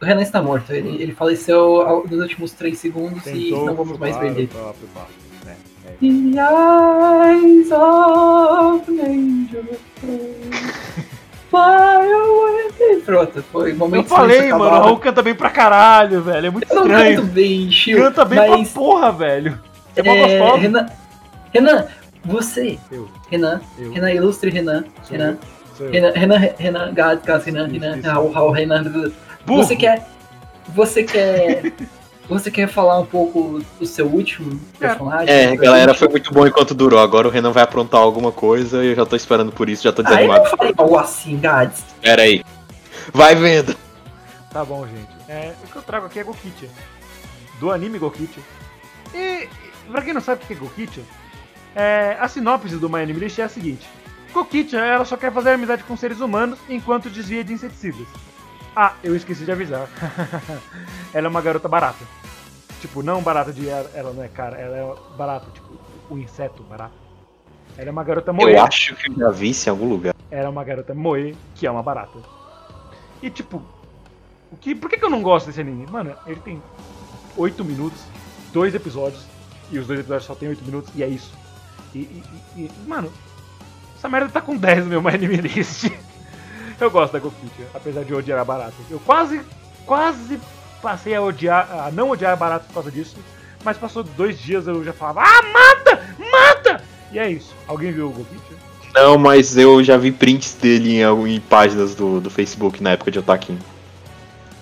o 0.00 0.04
Renan 0.04 0.22
está 0.22 0.40
morto. 0.42 0.72
Ele, 0.72 1.02
ele 1.02 1.12
faleceu 1.12 1.80
ao- 1.82 2.04
nos 2.06 2.20
últimos 2.20 2.52
três 2.52 2.78
segundos 2.78 3.26
e 3.26 3.50
não 3.50 3.74
vamos 3.74 3.98
mais 3.98 4.16
ver 4.16 4.46
próprio 4.48 4.88
papo. 4.94 5.10
É, 5.46 5.50
é. 5.50 5.92
The 6.00 6.40
eyes 7.34 7.70
of 7.72 8.90
an 8.90 9.04
angel. 9.04 9.64
Pronto, 13.04 13.42
foi 13.50 13.72
o 13.72 13.76
momento 13.76 14.04
Eu 14.04 14.08
falei, 14.08 14.50
mano, 14.52 14.64
o. 14.64 14.68
Raul 14.68 14.98
canta 14.98 15.22
bem 15.22 15.34
pra 15.34 15.48
caralho, 15.50 16.20
velho. 16.22 16.46
É 16.46 16.50
muito 16.50 16.70
Eu 16.70 16.76
não 16.76 16.82
estranho. 16.84 17.20
canto 17.22 17.32
bem, 17.32 17.70
Chiu, 17.70 17.98
Canta 17.98 18.24
bem 18.24 18.38
mas... 18.38 18.70
pra 18.70 18.80
porra, 18.80 19.12
velho. 19.12 19.58
Você 19.94 20.00
é 20.00 20.08
É, 20.08 20.38
gostosa. 20.38 20.60
Renan, 20.60 20.86
Renan, 21.54 21.86
você, 22.24 22.78
Eu, 22.92 23.08
Renan, 23.30 23.60
eu, 23.78 23.92
Renan, 23.92 24.10
ilustre 24.12 24.50
Renan, 24.50 24.84
sou 25.02 25.12
Renan, 25.16 25.30
eu, 25.30 25.76
sou 25.76 25.86
eu. 25.86 25.92
Renan, 25.92 26.10
Renan, 26.14 26.38
Renan, 26.58 26.94
Gad, 26.94 27.20
Gas, 27.24 27.44
Renan, 27.44 27.64
Isso, 27.68 27.72
Renan, 27.80 27.96
isso. 27.98 28.08
Raul, 28.08 28.30
Raul, 28.30 28.50
Renan, 28.52 28.84
Burro. 29.48 29.64
você 29.64 29.76
quer, 29.76 30.06
você 30.68 31.02
quer, 31.04 31.72
Você 32.28 32.50
quer 32.50 32.68
falar 32.68 32.98
um 33.00 33.06
pouco 33.06 33.62
do 33.80 33.86
seu 33.86 34.06
último 34.06 34.60
personagem? 34.78 35.34
É, 35.34 35.56
galera, 35.56 35.94
foi 35.94 36.08
muito 36.08 36.30
bom 36.30 36.46
enquanto 36.46 36.74
durou. 36.74 37.00
Agora 37.00 37.26
o 37.26 37.30
Renan 37.30 37.52
vai 37.52 37.62
aprontar 37.62 38.02
alguma 38.02 38.30
coisa 38.30 38.84
e 38.84 38.88
eu 38.88 38.94
já 38.94 39.06
tô 39.06 39.16
esperando 39.16 39.50
por 39.50 39.66
isso, 39.66 39.82
já 39.84 39.92
tô 39.94 40.02
Ah, 40.02 40.04
eu 40.04 40.08
desanimado. 40.10 40.44
não 40.44 40.50
falei 40.50 40.74
algo 40.76 40.98
assim, 40.98 41.38
Gads. 41.38 41.82
Pera 42.02 42.20
aí. 42.22 42.44
Vai 43.14 43.34
vendo. 43.34 43.74
Tá 44.50 44.62
bom, 44.62 44.86
gente. 44.86 45.08
É, 45.26 45.54
o 45.64 45.72
que 45.72 45.76
eu 45.76 45.82
trago 45.82 46.04
aqui 46.04 46.18
é 46.20 46.24
Gokichi. 46.24 46.68
Do 47.58 47.70
anime 47.72 47.98
Gokichi. 47.98 48.40
E, 49.14 49.44
e 49.44 49.48
pra 49.90 50.02
quem 50.02 50.12
não 50.12 50.20
sabe 50.20 50.44
o 50.44 50.46
que 50.46 50.52
é 50.52 50.56
Gokichi, 50.56 51.02
é, 51.74 52.14
a 52.20 52.28
sinopse 52.28 52.76
do 52.76 52.90
My 52.90 53.00
Anime 53.00 53.20
List 53.20 53.38
é 53.38 53.44
a 53.44 53.48
seguinte. 53.48 53.88
Gokichi, 54.34 54.76
ela 54.76 55.06
só 55.06 55.16
quer 55.16 55.32
fazer 55.32 55.52
amizade 55.52 55.82
com 55.84 55.96
seres 55.96 56.20
humanos 56.20 56.58
enquanto 56.68 57.08
desvia 57.08 57.42
de 57.42 57.54
inseticidas. 57.54 58.06
Ah, 58.80 58.94
eu 59.02 59.16
esqueci 59.16 59.44
de 59.44 59.50
avisar. 59.50 59.88
ela 61.12 61.26
é 61.26 61.28
uma 61.28 61.42
garota 61.42 61.66
barata. 61.66 62.04
Tipo, 62.80 63.02
não 63.02 63.20
barata 63.20 63.52
de 63.52 63.68
ela, 63.68 63.90
ela 63.92 64.12
não 64.12 64.22
é 64.22 64.28
cara, 64.28 64.56
ela 64.56 64.76
é 64.76 65.16
barata, 65.16 65.50
tipo, 65.50 65.72
o 66.08 66.16
inseto 66.16 66.62
barato. 66.62 66.94
Ela 67.76 67.88
é 67.88 67.90
uma 67.90 68.04
garota 68.04 68.32
moe. 68.32 68.52
Eu 68.52 68.62
acho 68.62 68.94
que 68.94 69.10
eu 69.10 69.16
já 69.16 69.30
vi 69.32 69.50
isso 69.50 69.68
em 69.68 69.70
algum 69.70 69.88
lugar. 69.88 70.14
Era 70.30 70.48
uma 70.48 70.62
garota 70.62 70.94
moe, 70.94 71.36
que 71.56 71.66
é 71.66 71.70
uma 71.72 71.82
barata. 71.82 72.20
E 73.20 73.28
tipo, 73.28 73.60
o 74.52 74.56
que, 74.56 74.76
por 74.76 74.88
que, 74.88 74.96
que 74.96 75.04
eu 75.04 75.10
não 75.10 75.22
gosto 75.22 75.46
desse 75.46 75.60
anime? 75.60 75.84
Mano, 75.90 76.14
ele 76.24 76.38
tem 76.38 76.62
8 77.36 77.64
minutos, 77.64 78.00
dois 78.52 78.76
episódios, 78.76 79.26
e 79.72 79.78
os 79.80 79.88
dois 79.88 79.98
episódios 79.98 80.24
só 80.24 80.36
tem 80.36 80.50
8 80.50 80.64
minutos, 80.64 80.92
e 80.94 81.02
é 81.02 81.08
isso. 81.08 81.34
E, 81.92 81.98
e- 81.98 82.22
e- 82.56 82.70
mano, 82.86 83.12
essa 83.96 84.08
merda 84.08 84.28
tá 84.30 84.40
com 84.40 84.56
10 84.56 84.84
no 84.84 84.90
meu 84.90 85.02
My 85.02 85.14
Anime 85.14 85.38
List. 85.38 85.90
Eu 86.80 86.90
gosto 86.90 87.12
da 87.12 87.18
Gokichi, 87.18 87.64
apesar 87.74 88.04
de 88.04 88.14
odiar 88.14 88.38
a 88.38 88.44
barata. 88.44 88.74
Eu 88.88 89.00
quase, 89.00 89.40
quase 89.84 90.38
passei 90.80 91.14
a 91.14 91.22
odiar, 91.22 91.68
a 91.86 91.90
não 91.90 92.10
odiar 92.10 92.32
a 92.32 92.36
barata 92.36 92.66
por 92.68 92.74
causa 92.74 92.90
disso, 92.90 93.16
mas 93.64 93.76
passou 93.76 94.02
dois 94.02 94.38
dias 94.38 94.66
eu 94.66 94.84
já 94.84 94.92
falava, 94.92 95.22
ah, 95.22 95.42
mata, 95.42 96.02
mata! 96.18 96.84
E 97.10 97.18
é 97.18 97.30
isso. 97.30 97.54
Alguém 97.66 97.92
viu 97.92 98.06
o 98.06 98.10
Gokichi? 98.10 98.56
Não, 98.94 99.18
mas 99.18 99.56
eu 99.56 99.82
já 99.82 99.96
vi 99.96 100.12
prints 100.12 100.54
dele 100.54 101.00
em, 101.00 101.34
em 101.34 101.40
páginas 101.40 101.94
do, 101.94 102.20
do 102.20 102.30
Facebook 102.30 102.82
na 102.82 102.90
época 102.90 103.10
de 103.10 103.18
Otaquinho. 103.18 103.60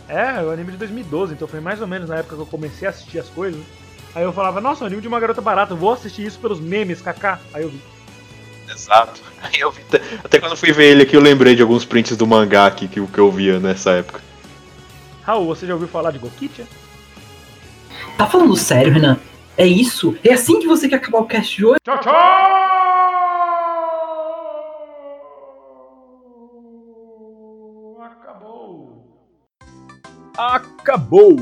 É, 0.08 0.42
o 0.42 0.50
anime 0.50 0.72
de 0.72 0.78
2012, 0.78 1.34
então 1.34 1.48
foi 1.48 1.60
mais 1.60 1.80
ou 1.80 1.86
menos 1.86 2.08
na 2.08 2.16
época 2.16 2.36
que 2.36 2.42
eu 2.42 2.46
comecei 2.46 2.86
a 2.86 2.90
assistir 2.90 3.18
as 3.18 3.28
coisas. 3.28 3.60
Aí 4.14 4.22
eu 4.22 4.32
falava, 4.32 4.60
nossa, 4.60 4.84
o 4.84 4.86
anime 4.86 5.02
de 5.02 5.08
uma 5.08 5.20
garota 5.20 5.40
barata, 5.40 5.74
vou 5.74 5.92
assistir 5.92 6.24
isso 6.24 6.38
pelos 6.38 6.60
memes, 6.60 7.02
kaká. 7.02 7.38
Aí 7.52 7.62
eu 7.62 7.68
vi. 7.68 7.80
Exato. 8.76 9.20
Aí 9.42 9.60
eu 9.60 9.70
vi, 9.70 9.82
até- 10.22 10.38
quando 10.38 10.52
eu 10.52 10.56
fui 10.56 10.70
ver 10.72 10.90
ele 10.90 11.02
aqui, 11.02 11.16
eu 11.16 11.20
lembrei 11.20 11.54
de 11.56 11.62
alguns 11.62 11.84
prints 11.84 12.16
do 12.16 12.26
mangá 12.26 12.66
aqui 12.66 12.86
que, 12.86 13.04
que 13.06 13.18
eu 13.18 13.30
via 13.32 13.58
nessa 13.58 13.92
época. 13.92 14.20
Raul, 15.22 15.46
você 15.46 15.66
já 15.66 15.72
ouviu 15.74 15.88
falar 15.88 16.10
de 16.10 16.18
Gokichi? 16.18 16.64
Tá 18.18 18.26
falando 18.26 18.56
sério, 18.56 18.92
Renan? 18.92 19.18
É 19.56 19.66
isso? 19.66 20.16
É 20.22 20.34
assim 20.34 20.60
que 20.60 20.66
você 20.66 20.88
quer 20.88 20.96
acabar 20.96 21.18
o 21.20 21.24
cast 21.26 21.56
de 21.56 21.64
hoje? 21.64 21.78
Tchau, 21.82 21.98
tchau! 22.00 22.12
Acabou! 28.02 29.02
Acabou! 30.36 31.36